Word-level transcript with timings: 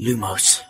لوموس 0.00 0.60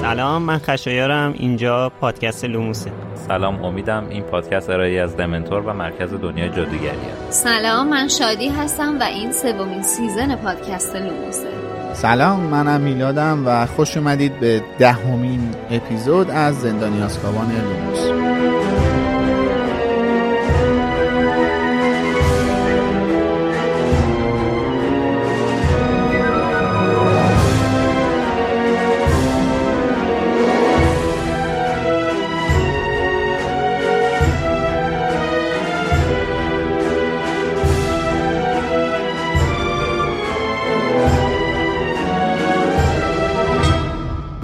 سلام 0.00 0.42
من 0.42 0.58
خشایارم. 0.58 1.32
اینجا 1.32 1.88
پادکست 2.00 2.44
لوموسه. 2.44 2.92
سلام 3.28 3.64
امیدم 3.64 4.08
این 4.08 4.22
پادکست 4.22 4.70
ارائه‌ای 4.70 5.00
از 5.00 5.16
دمنتور 5.16 5.60
و 5.60 5.72
مرکز 5.72 6.14
دنیای 6.14 6.48
جادوگری 6.48 6.98
سلام 7.30 7.88
من 7.88 8.08
شادی 8.08 8.48
هستم 8.48 8.98
و 9.00 9.02
این 9.02 9.32
سومین 9.32 9.82
season 9.82 10.36
پادکست 10.36 10.96
لوموسه. 10.96 11.48
سلام 11.94 12.40
منم 12.40 12.80
میلادم 12.80 13.46
و 13.46 13.66
خوش 13.66 13.96
اومدید 13.96 14.40
به 14.40 14.62
دهمین 14.78 15.54
اپیزود 15.70 16.30
از 16.30 16.60
زندانی 16.60 17.02
آزکابان 17.02 17.52
لوموس. 17.52 18.07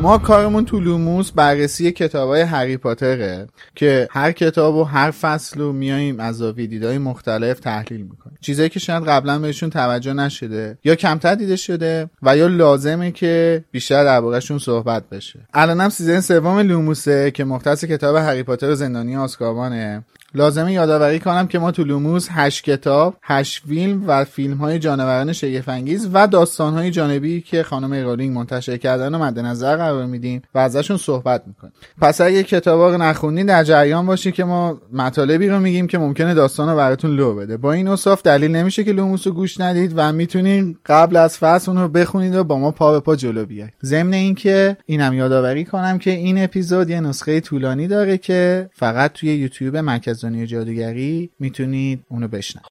ما 0.05 0.19
کارمون 0.19 0.65
تو 0.65 0.81
لوموس 0.81 1.31
بررسی 1.31 1.93
کتاب 1.93 2.29
های 2.29 2.41
هری 2.41 2.77
پاتره 2.77 3.47
که 3.75 4.09
هر 4.11 4.33
کتاب 4.33 4.75
و 4.75 4.85
هر 4.85 5.11
فصل 5.11 5.61
رو 5.61 5.73
میاییم 5.73 6.21
از 6.21 6.43
دیدهای 6.43 6.99
مختلف 6.99 7.61
تحلیل 7.61 8.03
می‌کنیم. 8.03 8.39
چیزایی 8.41 8.69
که 8.69 8.81
شاید 8.81 9.05
قبلا 9.05 9.39
بهشون 9.39 9.71
توجه 9.71 10.13
نشده 10.13 10.79
یا 10.85 10.95
کمتر 10.95 11.35
دیده 11.35 11.57
شده 11.57 12.11
و 12.23 12.37
یا 12.37 12.47
لازمه 12.47 13.11
که 13.11 13.65
بیشتر 13.71 14.05
دربارهشون 14.05 14.59
صحبت 14.59 15.09
بشه. 15.09 15.41
الانم 15.55 15.89
season 15.89 16.21
سوم 16.21 16.59
لوموسه 16.59 17.31
که 17.31 17.45
مختص 17.45 17.85
کتاب 17.85 18.17
هری 18.17 18.43
پاتر 18.43 18.71
و 18.71 18.75
زندانی 18.75 19.17
آزکابانه 19.17 20.05
لازمه 20.35 20.73
یادآوری 20.73 21.19
کنم 21.19 21.47
که 21.47 21.59
ما 21.59 21.71
تو 21.71 21.85
لوموس 21.85 22.29
هشت 22.31 22.65
کتاب 22.65 23.17
هشت 23.23 23.63
فیلم 23.69 24.05
و 24.07 24.25
فیلم 24.25 24.57
های 24.57 24.79
جانوران 24.79 25.33
شگفت‌انگیز 25.33 26.09
و 26.13 26.27
داستان 26.27 26.73
های 26.73 26.91
جانبی 26.91 27.41
که 27.41 27.63
خانم 27.63 27.95
رولینگ 27.95 28.37
منتشر 28.37 28.77
کردن 28.77 29.15
و 29.15 29.19
مد 29.19 29.39
نظر 29.39 29.77
قرار 29.77 30.07
میدیم 30.07 30.43
و 30.55 30.59
ازشون 30.59 30.97
صحبت 30.97 31.43
می‌کنیم. 31.47 31.73
پس 32.01 32.21
اگه 32.21 32.43
کتابا 32.43 32.91
رو 32.91 33.03
نخونید 33.03 33.47
در 33.47 33.65
جریان 33.65 34.07
باشید 34.07 34.35
که 34.35 34.45
ما 34.45 34.81
مطالبی 34.93 35.49
رو 35.49 35.61
میگیم 35.61 35.87
که 35.87 35.99
ممکنه 35.99 36.35
داستان 36.35 36.69
رو 36.69 36.77
براتون 36.77 37.17
لو 37.17 37.35
بده. 37.35 37.57
با 37.57 37.73
این 37.73 37.89
اصاف 37.89 38.23
دلیل 38.23 38.57
نمیشه 38.57 38.85
که 38.85 38.93
لوموس 38.93 39.27
رو 39.27 39.33
گوش 39.33 39.61
ندید 39.61 39.93
و 39.97 40.13
می‌تونید 40.13 40.79
قبل 40.87 41.17
از 41.17 41.39
فصل 41.39 41.71
اون 41.71 41.81
رو 41.81 41.89
بخونید 41.89 42.35
و 42.35 42.45
با 42.45 42.59
ما 42.59 42.71
پا 42.71 42.93
به 42.93 43.01
پا 43.01 43.17
جلو 43.17 43.47
بیاید. 43.47 43.73
ضمن 43.85 44.13
اینکه 44.13 44.77
اینم 44.87 45.13
یادآوری 45.13 45.65
کنم 45.65 45.99
که 45.99 46.11
این 46.11 46.45
اپیزود 46.45 46.91
یه 46.91 47.01
نسخه 47.01 47.41
طولانی 47.41 47.87
داره 47.87 48.19
که 48.19 48.71
فقط 48.73 49.13
توی 49.13 49.35
یوتیوب 49.35 49.77
مرکز 49.77 50.24
دنیای 50.25 50.47
جادوگری 50.47 51.31
می‌تونید 51.39 52.05
اونو 52.09 52.29
بشنوید. 52.29 52.67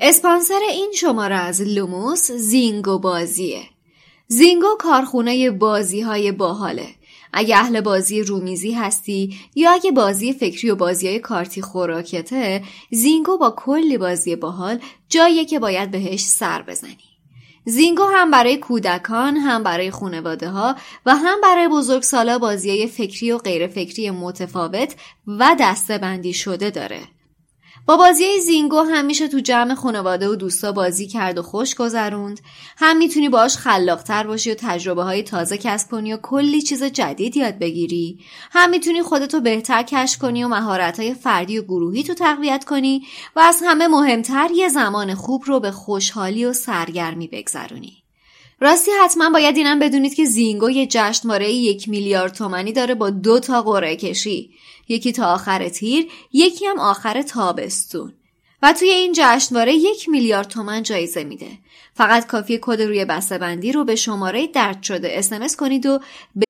اسپانسر 0.00 0.60
این 0.70 0.92
شماره 0.94 1.34
از 1.34 1.60
لوموس 1.60 2.30
زینگو 2.30 2.98
بازیه. 2.98 3.62
زینگو 4.26 4.76
کارخونه 4.78 5.50
بازی 5.50 6.00
های 6.00 6.32
باحاله. 6.32 6.88
اگه 7.32 7.56
اهل 7.56 7.80
بازی 7.80 8.22
رومیزی 8.22 8.72
هستی 8.72 9.36
یا 9.54 9.70
اگه 9.72 9.92
بازی 9.92 10.32
فکری 10.32 10.70
و 10.70 10.76
بازی 10.76 11.08
های 11.08 11.18
کارتی 11.18 11.62
خوراکته 11.62 12.62
زینگو 12.90 13.38
با 13.38 13.54
کلی 13.56 13.98
بازی 13.98 14.36
باحال 14.36 14.78
جاییه 15.08 15.44
که 15.44 15.58
باید 15.58 15.90
بهش 15.90 16.20
سر 16.20 16.62
بزنی. 16.62 17.07
زینگو 17.68 18.02
هم 18.04 18.30
برای 18.30 18.56
کودکان 18.56 19.36
هم 19.36 19.62
برای 19.62 19.90
خانواده 19.90 20.48
ها 20.48 20.76
و 21.06 21.16
هم 21.16 21.40
برای 21.40 21.68
بزرگسالا 21.68 22.38
بازی 22.38 22.86
فکری 22.86 23.32
و 23.32 23.38
غیر 23.38 23.66
فکری 23.66 24.10
متفاوت 24.10 24.94
و 25.26 25.56
دسته 25.60 25.98
بندی 25.98 26.32
شده 26.32 26.70
داره. 26.70 27.00
با 27.88 27.96
بازی 27.96 28.40
زینگو 28.40 28.80
هم 28.80 29.04
میشه 29.04 29.28
تو 29.28 29.40
جمع 29.40 29.74
خانواده 29.74 30.28
و 30.28 30.34
دوستا 30.34 30.72
بازی 30.72 31.06
کرد 31.06 31.38
و 31.38 31.42
خوش 31.42 31.74
گذروند. 31.74 32.40
هم 32.76 32.96
می‌تونی 32.96 33.28
باش 33.28 33.56
خلاقتر 33.56 34.26
باشی 34.26 34.50
و 34.50 34.54
تجربه 34.54 35.02
های 35.02 35.22
تازه 35.22 35.58
کسب 35.58 35.90
کنی 35.90 36.12
و 36.12 36.16
کلی 36.16 36.62
چیز 36.62 36.84
جدید 36.84 37.36
یاد 37.36 37.58
بگیری. 37.58 38.18
هم 38.50 38.70
می‌تونی 38.70 39.02
خودتو 39.02 39.40
بهتر 39.40 39.82
کشف 39.82 40.18
کنی 40.18 40.44
و 40.44 40.48
مهارت 40.48 41.00
های 41.00 41.14
فردی 41.14 41.58
و 41.58 41.62
گروهی 41.62 42.02
تو 42.02 42.14
تقویت 42.14 42.64
کنی 42.64 43.02
و 43.36 43.40
از 43.40 43.62
همه 43.64 43.88
مهمتر 43.88 44.48
یه 44.54 44.68
زمان 44.68 45.14
خوب 45.14 45.42
رو 45.46 45.60
به 45.60 45.70
خوشحالی 45.70 46.44
و 46.44 46.52
سرگرمی 46.52 47.28
بگذرونی. 47.28 48.02
راستی 48.60 48.90
حتما 49.04 49.30
باید 49.30 49.56
اینم 49.56 49.78
بدونید 49.78 50.14
که 50.14 50.24
زینگو 50.24 50.70
یه 50.70 50.86
جشنواره 50.86 51.52
یک 51.52 51.88
میلیارد 51.88 52.34
تومنی 52.34 52.72
داره 52.72 52.94
با 52.94 53.10
دو 53.10 53.40
تا 53.40 53.62
قرعه 53.62 53.96
کشی. 53.96 54.50
یکی 54.88 55.12
تا 55.12 55.34
آخر 55.34 55.68
تیر 55.68 56.08
یکی 56.32 56.66
هم 56.66 56.78
آخر 56.78 57.22
تابستون 57.22 58.12
و 58.62 58.72
توی 58.72 58.88
این 58.88 59.12
جشنواره 59.16 59.74
یک 59.74 60.08
میلیارد 60.08 60.48
تومن 60.48 60.82
جایزه 60.82 61.24
میده 61.24 61.50
فقط 61.94 62.26
کافی 62.26 62.58
کد 62.62 62.82
روی 62.82 63.04
بسته 63.04 63.38
بندی 63.38 63.72
رو 63.72 63.84
به 63.84 63.96
شماره 63.96 64.46
درد 64.46 64.82
شده 64.82 65.08
اسمس 65.12 65.56
کنید 65.56 65.86
و 65.86 65.98
به 66.36 66.44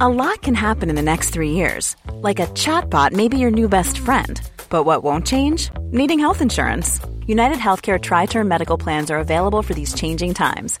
A 0.00 0.08
lot 0.08 0.42
can 0.42 0.54
happen 0.54 0.90
in 0.90 0.96
the 0.96 1.10
next 1.12 1.30
three 1.30 1.50
years. 1.50 1.94
Like 2.28 2.40
a 2.40 2.48
chatbot 2.62 3.12
may 3.12 3.28
be 3.28 3.38
your 3.38 3.52
new 3.52 3.68
best 3.68 3.98
friend. 3.98 4.34
But 4.68 4.82
what 4.88 5.04
won't 5.04 5.26
change? 5.34 5.70
Needing 5.98 6.18
health 6.18 6.40
insurance. 6.42 6.88
United 7.26 7.58
Healthcare 7.58 8.00
Tri 8.00 8.26
Term 8.26 8.48
Medical 8.48 8.78
Plans 8.84 9.10
are 9.12 9.20
available 9.20 9.62
for 9.62 9.74
these 9.74 9.94
changing 9.94 10.34
times. 10.34 10.80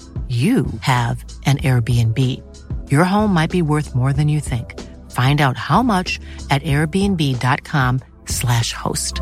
you 0.31 0.65
have 0.79 1.25
an 1.45 1.57
Airbnb. 1.57 2.17
Your 2.89 3.03
home 3.03 3.33
might 3.33 3.51
be 3.51 3.61
worth 3.61 3.93
more 3.93 4.13
than 4.13 4.29
you 4.29 4.39
think. 4.39 4.79
Find 5.19 5.41
out 5.41 5.57
how 5.57 5.83
much 5.83 6.21
at 6.49 6.63
airbnb.com/slash 6.63 8.73
host. 8.73 9.21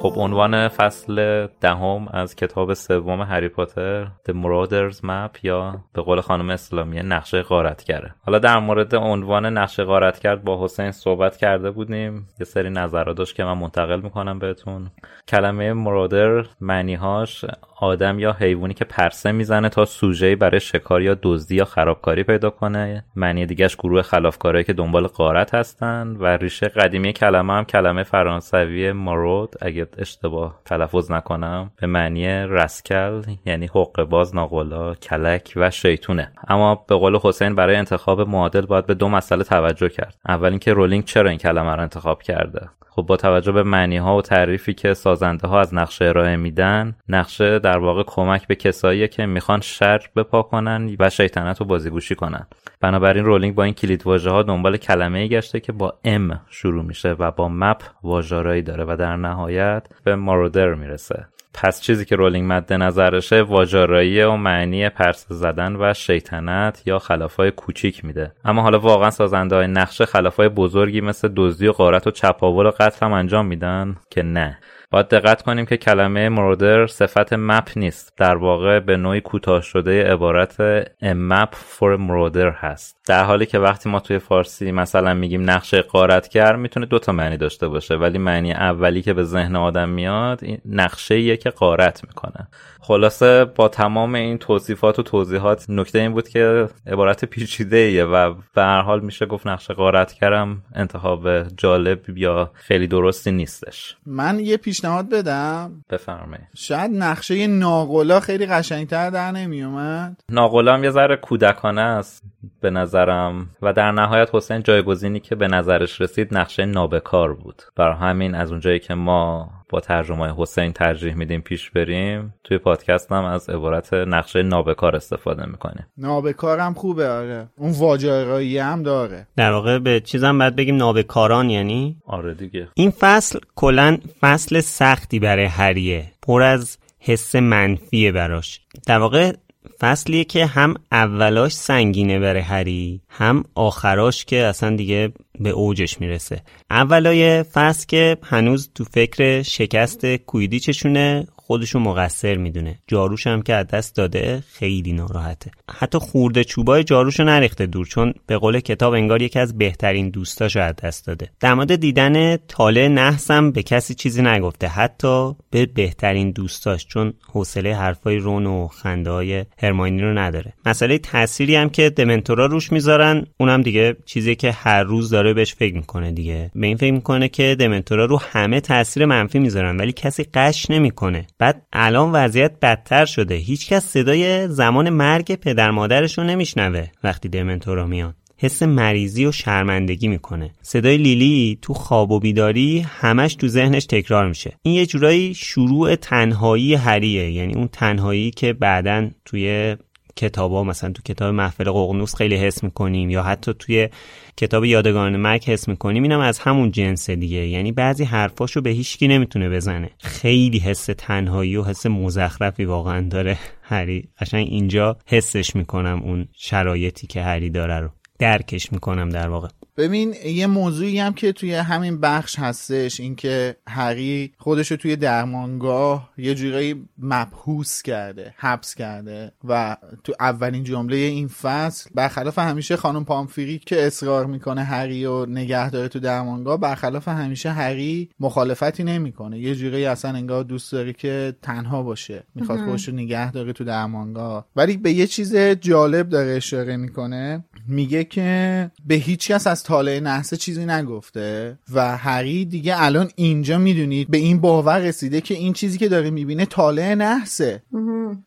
خب 0.06 0.18
عنوان 0.18 0.68
فصل 0.68 1.46
دهم 1.60 2.08
از 2.08 2.36
کتاب 2.36 2.74
سوم 2.74 3.22
هری 3.22 3.48
پاتر 3.48 4.04
The 4.04 4.32
Marauders 4.32 4.96
Map 4.96 5.38
یا 5.42 5.80
به 5.92 6.02
قول 6.02 6.20
خانم 6.20 6.50
اسلامی 6.50 7.00
نقشه 7.02 7.42
غارتگره. 7.42 8.14
حالا 8.26 8.38
در 8.38 8.58
مورد 8.58 8.94
عنوان 8.94 9.46
نقشه 9.46 9.84
غارتگر 9.84 10.36
با 10.36 10.64
حسین 10.64 10.90
صحبت 10.90 11.36
کرده 11.36 11.70
بودیم. 11.70 12.28
یه 12.40 12.44
سری 12.44 12.70
نظرات 12.70 13.16
داشت 13.16 13.36
که 13.36 13.44
من 13.44 13.58
منتقل 13.58 14.00
می‌کنم 14.00 14.38
بهتون. 14.38 14.90
کلمه 15.28 15.72
مرادر 15.72 16.44
معنیهاش 16.60 17.44
آدم 17.80 18.18
یا 18.18 18.32
حیوانی 18.32 18.74
که 18.74 18.84
پرسه 18.84 19.32
می‌زنه 19.32 19.68
تا 19.68 19.84
سوژه 19.84 20.36
برای 20.36 20.60
شکار 20.60 21.02
یا 21.02 21.16
دزدی 21.22 21.54
یا 21.54 21.64
خرابکاری 21.64 22.22
پیدا 22.22 22.50
کنه. 22.50 23.04
معنی 23.16 23.46
دیگهش 23.46 23.76
گروه 23.76 24.02
خلافکارایی 24.02 24.64
که 24.64 24.72
دنبال 24.72 25.06
قارت 25.06 25.54
هستن 25.54 26.16
و 26.20 26.26
ریشه 26.26 26.68
قدیمی 26.68 27.12
کلمه 27.12 27.52
هم 27.52 27.64
کلمه 27.64 28.02
فرانسوی 28.02 28.92
مارود 28.92 29.54
اگه 29.60 29.86
اشتباه 29.98 30.60
تلفظ 30.64 31.10
نکنم 31.10 31.70
به 31.80 31.86
معنی 31.86 32.26
رسکل 32.28 33.22
یعنی 33.46 33.66
حق 33.66 34.04
باز 34.04 34.34
ناقلا 34.34 34.94
کلک 34.94 35.52
و 35.56 35.70
شیطونه. 35.70 36.32
اما 36.48 36.84
به 36.88 36.94
قول 36.94 37.18
حسین 37.22 37.54
برای 37.54 37.76
انتخاب 37.76 38.20
معادل 38.20 38.66
باید 38.66 38.86
به 38.86 38.94
دو 38.94 39.08
مسئله 39.08 39.44
توجه 39.44 39.88
کرد. 39.88 40.14
اول 40.28 40.50
اینکه 40.50 40.72
رولینگ 40.72 41.04
چرا 41.04 41.30
این 41.30 41.38
کلمه 41.38 41.74
رو 41.74 41.82
انتخاب 41.82 42.22
کرده؟ 42.22 42.68
خب 42.96 43.02
با 43.02 43.16
توجه 43.16 43.52
به 43.52 43.62
معنی 43.62 43.96
ها 43.96 44.16
و 44.16 44.22
تعریفی 44.22 44.74
که 44.74 44.94
سازنده 44.94 45.48
ها 45.48 45.60
از 45.60 45.74
نقشه 45.74 46.04
ارائه 46.04 46.36
میدن 46.36 46.96
نقشه 47.08 47.58
در 47.58 47.78
واقع 47.78 48.02
کمک 48.06 48.46
به 48.46 48.54
کسایی 48.54 49.08
که 49.08 49.26
می‌خوان 49.26 49.60
شر 49.60 50.00
بپا 50.16 50.42
کنن 50.42 50.96
و 50.98 51.10
شیطنت 51.10 51.60
و 51.60 51.66
بازیگوشی 51.66 52.14
کنن. 52.14 52.46
بنابراین 52.80 53.24
رولینگ 53.24 53.54
با 53.54 53.62
این 53.62 53.74
کلید 53.74 54.06
واژه 54.06 54.30
ها 54.30 54.42
دنبال 54.42 54.76
کلمه 54.76 55.28
گشته 55.28 55.60
که 55.60 55.72
با 55.72 55.94
M 56.04 56.40
شروع 56.50 56.84
میشه 56.84 57.12
و 57.18 57.30
با 57.30 57.48
map 57.48 57.82
واج‌آرایی 58.02 58.62
داره 58.62 58.84
و 58.84 58.96
در 58.98 59.16
نهایت 59.16 59.88
به 60.04 60.16
marauder 60.16 60.74
می‌رسه. 60.74 61.26
پس 61.58 61.80
چیزی 61.80 62.04
که 62.04 62.16
رولینگ 62.16 62.52
مد 62.52 62.72
نظرشه 62.72 63.42
واج‌آرایی 63.42 64.22
و 64.22 64.36
معنی 64.36 64.88
پرسه 64.88 65.26
زدن 65.28 65.76
و 65.76 65.94
شیطنت 65.94 66.82
یا 66.86 66.98
خلافای 66.98 67.50
کوچیک 67.50 68.04
میده. 68.04 68.32
اما 68.44 68.62
حالا 68.62 68.78
واقعا 68.78 69.10
سازنده 69.10 69.56
های 69.56 69.66
نقشه 69.66 70.06
خلافای 70.06 70.48
بزرگی 70.48 71.00
مثل 71.00 71.28
دزدی 71.36 71.66
و 71.66 71.72
غارت 71.72 72.06
و 72.06 72.10
چپاول 72.10 72.66
و 72.66 72.70
قتل 72.70 73.06
هم 73.06 73.12
انجام 73.12 73.46
میدن 73.46 73.96
که 74.10 74.22
نه. 74.22 74.58
باید 74.90 75.08
دقت 75.08 75.42
کنیم 75.42 75.66
که 75.66 75.76
کلمه 75.76 76.28
مرودر 76.28 76.86
صفت 76.86 77.32
مپ 77.32 77.68
نیست. 77.76 78.12
در 78.16 78.36
واقع 78.36 78.80
به 78.80 78.96
نوعی 78.96 79.20
کوتاه 79.20 79.60
شده 79.62 80.12
عبارت 80.12 80.84
map 81.02 81.54
for 81.78 81.98
مرودر 81.98 82.50
هست. 82.50 82.96
در 83.06 83.24
حالی 83.24 83.46
که 83.46 83.58
وقتی 83.58 83.88
ما 83.88 84.00
توی 84.00 84.18
فارسی 84.18 84.72
مثلا 84.72 85.14
میگیم 85.14 85.50
نقشه 85.50 85.82
قارتگر 85.82 86.56
می‌تونه 86.56 86.86
دوتا 86.86 87.12
معنی 87.12 87.36
داشته 87.36 87.68
باشه. 87.68 87.94
ولی 87.94 88.18
معنی 88.18 88.52
اولی 88.52 89.02
که 89.02 89.12
به 89.12 89.24
ذهن 89.24 89.56
آدم 89.56 89.88
میاد 89.88 90.40
نقشه 90.64 91.36
که 91.36 91.50
قارت 91.50 92.04
می‌کنه. 92.04 92.48
خلاصه 92.80 93.44
با 93.44 93.68
تمام 93.68 94.14
این 94.14 94.38
توصیفات 94.38 94.98
و 94.98 95.02
توضیحات 95.02 95.66
نکته 95.68 95.98
این 95.98 96.12
بود 96.12 96.28
که 96.28 96.68
عبارت 96.86 97.24
پیچیده 97.24 97.76
ایه 97.76 98.04
و 98.04 98.34
به 98.54 98.62
هر 98.62 98.80
حال 98.80 99.00
میشه 99.00 99.26
گفت 99.26 99.46
نقشه 99.46 99.74
قارتگرم 99.74 100.62
انتخاب 100.74 101.42
جالب 101.48 102.18
یا 102.18 102.50
خیلی 102.54 102.86
درستی 102.86 103.32
نیستش. 103.32 103.96
من 104.06 104.40
یه 104.40 104.56
پیشنهاد 104.76 105.08
بدم؟ 105.08 105.84
بفرمایید. 105.90 106.46
شاید 106.54 106.90
نقشه 106.94 107.46
ناقلا 107.46 108.20
خیلی 108.20 108.46
قشنگتر 108.46 109.10
در 109.10 109.30
نمیومد. 109.30 110.20
ناقلا 110.28 110.74
هم 110.74 110.84
یه 110.84 110.90
ذره 110.90 111.16
کودکانه 111.16 111.80
است 111.80 112.22
به 112.60 112.70
نظرم 112.70 113.50
و 113.62 113.72
در 113.72 113.92
نهایت 113.92 114.34
حسین 114.34 114.62
جایگزینی 114.62 115.20
که 115.20 115.34
به 115.34 115.48
نظرش 115.48 116.00
رسید 116.00 116.34
نقشه 116.36 116.64
نابکار 116.64 117.34
بود. 117.34 117.62
برای 117.76 117.96
همین 117.96 118.34
از 118.34 118.50
اونجایی 118.50 118.78
که 118.78 118.94
ما 118.94 119.50
با 119.70 119.80
ترجمه 119.80 120.34
حسین 120.36 120.72
ترجیح 120.72 121.14
میدیم 121.14 121.40
پیش 121.40 121.70
بریم. 121.70 122.34
توی 122.44 122.58
پادکست 122.58 123.12
هم 123.12 123.24
از 123.24 123.50
عبارت 123.50 123.94
نقشه 123.94 124.42
نابکار 124.42 124.96
استفاده 124.96 125.46
می‌کنیم. 125.46 125.86
نابکارم 125.98 126.74
خوبه 126.74 127.08
آره. 127.08 127.48
اون 127.58 127.72
واجرایی 127.72 128.58
هم 128.58 128.82
داره. 128.82 129.26
در 129.36 129.52
واقع 129.52 129.78
به 129.78 130.00
چیزم 130.00 130.38
باید 130.38 130.56
بگیم 130.56 130.76
نابکاران 130.76 131.50
یعنی؟ 131.50 131.96
آره 132.06 132.34
دیگه. 132.34 132.68
این 132.74 132.90
فصل 132.90 133.38
کلا 133.54 133.98
فصل 134.20 134.60
سختی 134.60 135.18
برای 135.18 135.44
هریه. 135.44 136.12
پر 136.22 136.42
از 136.42 136.78
حس 136.98 137.34
منفیه 137.34 138.12
براش. 138.12 138.60
در 138.86 138.98
واقع 138.98 139.32
فصلیه 139.80 140.24
که 140.24 140.46
هم 140.46 140.74
اولاش 140.92 141.52
سنگینه 141.52 142.18
برای 142.18 142.42
هری 142.42 143.00
هم 143.08 143.44
آخراش 143.54 144.24
که 144.24 144.36
اصلا 144.36 144.76
دیگه 144.76 145.12
به 145.40 145.50
اوجش 145.50 146.00
می‌رسه. 146.00 146.42
اولای 146.70 147.42
فصل 147.42 147.86
که 147.86 148.16
هنوز 148.22 148.70
تو 148.74 148.84
فکر 148.84 149.42
شکست 149.42 150.06
کویدیچشونه 150.16 151.26
خودشو 151.46 151.78
مقصر 151.78 152.36
می‌دونه. 152.36 152.78
جاروش 152.86 153.26
هم 153.26 153.42
که 153.42 153.54
از 153.54 153.66
دست 153.66 153.96
داده 153.96 154.42
خیلی 154.52 154.92
ناراحته. 154.92 155.50
حتی 155.70 155.98
خورده 155.98 156.44
چوبای 156.44 156.84
جاروشو 156.84 157.24
نریخته 157.24 157.66
دور 157.66 157.86
چون 157.86 158.14
به 158.26 158.36
قول 158.36 158.60
کتاب 158.60 158.92
انگار 158.92 159.22
یکی 159.22 159.38
از 159.38 159.58
بهترین 159.58 160.10
دوستاشو 160.10 160.60
از 160.60 160.74
دست 160.82 161.06
داده. 161.06 161.30
در 161.40 161.54
مورد 161.54 161.76
دیدن 161.76 162.36
تاله 162.36 162.88
نحسم 162.88 163.50
به 163.50 163.62
کسی 163.62 163.94
چیزی 163.94 164.22
نگفته. 164.22 164.68
حتی 164.68 165.34
به 165.50 165.66
بهترین 165.66 166.30
دوستاش 166.30 166.86
چون 166.86 167.12
حوصله 167.32 167.76
حرفای 167.76 168.16
رون 168.16 168.46
و 168.46 168.68
خنده 168.68 169.10
های 169.10 169.44
رو 169.62 170.18
نداره. 170.18 170.52
مسئله 170.66 170.98
تأثیری 170.98 171.56
هم 171.56 171.68
که 171.68 171.90
دمنتورا 171.90 172.46
روش 172.46 172.72
می‌ذارن 172.72 173.26
اونم 173.40 173.62
دیگه 173.62 173.96
چیزی 174.06 174.34
که 174.34 174.52
هر 174.52 174.82
روز 174.82 175.10
داره 175.10 175.34
بهش 175.34 175.54
فکر 175.54 175.74
می‌کنه 175.74 176.12
دیگه. 176.12 176.50
به 176.54 176.66
این 176.66 176.76
فکر 176.76 176.92
می‌کنه 176.92 177.28
که 177.28 177.56
دمنتورا 177.58 178.04
رو 178.04 178.20
همه 178.22 178.60
تاثیر 178.60 179.04
منفی 179.04 179.38
می‌ذارن 179.38 179.76
ولی 179.76 179.92
کسی 179.92 180.24
قش 180.34 180.70
نمی‌کنه. 180.70 181.26
بعد 181.38 181.66
الان 181.72 182.12
وضعیت 182.12 182.52
بدتر 182.62 183.04
شده. 183.04 183.34
هیچکس 183.34 183.84
صدای 183.84 184.48
زمان 184.48 184.90
مرگ 184.90 185.34
پدر 185.34 185.70
مادرش 185.70 186.18
رو 186.18 186.24
نمیشنوه 186.24 186.86
وقتی 187.04 187.28
دمنتورا 187.28 187.86
میان. 187.86 188.14
حس 188.38 188.62
مریضی 188.62 189.26
و 189.26 189.32
شرمندگی 189.32 190.08
می‌کنه. 190.08 190.50
صدای 190.62 190.96
لیلی 190.96 191.58
تو 191.62 191.74
خواب 191.74 192.10
و 192.10 192.20
بیداری 192.20 192.86
همش 192.88 193.34
تو 193.34 193.48
ذهنش 193.48 193.86
تکرار 193.86 194.28
میشه. 194.28 194.52
این 194.62 194.74
یه 194.74 194.86
جورایی 194.86 195.34
شروع 195.34 195.94
تنهایی 195.94 196.74
هریه 196.74 197.30
یعنی 197.30 197.54
اون 197.54 197.68
تنهایی 197.68 198.30
که 198.30 198.52
بعدا 198.52 199.10
توی 199.24 199.76
کتابا 200.16 200.64
مثلا 200.64 200.92
تو 200.92 201.02
کتاب 201.02 201.34
محفل 201.34 201.70
ققنوس 201.70 202.14
خیلی 202.14 202.36
حس 202.36 202.64
می‌کنیم 202.64 203.10
یا 203.10 203.22
حتی 203.22 203.54
توی 203.58 203.88
کتاب 204.36 204.64
یادگان 204.64 205.16
مرگ 205.16 205.44
حس 205.44 205.68
می‌کنیم. 205.68 206.02
اینم 206.02 206.20
از 206.20 206.38
همون 206.38 206.70
جنس 206.70 207.10
دیگه. 207.10 207.46
یعنی 207.46 207.72
بعضی 207.72 208.04
حرفاشو 208.04 208.60
به 208.60 208.70
هیچکی 208.70 209.08
نمی‌تونه 209.08 209.50
بزنه. 209.50 209.90
خیلی 209.98 210.58
حس 210.58 210.86
تنهایی 210.98 211.56
و 211.56 211.64
حس 211.64 211.86
مزخرفی 211.86 212.64
واقعا 212.64 213.08
داره 213.08 213.38
هری. 213.62 214.08
قشنگ 214.20 214.46
اینجا 214.50 214.96
حسش 215.06 215.56
می‌کنم 215.56 216.00
اون 216.04 216.28
شرایطی 216.36 217.06
که 217.06 217.22
هری 217.22 217.50
داره 217.50 217.80
رو. 217.80 217.88
درکش 218.18 218.72
می‌کنم 218.72 219.08
در 219.08 219.28
واقع. 219.28 219.48
ببین 219.76 220.14
یه 220.24 220.46
موضوعی 220.46 220.98
هم 220.98 221.12
که 221.14 221.32
توی 221.32 221.54
همین 221.54 222.00
بخش 222.00 222.38
هستش 222.38 223.00
اینکه 223.00 223.56
هری 223.68 224.32
خودش 224.38 224.70
رو 224.70 224.76
توی 224.76 224.96
درمانگاه 224.96 226.10
یه 226.18 226.34
جورایی 226.34 226.88
مبهوس 226.98 227.82
کرده 227.82 228.34
حبس 228.36 228.74
کرده 228.74 229.32
و 229.44 229.76
تو 230.04 230.12
اولین 230.20 230.64
جمله 230.64 230.96
این 230.96 231.28
فصل 231.28 231.90
برخلاف 231.94 232.38
همیشه 232.38 232.76
خانم 232.76 233.04
پامفیری 233.04 233.58
که 233.58 233.86
اصرار 233.86 234.26
می‌کنه 234.26 234.62
هری 234.62 235.04
رو 235.04 235.26
نگه 235.26 235.70
داره 235.70 235.88
تو 235.88 236.00
درمانگاه 236.00 236.60
برخلاف 236.60 237.08
همیشه 237.08 237.50
هری 237.50 238.10
مخالفتی 238.20 238.84
نمی‌کنه. 238.84 239.38
یه 239.38 239.54
جورایی 239.54 239.84
اصلا 239.84 240.10
انگار 240.10 240.44
دوست 240.44 240.72
داره 240.72 240.92
که 240.92 241.34
تنها 241.42 241.82
باشه 241.82 242.22
می‌خواد 242.34 242.64
خودش 242.64 242.88
رو 242.88 242.94
نگه 242.94 243.32
داره 243.32 243.52
تو 243.52 243.64
درمانگاه. 243.64 244.46
ولی 244.56 244.76
به 244.76 244.92
یه 244.92 245.06
چیز 245.06 245.36
جالب 245.36 246.08
داره 246.08 246.30
اشاره 246.36 246.76
می‌کنه. 246.76 247.44
میگه 247.68 248.04
که 248.04 248.70
به 248.86 248.94
هیچ 248.94 249.30
کس 249.30 249.46
از 249.46 249.62
طالع 249.62 250.00
نحسه 250.00 250.36
چیزی 250.36 250.66
نگفته 250.66 251.58
و 251.74 251.96
هری 251.96 252.44
دیگه 252.44 252.82
الان 252.82 253.10
اینجا 253.14 253.58
می‌دونید 253.58 254.10
به 254.10 254.18
این 254.18 254.40
باور 254.40 254.78
رسیده 254.78 255.20
که 255.20 255.34
این 255.34 255.52
چیزی 255.52 255.78
که 255.78 255.88
داره 255.88 256.10
می‌بینه 256.10 256.44
طالع 256.44 256.94
نحسه. 256.94 257.62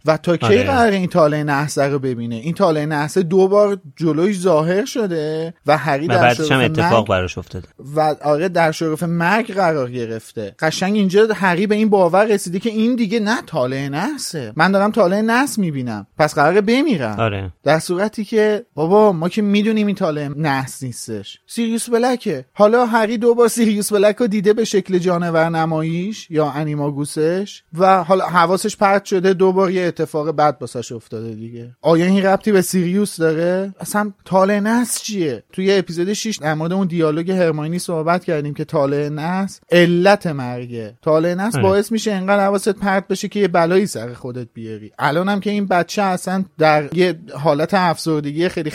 و 0.05 0.17
تا 0.17 0.37
کی 0.37 0.45
آره. 0.45 0.63
قرار 0.63 0.91
این 0.91 1.07
طالع 1.07 1.43
نحسه 1.43 1.83
رو 1.87 1.99
ببینه؟ 1.99 2.35
این 2.35 2.53
طالع 2.53 2.85
نحسه 2.85 3.23
دو 3.23 3.47
بار 3.47 3.81
جلویش 3.95 4.39
ظاهر 4.39 4.85
شده 4.85 5.53
و 5.65 5.77
هری 5.77 6.05
و 6.05 6.09
در 6.09 6.21
بعدش 6.21 6.39
هم 6.39 6.45
شرف 6.45 6.61
اتفاق 6.71 7.05
مرگ- 7.05 7.09
براش 7.09 7.37
افتاده. 7.37 7.67
و 7.95 8.15
آره 8.23 8.49
در 8.49 8.71
شرف 8.71 9.03
مرگ 9.03 9.53
قرار 9.53 9.91
گرفته. 9.91 10.55
قشنگ 10.59 10.95
اینجا 10.95 11.27
هری 11.35 11.67
به 11.67 11.75
این 11.75 11.89
باور 11.89 12.25
رسیده 12.25 12.59
که 12.59 12.69
این 12.69 12.95
دیگه 12.95 13.19
نه 13.19 13.41
طالع 13.45 13.87
نحسه. 13.87 14.53
من 14.55 14.71
دارم 14.71 14.91
طالع 14.91 15.21
نحس 15.21 15.57
می‌بینم. 15.59 16.07
پس 16.17 16.35
قراره 16.35 16.61
بمیرم. 16.61 17.19
آره. 17.19 17.53
در 17.63 17.79
صورتی 17.79 18.25
که 18.25 18.65
بابا 18.73 19.11
ما 19.11 19.28
که 19.29 19.41
می‌دونیم 19.41 19.87
این 19.87 19.95
طالع 19.95 20.27
نحس 20.27 20.83
نیستش. 20.83 21.39
سیریوس 21.47 21.89
بلکه. 21.89 22.45
حالا 22.53 22.85
هری 22.85 23.17
دو 23.17 23.35
بار 23.35 23.47
سیریوس 23.47 23.93
بلک 23.93 24.15
رو 24.15 24.27
دیده 24.27 24.53
به 24.53 24.65
شکل 24.65 24.97
جانور 24.97 25.49
نماییش 25.49 26.27
یا 26.31 26.49
انیماگوسش 26.49 27.63
و 27.77 28.03
حالا 28.03 28.25
حواسش 28.25 28.77
پرت 28.77 29.05
شده 29.05 29.33
دو 29.33 29.51
بار 29.51 29.71
یه 29.71 29.81
اتفاق 29.81 30.31
بد 30.31 30.59
واسش 30.59 30.91
افتاده 30.91 31.35
دیگه. 31.35 31.75
آیا 31.81 32.05
این 32.05 32.25
ربطی 32.25 32.51
به 32.51 32.61
سیریوس 32.61 33.17
داره؟ 33.17 33.73
اصلا 33.79 34.13
طالع 34.25 34.59
نحس 34.59 35.01
چیه؟ 35.01 35.43
توی 35.51 35.73
اپیزود 35.73 36.13
6 36.13 36.37
در 36.37 36.53
مورد 36.53 36.73
اون 36.73 36.87
دیالوگ 36.87 37.31
هرماینی 37.31 37.79
صحبت 37.79 38.23
کردیم 38.23 38.53
که 38.53 38.65
طالع 38.65 39.09
نحس 39.09 39.59
علت 39.71 40.27
مرگه. 40.27 40.97
تاله 41.01 41.35
نس 41.35 41.55
باعث 41.57 41.91
میشه 41.91 42.11
انقدر 42.11 42.43
حواست 42.43 42.69
پرت 42.69 43.07
بشه 43.07 43.27
که 43.27 43.39
یه 43.39 43.47
بلایی 43.47 43.87
سر 43.87 44.13
خودت 44.13 44.47
بیاری. 44.53 44.91
الانم 44.99 45.39
که 45.39 45.49
این 45.49 45.65
بچه 45.65 46.01
اصلا 46.01 46.45
در 46.57 46.97
یه 46.97 47.19
حالت 47.33 47.73
افسردگی 47.73 48.49
خیلی 48.49 48.69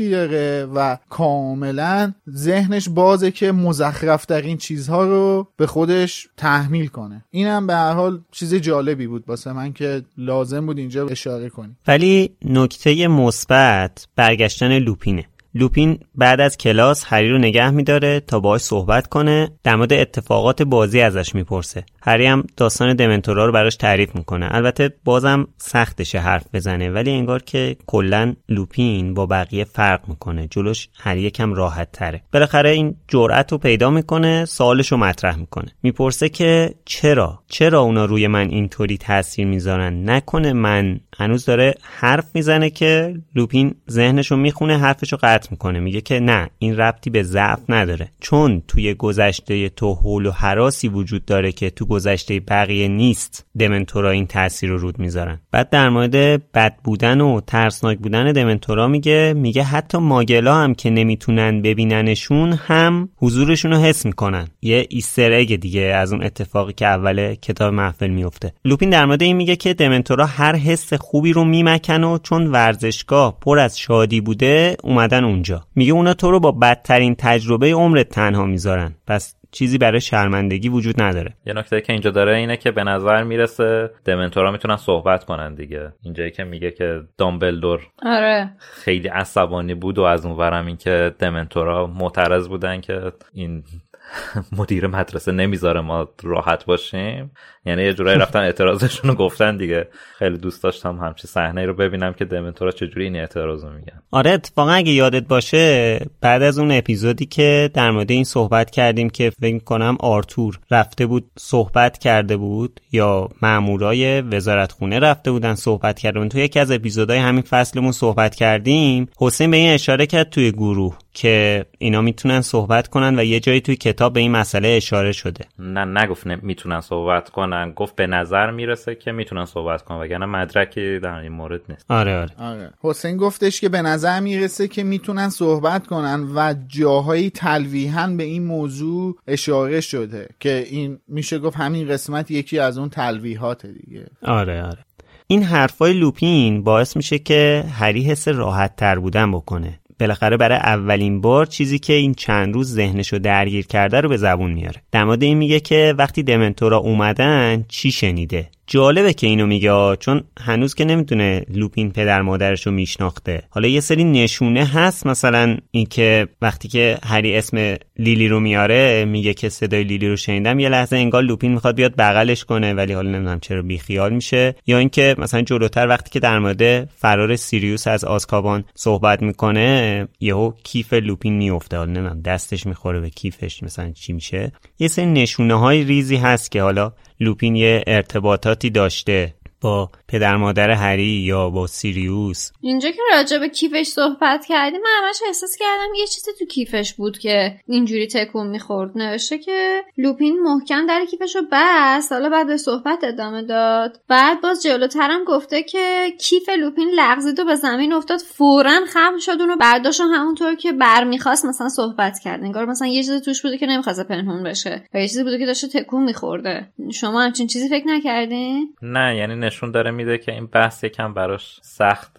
خفیفی 0.00 0.10
داره 0.10 0.66
و 0.74 0.96
کاملا 1.08 2.12
ذهنش 2.30 2.88
بازه 2.88 3.30
که 3.30 3.52
مزخرف 3.52 4.24
ترین 4.24 4.56
چیزها 4.56 5.04
رو 5.04 5.48
به 5.56 5.66
خودش 5.66 6.28
تحمیل 6.36 6.86
کنه. 6.86 7.24
اینم 7.30 7.66
به 7.66 7.74
هر 7.74 7.92
حال 7.92 8.20
چیز 8.32 8.54
جالبی 8.54 9.06
بود 9.06 9.24
واسه 9.28 9.52
من 9.52 9.72
که 9.72 10.02
لازم 10.18 10.66
بود 10.66 10.78
اینجا 10.78 11.06
اشاره 11.06 11.48
کنیم. 11.48 11.78
ولی 11.86 12.30
نکته 12.44 13.08
مثبت 13.08 14.06
برگشتن 14.16 14.78
لوپینه. 14.78 15.26
لوپین 15.54 15.98
بعد 16.14 16.40
از 16.40 16.56
کلاس 16.56 17.04
هری 17.08 17.30
رو 17.30 17.38
نگه 17.38 17.70
میداره 17.70 18.20
تا 18.20 18.40
باهاش 18.40 18.60
صحبت 18.60 19.06
کنه 19.06 19.50
در 19.62 19.76
مورد 19.76 19.92
اتفاقات 19.92 20.62
بازی 20.62 21.00
ازش 21.00 21.34
می‌پرسه. 21.34 21.84
هری 22.02 22.26
هم 22.26 22.44
داستان 22.56 22.96
دمنتورا 22.96 23.46
رو 23.46 23.52
براش 23.52 23.76
تعریف 23.76 24.14
می‌کنه. 24.14 24.48
البته 24.50 24.90
بازم 25.04 25.48
سختشه 25.56 26.18
حرف 26.18 26.44
بزنه 26.52 26.90
ولی 26.90 27.10
انگار 27.10 27.42
که 27.42 27.76
کلا 27.86 28.34
لوپین 28.48 29.14
با 29.14 29.26
بقیه 29.26 29.64
فرق 29.64 30.08
می‌کنه. 30.08 30.46
جلوش 30.46 30.88
هری 30.98 31.20
یکم 31.20 31.54
راحت 31.54 31.92
تره 31.92 32.22
بالاخره 32.32 32.70
این 32.70 32.96
جرأت 33.08 33.52
رو 33.52 33.58
پیدا 33.58 33.90
می‌کنه 33.90 34.44
سوالش 34.44 34.92
رو 34.92 34.98
مطرح 34.98 35.36
می‌کنه. 35.36 35.72
می‌پرسه 35.82 36.28
که 36.28 36.74
چرا؟ 36.84 37.42
چرا 37.48 37.80
اونا 37.80 38.04
روی 38.04 38.26
من 38.26 38.50
اینطوری 38.50 38.98
تاثیر 38.98 39.46
می‌ذارن؟ 39.46 40.10
نکنه 40.10 40.52
من. 40.52 41.00
هنوز 41.16 41.44
داره 41.44 41.74
حرف 41.82 42.24
می‌زنه 42.34 42.70
که 42.70 43.14
لوپین 43.34 43.74
ذهنشو 43.90 44.36
می‌خونه 44.36 44.78
حرفشو 44.78 45.16
قطع 45.16 45.39
می‌کنه. 45.50 45.80
میگه 45.80 46.00
که 46.00 46.20
نه 46.20 46.50
این 46.58 46.76
ربطی 46.76 47.10
به 47.10 47.22
ضعف 47.22 47.60
نداره. 47.68 48.08
چون 48.20 48.62
توی 48.68 48.94
گذشته 48.94 49.68
تو 49.68 49.94
حول 49.94 50.26
و 50.26 50.30
حراسی 50.30 50.88
وجود 50.88 51.24
داره 51.24 51.52
که 51.52 51.70
تو 51.70 51.86
گذشته 51.86 52.40
بقیه 52.40 52.88
نیست 52.88 53.46
دمنتورا 53.58 54.10
این 54.10 54.26
تاثیر 54.26 54.70
رو 54.70 54.78
رود 54.78 54.98
می‌ذارن. 54.98 55.40
بعد 55.52 55.70
در 55.70 55.88
مورد 55.88 56.52
بد 56.52 56.76
بودن 56.84 57.20
و 57.20 57.40
ترسناک 57.40 57.98
بودن 57.98 58.32
دمنتورا 58.32 58.88
میگه 58.88 59.32
میگه 59.36 59.62
حتی 59.62 59.98
ماگلا 59.98 60.54
هم 60.54 60.74
که 60.74 60.90
نمی‌تونن 60.90 61.62
ببیننشون 61.62 62.52
هم 62.52 63.08
حضورشون 63.16 63.70
رو 63.70 63.76
حس 63.76 64.06
می‌کنن. 64.06 64.48
یه 64.62 64.86
ایستر 64.88 65.32
اگ 65.32 65.56
دیگه 65.56 65.80
از 65.80 66.12
اون 66.12 66.22
اتفاقی 66.22 66.72
که 66.72 66.86
اول 66.86 67.34
کتاب 67.34 67.74
محفل 67.74 68.10
میفته 68.10 68.52
لوپین 68.64 68.90
در 68.90 69.06
مورد 69.06 69.22
این 69.22 69.36
میگه 69.36 69.56
که 69.56 69.74
دمنتورا 69.74 70.26
هر 70.26 70.56
حس 70.56 70.94
خوبی 70.94 71.32
رو 71.32 71.44
میمکن 71.44 72.04
و 72.04 72.18
چون 72.18 72.46
ورزشگاه 72.46 73.38
پر 73.40 73.58
از 73.58 73.78
شادی 73.78 74.20
بوده 74.20 74.76
اومدن 74.82 75.24
اونجا. 75.30 75.64
میگه 75.74 75.92
اونا 75.92 76.14
تو 76.14 76.30
رو 76.30 76.40
با 76.40 76.52
بدترین 76.52 77.14
تجربه 77.14 77.72
عمرت 77.72 78.08
تنها 78.08 78.44
می‌ذارن. 78.46 78.94
پس 79.06 79.36
چیزی 79.52 79.78
برای 79.78 80.00
شرمندگی 80.00 80.68
وجود 80.68 81.02
نداره. 81.02 81.34
یه 81.46 81.52
نکته 81.52 81.80
که 81.80 81.92
اینجا 81.92 82.10
داره 82.10 82.36
اینه 82.36 82.56
که 82.56 82.70
به 82.70 82.84
نظر 82.84 83.22
می‌رسه 83.22 83.90
دمنتورا 84.04 84.50
می‌تونن 84.50 84.76
صحبت 84.76 85.24
کنن 85.24 85.54
دیگه. 85.54 85.92
اینجایی 86.02 86.30
که 86.30 86.44
میگه 86.44 86.70
که 86.70 87.02
دامبلدور 87.18 87.80
آره. 88.02 88.50
خیلی 88.60 89.08
عصبانی 89.08 89.74
بود 89.74 89.98
و 89.98 90.02
از 90.02 90.26
اونورم 90.26 90.66
اینکه 90.66 91.14
دمنتورا 91.18 91.86
معترض 91.86 92.48
بودن 92.48 92.80
که 92.80 93.12
این 93.32 93.64
مدیر 94.58 94.86
مدرسه 94.86 95.32
نمی‌ذاره 95.32 95.80
ما 95.80 96.08
راحت 96.22 96.64
باشیم. 96.64 97.30
یعنی 97.66 97.82
یه 97.82 97.92
جورایی 97.92 98.18
رفتن 98.18 98.40
اعتراضشون 98.40 99.10
رو 99.10 99.16
گفتن 99.16 99.56
دیگه. 99.56 99.88
خیلی 100.18 100.38
دوست 100.38 100.62
داشتم 100.62 100.96
همچی 100.96 101.28
صحنه 101.28 101.66
رو 101.66 101.74
ببینم 101.74 102.12
که 102.12 102.24
دمنتورا 102.24 102.70
چجوری 102.70 103.04
این 103.04 103.16
اعتراض 103.16 103.64
رو 103.64 103.70
میگن. 103.70 104.02
آره 104.10 104.30
اتفاقا 104.30 104.70
اگه 104.70 104.92
یادت 104.92 105.28
باشه 105.28 105.98
بعد 106.20 106.42
از 106.42 106.58
اون 106.58 106.70
اپیزودی 106.72 107.26
که 107.26 107.70
در 107.74 107.90
مورد 107.90 108.10
این 108.10 108.24
صحبت 108.24 108.70
کردیم 108.70 109.10
که 109.10 109.30
فکر 109.30 109.58
کنم 109.58 109.96
آرتور 110.00 110.58
رفته 110.70 111.06
بود 111.06 111.30
صحبت 111.38 111.98
کرده 111.98 112.36
بود 112.36 112.80
یا 112.92 113.28
مامورای 113.42 114.20
وزارت 114.20 114.72
خونه 114.72 114.98
رفته 114.98 115.30
بودن 115.30 115.54
صحبت 115.54 115.98
کرده 115.98 116.18
بودن 116.18 116.28
تو 116.28 116.38
یکی 116.38 116.58
از 116.58 116.70
اپیزودهای 116.70 117.18
همین 117.18 117.42
فصلمون 117.42 117.92
صحبت 117.92 118.34
کردیم. 118.34 119.08
حسین 119.18 119.50
به 119.50 119.56
این 119.56 119.74
اشاره 119.74 120.06
کرد 120.06 120.30
توی 120.30 120.52
گروه 120.52 120.98
که 121.12 121.64
اینا 121.78 122.00
می‌تونن 122.00 122.40
صحبت 122.40 122.88
کنن 122.88 123.18
و 123.18 123.24
یه 123.24 123.40
جایی 123.40 123.60
توی 123.60 123.76
کتاب 123.76 124.12
به 124.12 124.20
این 124.20 124.30
مسئله 124.30 124.68
اشاره 124.68 125.12
شده. 125.12 125.44
نه 125.58 125.84
نگفت 126.02 126.26
می‌تونن 126.26 126.80
صحبت 126.80 127.28
کنن. 127.28 127.49
گفت 127.76 127.96
به 127.96 128.06
نظر 128.06 128.50
می‌رسه 128.50 128.94
که 128.94 129.12
می‌تونن 129.12 129.44
صحبت 129.44 129.82
کنن 129.82 129.98
وگرنه 130.00 130.26
مدرکی 130.26 130.98
در 130.98 131.14
این 131.14 131.32
مورد 131.32 131.60
نیست. 131.68 131.84
آره 131.88 132.16
آره, 132.16 132.30
آره. 132.38 132.70
حسین 132.80 133.16
گفتش 133.16 133.60
که 133.60 133.68
به 133.68 133.82
نظر 133.82 134.20
می‌رسه 134.20 134.68
که 134.68 134.82
می‌تونن 134.82 135.28
صحبت 135.28 135.86
کنن 135.86 136.28
و 136.34 136.54
جاهایی 136.68 137.30
تلویحا 137.30 138.06
به 138.06 138.22
این 138.22 138.44
موضوع 138.44 139.18
اشاره 139.26 139.80
شده 139.80 140.28
که 140.40 140.66
این 140.70 140.98
میشه 141.08 141.38
گفت 141.38 141.56
همین 141.56 141.88
قسمت 141.88 142.30
یکی 142.30 142.58
از 142.58 142.78
اون 142.78 142.88
تلویحات 142.88 143.66
دیگه. 143.66 144.06
آره 144.22 144.62
آره. 144.62 144.84
این 145.26 145.42
حرفای 145.42 145.92
لوپین 145.92 146.62
باعث 146.64 146.96
میشه 146.96 147.18
که 147.18 147.64
هری 147.72 148.02
حس 148.02 148.28
راحت 148.28 148.76
تر 148.76 148.98
بودن 148.98 149.32
بکنه. 149.32 149.80
بالاخره 150.00 150.36
برای 150.36 150.58
اولین 150.58 151.20
بار 151.20 151.46
چیزی 151.46 151.78
که 151.78 151.92
این 151.92 152.14
چند 152.14 152.54
روز 152.54 152.74
ذهنشو 152.74 153.18
درگیر 153.18 153.66
کرده 153.66 154.00
رو 154.00 154.08
به 154.08 154.16
زبون 154.16 154.52
میاره. 154.52 154.82
در 154.92 155.04
مورد 155.04 155.22
این 155.22 155.38
میگه 155.38 155.60
که 155.60 155.94
وقتی 155.98 156.22
دمنتورا 156.22 156.78
اومدن 156.78 157.64
چی 157.68 157.90
شنیده؟ 157.90 158.48
جالبه 158.72 159.12
که 159.12 159.26
اینو 159.26 159.46
میگه 159.46 159.96
چون 160.00 160.24
هنوز 160.40 160.74
که 160.74 160.84
نمی‌تونه 160.84 161.44
لوپین 161.48 161.90
پدر 161.90 162.22
مادرش 162.22 162.66
رو 162.66 162.72
میشناخته. 162.72 163.42
حالا 163.50 163.68
یه 163.68 163.80
سری 163.80 164.04
نشونه 164.04 164.64
هست 164.64 165.06
مثلا 165.06 165.56
اینکه 165.70 166.28
وقتی 166.42 166.68
که 166.68 166.98
هری 167.04 167.36
اسم 167.36 167.76
لیلی 167.98 168.28
رو 168.28 168.40
میاره 168.40 169.04
میگه 169.04 169.34
که 169.34 169.48
صدای 169.48 169.84
لیلی 169.84 170.08
رو 170.08 170.16
شنیدم 170.16 170.58
یه 170.58 170.68
لحظه 170.68 170.96
انگار 170.96 171.22
لوپین 171.22 171.52
می‌خواد 171.52 171.74
بیاد 171.74 171.96
بغلش 171.98 172.44
کنه 172.44 172.74
ولی 172.74 172.92
حالا 172.92 173.10
نمی‌دونم 173.10 173.40
چرا 173.40 173.62
بیخیال 173.62 174.12
میشه. 174.12 174.54
یا 174.66 174.78
اینکه 174.78 175.14
مثلا 175.18 175.42
جلوتر 175.42 175.88
وقتی 175.88 176.10
که 176.10 176.20
در 176.20 176.38
مورد 176.38 176.84
فرار 176.84 177.36
سیریوس 177.36 177.88
از 177.88 178.04
آزکابان 178.04 178.64
صحبت 178.74 179.22
می‌کنه 179.22 180.08
یهو 180.20 180.52
کیف 180.64 180.92
لوپین 180.92 181.36
میفته 181.36 181.76
حالا 181.76 181.92
نمی‌دونم 181.92 182.22
دستش 182.22 182.66
می‌خوره 182.66 183.00
به 183.00 183.10
کیفش 183.10 183.62
مثلا 183.62 183.92
چی 183.92 184.12
میشه. 184.12 184.52
یه 184.78 184.88
سری 184.88 185.06
نشونه 185.06 185.54
های 185.54 185.84
ریزی 185.84 186.16
هست 186.16 186.50
که 186.50 186.62
حالا 186.62 186.92
لوپین 187.20 187.56
یه 187.56 187.84
ارتباطاتی 187.86 188.70
داشته 188.70 189.34
با 189.60 189.90
پدر 190.10 190.36
مادر 190.36 190.70
هری 190.70 191.22
یا 191.26 191.50
با 191.50 191.66
سیریوس. 191.66 192.50
اینجا 192.60 192.90
که 192.90 193.02
راجع 193.12 193.38
به 193.38 193.48
کیفش 193.48 193.86
صحبت 193.86 194.46
کردیم 194.46 194.80
من 194.80 195.06
همش 195.06 195.16
احساس 195.26 195.56
کردم 195.56 195.94
یه 195.98 196.06
چیزی 196.06 196.30
تو 196.38 196.44
کیفش 196.44 196.94
بود 196.94 197.18
که 197.18 197.54
اینجوری 197.66 198.06
تکون 198.06 198.46
می‌خورد. 198.46 198.98
نوشته 198.98 199.38
که 199.38 199.82
لوپین 199.98 200.42
محکم 200.42 200.86
در 200.86 201.04
کیفش 201.10 201.36
رو 201.36 201.42
بست 201.52 202.12
حالا 202.12 202.28
بعد 202.28 202.46
به 202.46 202.56
صحبت 202.56 202.98
ادامه 203.04 203.42
داد. 203.42 204.00
بعد 204.08 204.40
باز 204.40 204.62
جلوترم 204.62 205.24
گفته 205.24 205.62
که 205.62 206.06
کیف 206.20 206.48
لوپین 206.48 206.90
لغزید 206.94 207.40
و 207.40 207.44
به 207.44 207.54
زمین 207.54 207.92
افتاد 207.92 208.18
فورا 208.20 208.80
خم 208.88 209.18
شد. 209.18 209.40
اونو 209.40 209.56
برداشت 209.56 210.00
همونطور 210.00 210.54
که 210.54 210.72
برمیخواست 210.72 211.44
مثلا 211.44 211.68
صحبت 211.68 212.18
کرد. 212.24 212.42
انگار 212.42 212.64
مثلا 212.64 212.88
یه 212.88 213.02
چیزی 213.02 213.20
توش 213.20 213.42
بوده 213.42 213.58
که 213.58 213.66
نمی‌خواسته 213.66 214.04
پنهون 214.04 214.42
بشه 214.42 214.84
و 214.94 215.00
یه 215.00 215.08
چیزی 215.08 215.22
بوده 215.22 215.38
که 215.38 215.46
داشته 215.46 215.68
تکون 215.68 216.02
میخورده. 216.02 216.68
شما 216.92 217.22
همچین 217.22 217.46
چیزی 217.46 217.68
فکر 217.68 217.86
نکردین؟ 217.86 218.74
نه 218.82 219.16
یعنی 219.16 219.36
نشون 219.36 219.70
داره 219.70 219.90
میده 220.00 220.18
که 220.18 220.32
این 220.32 220.46
بحث 220.46 220.84
یکم 220.84 221.14
براش 221.14 221.60
سخت 221.62 222.16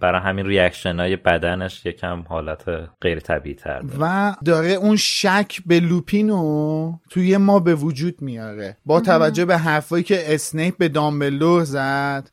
برای 0.00 0.20
همین 0.20 0.46
reaction 0.46 1.00
های 1.00 1.16
بدنش 1.16 1.86
یکم 1.86 2.24
حالت 2.28 2.64
غیر 3.00 3.20
طبیعی 3.20 3.54
تر 3.54 3.82
و 4.00 4.34
داره 4.44 4.68
اون 4.68 4.96
شک 4.96 5.56
به 5.66 5.80
لوپینو 5.80 6.92
توی 7.10 7.36
ما 7.36 7.58
به 7.58 7.74
وجود 7.74 8.22
میاره. 8.22 8.76
با 8.86 9.00
توجه 9.00 9.44
به 9.44 9.56
حرفایی 9.56 10.04
که 10.04 10.34
اسنیپ 10.34 10.78
به 10.78 10.88
دامبلدور 10.88 11.64
زد 11.64 12.30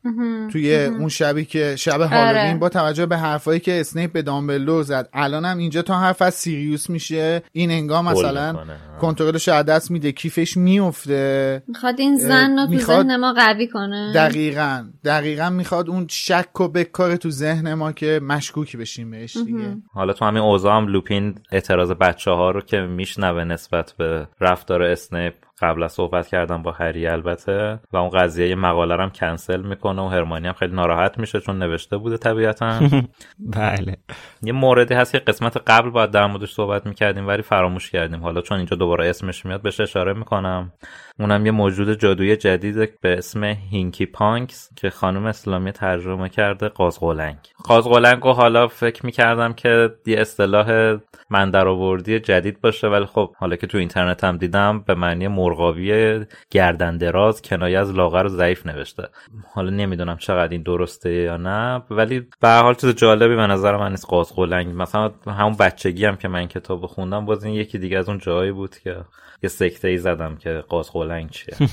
توی 0.52 0.84
اون 0.84 1.08
شبی 1.08 1.44
که 1.44 1.76
شب 1.76 2.00
هالووین 2.00 2.46
آره. 2.46 2.58
با 2.58 2.68
توجه 2.68 3.06
به 3.06 3.16
حرفایی 3.16 3.60
که 3.60 3.80
اسنیپ 3.80 4.12
به 4.12 4.22
دامبلدور 4.22 4.82
زد. 4.82 5.08
الانم 5.12 5.58
اینجا 5.58 5.82
تا 5.82 5.98
حرف 5.98 6.22
از 6.22 6.34
سیریوس 6.34 6.90
میشه. 6.90 7.42
این 7.52 7.70
انگار 7.70 8.02
مثلا. 8.02 8.56
کنترلش 9.00 9.48
از 9.48 9.64
دست 9.64 9.90
میده. 9.90 10.12
کیفش 10.12 10.56
میفته 10.56 11.62
می‌خواد 11.68 12.00
این 12.00 12.16
زن 12.16 12.58
رو 12.58 12.66
تو 12.66 12.78
ذهن 12.78 13.16
ما 13.16 13.32
قوی 13.32 13.68
کنه. 13.68 14.12
دقیقا. 14.14 14.53
دقیقا. 15.04 15.50
می‌خواد 15.50 15.88
اون 15.88 16.06
شک 16.10 16.48
رو 16.54 16.68
بکاره 16.68 17.16
تو 17.16 17.30
ذهن 17.30 17.74
ما 17.74 17.92
که 17.92 18.20
مشکوکی 18.22 18.76
بشیم 18.76 19.10
بهش 19.10 19.36
دیگه. 19.36 19.76
حالا 19.92 20.12
تو 20.12 20.24
همین 20.24 20.42
اوضاع 20.42 20.76
هم 20.76 20.86
لوپین 20.86 21.34
اعتراض 21.52 21.90
بچه 21.90 22.30
ها 22.30 22.50
رو 22.50 22.60
که 22.60 22.80
میشنوه 22.80 23.44
نسبت 23.44 23.94
به 23.98 24.28
رفتار 24.40 24.82
اسنیپ 24.82 25.34
قبلا 25.60 25.88
صحبت 25.88 26.28
کردم 26.28 26.62
با 26.62 26.72
هری 26.72 27.06
البته 27.06 27.80
و 27.92 27.96
اون 27.96 28.10
قضیه 28.10 28.54
مقاله 28.54 29.02
هم 29.02 29.10
کنسل 29.10 29.62
می‌کنه 29.62 30.02
و 30.02 30.08
هرمانی 30.08 30.46
هم 30.46 30.52
خیلی 30.52 30.74
ناراحت 30.74 31.18
میشه 31.18 31.40
چون 31.40 31.58
نوشته 31.58 31.96
بوده 31.96 32.16
طبیعتا. 32.16 32.80
بله. 33.38 33.96
یه 34.42 34.52
موردی 34.52 34.94
هست 34.94 35.12
که 35.12 35.18
قسمت 35.18 35.56
قبل 35.56 35.90
باید 35.90 36.10
در 36.10 36.26
موردش 36.26 36.52
صحبت 36.52 36.86
می‌کردیم 36.86 37.26
ولی 37.26 37.42
فراموش 37.42 37.90
کردیم. 37.90 38.22
حالا 38.22 38.40
چون 38.40 38.56
اینجا 38.56 38.76
دوباره 38.76 39.08
اسمش 39.08 39.46
میاد 39.46 39.62
بهش 39.62 39.80
اشاره 39.80 40.12
می‌کنم. 40.12 40.72
اونم 41.18 41.46
یه 41.46 41.52
موجود 41.52 41.98
جادویی 41.98 42.36
جدید 42.36 43.00
به 43.00 43.18
اسم 43.18 43.44
هینکی 43.44 44.06
پانکس 44.06 44.70
که 44.76 44.90
خانم 44.90 45.26
اسلامی 45.26 45.72
ترجمه 45.72 46.28
کرده 46.28 46.68
قازقلنگ 46.68 47.38
قازقلنگ 47.64 48.26
و 48.26 48.32
حالا 48.32 48.68
فکر 48.68 49.06
می‌کردم 49.06 49.52
که 49.52 49.90
یه 50.06 50.20
اصطلاح 50.20 50.98
من 51.30 51.50
درآوردی 51.50 52.20
جدید 52.20 52.60
باشه 52.60 52.88
ولی 52.88 53.04
خب 53.04 53.34
حالا 53.36 53.56
که 53.56 53.66
تو 53.66 53.78
اینترنت 53.78 54.24
هم 54.24 54.36
دیدم 54.36 54.80
به 54.86 54.94
معنی 54.94 55.28
مرغاوی 55.28 56.24
گردن 56.50 56.96
دراز 56.96 57.42
کنایه 57.42 57.78
از 57.78 57.94
لاغر 57.94 58.26
و 58.26 58.28
ضعیف 58.28 58.66
نوشته. 58.66 59.08
حالا 59.54 59.70
نمی‌دونم 59.70 60.16
چقدر 60.16 60.52
این 60.52 60.62
درسته 60.62 61.12
یا 61.12 61.36
نه 61.36 61.82
ولی 61.90 62.26
به 62.40 62.48
حال 62.48 62.74
چیز 62.74 62.90
جالبی 62.90 63.36
به 63.36 63.46
نظر 63.46 63.76
من 63.76 63.90
نیست 63.90 64.06
قازقلنگ. 64.06 64.74
مثلا 64.76 65.12
همون 65.26 65.56
بچگی 65.56 66.04
هم 66.04 66.16
که 66.16 66.28
من 66.28 66.46
کتاب 66.46 66.86
خوندم 66.86 67.26
باز 67.26 67.44
این 67.44 67.54
یکی 67.54 67.78
دیگه 67.78 67.98
از 67.98 68.08
اون 68.08 68.18
جایی 68.18 68.52
بود 68.52 68.78
که 68.78 68.96
یه 69.42 69.48
سکته 69.48 69.88
ای 69.88 69.98
زدم 69.98 70.36
که 70.36 70.64
قازقلنگ 70.68 71.30
چیه. 71.30 71.54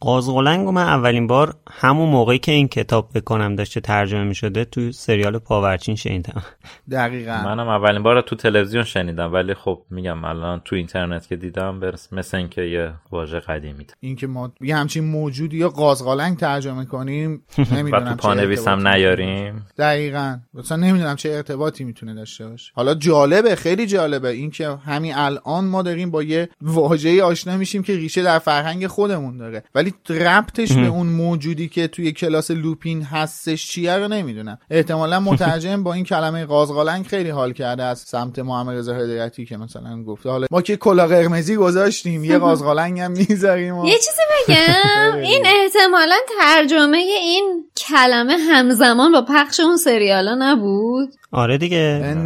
قازقلنگ 0.00 0.68
و 0.68 0.72
من 0.72 0.82
اولین 0.82 1.26
بار 1.26 1.54
همون 1.70 2.08
موقعی 2.08 2.38
که 2.38 2.52
این 2.52 2.68
کتاب 2.68 3.10
بکنم 3.14 3.56
داشته 3.56 3.80
ترجمه 3.80 4.24
می 4.24 4.34
شده 4.34 4.64
تو 4.64 4.92
سریال 4.92 5.38
پاورچین 5.38 5.96
شنیدم. 5.96 6.42
دقیقا. 6.90 7.42
منم 7.44 7.68
اولین 7.68 8.02
بار 8.02 8.20
تو 8.20 8.36
تلویزیون 8.36 8.84
شنیدم 8.84 9.32
ولی 9.32 9.54
خب 9.54 9.82
میگم 9.90 10.24
الان 10.24 10.62
تو 10.64 10.76
اینترنت 10.76 11.26
که 11.26 11.36
دیدم 11.36 11.80
برس 11.80 12.12
مثل 12.12 12.36
اینکه 12.36 12.62
یه 12.62 12.92
واژه 13.10 13.40
قدیمی 13.40 13.86
اینکه 14.00 14.26
ما 14.26 14.52
یه 14.60 14.76
همچین 14.76 15.04
موجودی 15.04 15.56
یا 15.56 15.68
قازقلنگ 15.68 16.36
ترجمه 16.36 16.84
کنیم 16.84 17.42
و 17.92 18.00
تو 18.00 18.14
پانویسم 18.14 18.88
نیاریم. 18.88 19.66
دقیقا. 19.78 20.38
مثلا 20.54 20.76
نمی‌دونم 20.76 21.16
چه 21.16 21.30
ارتباطی 21.30 21.84
می‌تونه 21.84 22.14
داشته 22.14 22.48
باشه. 22.48 22.72
حالا 22.74 22.94
جالبه 22.94 23.54
خیلی 23.54 23.86
جالبه. 23.86 24.28
اینکه 24.28 24.68
همین 24.68 25.14
الان 25.14 25.64
ما 25.64 25.82
داریم 25.82 26.10
با 26.10 26.22
یه 26.22 26.48
واژه‌ای 26.62 27.20
آشنا 27.20 27.56
میشیم 27.56 27.82
که 27.82 27.96
ریشه 27.96 28.22
در 28.22 28.38
فرهنگ 28.38 28.86
خودمون 28.86 29.36
داره. 29.36 29.62
ولی 29.74 29.85
ربطش 30.08 30.72
به 30.72 30.86
اون 30.86 31.06
موجودی 31.06 31.68
که 31.68 31.88
توی 31.88 32.12
کلاس 32.12 32.50
لوپین 32.50 33.02
هستش 33.02 33.66
چیه 33.66 33.96
رو 33.96 34.08
نمی‌دونم. 34.08 34.58
احتمالا 34.70 35.20
مترجم 35.20 35.82
با 35.82 35.92
این 35.92 36.04
کلمه 36.04 36.44
قازقالنگ 36.44 37.06
خیلی 37.06 37.30
حال 37.30 37.52
کرده 37.52 37.82
از 37.82 37.98
سمت 37.98 38.38
محمد 38.38 38.76
رضا 38.76 38.94
هدایتی 38.94 39.46
که 39.46 39.56
مثلا 39.56 40.02
گفته. 40.02 40.30
حالا 40.30 40.46
ما 40.50 40.62
که 40.62 40.76
کلا 40.76 41.06
قرمزی 41.06 41.56
گذاشتیم 41.56 42.24
یه 42.24 42.38
قازقالنگ 42.38 43.00
هم 43.00 43.10
می‌ذاریم 43.10 43.84
یه 43.84 43.96
چیزی 43.96 44.22
بگم. 44.48 45.18
این 45.30 45.46
احتمالا 45.46 46.16
ترجمه 46.40 46.96
این 46.96 47.64
کلمه 47.76 48.36
همزمان 48.36 49.12
با 49.12 49.24
پخش 49.28 49.60
اون 49.60 49.76
سریالا 49.76 50.36
نبود. 50.38 51.08
آره 51.32 51.58
دیگه. 51.58 52.16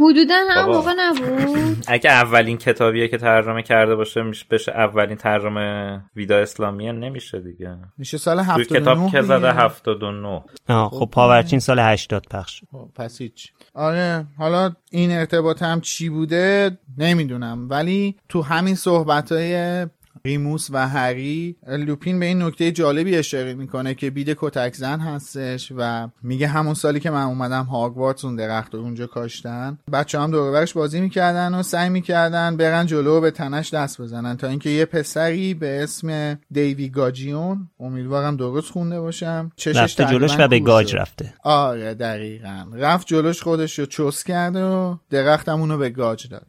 حدودا 0.00 0.34
هم 0.50 0.70
موقع 0.70 0.92
نبود. 0.98 1.84
اگه 1.86 2.10
اولین 2.10 2.58
کتابیه 2.58 3.08
که 3.08 3.18
ترجمه 3.18 3.62
کرده 3.62 3.94
باشه 3.94 4.22
میشه 4.22 4.46
بشه 4.50 4.72
اولین 4.72 5.16
ترجمه 5.16 6.00
ویدا 6.16 6.38
اسلامیه 6.38 6.92
نمیشه 6.92 7.40
دیگه. 7.40 7.76
میشه 7.98 8.18
سال 8.18 8.40
79 8.40 8.80
کتاب 8.80 9.10
که 9.10 9.22
زده 9.22 9.52
79 9.52 10.42
آه 10.68 10.90
خب 10.90 11.08
پاورچین 11.12 11.58
سال 11.58 11.78
80 11.78 12.26
پخش 12.30 12.60
خب 12.72 12.88
پس 12.94 13.20
هیچ. 13.20 13.52
آره 13.74 14.26
حالا 14.38 14.72
این 14.90 15.10
ارتباط 15.10 15.62
هم 15.62 15.80
چی 15.80 16.08
بوده؟ 16.08 16.78
نمی‌دونم. 16.98 17.66
ولی 17.70 18.16
تو 18.28 18.42
همین 18.42 18.74
صحبت 18.74 19.32
های 19.32 19.86
ریموس 20.24 20.68
و 20.70 20.88
هری 20.88 21.56
لوپین 21.66 22.20
به 22.20 22.26
این 22.26 22.42
نکته 22.42 22.72
جالبی 22.72 23.16
اشاره 23.16 23.54
می‌کنه 23.54 23.94
که 23.94 24.10
بید 24.10 24.36
کتک 24.40 24.74
زن 24.74 25.00
هستش 25.00 25.72
و 25.76 26.08
میگه 26.22 26.46
همون 26.46 26.74
سالی 26.74 27.00
که 27.00 27.10
من 27.10 27.22
اومدم 27.22 27.64
هاگوارتس 27.64 28.24
اون 28.24 28.36
درخت 28.36 28.74
رو 28.74 28.80
اونجا 28.80 29.06
کاشتن 29.06 29.78
بچه 29.92 30.20
هم 30.20 30.30
دور 30.30 30.66
بازی 30.74 31.00
می‌کردن 31.00 31.54
و 31.54 31.62
سعی 31.62 31.88
می‌کردن 31.88 32.56
برن 32.56 32.86
جلو 32.86 33.20
به 33.20 33.30
تنش 33.30 33.74
دست 33.74 34.00
بزنن 34.00 34.36
تا 34.36 34.48
اینکه 34.48 34.70
یه 34.70 34.84
پسری 34.84 35.54
به 35.54 35.82
اسم 35.82 36.38
دیوی 36.50 36.88
گاجیون 36.88 37.68
امیدوارم 37.80 38.36
درست 38.36 38.70
خونده 38.70 39.00
باشم 39.00 39.52
چشش 39.56 39.76
رفته 39.76 40.04
جلوش 40.04 40.36
و 40.38 40.48
به 40.48 40.60
گاج 40.60 40.96
رفته. 40.96 41.34
آره 41.44 41.94
دقیقا. 41.94 42.66
رفت 42.74 43.06
جلوش 43.06 43.42
خودش 43.42 43.78
رو 43.78 43.86
چوس 43.86 44.24
کرد 44.24 44.56
و 44.56 44.98
درختم 45.10 45.60
اونو 45.60 45.78
به 45.78 45.90
گاج 45.90 46.28
داد. 46.28 46.46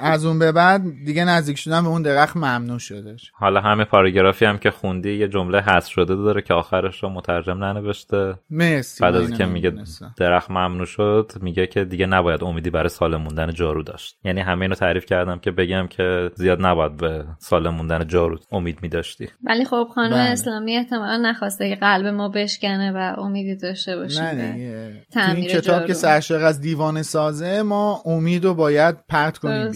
از 0.00 0.24
اون 0.24 0.38
به 0.38 0.52
بعد 0.52 0.82
دیگه 1.04 1.24
نزدیک 1.24 1.58
شدن 1.58 1.82
به 1.82 1.88
اون 1.88 2.02
درخت 2.02 2.36
ممنوع 2.46 2.78
شدش 2.78 3.30
حالا 3.34 3.60
همه 3.60 3.84
پاراگرافی 3.84 4.44
هم 4.44 4.58
که 4.58 4.70
خوندی 4.70 5.12
یه 5.12 5.28
جمله 5.28 5.60
حذف 5.60 5.88
شده 5.88 6.14
داره 6.14 6.42
که 6.42 6.54
آخرش 6.54 7.02
رو 7.02 7.08
مترجم 7.08 7.64
ننوشته. 7.64 8.34
مرسی 8.50 9.02
بعد 9.02 9.16
از 9.16 9.38
که 9.38 9.44
میگه 9.44 9.72
درخت 10.16 10.50
ممنوع 10.50 10.86
شد 10.86 11.32
میگه 11.40 11.66
که 11.66 11.84
دیگه 11.84 12.06
نباید 12.06 12.44
امیدی 12.44 12.70
برای 12.70 12.88
سال 12.88 13.16
موندن 13.16 13.52
جارو 13.52 13.82
داشت. 13.82 14.18
یعنی 14.24 14.40
همه 14.40 14.62
اینو 14.62 14.74
تعریف 14.74 15.06
کردم 15.06 15.38
که 15.38 15.50
بگم 15.50 15.86
که 15.86 16.30
زیاد 16.34 16.66
نباید 16.66 16.96
به 16.96 17.24
سال 17.38 17.68
موندن 17.68 18.06
جارو 18.06 18.38
امید 18.52 18.78
میداشتی. 18.82 19.28
ولی 19.44 19.64
خب 19.64 19.88
خانم 19.94 20.10
بله. 20.10 20.18
اسلامی 20.18 20.76
احتمالا 20.76 21.16
نخواسته 21.16 21.68
که 21.68 21.74
قلب 21.74 22.06
ما 22.06 22.28
بشکنه 22.28 22.92
و 22.92 23.20
امیدی 23.20 23.56
داشته 23.56 23.96
باشه 23.96 24.34
نه 24.34 25.34
این 25.36 25.46
کتاب 25.46 25.86
که 25.86 25.94
سرشق 25.94 26.42
از 26.44 26.60
دیوان 26.60 27.02
سازه 27.02 27.62
ما 27.62 28.02
امید 28.04 28.44
رو 28.44 28.54
باید 28.54 28.96
پرت 29.08 29.38
کنیم 29.38 29.72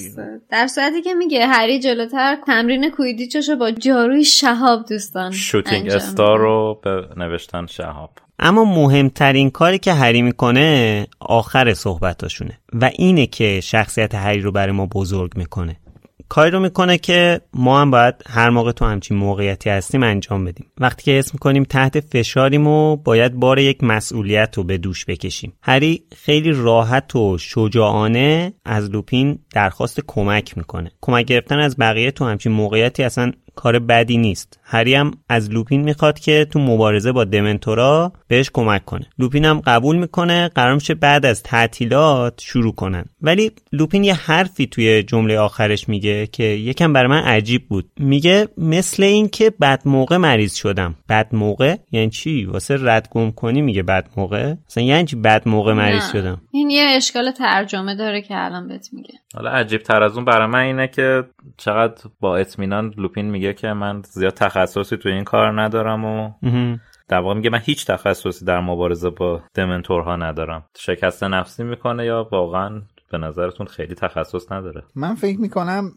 در 0.51 0.67
صورتی 0.67 1.03
که 1.03 1.15
میگه 1.15 1.47
هری 1.47 1.81
جلوتر 1.81 2.37
تمرین 2.61 2.91
کویدیچشو 2.91 3.57
با 3.57 3.71
جاروی 3.71 4.25
شهاب 4.25 4.87
دوستان 4.89 5.33
شوتینگ 5.33 5.91
استار 5.91 6.39
رو 6.39 6.81
به 6.83 7.09
نوشتن 7.17 7.67
شهاب. 7.67 8.11
اما 8.39 8.65
مهمترین 8.65 9.51
کاری 9.51 9.79
که 9.79 9.93
هری 9.93 10.23
می‌کنه 10.23 11.07
آخر 11.21 11.75
صحبتاشونه 11.75 12.59
و 12.73 12.91
اینه 12.99 13.27
که 13.27 13.61
شخصیت 13.61 14.15
هری 14.15 14.41
رو 14.41 14.53
برای 14.53 14.73
ما 14.73 14.87
بزرگ 14.87 15.37
می‌کنه. 15.37 15.77
کاری 16.31 16.51
رو 16.51 16.61
می‌کنه 16.61 16.99
که 16.99 17.41
ما 17.55 17.81
هم 17.81 17.91
باید 17.91 18.15
هر 18.29 18.51
موقع 18.51 18.73
تو 18.73 18.85
همچین 18.85 19.17
موقعیتی 19.17 19.71
هستیم 19.71 20.03
انجام 20.03 20.45
بدیم. 20.45 20.67
وقتی 20.79 21.03
که 21.03 21.19
اسم 21.19 21.31
می‌کنیم 21.33 21.65
تحت 21.65 22.01
فشاریم 22.01 22.67
و 22.67 22.97
باید 22.97 23.35
بار 23.35 23.59
یک 23.59 23.85
مسئولیت 23.85 24.57
رو 24.57 24.65
به 24.65 24.79
دوش 24.79 25.05
بکشیم. 25.05 25.53
هری 25.63 26.05
خیلی 26.17 26.53
راحت 26.53 27.17
و 27.17 27.39
شجاعانه 27.39 28.53
از 28.65 28.91
لوپین 28.91 29.39
درخواست 29.53 30.01
کمک 30.07 30.59
می‌کنه. 30.59 30.91
کمک 31.01 31.25
گرفتن 31.25 31.59
از 31.59 31.77
بقیه 31.77 32.11
تو 32.11 32.25
همچین 32.25 32.53
موقعیتی 32.53 33.03
اصلا 33.03 33.33
کار 33.55 33.79
بدی 33.79 34.17
نیست. 34.17 34.61
هری 34.63 34.95
هم 34.95 35.11
از 35.29 35.51
لوپین 35.51 35.81
می‌خواد 35.81 36.19
که 36.19 36.47
تو 36.51 36.59
مبارزه 36.59 37.13
با 37.13 37.25
دمنتورا 37.25 38.13
بهش 38.29 38.51
کمک 38.53 38.85
کنه. 38.85 39.07
لوپین 39.19 39.45
هم 39.45 39.61
قبول 39.61 39.97
می‌کنه 39.97 40.49
قرار 40.49 40.75
میشه 40.75 40.95
بعد 40.95 41.27
از 41.27 41.43
تعطیلات 41.43 42.41
شروع 42.41 42.75
کنن. 42.75 43.05
ولی 43.23 43.51
لوپین 43.73 44.05
یه 44.05 44.15
حرفی 44.15 44.67
توی 44.67 45.03
جمله 45.03 45.39
آخرش 45.39 45.89
میگه 45.89 46.27
که 46.27 46.45
یکم 46.45 46.93
برای 46.93 47.09
من 47.09 47.23
عجیب 47.23 47.69
بود. 47.69 47.91
میگه 47.97 48.49
مثل 48.59 49.03
این 49.03 49.29
که 49.29 49.51
بد 49.61 49.83
موقع 49.85 50.17
مریض 50.17 50.55
شدم. 50.55 50.95
بد 51.09 51.35
موقع؟ 51.35 51.77
یعنی 51.93 52.11
چی؟ 52.11 52.45
واسه 52.45 52.77
رد 52.81 53.09
گم 53.11 53.31
کنی 53.31 53.63
میگه 53.63 53.83
بد 53.83 54.09
موقع؟ 54.17 54.55
مثلا 54.67 54.85
یعنی 54.85 55.05
چی 55.05 55.17
بد 55.17 55.49
موقع 55.49 55.73
مریض 55.73 56.13
شدم؟ 56.13 56.41
این 56.51 56.71
یه 56.71 56.85
اشکال 56.97 57.31
ترجمه 57.31 57.97
داره 57.97 58.23
که 58.23 58.35
الان 58.45 58.69
بهت 58.69 58.89
میگه. 58.93 59.15
حالا 59.35 59.51
عجیب 59.51 59.83
تر 59.83 60.03
از 60.03 60.15
اون 60.17 60.25
برای 60.25 60.47
من 60.47 60.59
اینه 60.59 60.89
که 60.89 61.25
چقدر 61.57 61.95
با 62.21 62.37
اطمینان 62.37 62.95
لوپین 62.97 63.31
میگه. 63.31 63.40
که 63.53 63.73
من 63.73 64.03
زیاد 64.03 64.35
تخصصی 64.35 64.97
تو 64.97 65.09
این 65.09 65.25
کار 65.25 65.63
ندارم 65.63 66.05
و 66.05 66.33
در 67.09 67.19
واقع 67.19 67.35
میگه 67.35 67.51
من 67.51 67.61
هیچ 67.65 67.87
تخصصی 67.87 68.45
در 68.45 68.61
مبارزه 68.61 69.11
با 69.11 69.43
دمنتورها 69.55 70.17
ندارم. 70.17 70.65
شکست 70.77 71.25
نفسی 71.25 71.65
می‌کنه 71.65 72.05
یا 72.05 72.29
واقعا 72.33 72.83
به 73.11 73.19
نظرتون 73.19 73.67
خیلی 73.67 73.95
تخصص 73.95 74.53
نداره؟ 74.53 74.83
من 74.95 75.15
فکر 75.15 75.41
می‌کنم 75.41 75.93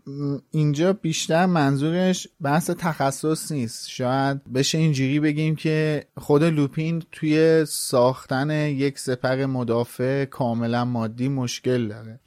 اینجا 0.52 0.94
بیشتر 0.94 1.46
منظورش 1.46 2.28
بحث 2.42 2.70
تخصص 2.70 3.52
نیست. 3.52 3.90
شاید 3.90 4.54
بشه 4.54 4.78
اینجوری 4.78 5.20
بگیم 5.20 5.56
که 5.56 6.06
خود 6.18 6.44
لوپین 6.44 7.04
توی 7.12 7.66
ساختن 7.68 8.50
یک 8.52 9.00
سپر 9.00 9.46
مدافع 9.46 10.26
کاملا 10.26 10.86
مادی 10.86 11.28
مشکل 11.30 11.88
داره. 11.88 12.20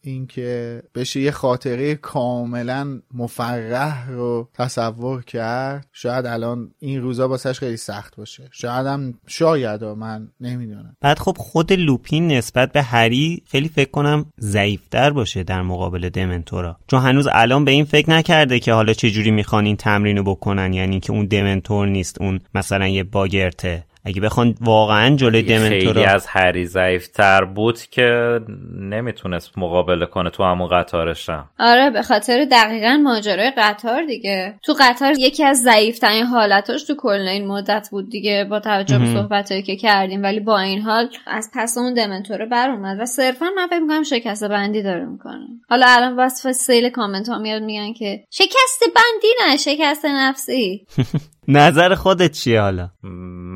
اینکه 0.00 0.82
بشه 0.94 1.20
یه 1.20 1.30
خاطره 1.30 1.94
کاملا 1.94 3.00
مفرح 3.14 4.10
رو 4.10 4.48
تصور 4.54 5.22
کرد 5.22 5.86
شاید 5.92 6.26
الان 6.26 6.70
این 6.78 7.02
روزا 7.02 7.28
باسش 7.28 7.58
خیلی 7.58 7.76
سخت 7.76 8.16
باشه. 8.16 8.48
شاید 8.52 8.86
هم 8.86 9.14
شاید 9.26 9.84
من 9.84 10.28
نمی‌دونم. 10.40 10.96
بعد 11.00 11.18
خب 11.18 11.36
خود 11.38 11.72
لوپین 11.72 12.32
نسبت 12.32 12.72
به 12.72 12.82
هری 12.82 13.42
خیلی 13.46 13.68
فکر 13.68 13.90
کنم 13.90 14.15
ضعیفتر 14.40 15.10
باشه 15.10 15.42
در 15.42 15.62
مقابل 15.62 16.08
دمنتورا. 16.08 16.76
چون 16.86 17.00
هنوز 17.00 17.28
الان 17.32 17.64
به 17.64 17.70
این 17.70 17.84
فکر 17.84 18.10
نکرده 18.10 18.58
که 18.58 18.72
حالا 18.72 18.92
چجوری 18.92 19.30
می‌خوان 19.30 19.66
این 19.66 19.76
تمرین 19.76 20.16
رو 20.16 20.24
بکنن 20.24 20.72
یعنی 20.72 21.00
که 21.00 21.12
اون 21.12 21.26
دمنتور 21.26 21.86
نیست 21.86 22.20
اون 22.20 22.40
مثلا 22.54 22.88
یه 22.88 23.04
باگرته. 23.04 23.84
اگه 24.06 24.20
بخوان 24.20 24.54
واقعا 24.60 25.16
جلوی 25.16 25.42
دمنتورا 25.42 25.92
خیلی 25.92 26.04
از 26.04 26.26
هری 26.26 26.66
ضعیفتر 26.66 27.44
بود 27.44 27.80
که 27.80 28.40
نمی‌تونست 28.80 29.58
مقابله 29.58 30.06
کنه 30.06 30.30
تو 30.30 30.44
همون 30.44 30.68
قطارشم. 30.68 31.50
آره 31.58 31.90
به 31.90 32.02
خاطر 32.02 32.44
دقیقا 32.44 33.00
ماجرای 33.02 33.52
قطار 33.56 34.04
دیگه. 34.04 34.54
تو 34.62 34.74
قطار 34.80 35.12
یکی 35.18 35.44
از 35.44 35.62
ضعیفترین 35.62 36.24
حالتاش 36.24 36.84
تو 36.84 36.94
کل 36.98 37.28
این 37.28 37.46
مدت 37.46 37.88
بود 37.90 38.10
دیگه 38.10 38.46
با 38.50 38.60
توجه 38.60 38.98
به 38.98 39.06
صحبتایی 39.06 39.62
که 39.62 39.76
کردیم. 39.76 40.22
ولی 40.22 40.40
با 40.40 40.60
این 40.60 40.80
حال 40.80 41.08
از 41.26 41.50
پس 41.54 41.78
اون 41.78 41.94
دمنتوره 41.94 42.46
بر 42.46 42.70
اومد 42.70 43.00
و 43.00 43.06
صرفا 43.06 43.46
من 43.56 43.66
فکر 43.66 43.78
می‌کنم 43.78 44.02
شکست 44.02 44.44
بندی 44.44 44.82
داره 44.82 45.04
می‌کنه. 45.04 45.46
حالا 45.68 45.86
الان 45.88 46.16
واسه 46.16 46.52
سیل 46.52 46.88
کامنت 46.88 47.28
ها 47.28 47.38
میاد 47.38 47.62
میگن 47.62 47.92
که 47.92 48.24
شکست 48.30 48.82
بندی 48.94 49.28
نه 49.46 49.56
شکست 49.56 50.04
نفسی. 50.04 50.86
نظر 51.48 51.94
خودت 51.94 52.32
چیه 52.32 52.60
حالا؟ 52.60 52.90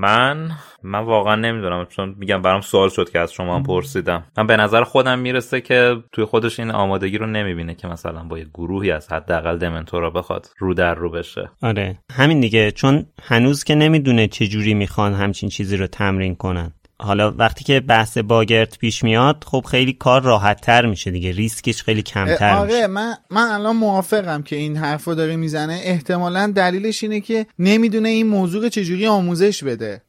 من 0.01 0.51
من 0.83 0.99
واقعا 0.99 1.37
نمی‌دونم 1.37 1.85
چون 1.85 2.15
میگم 2.19 2.43
برام 2.43 2.61
سوال 2.61 2.89
شد 2.89 3.11
که 3.11 3.19
از 3.19 3.33
شما 3.33 3.57
هم 3.57 3.63
پرسیدم. 3.63 4.25
من 4.39 4.47
به 4.47 4.57
نظر 4.57 4.85
خودم 4.85 5.19
می‌رسه 5.19 5.61
که 5.61 5.97
توی 6.13 6.25
خودش 6.25 6.61
این 6.61 6.71
آمادگی 6.71 7.19
رو 7.19 7.27
نمی‌بینه 7.27 7.75
که 7.75 7.89
مثلا 7.89 8.23
با 8.23 8.39
یه 8.39 8.47
گروهی 8.55 8.91
از 8.91 9.13
حداقل 9.13 9.59
دمنتورا 9.59 10.11
بخواد 10.11 10.47
رو 10.59 10.75
در 10.75 10.95
رو 10.95 11.11
بشه. 11.11 11.51
آره. 11.63 11.99
همین 12.13 12.41
دیگه 12.41 12.71
چون 12.71 13.07
هنوز 13.23 13.65
که 13.65 13.75
نمی‌دونه 13.75 14.29
چه 14.29 14.47
جوری 14.47 14.75
می‌خوان 14.75 15.15
همچین 15.15 15.49
چیزی 15.49 15.77
رو 15.77 15.87
تمرین 15.87 16.35
کنن. 16.35 16.73
حالا 17.03 17.31
وقتی 17.31 17.65
که 17.65 17.81
بحث 17.81 18.19
باگرت 18.19 18.79
پیش 18.79 19.05
میاد 19.05 19.45
خب 19.47 19.65
خیلی 19.71 19.93
کار 19.93 20.23
راحت 20.23 20.61
تر 20.61 20.87
میشه 20.87 21.11
دیگه. 21.11 21.33
ریسکش 21.33 21.83
خیلی 21.83 22.03
کمتر 22.03 22.55
آره 22.55 22.75
میشه. 22.75 22.87
من 22.87 23.15
من 23.31 23.43
الان 23.43 23.77
موافقم 23.77 24.43
که 24.43 24.57
این 24.57 24.77
حرف 24.77 25.05
رو 25.05 25.15
داره 25.15 25.37
می‌زنه. 25.37 25.81
احتمالا 25.83 26.53
دلیلش 26.57 27.03
اینه 27.03 27.21
که 27.21 27.47
نمی‌دونه 27.59 28.09
این 28.09 28.27
موضوع 28.27 28.69
چجوری 28.69 29.07
آموزش 29.07 29.65
بده. 29.65 30.03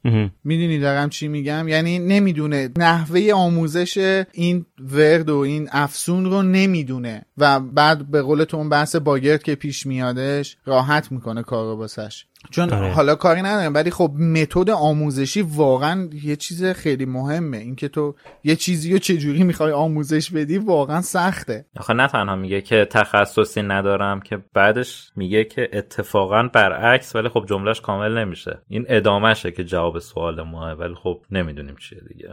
می‌دونی 0.44 0.78
دارم 0.78 1.08
چی 1.08 1.28
میگم؟ 1.28 1.68
یعنی 1.68 1.98
نمی‌دونه. 1.98 2.70
نحوه 2.78 3.32
آموزش 3.34 4.24
این 4.32 4.66
ورد 4.80 5.30
و 5.30 5.36
این 5.36 5.68
افسون 5.72 6.24
رو 6.24 6.42
نمی‌دونه. 6.42 7.22
و 7.38 7.60
بعد 7.60 8.10
به 8.10 8.22
قول 8.22 8.44
تو 8.44 8.56
اون 8.56 8.68
بحث 8.68 8.96
باگرت 8.96 9.44
که 9.44 9.54
پیش 9.54 9.86
میادش 9.86 10.56
راحت 10.64 11.12
می‌کنه 11.12 11.42
کار 11.42 11.64
رو 11.64 11.76
باسش 11.76 12.24
چون 12.50 12.70
آره. 12.70 12.92
حالا 12.92 13.14
کاری 13.14 13.42
ندارم 13.42 13.74
ولی 13.74 13.90
خب 13.90 14.10
متد 14.10 14.70
آموزشی 14.70 15.42
واقعا 15.42 16.08
یه 16.22 16.36
چیز 16.36 16.64
خیلی 16.64 17.04
مهمه. 17.04 17.56
اینکه 17.56 17.88
تو 17.88 18.14
یه 18.44 18.56
چیزی 18.56 18.92
رو 18.92 18.98
چجوری 18.98 19.42
می‌خوای 19.42 19.72
آموزش 19.72 20.30
بدی 20.30 20.58
واقعا 20.58 21.00
سخته. 21.00 21.66
آخه 21.76 21.94
نه 21.94 22.08
تنها 22.08 22.36
میگه 22.36 22.60
که 22.60 22.88
تخصصی 22.90 23.62
ندارم 23.62 24.20
که 24.20 24.38
بعدش 24.54 25.10
میگه 25.16 25.44
که 25.44 25.68
اتفاقا 25.72 26.42
برعکس 26.42 27.16
ولی 27.16 27.28
خب 27.28 27.44
جملهش 27.48 27.80
کامل 27.80 28.18
نمیشه. 28.18 28.58
این 28.68 28.84
ادامهشه 28.88 29.50
که 29.50 29.64
جواب 29.64 29.98
سوال 29.98 30.42
ماه 30.42 30.72
ولی 30.72 30.94
خب 30.94 31.20
نمی‌دونیم 31.30 31.76
چیه 31.76 31.98
دیگه. 32.08 32.28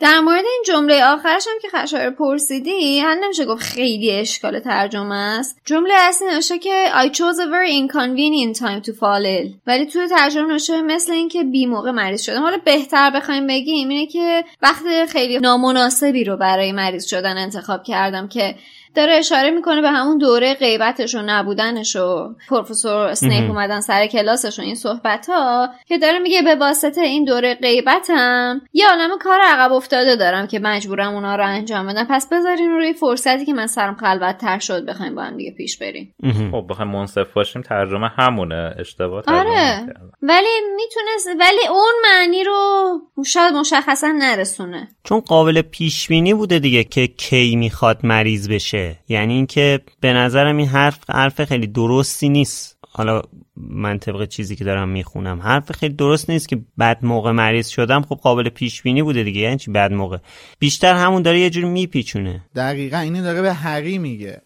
در 0.00 0.20
مورد 0.20 0.44
این 0.44 0.62
جمله 0.66 1.04
آخرش 1.04 1.46
هم 1.48 1.58
که 1.62 1.68
خشایار 1.78 2.10
پرسیدی 2.10 3.00
حل 3.00 3.16
نمیشه 3.24 3.44
گفت 3.44 3.62
خیلی 3.62 4.10
اشکال 4.10 4.60
ترجمه 4.60 5.14
است. 5.14 5.60
جمله 5.64 5.94
اصلی 6.08 6.28
نوشته 6.34 6.58
که 6.58 6.84
I 6.94 7.08
chose 7.08 7.38
a 7.38 7.48
very 7.50 7.72
inconvenient 7.82 8.58
time 8.58 8.90
to 8.90 8.92
fall 9.00 9.27
ولی 9.66 9.86
توی 9.86 10.08
ترجمه 10.08 10.48
نوشته 10.48 10.82
مثل 10.82 11.12
اینکه 11.12 11.44
بی 11.44 11.66
موقع 11.66 11.90
مریض 11.90 12.22
شدم 12.22 12.42
حالا 12.42 12.58
بهتر 12.64 13.10
بخوایم 13.10 13.46
بگیم 13.46 13.88
اینه 13.88 14.06
که 14.06 14.44
وقت 14.62 14.82
خیلی 15.08 15.38
نامناسبی 15.38 16.24
رو 16.24 16.36
برای 16.36 16.72
مریض 16.72 17.06
شدن 17.06 17.38
انتخاب 17.38 17.82
کردم 17.82 18.28
که 18.28 18.54
داره 18.98 19.14
اشاره 19.14 19.50
می‌کنه 19.50 19.80
به 19.80 19.90
همون 19.90 20.18
دوره 20.18 20.54
غیبتش 20.54 21.14
و 21.14 21.22
نبودنش 21.22 21.96
و 21.96 22.34
پروفسور 22.48 22.94
اسنیپ 22.94 23.50
اومدن 23.50 23.80
سر 23.80 24.06
کلاسش 24.06 24.58
و 24.58 24.62
این 24.62 24.74
صحبت 24.74 25.26
ها 25.30 25.68
که 25.86 25.98
داره 25.98 26.18
میگه 26.18 26.42
به 26.42 26.54
واسطه 26.54 27.00
این 27.00 27.24
دوره 27.24 27.54
غیبتم 27.54 28.60
یه 28.72 28.88
عالم 28.88 29.18
کار 29.18 29.40
عقب 29.40 29.72
افتاده 29.72 30.16
دارم 30.16 30.46
که 30.46 30.58
مجبورم 30.58 31.14
اونا 31.14 31.36
رو 31.36 31.46
انجام 31.46 31.86
بدم. 31.86 32.06
پس 32.10 32.28
بذارین 32.32 32.70
روی 32.70 32.92
فرصتی 32.92 33.44
که 33.46 33.52
من 33.52 33.66
سرم 33.66 33.94
خلوت 33.94 34.38
تر 34.38 34.58
شد 34.58 34.86
بخوایم 34.86 35.14
با 35.14 35.22
هم 35.22 35.36
دیگه 35.36 35.50
پیش 35.50 35.78
بریم. 35.78 36.14
خب 36.52 36.66
بخوایم 36.70 36.90
منصف 36.90 37.32
باشیم 37.32 37.62
ترجمه 37.62 38.08
همونه 38.08 38.74
اشتباه 38.78 39.22
ترجمه 39.22 39.50
آره. 39.50 39.86
ولی 40.22 40.48
می‌تونست 40.76 41.28
ولی 41.40 41.68
اون 41.70 41.94
معنی 42.02 42.44
رو 42.44 43.00
شاید 43.26 43.54
مشخصا 43.54 44.12
نرسونه. 44.18 44.88
چون 45.04 45.20
قابل 45.20 45.62
پیش 45.62 46.08
بینی 46.08 46.34
بوده 46.34 46.58
دیگه 46.58 46.84
که 46.84 47.06
کی 47.06 47.56
می‌خواد 47.56 47.98
مریض 48.02 48.48
بشه. 48.48 48.87
یعنی 49.08 49.34
اینکه 49.34 49.80
به 50.00 50.12
نظرم 50.12 50.56
این 50.56 50.66
حرف 50.66 50.98
حرف 51.10 51.44
خیلی 51.44 51.66
درستی 51.66 52.28
نیست. 52.28 52.78
حالا 52.90 53.22
من 53.70 53.98
طبق 53.98 54.28
چیزی 54.28 54.56
که 54.56 54.64
دارم 54.64 54.88
می‌خونم. 54.88 55.40
حرف 55.40 55.72
خیلی 55.72 55.94
درست 55.94 56.30
نیست 56.30 56.48
که 56.48 56.58
بعد 56.76 56.98
موقع 57.02 57.32
مریض 57.32 57.68
شدم 57.68 58.02
خب 58.02 58.14
قابل 58.14 58.48
پیش 58.48 58.82
بینی 58.82 59.02
بوده 59.02 59.22
دیگه. 59.22 59.40
یعنی 59.40 59.56
چی 59.56 59.70
بعد 59.70 59.92
موقع؟ 59.92 60.18
بیشتر 60.58 60.94
همون 60.94 61.22
داره 61.22 61.40
یه 61.40 61.50
جور 61.50 61.64
میپیچونه. 61.64 62.42
دقیقا 62.54 62.98
اینو 62.98 63.22
داره 63.22 63.42
به 63.42 63.52
هری 63.52 63.98
میگه. 63.98 64.42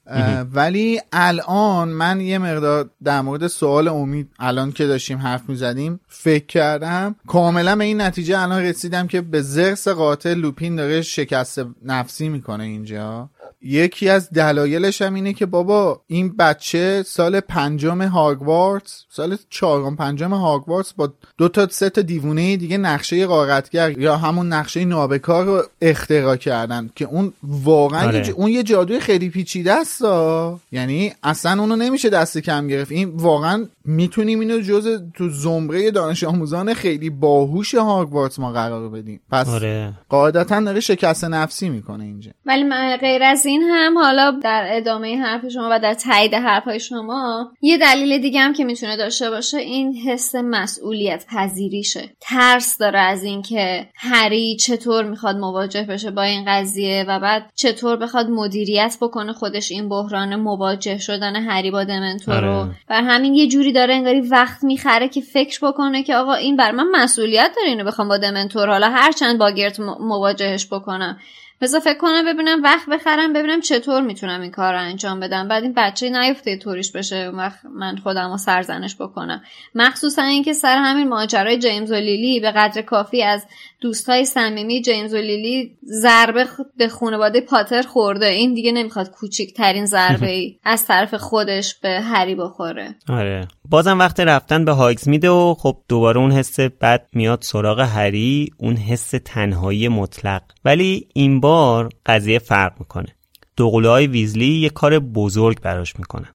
ولی 0.53 1.01
الان 1.13 1.89
من 1.89 2.21
یه 2.21 2.39
مقدار 2.39 2.91
در 3.05 3.21
مورد 3.21 3.47
سوال 3.47 3.89
امید 3.89 4.29
الان 4.39 4.73
که 4.73 4.87
داشتیم 4.87 5.19
حرف 5.19 5.49
می‌زدیم 5.49 6.01
فکر 6.09 6.47
کردم. 6.47 7.17
کاملا 7.27 7.77
به 7.77 7.85
این 7.85 8.01
نتیجه 8.01 8.39
الان 8.39 8.63
رسیدم 8.63 9.07
که 9.07 9.21
به 9.21 9.43
زرس 9.43 9.89
قاتل 9.89 10.35
لوپین 10.35 10.77
داره 10.77 11.03
شکست 11.03 11.61
نفسی 11.85 12.29
می‌کنه 12.29 12.65
اینجا. 12.65 13.31
یکی 13.63 14.09
از 14.09 14.31
دلایلش 14.31 15.03
هم 15.03 15.15
اینه 15.15 15.33
که 15.33 15.47
بابا 15.47 16.03
این 16.07 16.37
بچه 16.37 17.03
سال 17.07 17.41
پنجم 17.41 18.03
هاگوارتس 18.03 19.02
سال 19.11 19.37
چهارم 19.51 19.97
پنجم 19.97 20.35
هاگوارتس 20.35 20.93
با 20.93 21.13
دو 21.39 21.49
تا 21.49 21.69
سه 21.69 21.91
تا 21.91 22.03
دیوونه 22.03 22.57
دیگه 22.57 22.79
نقشه 22.79 23.27
غارتگر 23.27 23.99
یا 23.99 24.17
همون 24.17 24.53
نقشه 24.53 24.85
نابکار 24.85 25.45
رو 25.45 25.63
اختراع 25.81 26.37
کردن 26.37 26.91
که 26.97 27.05
اون 27.05 27.33
واقعا 27.43 28.07
آره. 28.07 28.29
اون 28.37 28.49
یه 28.49 28.63
جادوی 28.63 29.01
خیلی 29.01 29.31
پیچیده 29.31 29.73
است 29.73 30.03
ها. 30.03 30.61
یعنی 30.73 31.13
اصلا 31.23 31.61
اونو 31.61 31.77
نمیشه 31.77 32.11
دست 32.11 32.39
کم 32.39 32.69
گرفت 32.69 32.93
این 32.93 33.09
واقعا 33.09 33.67
می‌تونیم 33.85 34.41
اینو 34.41 34.61
جز 34.61 35.03
تو 35.15 35.29
زمره 35.29 35.91
دانش 35.91 36.25
آموزان 36.25 36.75
خیلی 36.75 37.11
باهوش 37.11 37.75
هاگوارتس 37.75 38.39
ما 38.39 38.53
قرار 38.53 38.89
بدیم 38.89 39.21
پس 39.31 39.49
آره 39.49 39.93
قاعدتا 40.09 40.61
داره 40.61 40.81
شکست 40.81 41.25
نفسی 41.25 41.69
می‌کنه 41.69 42.05
اینجا 42.05 42.31
ولی 42.47 42.65
من 42.65 42.97
غیر 42.97 43.23
از 43.23 43.47
این 43.47 43.63
هم 43.63 43.99
حالا 43.99 44.31
در 44.43 44.69
ادامه 44.71 45.17
حرف 45.17 45.49
شما 45.49 45.69
و 45.73 45.79
در 45.79 45.95
تایید 45.95 46.35
حرفهای 46.35 46.81
شما 46.81 47.53
یه 47.63 47.79
دلیل 47.79 48.23
دیگه 48.23 48.41
هم 48.41 48.53
که 48.53 48.65
می‌تونه 48.65 48.92
داشته 48.97 49.31
باشه 49.31 49.59
این 49.59 49.95
حس 49.97 50.35
مسئولیت 50.35 51.25
پذیریشه. 51.29 52.11
ترس 52.21 52.79
داره 52.79 52.99
از 52.99 53.25
اینکه 53.25 53.89
هری 53.95 54.57
چطور 54.57 55.05
می‌خواد 55.05 55.37
مواجه 55.37 55.83
بشه 55.83 56.11
با 56.11 56.23
این 56.23 56.45
قضیه 56.47 57.05
و 57.09 57.21
بعد 57.21 57.51
چطور 57.55 57.97
بخواد 57.97 58.31
مدیریت 58.31 58.97
بکنه 59.01 59.33
خودش 59.33 59.71
این 59.71 59.89
بحران 59.89 60.37
مواجه 60.37 60.99
شدن 60.99 61.37
هری 61.37 61.71
با 61.71 61.85
دمنتور 61.85 62.41
رو. 62.41 62.53
آره. 62.53 62.71
بر 62.89 63.03
همین 63.03 63.35
یه 63.35 63.49
جوری 63.49 63.73
داره 63.73 63.95
انگاری 63.95 64.21
وقت 64.21 64.65
می‌خره 64.65 65.09
که 65.09 65.21
فکر 65.21 65.67
بکنه 65.67 66.03
که 66.03 66.17
آقا 66.17 66.35
این 66.35 66.57
بر 66.57 66.71
من 66.71 66.87
مسئولیت 66.93 67.53
داره 67.57 67.69
اینو 67.69 67.85
بخوام 67.85 68.09
با 68.09 68.19
دمنتور 68.19 68.71
حالا 68.71 68.89
هر 68.91 69.13
چند 69.13 69.39
باگرت 69.39 69.81
م- 69.81 69.97
مواجهش 70.01 70.67
بکنم. 70.67 71.19
بذار 71.63 71.81
فکر 71.81 71.99
کنم 71.99 72.25
ببینم 72.25 72.63
وقت 72.63 72.89
بخرم 72.89 73.33
ببینم 73.33 73.61
چطور 73.61 74.03
می‌تونم 74.03 74.41
این 74.41 74.51
کار 74.51 74.73
رو 74.73 74.81
انجام 74.81 75.21
بدم. 75.21 75.49
بعد 75.49 75.63
این 75.63 75.73
بچه 75.77 76.11
نیفته 76.11 76.57
طوریش 76.57 76.93
بشه 76.93 77.17
اون 77.17 77.39
وقت 77.39 77.65
من 77.65 77.97
خودم 77.97 78.31
رو 78.31 78.37
سرزنش 78.37 78.97
بکنم. 78.97 79.43
مخصوصا 79.75 80.23
اینکه 80.23 80.53
سر 80.53 80.77
همین 80.77 81.09
ماجرای 81.09 81.59
جیمز 81.59 81.91
و 81.91 81.95
لیلی 81.95 82.41
به 82.41 82.51
قدر 82.51 82.83
کافی 82.83 83.23
از 83.23 83.47
دوستای 83.83 84.25
صمیمی 84.25 84.83
جیمز 84.83 85.15
و 85.15 85.17
لیلی 85.17 85.79
ضربه 85.85 86.47
به 86.77 86.89
خانواده 86.89 87.41
پاتر 87.41 87.83
خورده. 87.83 88.27
این 88.27 88.55
دیگه 88.55 88.73
نمی‌خواد 88.73 89.11
کوچکترین 89.11 89.87
ضربه 89.87 90.31
ای 90.31 90.59
از 90.65 90.87
طرف 90.87 91.15
خودش 91.15 91.75
به 91.75 91.89
هری 91.89 92.35
بخوره. 92.35 92.95
آره. 93.09 93.49
بازم 93.69 93.99
وقت 93.99 94.21
رفتن 94.21 94.65
به 94.65 94.73
هاگز 94.73 95.09
میده 95.09 95.31
و 95.31 95.55
خب 95.55 95.77
دوباره 95.89 96.21
اون 96.21 96.33
حس 96.33 96.61
بد 96.61 97.09
میاد 97.13 97.43
سراغ 97.43 97.81
هری 97.81 98.51
اون 98.59 98.77
حس 98.77 99.11
تنهایی 99.25 99.89
مطلق. 99.89 100.43
ولی 100.65 101.09
این 101.15 101.41
بار 101.41 101.89
قضیه 102.07 102.39
فرق 102.39 102.73
می‌کنه. 102.79 103.17
دوقلوهای 103.57 104.05
های 104.05 104.13
ویزلی 104.13 104.61
یه 104.61 104.71
کار 104.71 104.99
بزرگ 104.99 105.61
براش 105.61 105.97
می‌کنن. 105.99 106.29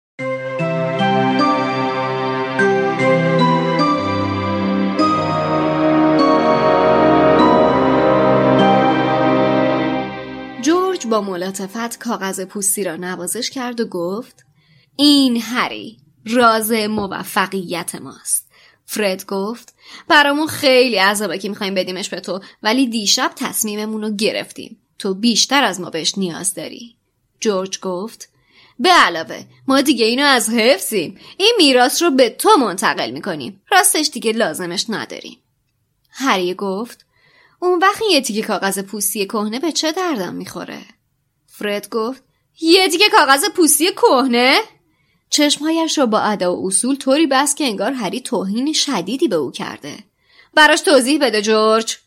با 11.08 11.22
ملاتفت 11.22 11.98
کاغذ 12.00 12.42
پوستی 12.42 12.84
را 12.84 12.96
نوازش 12.96 13.50
کرد 13.50 13.80
و 13.80 13.86
گفت 13.86 14.46
این 14.96 15.42
هری 15.42 15.98
راز 16.26 16.72
موفقیت 16.72 17.96
ماست. 17.96 18.50
فرد 18.86 19.26
گفت 19.26 19.76
برامون 20.08 20.48
خیلی 20.48 20.96
عذابه 20.96 21.38
که 21.38 21.50
می‌خوایم 21.50 21.76
بدیمش 21.76 22.10
به 22.10 22.20
تو 22.20 22.40
ولی 22.64 22.88
دیشب 22.88 23.32
تصمیممون 23.36 24.02
رو 24.02 24.12
گرفتیم. 24.12 24.78
تو 25.00 25.14
بیشتر 25.14 25.64
از 25.64 25.82
ما 25.82 25.90
بهش 25.90 26.18
نیاز 26.18 26.54
داری. 26.54 26.96
جورج 27.40 27.80
گفت 27.80 28.30
به 28.80 28.90
علاوه 28.90 29.44
ما 29.68 29.82
دیگه 29.82 30.06
اینو 30.06 30.26
از 30.26 30.50
حفظیم. 30.50 31.20
این 31.38 31.54
میراث 31.58 32.02
رو 32.02 32.12
به 32.12 32.30
تو 32.30 32.50
منتقل 32.60 33.12
می‌کنیم. 33.12 33.62
راستش 33.72 34.10
دیگه 34.14 34.32
لازمش 34.32 34.86
نداریم. 34.90 35.38
هری 36.10 36.54
گفت 36.54 37.06
اون 37.60 37.80
وقت 37.80 38.02
یه 38.12 38.22
تیکه 38.22 38.42
کاغذ 38.42 38.80
پوستی 38.80 39.26
کهنه 39.26 39.60
به 39.60 39.72
چه 39.72 39.92
دردم 39.92 40.36
می‌خوره؟ 40.36 40.80
فرد 41.60 41.90
گفت 41.90 42.24
یه 42.60 42.90
تیکه 42.90 43.10
کاغذ 43.10 43.50
پوستی 43.56 43.92
کهنه؟ 43.92 44.60
چشمهایش 45.30 45.98
را 45.98 46.06
با 46.06 46.20
ادا 46.20 46.56
و 46.56 46.68
اصول 46.68 46.96
طوری 46.96 47.28
بست 47.28 47.58
که 47.58 47.64
انگار 47.64 47.92
هری 47.92 48.22
توهین 48.22 48.74
شدیدی 48.74 49.28
به 49.28 49.36
او 49.36 49.52
کرده. 49.52 49.98
براش 50.54 50.82
توضیح 50.82 51.20
بده 51.22 51.42
جورج. 51.42 51.98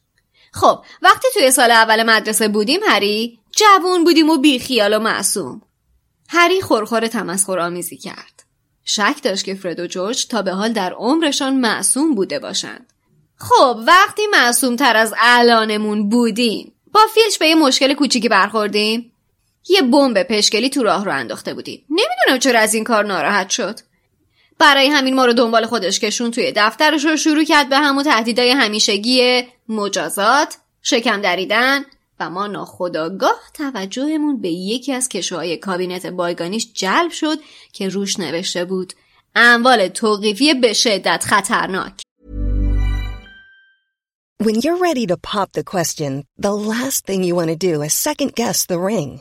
خب 0.52 0.84
وقتی 1.02 1.28
توی 1.34 1.50
سال 1.50 1.70
اول 1.70 2.02
مدرسه 2.02 2.48
بودیم 2.48 2.80
هری 2.88 3.38
جوون 3.56 4.04
بودیم 4.04 4.30
و 4.30 4.36
بیخیال 4.36 4.94
و 4.94 4.98
معصوم. 4.98 5.62
هری 6.28 6.60
خورخور 6.60 7.06
تمسخر 7.06 7.58
آمیزی 7.58 7.96
کرد. 7.96 8.44
شک 8.84 9.16
داشت 9.22 9.44
که 9.44 9.54
فرد 9.54 9.80
و 9.80 9.86
جورج 9.86 10.26
تا 10.26 10.42
به 10.42 10.52
حال 10.52 10.72
در 10.72 10.92
عمرشان 10.92 11.56
معصوم 11.56 12.14
بوده 12.14 12.38
باشند. 12.38 12.92
خب 13.36 13.80
وقتی 13.86 14.22
معصوم 14.32 14.76
تر 14.76 14.96
از 14.96 15.14
الانمون 15.18 16.08
بودیم 16.08 16.72
با 16.92 17.00
فیلچ 17.14 17.38
به 17.38 17.48
یه 17.48 17.54
مشکل 17.54 17.94
کوچیکی 17.94 18.28
برخوردیم 18.28 19.12
یه 19.68 19.82
بمب 19.82 20.22
پشکلی 20.22 20.70
تو 20.70 20.82
راه 20.82 21.04
رو 21.04 21.12
انداخته 21.12 21.54
بودیم 21.54 21.84
نمی‌دونم 21.90 22.38
چرا 22.38 22.60
از 22.60 22.74
این 22.74 22.84
کار 22.84 23.04
ناراحت 23.04 23.50
شد. 23.50 23.80
برای 24.58 24.88
همین 24.88 25.14
ما 25.14 25.24
رو 25.24 25.32
دنبال 25.32 25.66
خودش 25.66 26.00
کشون 26.00 26.30
توی 26.30 26.52
دفترش 26.56 27.04
رو 27.04 27.16
شروع 27.16 27.44
کرد 27.44 27.68
به 27.68 27.78
همون 27.78 28.04
تهدیدای 28.04 28.50
همیشگی 28.50 29.42
مجازات 29.68 30.56
شکم 30.82 31.20
دریدن 31.20 31.84
و 32.20 32.30
ما 32.30 32.46
ناخداگاه 32.46 33.40
توجهمون 33.54 34.40
به 34.40 34.48
یکی 34.48 34.92
از 34.92 35.08
کشوهای 35.08 35.56
کابینت 35.56 36.06
بایگانیش 36.06 36.68
جلب 36.74 37.10
شد 37.10 37.38
که 37.72 37.88
روش 37.88 38.18
نوشته 38.18 38.64
بود. 38.64 38.92
اموال 39.34 39.88
توقیفی 39.88 40.54
به 40.54 40.72
شدت 40.72 41.24
خطرناک. 41.26 41.92
When 44.42 44.54
you're 44.54 44.80
ready 44.88 45.06
to 45.06 45.16
pop 45.32 45.52
the 45.52 45.64
question, 45.74 46.24
the 46.38 46.54
last 46.72 47.06
thing 47.06 47.22
you 47.22 47.34
want 47.34 47.50
to 47.50 47.56
do 47.56 47.82
is 47.82 47.92
second 47.92 48.34
guess 48.34 48.64
the 48.64 48.78
ring. 48.78 49.20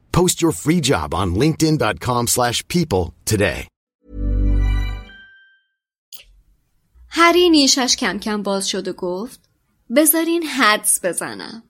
Post 0.17 0.41
your 0.41 0.53
free 0.63 0.81
job 0.91 1.13
on 1.21 1.27
linkedin.com/people 1.41 2.27
slash 2.27 2.57
people 2.67 3.03
today. 3.25 3.67
هری 7.13 7.49
نیشش 7.49 7.95
کم 7.95 8.19
کم 8.19 8.43
باز 8.43 8.69
شد 8.69 8.87
و 8.87 8.93
گفت 8.93 9.39
بذارین 9.95 10.43
حدس 10.43 10.99
بزنم 11.05 11.63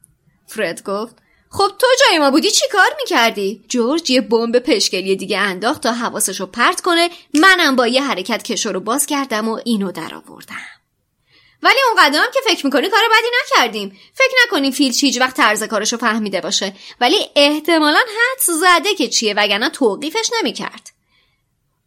فرد 0.48 0.84
گفت 0.84 1.16
خب 1.50 1.72
تو 1.80 1.88
جای 2.00 2.20
ما 2.20 2.32
بودی 2.32 2.52
چی 2.52 2.66
کار 2.72 2.90
می‌کردی؟ 3.00 3.66
جورج 3.68 4.10
یه 4.10 4.22
بمب 4.22 4.60
پشکلی 4.60 5.16
دیگه 5.16 5.38
انداخت 5.38 5.82
تا 5.82 5.92
حواسشو 5.94 6.46
پرت 6.46 6.82
کنه 6.82 7.10
منم 7.34 7.76
با 7.76 7.88
یه 7.88 8.04
حرکت 8.04 8.44
کشو 8.44 8.72
رو 8.72 8.80
باز 8.80 9.06
کردم 9.06 9.50
و 9.50 9.60
اینو 9.66 9.92
در 9.92 10.16
آوردم 10.16 10.81
ولی 11.64 11.78
اون 11.88 12.06
قدم 12.06 12.24
که 12.34 12.40
فکر 12.50 12.66
می‌کنی 12.66 12.90
کار 12.90 13.02
بدی 13.12 13.28
نکردیم. 13.42 14.00
فکر 14.14 14.36
نکنیم 14.46 14.72
فیلچ 14.72 15.04
هیچ 15.04 15.22
وقت 15.22 15.38
طرز 15.38 15.64
کارشو 15.64 15.98
فهمیده 15.98 16.42
باشه. 16.42 16.76
ولی 17.02 17.18
احتمالا 17.36 18.00
حدس 18.00 18.50
زده 18.50 18.96
که 18.96 19.08
چیه 19.08 19.34
وگرنه 19.34 19.70
توقیفش 19.70 20.30
نمی‌کرد. 20.40 20.92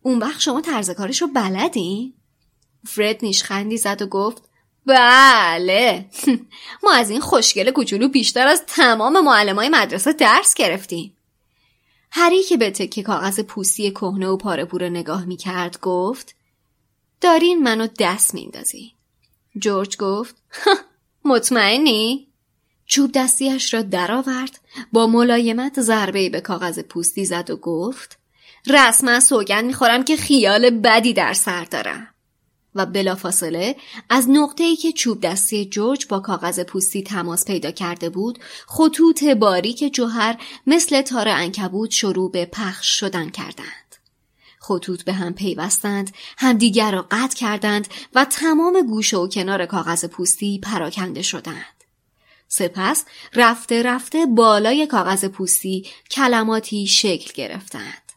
اون 0.02 0.18
وقت 0.18 0.40
شما 0.40 0.60
طرز 0.60 0.90
کارشو 0.90 1.26
بلدین؟ 1.26 2.14
فرد 2.86 3.18
نیشخندی 3.22 3.76
زد 3.76 4.02
و 4.02 4.06
گفت 4.06 4.42
بله. 4.86 6.10
ما 6.84 6.92
از 6.92 7.10
این 7.10 7.20
خوشگل 7.20 7.70
کوچولو 7.70 8.08
بیشتر 8.08 8.46
از 8.46 8.62
تمام 8.66 9.24
معلمای 9.24 9.68
مدرسه 9.68 10.12
درس 10.12 10.54
گرفتیم. 10.54 11.16
هری 12.10 12.42
که 12.42 12.56
به 12.56 12.70
تکه 12.70 13.02
کاغذ 13.02 13.40
پوستی 13.40 13.90
کهنه 13.90 14.28
و 14.28 14.36
پاره 14.36 14.88
نگاه 14.88 15.24
می 15.24 15.36
کرد 15.36 15.80
گفت 15.80 16.34
دارین 17.20 17.62
منو 17.62 17.88
دست 17.98 18.34
میندازی. 18.34 18.94
جورج 19.58 19.96
گفت 19.96 20.36
مطمئنی؟ 21.24 22.28
چوب 22.86 23.12
دستیش 23.12 23.74
را 23.74 23.82
درآورد 23.82 24.60
با 24.92 25.06
ملایمت 25.06 25.80
ضربه 25.80 26.30
به 26.30 26.40
کاغذ 26.40 26.78
پوستی 26.78 27.24
زد 27.24 27.50
و 27.50 27.56
گفت 27.56 28.18
رسما 28.66 29.20
سوگند 29.20 29.64
می‌خورم 29.64 30.04
که 30.04 30.16
خیال 30.16 30.70
بدی 30.70 31.12
در 31.12 31.32
سر 31.32 31.64
دارم 31.64 32.08
و 32.74 32.86
بلافاصله 32.86 33.76
از 34.10 34.30
نقطه‌ای 34.30 34.76
که 34.76 34.92
چوب 34.92 35.20
دستی 35.20 35.66
جورج 35.66 36.06
با 36.06 36.20
کاغذ 36.20 36.60
پوستی 36.60 37.02
تماس 37.02 37.44
پیدا 37.44 37.70
کرده 37.70 38.10
بود 38.10 38.38
خطوط 38.66 39.24
باریک 39.24 39.94
جوهر 39.94 40.36
مثل 40.66 41.02
تار 41.02 41.28
انکبوت 41.28 41.90
شروع 41.90 42.30
به 42.30 42.46
پخش 42.46 43.00
شدن 43.00 43.30
کردند 43.30 43.83
خطوط 44.66 45.04
به 45.04 45.12
هم 45.12 45.34
پیوستند 45.34 46.14
همدیگر 46.38 46.92
را 46.92 47.06
قطع 47.10 47.36
کردند 47.36 47.88
و 48.14 48.24
تمام 48.24 48.82
گوشه 48.82 49.16
و 49.16 49.28
کنار 49.28 49.66
کاغذ 49.66 50.04
پوستی 50.04 50.58
پراکنده 50.62 51.22
شدند 51.22 51.84
سپس 52.48 53.04
رفته 53.34 53.82
رفته 53.82 54.26
بالای 54.26 54.86
کاغذ 54.86 55.24
پوستی 55.24 55.86
کلماتی 56.10 56.86
شکل 56.86 57.32
گرفتند 57.34 58.12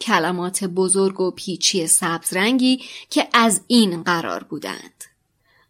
کلمات 0.00 0.64
بزرگ 0.64 1.20
و 1.20 1.30
پیچی 1.30 1.86
سبز 1.86 2.32
رنگی 2.32 2.84
که 3.10 3.28
از 3.32 3.60
این 3.66 4.02
قرار 4.02 4.44
بودند. 4.44 5.04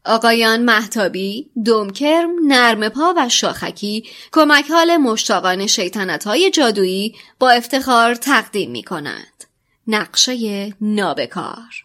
آقایان 0.04 0.62
محتابی، 0.62 1.50
دومکرم، 1.64 2.30
نرم 2.46 2.88
پا 2.88 3.14
و 3.16 3.28
شاخکی 3.28 4.08
کمک 4.32 4.70
حال 4.70 4.96
مشتاقان 4.96 5.66
شیطنت 5.66 6.26
های 6.26 6.50
جادویی 6.50 7.14
با 7.38 7.50
افتخار 7.50 8.14
تقدیم 8.14 8.70
می 8.70 8.82
کنند. 8.82 9.49
نقشه 9.90 10.74
نابکار 10.81 11.85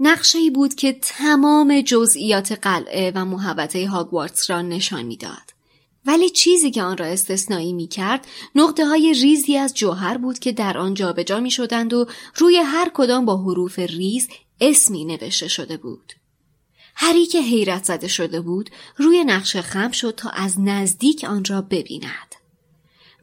نقشه 0.00 0.38
بود 0.54 0.74
که 0.74 0.92
تمام 0.92 1.80
جزئیات 1.80 2.52
قلعه 2.52 3.12
و 3.14 3.24
محوطه 3.24 3.88
هاگوارتس 3.88 4.50
را 4.50 4.62
نشان 4.62 5.02
می‌داد. 5.02 5.60
ولی 6.06 6.30
چیزی 6.30 6.70
که 6.70 6.82
آن 6.82 6.96
را 6.96 7.06
استثنایی 7.06 7.72
می 7.72 7.86
کرد 7.86 8.26
نقطه 8.54 8.86
های 8.86 9.14
ریزی 9.14 9.56
از 9.56 9.74
جوهر 9.74 10.18
بود 10.18 10.38
که 10.38 10.52
در 10.52 10.78
آن 10.78 10.94
جابجا 10.94 11.40
می 11.40 11.50
شدند 11.50 11.92
و 11.92 12.06
روی 12.36 12.56
هر 12.56 12.90
کدام 12.94 13.24
با 13.24 13.36
حروف 13.36 13.78
ریز 13.78 14.28
اسمی 14.60 15.04
نوشته 15.04 15.48
شده 15.48 15.76
بود. 15.76 16.12
هری 16.94 17.26
که 17.26 17.40
حیرت 17.40 17.84
زده 17.84 18.08
شده 18.08 18.40
بود 18.40 18.70
روی 18.96 19.24
نقشه 19.24 19.62
خم 19.62 19.90
شد 19.90 20.14
تا 20.16 20.30
از 20.30 20.60
نزدیک 20.60 21.24
آن 21.24 21.44
را 21.44 21.62
ببیند. 21.62 22.29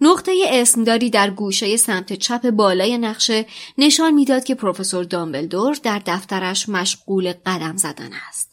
نقطه 0.01 0.43
اسمداری 0.49 1.09
در 1.09 1.29
گوشه 1.29 1.77
سمت 1.77 2.13
چپ 2.13 2.49
بالای 2.49 2.97
نقشه 2.97 3.45
نشان 3.77 4.13
می‌داد 4.13 4.43
که 4.43 4.55
پروفسور 4.55 5.03
دامبلدور 5.03 5.77
در 5.83 6.01
دفترش 6.05 6.69
مشغول 6.69 7.33
قدم 7.45 7.77
زدن 7.77 8.09
است. 8.29 8.49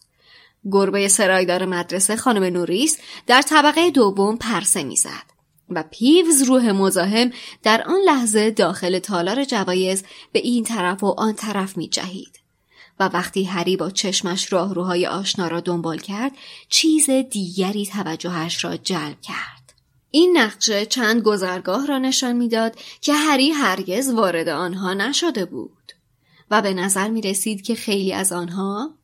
گربه 0.72 1.09
سرایدار 1.09 1.64
مدرسه 1.64 2.16
خانم 2.16 2.44
نوریس 2.44 2.98
در 3.26 3.42
طبقه 3.42 3.90
دوم 3.90 4.37
پرسه 4.37 4.83
می‌زد 4.83 5.35
و 5.70 5.85
پیوز 5.90 6.42
روح 6.42 6.70
مزاحم 6.70 7.30
در 7.62 7.83
آن 7.87 8.00
لحظه 8.07 8.50
داخل 8.50 8.98
تالار 8.98 9.44
جوایز 9.44 10.04
به 10.33 10.38
این 10.38 10.64
طرف 10.64 11.02
و 11.04 11.14
آن 11.18 11.35
طرف 11.35 11.76
می 11.76 11.88
جهید. 11.88 12.40
و 13.00 13.09
وقتی 13.09 13.44
هری 13.44 13.76
با 13.76 13.90
چشمش 13.90 14.52
راهروهای 14.52 15.07
آشنا 15.07 15.48
را 15.48 15.61
دنبال 15.61 15.98
کرد 15.98 16.33
چیز 16.68 17.11
دیگری 17.11 17.87
توجهش 17.87 18.64
را 18.64 18.76
جلب 18.76 19.20
کرد. 19.20 19.53
این 20.14 20.38
نقشه 20.38 20.87
چند 20.87 21.22
گذرگاه 21.22 21.87
را 21.87 21.98
نشان 21.98 22.33
می‌داد 22.37 22.77
که 23.00 23.14
هری 23.14 23.50
هرگز 23.50 24.11
وارد 24.11 24.48
آنها 24.48 24.94
نشده 24.94 25.44
بود 25.44 25.92
و 26.50 26.62
به 26.62 26.74
نظر 26.74 27.09
می 27.09 27.22
رسید 27.22 27.62
که 27.62 27.74
خیلی 27.74 28.12
از 28.12 28.33
آنها 28.33 28.94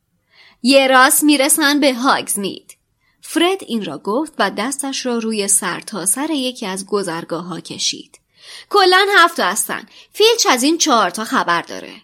یه 0.62 0.87
راست 0.87 1.25
می‌رسن 1.25 1.81
به 1.81 1.94
هاگزمید. 1.94 2.77
فرد 3.20 3.59
این 3.66 3.85
را 3.85 3.99
گفت 3.99 4.33
و 4.38 4.51
دستش 4.51 5.07
را 5.07 5.18
روی 5.18 5.49
سر 5.49 5.81
تا 5.81 6.07
سر 6.07 6.31
یکی 6.31 6.66
از 6.66 6.87
گذرگاه 6.87 7.44
ها 7.44 7.61
کشید. 7.61 8.20
کلا 8.68 9.07
هفت 9.18 9.40
هستن 9.40 9.87
فیلچ 10.12 10.46
از 10.51 10.62
این 10.62 10.79
چهار 10.79 11.11
تا 11.11 11.25
خبر 11.25 11.62
داره 11.62 11.94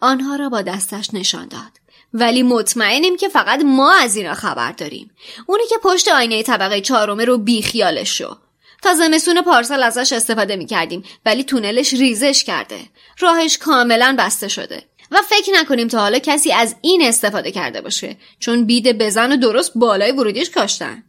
آنها 0.00 0.36
را 0.36 0.48
با 0.48 0.62
دستش 0.62 1.14
نشان 1.14 1.48
داد 1.48 1.79
ولی 2.14 2.42
مطمئنیم 2.42 3.16
که 3.16 3.28
فقط 3.28 3.60
ما 3.64 3.94
از 3.94 4.16
اینا 4.16 4.34
خبر 4.34 4.72
داریم. 4.72 5.10
اونی 5.46 5.64
که 5.68 5.76
پشت 5.82 6.08
آینه 6.08 6.42
طبقه 6.42 6.80
چهارمه 6.80 7.24
رو 7.24 7.38
بیخیالش 7.38 8.18
شو 8.18 8.36
تا 8.82 8.94
زمستون 8.94 9.42
پارسال 9.42 9.82
ازش 9.82 10.12
استفاده 10.12 10.56
می 10.56 10.66
کردیم 10.66 11.02
ولی 11.26 11.44
تونلش 11.44 11.92
ریزش 11.94 12.44
کرده. 12.44 12.78
راهش 13.18 13.58
کاملا 13.58 14.16
بسته 14.18 14.48
شده. 14.48 14.82
و 15.10 15.16
فکر 15.28 15.52
نکنیم 15.54 15.88
تا 15.88 16.00
حالا 16.00 16.18
کسی 16.18 16.52
از 16.52 16.76
این 16.80 17.02
استفاده 17.02 17.50
کرده 17.50 17.80
باشه 17.80 18.16
چون 18.38 18.64
بید 18.64 18.98
بزن 18.98 19.32
و 19.32 19.36
درست 19.36 19.72
بالای 19.74 20.12
ورودیش 20.12 20.50
کاشتن. 20.50 21.02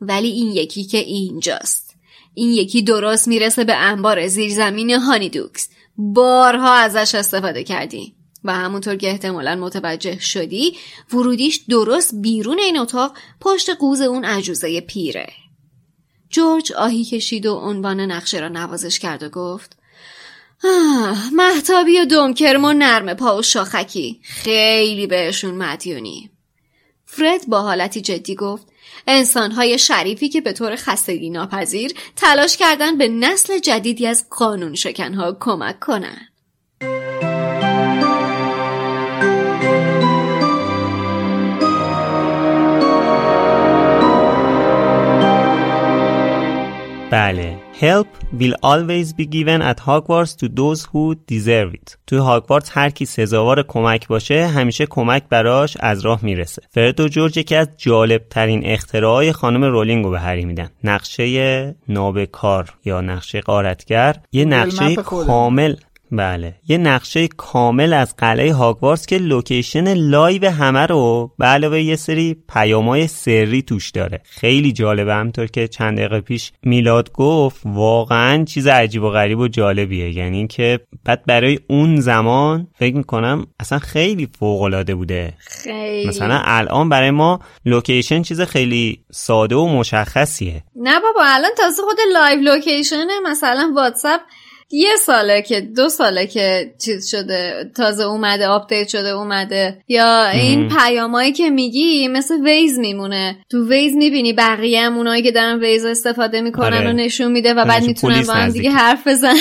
ولی 0.00 0.28
این 0.28 0.48
یکی 0.48 0.84
که 0.84 0.98
اینجاست. 0.98 1.94
این 2.34 2.52
یکی 2.52 2.82
درست 2.82 3.28
می‌رسه 3.28 3.64
به 3.64 3.74
انبار 3.74 4.26
زیرزمین 4.26 4.90
هانیدوکس. 4.90 5.68
بارها 5.96 6.74
ازش 6.74 7.14
استفاده 7.14 7.64
کردیم. 7.64 8.14
و 8.44 8.54
همونطور 8.54 8.96
که 8.96 9.10
احتمالا 9.10 9.56
متوجه 9.56 10.18
شدی 10.18 10.76
ورودیش 11.12 11.56
درست 11.68 12.14
بیرون 12.14 12.58
این 12.58 12.78
اتاق 12.78 13.16
پشت 13.40 13.70
قوز 13.70 14.00
اون 14.00 14.24
عجوزه 14.24 14.80
پیره. 14.80 15.26
جورج 16.30 16.72
آهی 16.72 17.04
کشید 17.04 17.46
و 17.46 17.54
عنوان 17.54 18.00
نقشه 18.00 18.40
را 18.40 18.48
نوازش 18.48 18.98
کرد 18.98 19.22
و 19.22 19.28
گفت 19.28 19.76
آه 20.64 21.34
محتابی 21.34 22.00
و 22.00 22.04
دمکرم 22.04 22.64
و 22.64 22.72
نرم 22.72 23.14
پا 23.14 23.38
و 23.38 23.42
شاخکی. 23.42 24.20
خیلی 24.22 25.06
بهشون 25.06 25.54
مدیونی. 25.54 26.30
فرد 27.06 27.46
با 27.48 27.62
حالتی 27.62 28.00
جدی 28.00 28.34
گفت 28.34 28.66
انسانهای 29.06 29.78
شریفی 29.78 30.28
که 30.28 30.40
به 30.40 30.52
طور 30.52 30.76
خستگی 30.76 31.30
ناپذیر 31.30 31.92
تلاش 32.16 32.56
کردن 32.56 32.98
به 32.98 33.08
نسل 33.08 33.58
جدیدی 33.58 34.06
از 34.06 34.26
قانون 34.30 34.74
شکنها 34.74 35.36
کمک 35.40 35.80
کنند. 35.80 36.31
بله 47.12 47.56
Help 47.80 48.06
will 48.40 48.54
always 48.62 49.12
be 49.12 49.26
given 49.26 49.60
at 49.70 49.78
Hogwarts 49.86 50.32
to 50.40 50.48
those 50.48 50.80
who 50.92 51.14
deserve 51.14 51.74
it. 51.74 51.96
توی 52.06 52.18
هاگوارتس 52.18 52.70
هر 52.72 52.90
کی 52.90 53.06
سزاوار 53.06 53.62
کمک 53.62 54.08
باشه 54.08 54.46
همیشه 54.46 54.86
کمک 54.86 55.22
براش 55.28 55.76
از 55.80 56.00
راه 56.00 56.24
می‌رسه. 56.24 56.62
فرد 56.70 57.00
و 57.00 57.08
جورج 57.08 57.36
یکی 57.36 57.54
از 57.54 57.68
جالب 57.76 58.22
ترین 58.30 58.66
اختراعای 58.66 59.32
خانم 59.32 59.64
رولینگ 59.64 60.04
رو 60.04 60.10
به 60.10 60.20
هری 60.20 60.44
میدن. 60.44 60.70
نقشه 60.84 61.74
نابکار 61.88 62.74
یا 62.84 63.00
نقشه 63.00 63.40
غارتگر 63.40 64.16
یه 64.32 64.44
نقشه 64.44 64.94
کامل 64.94 65.74
بله. 66.12 66.54
یه 66.68 66.78
نقشه 66.78 67.28
کامل 67.28 67.92
از 67.92 68.16
قلعه 68.16 68.52
هاگوارتس 68.52 69.06
که 69.06 69.18
location 69.18 69.94
live 69.94 70.50
همه 70.50 70.86
رو 70.86 71.32
به 71.38 71.46
علاوه 71.46 71.80
یه 71.80 71.96
سری 71.96 72.36
پیامای 72.54 73.06
سری 73.06 73.62
توش 73.62 73.90
داره. 73.90 74.20
خیلی 74.24 74.72
جالبه. 74.72 75.14
همونطور 75.14 75.46
که 75.46 75.68
چند 75.68 75.98
دقیقه 75.98 76.20
پیش 76.20 76.52
میلاد 76.62 77.12
گفت 77.12 77.60
واقعا 77.64 78.44
چیز 78.44 78.66
عجیب 78.66 79.02
و 79.02 79.10
غریب 79.10 79.38
و 79.38 79.48
جالبیه. 79.48 80.10
یعنی 80.16 80.36
اینکه 80.36 80.80
بعد 81.04 81.24
برای 81.26 81.58
اون 81.68 82.00
زمان 82.00 82.66
فکر 82.78 82.96
می‌کنم 82.96 83.46
اصلا 83.60 83.78
خیلی 83.78 84.28
فوق 84.38 84.62
العاده 84.62 84.94
بوده. 84.94 85.34
خیلی. 85.38 86.08
مثلا 86.08 86.40
الان 86.44 86.88
برای 86.88 87.10
ما 87.10 87.40
location 87.64 88.22
چیز 88.22 88.40
خیلی 88.40 89.00
ساده 89.12 89.56
و 89.56 89.66
مشخصیه. 89.66 90.62
نه 90.76 91.00
بابا 91.00 91.22
الان 91.24 91.50
تازه 91.56 91.82
خود 91.82 91.98
live 92.14 92.40
location 92.40 93.04
ه. 93.04 93.20
مثلا 93.24 93.72
واتساپ 93.76 94.20
یه 94.74 94.96
ساله 94.96 95.42
که 95.42 95.60
دو 95.60 95.88
ساله 95.88 96.26
که 96.26 96.74
چیز 96.84 97.10
شده 97.10 97.70
تازه 97.76 98.04
اومده 98.04 98.46
update 98.46 98.88
شده 98.88 99.08
اومده. 99.08 99.78
یا 99.88 100.26
این 100.26 100.68
پیامایی 100.68 101.32
که 101.32 101.50
میگی 101.50 102.08
مثل 102.08 102.44
Waze 102.44 102.78
میمونه. 102.78 103.36
تو 103.50 103.68
Waze 103.68 103.96
می‌بینی 103.96 104.32
بقیه 104.32 104.82
هم 104.82 104.96
اونایی 104.96 105.22
که 105.22 105.30
دارن 105.30 105.58
Waze 105.58 105.84
استفاده 105.84 106.40
می‌کنن 106.40 106.76
آره. 106.76 106.88
و 106.90 106.92
نشون 106.92 107.32
میده 107.32 107.54
و 107.54 107.64
بعد 107.64 107.82
می‌تونن 107.82 108.22
با 108.22 108.32
هم 108.32 108.48
دیگه. 108.48 108.70
حرف 108.70 109.08
بزنن 109.08 109.36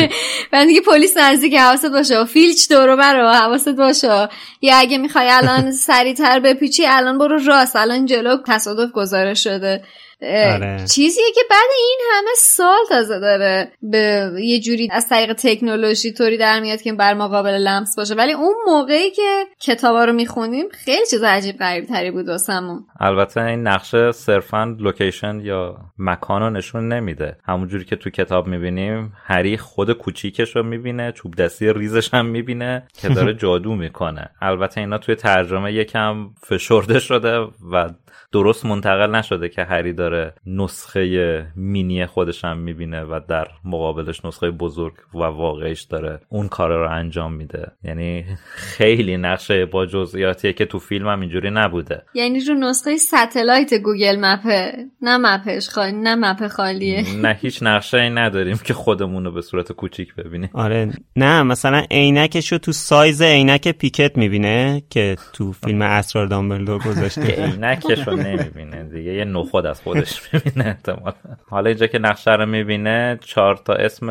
بعد 0.52 0.66
دیگه 0.66 0.80
پلیس 0.80 1.16
نزدیک 1.16 1.54
حواست 1.54 1.86
باشه. 1.86 2.18
و 2.18 2.24
فیلچ 2.24 2.68
دورو 2.68 2.96
برو 2.96 3.28
حواست 3.28 3.68
باشه. 3.68 4.28
یا 4.62 4.76
اگه 4.76 4.98
می‌خوای 4.98 5.28
الان 5.30 5.72
سریعتر 5.72 6.40
بپیچی 6.40 6.86
الان 6.86 7.18
برو 7.18 7.38
راست. 7.46 7.76
الان 7.76 8.06
جلو 8.06 8.36
تصادف 8.46 8.92
گزارش 8.92 9.44
شده. 9.44 9.82
آره. 10.22 10.84
چیزیه 10.94 11.24
که 11.34 11.40
بعد 11.50 11.70
این 11.78 11.98
همه 12.12 12.30
سال 12.36 12.78
تازه 12.88 13.18
داره 13.18 13.72
به 13.82 14.32
یه 14.42 14.60
جوری 14.60 14.88
از 14.92 15.08
طریق 15.08 15.32
تکنولوژی 15.32 16.12
طوری 16.12 16.38
در 16.38 16.60
میاد 16.60 16.82
که 16.82 16.92
بر 16.92 17.14
ما 17.14 17.28
قابل 17.28 17.50
لمس 17.50 17.96
باشه. 17.96 18.14
ولی 18.14 18.32
اون 18.32 18.54
موقعی 18.66 19.10
که 19.10 19.44
کتابا 19.60 20.04
رو 20.04 20.12
می‌خونیم 20.12 20.68
خیلی 20.72 21.06
چیز 21.10 21.22
عجیب 21.22 21.56
غریب 21.58 21.84
تری 21.84 22.10
بود 22.10 22.28
واسمون. 22.28 22.84
البته 23.00 23.40
این 23.40 23.62
نقشه 23.62 24.12
صرفا 24.12 24.76
لوکیشن 24.78 25.40
یا 25.40 25.76
مکان 25.98 26.42
رو 26.42 26.50
نشون 26.50 26.88
نمیده. 26.88 27.36
همونجوری 27.44 27.84
که 27.84 27.96
تو 27.96 28.10
کتاب 28.10 28.46
می‌بینیم 28.46 29.12
هری 29.24 29.56
خود 29.56 29.92
کوچیکش 29.92 30.56
رو 30.56 30.62
می‌بینه 30.62 31.12
چوب 31.12 31.34
دستی 31.34 31.72
ریزش 31.72 32.14
هم 32.14 32.26
می‌بینه 32.26 32.86
که 32.94 33.08
داره 33.08 33.34
جادو 33.42 33.74
می‌کنه. 33.74 34.30
البته 34.40 34.80
اینا 34.80 34.98
توی 34.98 35.14
ترجمه 35.14 35.72
یکم 35.72 36.30
فشرده 36.46 36.98
شده 36.98 37.38
و 37.72 37.90
درست 38.32 38.66
منتقل 38.66 39.14
نشده 39.14 39.48
که 39.48 39.64
هری 39.64 39.92
داره 39.92 40.34
نسخه 40.46 41.46
مینی 41.56 42.06
خودش 42.06 42.44
هم 42.44 42.58
می‌بینه 42.58 43.02
و 43.02 43.20
در 43.28 43.46
مقابلش 43.64 44.24
نسخه 44.24 44.50
بزرگ 44.50 44.92
و 45.14 45.18
واقعیش 45.18 45.82
داره 45.82 46.20
اون 46.28 46.48
کار 46.48 46.78
رو 46.78 46.90
انجام 46.90 47.32
میده. 47.32 47.72
یعنی 47.84 48.24
خیلی 48.54 49.16
نقشه 49.16 49.66
با 49.66 49.86
جزئیاتیه 49.86 50.52
که 50.52 50.64
تو 50.64 50.78
فیلم 50.78 51.08
هم 51.08 51.20
اینجوری 51.20 51.50
نبوده. 51.50 52.02
یعنی 52.14 52.40
رو 52.44 52.54
نسخه 52.54 52.96
satellite 52.96 53.74
Google 53.74 54.16
Map 54.20 54.51
ه. 54.51 54.72
نه 55.02 55.18
map 55.18 55.48
ش 55.48 55.68
خالی 55.68 55.96
نه 55.96 56.14
map 56.14 56.46
خالیه. 56.46 57.04
نه 57.16 57.38
هیچ 57.40 57.62
نقشه 57.62 57.98
ای 57.98 58.10
نداریم 58.10 58.56
که 58.64 58.74
خودمون 58.74 59.24
رو 59.24 59.32
به 59.32 59.42
صورت 59.42 59.72
کوچیک 59.72 60.14
ببینیم. 60.14 60.50
آره. 60.54 60.92
نه 61.16 61.42
مثلا 61.42 61.82
عینکش 61.90 62.52
رو 62.52 62.58
تو 62.58 62.72
سایز 62.72 63.22
عینک 63.22 63.68
پیکت 63.68 64.18
می‌بینه 64.18 64.82
که 64.90 65.16
تو 65.32 65.52
فیلم 65.52 65.82
اسرار 65.82 66.26
دامبلدور 66.26 66.78
گذاشته. 66.78 67.44
عینکش 67.44 68.08
رو 68.08 68.16
نمی‌بینه 68.22 68.84
دیگه. 68.84 69.12
یه 69.12 69.24
نخود 69.24 69.66
از 69.66 69.80
خودش 69.80 70.20
می‌بینه 70.32 70.66
احتمال 70.66 71.12
حالا 71.50 71.68
اینجا 71.68 71.86
که 71.86 71.98
نقشه 71.98 72.32
رو 72.32 72.46
می‌بینه 72.46 73.18
چهار 73.24 73.56
تا 73.56 73.72
اسم 73.72 74.08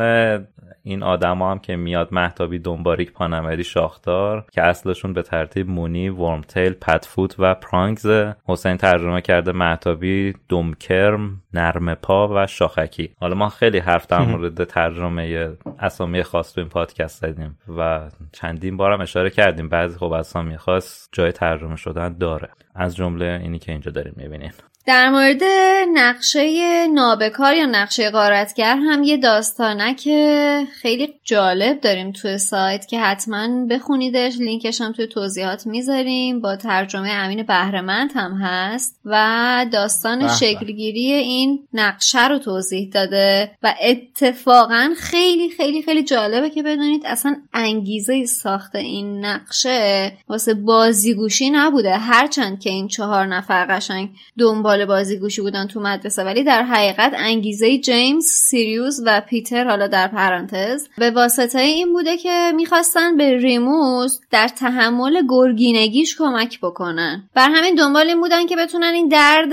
این 0.82 1.02
آدما 1.02 1.50
هم 1.50 1.58
که 1.58 1.76
میاد 1.76 2.08
محتابی 2.12 2.58
دنباریک 2.58 3.12
پانمری 3.12 3.64
شاخدار 3.64 4.44
که 4.52 4.62
اصلشون 4.62 5.12
به 5.12 5.22
ترتیب 5.22 5.68
مونی 5.68 6.08
ورمتیل 6.08 6.72
پتفوت 6.72 7.34
و 7.38 7.54
پرانگز 7.54 8.06
حسین 8.44 8.76
ترجمه 8.76 9.20
کرده 9.20 9.52
محتابی 9.52 10.34
دمکرم 10.48 11.42
نرم 11.54 11.94
پا 11.94 12.28
و 12.34 12.46
شاخکی. 12.46 13.14
حالا 13.20 13.34
ما 13.34 13.48
خیلی 13.48 13.78
حرف 13.78 14.06
در 14.06 14.20
مورد 14.30 14.64
ترجمه 14.64 15.52
اسامی 15.78 16.22
خاص 16.22 16.54
تو 16.54 16.60
این 16.60 16.70
پادکست 16.70 17.20
زدیم 17.20 17.58
و 17.78 18.10
چندین 18.32 18.76
بارم 18.76 19.00
اشاره 19.00 19.30
کردیم. 19.30 19.68
بعضی 19.68 19.98
خب 19.98 20.12
اسامی 20.12 20.56
خاص 20.56 21.08
جای 21.12 21.32
ترجمه 21.32 21.76
شدن 21.76 22.18
داره. 22.18 22.48
از 22.74 22.96
جمله 22.96 23.40
اینی 23.42 23.58
که 23.58 23.72
اینجا 23.72 23.90
داریم 23.90 24.14
می‌بینین. 24.16 24.52
در 24.86 25.10
مورد 25.10 25.42
نقشه 25.94 26.86
نابکار 26.86 27.54
یا 27.54 27.66
نقشه 27.66 28.10
غارتگر 28.10 28.76
هم 28.76 29.02
یه 29.02 29.16
داستانک 29.16 30.08
خیلی 30.82 31.14
جالب 31.24 31.80
داریم 31.80 32.12
توی 32.12 32.38
سایت 32.38 32.86
که 32.86 33.00
حتما 33.00 33.66
بخونیدش. 33.66 34.36
لینکش 34.38 34.80
هم 34.80 34.92
توی 34.92 35.06
توضیحات 35.06 35.66
می‌ذاریم. 35.66 36.40
با 36.40 36.56
ترجمه 36.56 37.08
امین 37.08 37.42
بهرمند 37.42 38.10
هم 38.14 38.32
هست 38.42 39.00
و 39.04 39.66
داستان. 39.72 40.28
شکلگیری 40.28 41.12
این 41.12 41.68
نقشه 41.72 42.28
رو 42.28 42.38
توضیح 42.38 42.90
داده 42.92 43.50
و 43.62 43.74
اتفاقا 43.82 44.94
خیلی 44.98 45.50
خیلی 45.50 45.82
خیلی 45.82 46.02
جالبه 46.02 46.50
که 46.50 46.62
بدونید 46.62 47.02
اصلا 47.06 47.36
انگیزه 47.52 48.24
ساخت 48.24 48.74
این 48.74 49.24
نقشه 49.24 50.12
واسه 50.28 50.54
بازیگوشی 50.54 51.50
نبوده. 51.50 51.96
هرچند 51.96 52.60
که 52.60 52.70
این 52.70 52.88
چهار 52.88 53.26
نفر 53.26 53.66
قشنگ 53.66 54.10
دنبال 54.38 54.71
بازیگوشی 54.80 55.40
بودن 55.42 55.66
تو 55.66 55.80
مدرسه 55.80 56.24
ولی 56.24 56.44
در 56.44 56.62
حقیقت 56.62 57.12
انگیزه 57.16 57.78
جیمز 57.78 58.24
سیریوس 58.24 59.00
و 59.06 59.20
پیتر 59.28 59.68
حالا 59.68 59.86
در 59.86 60.08
پرانتز 60.08 60.88
به 60.98 61.10
واسطه 61.10 61.58
این 61.58 61.92
بوده 61.92 62.16
که 62.16 62.52
می‌خواستن 62.56 63.16
به 63.16 63.36
ریموس 63.36 64.18
در 64.30 64.48
تحمل 64.48 65.22
گرگینگیش 65.28 66.16
کمک 66.16 66.60
بکنن. 66.60 67.28
بر 67.34 67.48
همین 67.50 67.74
دنبال 67.74 68.08
این 68.08 68.20
بودن 68.20 68.46
که 68.46 68.56
بتونن 68.56 68.92
این 68.94 69.08
درد 69.08 69.50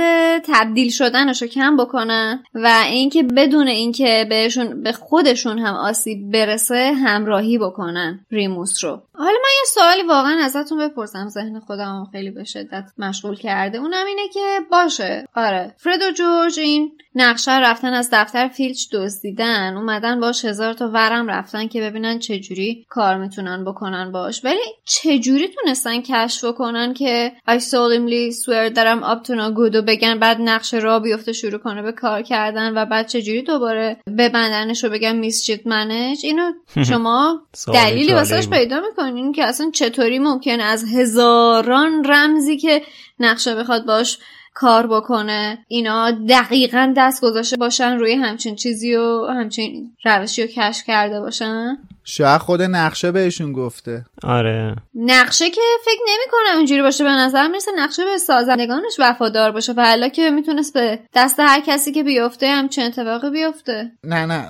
تبدیل 0.48 0.90
شدنش 0.90 1.42
رو 1.42 1.48
کم 1.48 1.78
بکنن 1.78 2.44
و 2.54 2.84
اینکه 2.86 3.24
بدون 3.24 3.68
اینکه 3.68 4.26
بهشون 4.30 4.84
به 4.84 4.92
خودشون 4.92 5.60
هم 5.60 5.74
آسیب 5.74 6.32
برسه 6.32 6.94
همراهی 6.94 7.58
بکنن 7.58 8.26
ریموس 8.32 8.84
رو. 8.84 9.02
حالا 9.20 9.38
من 9.44 9.50
یه 9.60 9.66
سوالی 9.66 10.04
واقعا 10.04 10.44
ازتون 10.44 10.88
بپرسم 10.88 11.28
ذهن 11.28 11.60
خودم 11.60 12.08
خیلی 12.12 12.32
به 12.32 12.44
شدت 12.44 12.84
مشغول 12.98 13.36
کرده. 13.36 13.78
اونم 13.78 14.06
اینه 14.06 14.28
که 14.34 14.60
باشه. 14.72 15.26
آره. 15.36 15.76
فرد 15.78 16.02
و 16.02 16.12
جورج 16.12 16.60
این 16.60 16.92
نقشه 17.16 17.60
رفتن 17.60 17.94
از 17.94 18.10
دفتر 18.12 18.48
فیلچ 18.48 18.86
دزدیدن. 18.94 19.78
اومدن 19.78 20.20
باش 20.20 20.46
هزار 20.46 20.74
تا 20.74 20.90
ورم 20.90 21.28
رفتن 21.28 21.68
که 21.68 21.82
ببینن 21.82 22.20
چجوری 22.20 22.86
کار 22.90 23.18
می‌تونن 23.18 23.66
بکنن 23.66 24.12
باش. 24.12 24.46
ولی 24.46 24.60
چجوری 24.86 25.48
تونستن 25.48 26.02
کشف 26.02 26.46
کنن 26.58 26.94
که 26.94 27.32
I 27.50 27.60
solemnly 27.60 28.32
swear 28.32 28.74
that 28.76 28.88
I'm 28.88 29.04
up 29.04 29.24
to 29.28 29.34
no 29.34 29.52
good 29.58 29.76
و 29.76 29.82
بگن 29.82 30.20
بعد 30.20 30.38
نقشه 30.42 30.80
را 30.80 31.00
بیفته 31.00 31.34
شروع 31.34 31.60
کنه 31.60 31.82
به 31.82 31.92
کار 31.92 32.22
کردن 32.22 32.78
و 32.78 32.86
بعد 32.86 33.08
چجوری 33.08 33.42
دوباره 33.42 33.98
ببندنش 34.18 34.84
رو 34.84 34.90
بگن 34.90 35.16
میسچیت 35.16 35.68
منج 35.68 36.18
اینو 36.24 36.52
شما 36.90 37.42
دلیلی 37.74 38.14
واسش 38.14 38.50
پیدا 38.50 38.82
می‌کنین 39.12 39.34
که 39.34 39.46
اصلا 39.46 39.72
چطوری 39.74 40.20
ممکن 40.20 40.60
از 40.60 40.86
هزاران 40.94 42.06
رمزی 42.06 42.58
که 42.58 42.82
نقشه 43.20 43.56
بخواد 43.56 43.86
باش 43.86 44.20
کار 44.54 44.88
بکنه 44.88 45.66
اینا 45.68 46.12
دقیقا 46.12 46.94
دست 46.98 47.22
گذاشته 47.22 47.58
باشن 47.58 47.98
روی 47.98 48.14
همچین 48.14 48.56
چیزی 48.56 48.96
و 48.96 49.26
همچین 49.26 49.92
روشی 50.06 50.42
رو 50.42 50.48
کشف 50.48 50.86
کرده 50.88 51.20
باشن؟ 51.20 51.78
شاید 52.10 52.42
خود 52.42 52.62
نقشه 52.62 53.12
بهشون 53.12 53.54
گفته. 53.54 54.06
آره. 54.24 54.76
نقشه 54.96 55.50
که 55.50 55.62
فکر 55.86 56.02
نمی 56.08 56.32
کنم 56.32 56.58
اینجوری 56.58 56.82
باشه. 56.82 57.04
به 57.04 57.10
نظر 57.10 57.48
می‌رسه 57.48 57.72
نقشه 57.78 58.06
به 58.06 58.18
سازندگانش 58.18 58.96
وفادار 59.00 59.52
باشه. 59.52 59.74
و 59.78 59.86
حالا 59.86 60.08
که 60.08 60.30
می‌تونست 60.30 60.74
به 60.74 61.00
دست 61.16 61.40
هر 61.40 61.62
کسی 61.68 61.92
که 61.92 62.04
بیفته 62.04 62.48
همچین 62.48 62.86
اتفاقی 62.86 63.30
بیفته. 63.30 63.92
نه 64.04 64.26
نه. 64.26 64.50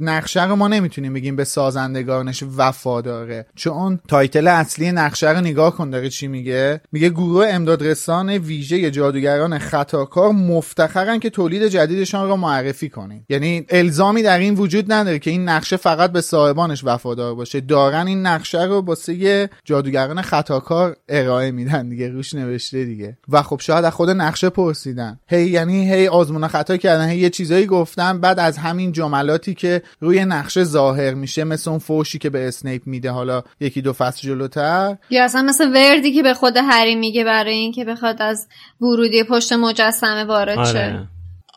نقشه 0.00 0.48
رو 0.48 0.56
ما 0.56 0.68
نمی‌تونیم 0.68 1.14
بگیم 1.14 1.36
به 1.36 1.44
سازندگانش 1.44 2.44
وفاداره. 2.56 3.46
چون 3.56 4.00
title 4.08 4.48
اصلی 4.48 4.92
نقشه 4.92 5.30
رو 5.30 5.40
نگاه 5.40 5.76
کن 5.76 5.90
داره 5.90 6.10
چی 6.10 6.28
میگه؟ 6.28 6.80
میگه 6.92 7.08
گروه 7.08 7.46
امدادرسان 7.48 8.30
ویژه 8.30 8.90
جادوگران 8.90 9.58
خطاکار 9.58 10.32
مفتخرن 10.32 11.18
که 11.18 11.30
تولید 11.30 11.62
جدیدشان 11.62 12.28
را 12.28 12.36
معرفی 12.36 12.88
کنیم 12.88 13.26
یعنی 13.28 13.66
الزامی 13.68 14.22
در 14.22 14.38
این 14.38 14.54
وجود 14.54 14.92
نداره 14.92 15.18
که 15.18 15.30
این 15.30 15.48
نقشه 15.48 15.76
فقط 15.76 16.12
به 16.12 16.20
صاحبانش 16.20 16.84
وفادار 16.84 16.97
باشه. 17.04 17.60
دارن 17.60 18.06
این 18.06 18.26
نقشه 18.26 18.62
رو 18.62 18.80
واسه 18.80 19.50
جادوگران 19.64 20.22
خطاکار 20.22 20.96
ارائه 21.08 21.50
میدن 21.50 21.88
دیگه 21.88 22.08
روش 22.08 22.34
نوشته 22.34 22.84
دیگه. 22.84 23.18
و 23.28 23.42
خب 23.42 23.60
شاید 23.60 23.84
از 23.84 23.92
خود 23.92 24.10
نقشه 24.10 24.48
پرسیدن. 24.48 25.20
هی 25.28 25.46
یعنی 25.46 25.92
هی 25.92 26.08
آزمون 26.08 26.48
خطا 26.48 26.76
کردن 26.76 27.08
هی 27.08 27.18
یه 27.18 27.30
چیزایی 27.30 27.66
گفتن 27.66 28.20
بعد 28.20 28.38
از 28.38 28.58
همین 28.58 28.92
جملاتی 28.92 29.54
که 29.54 29.82
روی 30.00 30.24
نقشه 30.24 30.64
ظاهر 30.64 31.14
میشه 31.14 31.44
مثل 31.44 31.70
اون 31.70 31.78
فوشی 31.78 32.18
که 32.18 32.30
به 32.30 32.48
اسنیپ 32.48 32.82
میده 32.86 33.10
حالا 33.10 33.42
یکی 33.60 33.82
دو 33.82 33.92
فصل 33.92 34.28
جلوتر. 34.28 34.96
یا 35.10 35.24
اصلا 35.24 35.42
مثل 35.42 35.72
وردی 35.74 36.12
که 36.12 36.22
به 36.22 36.34
خود 36.34 36.56
هری 36.56 36.94
میگه 36.94 37.24
برای 37.24 37.54
اینکه 37.54 37.84
بخواد 37.84 38.22
از 38.22 38.48
ورودی 38.80 39.24
پشت 39.24 39.52
مجسمه 39.52 40.24
وارد 40.24 40.64
شه. 40.64 40.78
آره. 40.78 41.08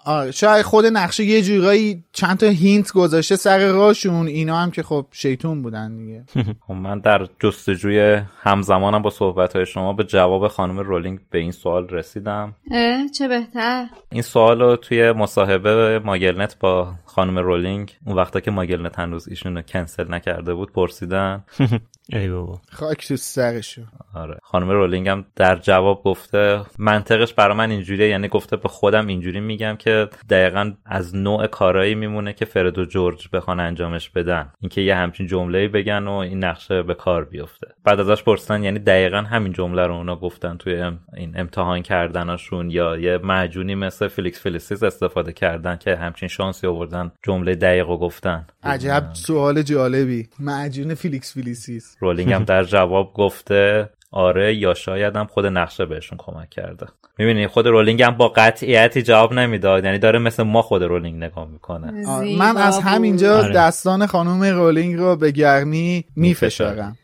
آره 0.06 0.32
شاید 0.32 0.62
خود 0.62 0.86
نقشه 0.86 1.24
یه 1.24 1.42
جورایی 1.42 2.04
چند 2.12 2.38
تا 2.38 2.48
hint 2.48 2.92
گذاشته 2.92 3.36
سر 3.36 3.72
راشون 3.72 4.28
اینا 4.28 4.58
هم 4.58 4.72
که 4.72 4.84
خب 4.84 5.06
شیطون 5.12 5.62
بودن 5.62 5.98
دیگه. 5.98 6.24
خب 6.68 6.74
من 6.74 7.00
در 7.00 7.28
جستجوی 7.40 8.22
همزمانم 8.42 9.02
با 9.02 9.10
صحبت 9.10 9.56
های 9.56 9.66
شما 9.66 9.94
به 9.94 10.04
جواب 10.04 10.48
خانم 10.48 10.80
رولینگ 10.80 11.20
به 11.30 11.40
این 11.40 11.52
سوال 11.52 11.88
رسیدم. 11.88 12.56
اه 12.72 13.08
چه 13.18 13.28
بهتر؟ 13.28 13.86
این 14.12 14.22
سوال 14.22 14.62
رو 14.62 14.76
توی 14.76 15.12
مصاحبه 15.12 16.00
MuggleNet 16.00 16.60
با 16.60 16.94
خانم 17.12 17.40
رولینگ 17.40 17.98
اون 18.06 18.16
وقتا 18.16 18.40
که 18.40 18.52
MuggleNet 18.52 19.00
هنوز 19.00 19.28
ایشون 19.28 19.56
رو 19.56 19.62
کنسل 19.62 20.14
نکرده 20.14 20.54
بود 20.54 20.72
پرسیدن. 20.74 21.44
ای 22.14 22.30
بابا. 22.30 22.62
خاک 22.72 23.08
تو 23.08 23.16
سرشون. 23.16 23.82
آره. 24.14 24.38
خانم 24.44 24.70
رولینگ 24.70 25.10
هم 25.10 25.26
در 25.36 25.56
جواب 25.56 26.04
گفته 26.04 26.62
منطقش 26.78 27.34
برای 27.34 27.58
من 27.58 27.72
اینجوریه 27.72 28.08
یعنی 28.08 28.28
گفته 28.28 28.58
به 28.58 28.70
خودم 28.70 29.08
اینجوری 29.08 29.40
میگم 29.40 29.76
که 29.80 30.10
دقیقا 30.30 30.72
از 30.86 31.16
نوع 31.16 31.48
کارایی 31.48 31.96
میمونه 31.96 32.34
که 32.34 32.46
فرد 32.46 32.78
و 32.78 32.86
جورج 32.86 33.28
بخوان 33.34 33.60
انجامش 33.60 34.10
بدن. 34.10 34.52
اینکه 34.60 34.82
یه 34.82 34.96
همچین 34.96 35.28
جمله 35.28 35.68
بگن 35.68 36.08
و 36.08 36.12
این 36.12 36.44
نقشه 36.44 36.84
به 36.84 36.94
کار 36.94 37.26
بیفته. 37.26 37.68
بعد 37.84 38.00
ازش 38.00 38.24
پرسیدن 38.24 38.64
یعنی 38.64 38.80
دقیقا 38.80 39.18
همین 39.18 39.54
جمله 39.54 39.88
رو 39.88 39.96
اونا 39.96 40.16
گفتن 40.16 40.58
توی 40.58 40.92
این 41.18 41.40
امتحان 41.40 41.82
کردنشون 41.82 42.72
یا 42.72 42.98
یه 42.98 43.18
معجونی 43.18 43.76
مثل 43.76 44.08
فلیکس 44.08 44.44
فلیسیس 44.44 44.84
استفاده 44.84 45.34
کردن 45.34 45.76
که 45.76 45.96
همچین 45.96 46.28
شانسی 46.28 46.68
آوردن 46.68 47.01
جمله 47.24 47.56
دقیق 47.56 47.88
رو 47.88 47.98
گفتن. 47.98 48.46
عجب 48.64 49.10
سوال 49.14 49.62
جالبی. 49.62 50.30
معجون 50.40 50.94
فلیکس 50.94 51.34
فلیسیس 51.34 51.98
رولینگ 52.00 52.34
هم 52.34 52.44
در 52.44 52.64
جواب 52.74 53.14
گفته 53.14 53.90
آره 54.12 54.56
یا 54.56 54.74
شاید 54.74 55.16
هم 55.16 55.26
خود 55.26 55.46
نقشه 55.46 55.86
بهشون 55.86 56.18
کمک 56.18 56.50
کرده. 56.50 56.86
می‌بینی 57.18 57.48
خود 57.48 57.68
رولینگ 57.68 58.02
هم 58.04 58.18
با 58.18 58.28
قطعیتی 58.28 59.02
جواب 59.02 59.34
نمی‌داد. 59.34 59.86
یعنی 59.86 60.00
داره 60.00 60.20
مثل 60.20 60.44
ما 60.44 60.62
خود 60.62 60.84
رولینگ 60.84 61.24
نگاه 61.24 61.48
می‌کنه. 61.48 61.92
من 62.38 62.58
از 62.58 62.80
همینجا 62.80 63.42
دستان 63.42 64.06
خانم 64.06 64.44
رولینگ 64.44 64.96
رو 64.96 65.16
به 65.16 65.32
گرمی 65.32 66.06
میفشارم. 66.16 66.98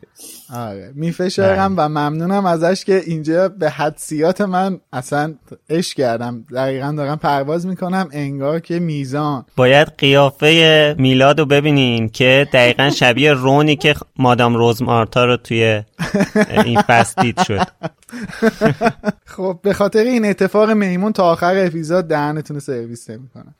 آره. 0.54 0.92
میفشارم 0.94 1.74
و 1.76 1.88
ممنونم 1.88 2.46
ازش 2.46 2.84
که 2.84 3.02
اینجا 3.06 3.48
به 3.48 3.70
حدسیات 3.70 4.40
من 4.40 4.80
اصلا 4.92 5.34
اش 5.68 5.94
کردم. 5.94 6.44
دقیقا 6.54 6.94
دارم 6.96 7.16
پرواز 7.16 7.66
می‌کنم. 7.66 8.08
انگار 8.12 8.60
که 8.60 8.78
میزان. 8.78 9.44
باید 9.56 9.88
قیافه 9.98 10.94
میلاد 10.98 11.38
رو 11.38 11.46
ببینین 11.46 12.08
که 12.08 12.48
دقیقا 12.52 12.90
شبیه 12.90 13.32
رونی 13.32 13.76
که 13.76 13.94
مادام 14.16 14.54
روزمارتا 14.54 15.24
رو 15.24 15.36
توی 15.36 15.82
این 16.64 16.80
فصل 16.80 17.22
دید 17.22 17.42
شد. 17.42 17.66
خب 19.36 19.58
به 19.62 19.72
خاطر 19.72 20.04
این 20.04 20.24
اتفاق 20.24 20.70
میمون 20.70 21.12
تا 21.12 21.24
آخر 21.24 21.66
اپیزود 21.66 22.08
دهنتون 22.08 22.58
سرویس 22.58 23.10
نمی‌کنم. 23.10 23.54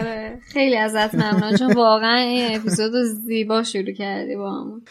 آره 0.00 0.38
خیلی 0.52 0.76
ازت 0.76 1.14
ممنون 1.14 1.56
چون 1.56 1.72
واقعا 1.72 2.16
این 2.16 2.56
اپیزود 2.56 2.94
رو 2.94 3.04
زیبا 3.26 3.62
شروع 3.62 3.92
کردی 3.92 4.36
با 4.36 4.50
همون. 4.50 4.82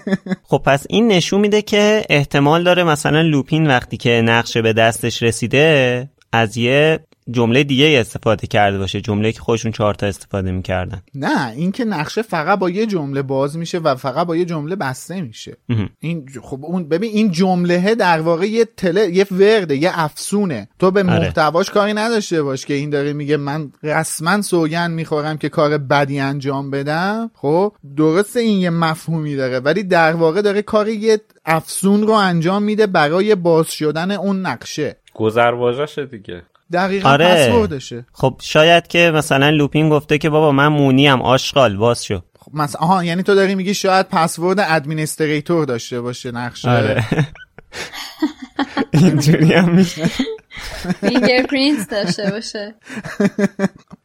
خب 0.50 0.62
پس 0.66 0.86
این 0.88 1.08
نشون 1.08 1.40
میده 1.40 1.62
که 1.62 2.04
احتمال 2.10 2.64
داره 2.64 2.84
مثلا 2.84 3.22
لوپین 3.22 3.66
وقتی 3.66 3.96
که 3.96 4.22
نقشه 4.24 4.62
به 4.62 4.72
دستش 4.72 5.22
رسیده 5.22 6.08
از 6.32 6.56
یه 6.56 7.00
جمله 7.30 7.64
دیگه 7.64 8.00
استفاده 8.00 8.46
کرده 8.46 8.78
باشه 8.78 9.00
جمله 9.00 9.32
که 9.32 9.40
خودشون 9.40 9.72
چهار 9.72 9.94
تا 9.94 10.06
استفاده 10.06 10.52
می‌کردن. 10.52 11.02
نه 11.14 11.50
اینکه 11.50 11.84
نقشه 11.84 12.22
فقط 12.22 12.58
با 12.58 12.70
یه 12.70 12.86
جمله 12.86 13.22
باز 13.22 13.56
میشه 13.56 13.78
و 13.78 13.94
فقط 13.94 14.26
با 14.26 14.36
یه 14.36 14.44
جمله 14.44 14.76
بسته 14.76 15.20
میشه. 15.20 15.56
این 16.00 16.28
خب 16.42 16.64
اون 16.64 16.88
ببین 16.88 17.10
این 17.12 17.30
جمله 17.30 17.94
در 17.94 18.20
واقع 18.20 18.46
یه 18.46 18.64
تله 18.76 19.08
یه 19.08 19.26
ورده 19.30 19.76
یه 19.76 19.90
افسونه. 19.94 20.68
تو 20.78 20.90
به 20.90 21.02
محتواش 21.02 21.70
کاری 21.70 21.92
نداشته 21.92 22.42
باش 22.42 22.66
که 22.66 22.74
این 22.74 22.90
داره 22.90 23.12
میگه 23.12 23.36
من 23.36 23.72
رسما 23.82 24.42
سوگن 24.42 24.90
می‌خورم 24.90 25.38
که 25.38 25.48
کار 25.48 25.78
بدی 25.78 26.20
انجام 26.20 26.70
بدم. 26.70 27.30
خب 27.34 27.72
درسته 27.96 28.40
این 28.40 28.60
یه 28.60 28.70
مفهومی 28.70 29.36
داره 29.36 29.60
ولی 29.60 29.82
در 29.82 30.12
واقع 30.12 30.42
داره 30.42 30.62
کار 30.62 30.88
یه 30.88 31.20
افسون 31.44 32.06
رو 32.06 32.12
انجام 32.12 32.62
میده 32.62 32.86
برای 32.86 33.34
باز 33.34 33.70
شدن 33.70 34.10
اون 34.10 34.46
نقشه. 34.46 34.96
گذرواژه‌شه 35.14 36.06
دیگه. 36.06 36.42
دقیقا 36.72 37.08
آره. 37.08 37.48
پسوردشه. 37.48 38.04
خب 38.12 38.36
شاید 38.42 38.86
که 38.86 39.12
مثلا 39.14 39.50
لوپین 39.50 39.88
گفته 39.88 40.18
که 40.18 40.30
بابا 40.30 40.52
من 40.52 40.68
مونی‌ام 40.68 41.22
آشغال 41.22 41.76
باز 41.76 42.04
شو. 42.04 42.20
خب 42.38 42.54
مثلا 42.54 42.80
آها 42.80 43.04
یعنی 43.04 43.22
تو 43.22 43.34
داری 43.34 43.54
میگی 43.54 43.74
شاید 43.74 44.08
password 44.08 44.60
administrator 44.60 45.64
داشته 45.64 46.00
باشه 46.00 46.30
نقشه. 46.30 46.70
آره. 46.70 47.04
اینجوری 48.92 49.52
هم 49.52 49.74
میشه. 49.74 50.10
fingerprint 51.00 51.90
داشته 51.90 52.30
باشه. 52.30 52.74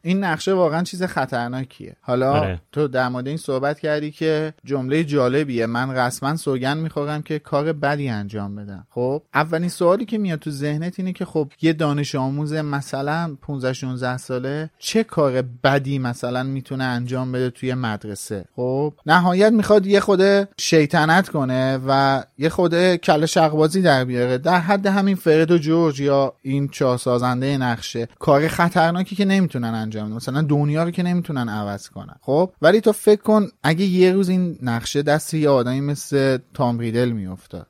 این 0.02 0.24
نقشه 0.24 0.52
واقعا 0.52 0.82
چیز 0.82 1.02
خطرناکیه. 1.02 1.96
حالا 2.00 2.32
آره. 2.32 2.60
تو 2.72 2.88
در 2.88 3.08
مورد 3.08 3.28
این 3.28 3.36
صحبت 3.36 3.80
کردی 3.80 4.10
که 4.10 4.54
جمله 4.64 5.04
جالبیه. 5.04 5.66
من 5.66 5.90
رسما 5.96 6.36
سوگند 6.36 6.76
می‌خورم 6.76 7.22
که 7.22 7.38
کار 7.38 7.72
بدی 7.72 8.08
انجام 8.08 8.56
بدم. 8.56 8.86
خب 8.90 9.22
اولین 9.34 9.68
سوالی 9.68 10.04
که 10.04 10.18
میاد 10.18 10.38
تو 10.38 10.50
ذهنت 10.50 10.94
اینه 10.98 11.12
که 11.12 11.24
خب 11.24 11.52
یه 11.62 11.72
دانش 11.72 12.14
آموز 12.14 12.52
مثلا 12.52 13.36
15 13.42 13.72
16 13.72 14.16
ساله 14.16 14.70
چه 14.78 15.04
کار 15.04 15.42
بدی 15.64 15.98
مثلا 15.98 16.42
می‌تونه 16.42 16.84
انجام 16.84 17.32
بده 17.32 17.50
توی 17.50 17.74
مدرسه؟ 17.74 18.44
خب 18.56 18.92
نهایت 19.06 19.52
می‌خواد 19.52 19.86
یه 19.86 20.00
خورده 20.00 20.48
شیطنت 20.60 21.28
کنه 21.28 21.80
و 21.88 22.22
یه 22.38 22.48
خود 22.48 22.96
کله 22.96 23.26
شقبازی 23.26 23.82
در 23.82 24.04
بیاره. 24.04 24.38
در 24.38 24.58
حد 24.58 24.86
همین 24.86 25.16
فرد 25.16 25.50
و 25.50 25.58
جورج 25.58 26.00
یا 26.00 26.34
این 26.50 26.68
چهار 26.68 26.98
سازنده 26.98 27.58
نقشه 27.58 28.08
کار 28.18 28.48
خطرناکی 28.48 29.16
که 29.16 29.24
نمی‌تونن 29.24 29.74
انجام 29.74 30.06
بدن. 30.06 30.16
مثلا 30.16 30.42
دنیا 30.42 30.84
رو 30.84 30.90
که 30.90 31.02
نمی‌تونن 31.02 31.48
عوض 31.48 31.88
کنن. 31.88 32.16
خب؟ 32.20 32.52
ولی 32.62 32.80
تو 32.80 32.92
فکر 32.92 33.22
کن 33.22 33.46
اگه 33.62 33.84
یه 33.84 34.12
روز 34.12 34.28
این 34.28 34.58
نقشه 34.62 35.02
دست 35.02 35.34
یه 35.34 35.48
آدمی 35.48 35.80
مثل 35.80 36.38
تام 36.54 36.78
ریدل 36.78 37.08
میافتاد. 37.08 37.66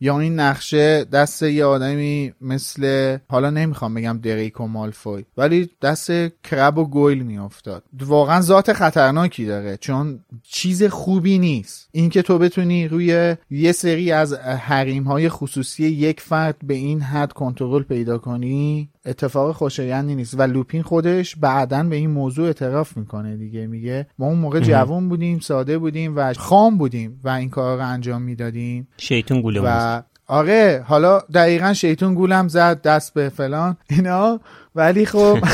یا 0.00 0.20
این 0.20 0.40
نقشه 0.40 1.04
دست 1.04 1.42
یه 1.42 1.64
آدمی 1.64 2.32
مثل 2.40 3.18
حالا 3.28 3.50
نمی‌خوام 3.50 3.94
بگم 3.94 4.18
دریکو 4.22 4.66
مالفوی 4.66 5.24
ولی 5.36 5.70
دست 5.82 6.10
کرب 6.42 6.78
و 6.78 6.84
گویل 6.84 7.22
میافتاد. 7.22 7.82
واقعا 8.00 8.40
ذات 8.40 8.72
خطرناکی 8.72 9.46
داره 9.46 9.76
چون 9.76 10.20
چیز 10.42 10.82
خوبی 10.82 11.38
نیست. 11.38 11.83
اینکه 11.96 12.22
تو 12.22 12.38
بتونی 12.38 12.88
روی 12.88 13.36
یه 13.50 13.72
سری 13.72 14.12
از 14.12 14.32
حریم 14.34 15.04
های 15.04 15.28
خصوصی 15.28 15.84
یک 15.84 16.20
فرد 16.20 16.56
به 16.62 16.74
این 16.74 17.00
حد 17.00 17.32
کنترل 17.32 17.82
پیدا 17.82 18.18
کنی 18.18 18.90
اتفاق 19.06 19.56
خوشایندی 19.56 20.14
نیست. 20.14 20.34
و 20.38 20.42
لوپین 20.42 20.82
خودش 20.82 21.36
بعدا 21.36 21.82
به 21.82 21.96
این 21.96 22.10
موضوع 22.10 22.46
اعتراف 22.46 22.96
می‌کنه 22.96 23.36
دیگه. 23.36 23.66
میگه 23.66 24.06
ما 24.18 24.26
اون 24.26 24.38
موقع 24.38 24.60
جوان 24.60 25.08
بودیم 25.08 25.38
ساده 25.38 25.78
بودیم 25.78 26.16
و 26.16 26.32
خام 26.32 26.78
بودیم 26.78 27.20
و 27.24 27.28
این 27.28 27.50
کار 27.50 27.78
رو 27.78 27.86
انجام 27.86 28.22
می‌دادیم. 28.22 28.88
شیطون 28.96 29.40
گوله 29.40 29.60
و 29.64 30.02
آره 30.26 30.84
حالا 30.86 31.20
دقیقا 31.34 31.72
شیطون 31.72 32.14
گولم 32.14 32.48
زد 32.48 32.82
دست 32.82 33.14
به 33.14 33.28
فلان 33.28 33.76
اینا. 33.90 34.40
ولی 34.74 35.06
خب 35.06 35.38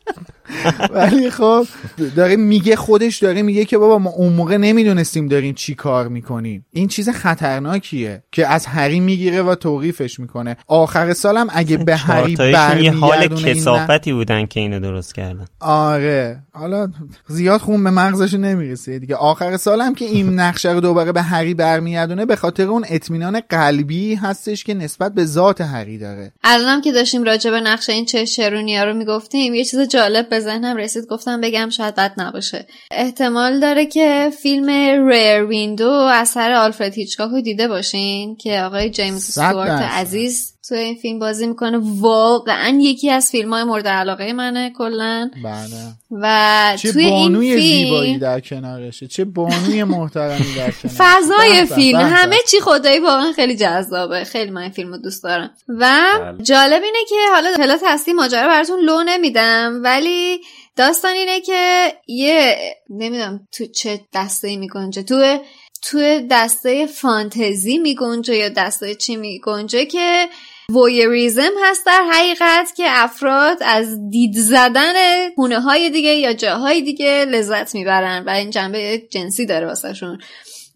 ولی 0.92 1.30
خب 1.30 1.68
داره 2.16 2.36
میگه 2.36 2.76
خودش 2.76 3.18
داره 3.18 3.42
میگه 3.42 3.66
که 3.66 3.78
بابا 3.78 4.00
ما 4.00 4.10
اون 4.10 4.34
موقع 4.34 4.58
نمی‌دونستیم 4.58 5.28
داریم 5.28 5.54
چی 5.54 5.76
کار 5.76 6.08
می‌کنیم 6.08 6.66
این 6.72 6.88
چیز 6.88 7.10
خطرناکیه 7.10 8.24
که 8.32 8.48
از 8.48 8.66
هری 8.66 9.00
می‌گیره 9.00 9.42
و 9.42 9.56
توقیفش 9.56 10.20
می‌کنه. 10.20 10.58
آخر 10.68 11.14
سالم 11.14 11.48
اگه 11.50 11.78
به 11.78 11.96
هری 11.96 12.38
یه 12.84 12.92
حال 12.92 13.28
کسافتی 13.28 14.14
بودن 14.14 14.46
که 14.46 14.60
اینو 14.60 14.80
درست 14.80 15.16
کردن. 15.16 15.46
آره. 15.60 16.40
حالا 16.54 16.88
زیاد 17.28 17.62
خون 17.62 17.84
به 17.84 17.90
مغزش 17.90 18.34
نمی‌رسه 18.34 19.00
دیگه. 19.00 19.16
آخر 19.16 19.58
سالم 19.58 19.96
که 19.96 20.06
این 20.06 20.30
نقشه 20.40 20.72
رو 20.72 20.80
دوباره 20.80 21.12
به 21.12 21.22
هری 21.22 21.54
برمیگردونه 21.54 22.26
به 22.26 22.36
خاطر 22.36 22.64
اون 22.64 22.86
اطمینان 22.90 23.42
قلبی 23.50 24.16
هستش 24.16 24.64
که 24.64 24.74
نسبت 24.74 25.14
به 25.14 25.26
ذات 25.26 25.62
هری 25.62 25.98
داره. 25.98 26.32
الانم 26.44 26.82
که 26.82 26.92
داشتیم 26.92 27.24
راجع 27.24 27.52
به 27.52 27.62
نقشه 27.62 27.94
این 27.94 28.06
چه 28.06 28.26
شرونیا 28.26 28.84
رو 28.84 28.94
می‌گفتیم 28.94 29.54
یه 29.54 29.66
چیز 29.66 29.80
جالب 29.80 30.30
به 30.30 30.40
ذهنم 30.56 30.78
رسید 30.78 31.06
گفتم 31.06 31.42
بگم 31.42 31.70
شاید 31.70 31.96
بد 31.96 32.14
نباشه. 32.18 32.68
احتمال 32.92 33.60
داره 33.60 33.86
که 33.86 34.32
فیلم 34.42 34.70
ریر 35.10 35.44
ویندو 35.44 35.92
اثر 35.92 36.54
آلفرد 36.54 36.94
هیچکاک 36.94 37.32
رو 37.32 37.42
دیده 37.42 37.68
باشین 37.68 38.36
که 38.36 38.62
آقای 38.62 38.90
جیمز 38.90 39.24
سوارت 39.24 39.82
عزیز 39.82 40.55
تو 40.70 40.76
این 40.76 40.96
فیلم 40.96 41.20
بازی 41.20 41.48
می‌کنه. 41.48 41.80
واقعا 42.00 42.80
یکی 42.82 43.10
از 43.10 43.32
فیلم 43.32 43.54
های 43.54 43.64
مورد 43.64 43.88
علاقه 43.88 44.34
منه 44.34 44.74
کلا. 44.78 45.32
بله. 45.44 45.94
و 46.12 46.78
چه 46.78 46.92
توی 46.92 47.10
بانوی 47.10 47.52
این 47.52 47.60
فیلم 47.60 47.86
زیبایی 47.86 48.18
در 48.18 48.40
کنارشه. 48.40 49.08
چه 49.08 49.26
بانوی 49.26 49.84
محترمی 49.84 50.56
در 50.58 50.72
کنارشه. 50.72 50.88
فضای 50.88 51.52
به 51.52 51.66
به، 51.66 51.76
فیلم. 51.76 51.98
به 51.98 52.04
به. 52.04 52.10
همه 52.10 52.36
چی 52.48 52.60
خدایی 52.60 53.00
واقعا 53.00 53.32
خیلی 53.32 53.56
جذابه. 53.56 54.24
خیلی 54.24 54.52
من 54.52 54.62
این 54.62 54.72
فیلم 54.72 54.92
رو 54.92 54.98
دوست 54.98 55.24
دارم. 55.24 55.52
و 55.70 56.02
بله. 56.20 56.44
جالب 56.44 56.84
اینه 56.84 57.06
که 57.10 57.16
حالا 57.34 57.54
پلات 57.58 57.82
هستی 57.86 58.14
ماجرا 58.14 58.48
براتون 58.48 58.80
لو 58.80 59.04
نمیدم 59.04 59.82
ولی 59.84 60.40
داستان 60.76 61.14
اینه 61.14 61.42
که 61.42 61.94
یه 62.08 62.58
نمی‌دونم 62.90 63.48
تو 63.52 63.66
چه 63.66 64.00
دسته 64.14 64.48
ای 64.48 64.58
میگنجه. 64.58 65.04
تو 65.04 65.38
تو 65.82 66.28
دسته 66.32 66.86
فانتزی 66.86 67.78
میگنجه 67.78 68.36
یا 68.36 68.50
دسته 68.50 68.96
چی 68.96 69.16
میگنجه 69.16 69.86
که 69.86 70.28
وویریزم 70.70 71.52
هست 71.64 71.86
در 71.86 72.04
حقیقت 72.12 72.76
که 72.76 72.84
افراد 72.88 73.58
از 73.62 74.10
دید 74.10 74.34
زدن 74.38 74.94
خونه 75.36 75.60
های 75.60 75.90
دیگه 75.90 76.10
یا 76.10 76.34
جاهای 76.34 76.82
دیگه 76.82 77.26
لذت 77.26 77.76
می‌برن 77.76 78.24
و 78.24 78.30
این 78.30 78.50
جنبه 78.50 79.04
جنسی 79.10 79.46
داره 79.46 79.68
واسهشون. 79.68 80.20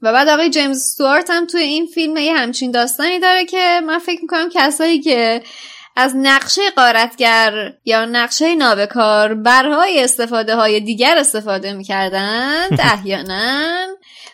و 0.01 0.13
بعد 0.13 0.27
آقای 0.27 0.49
جیمز 0.49 0.81
ستوارت 0.81 1.29
هم 1.29 1.45
توی 1.45 1.61
این 1.61 1.85
فیلم 1.85 2.17
یه 2.17 2.33
همچین 2.33 2.71
داستانی 2.71 3.19
داره 3.19 3.45
که 3.45 3.81
من 3.87 3.99
فکر 3.99 4.21
می‌کنم 4.21 4.49
کسایی 4.53 4.99
که 4.99 5.41
از 5.95 6.13
نقشه 6.15 6.61
قارتگر 6.75 7.73
یا 7.85 8.05
نقشه 8.05 8.55
نابکار 8.55 9.33
برهای 9.33 10.03
استفاده 10.03 10.55
های 10.55 10.79
دیگر 10.79 11.17
استفاده 11.17 11.73
می‌کردند 11.73 12.81
احیانا 12.93 13.87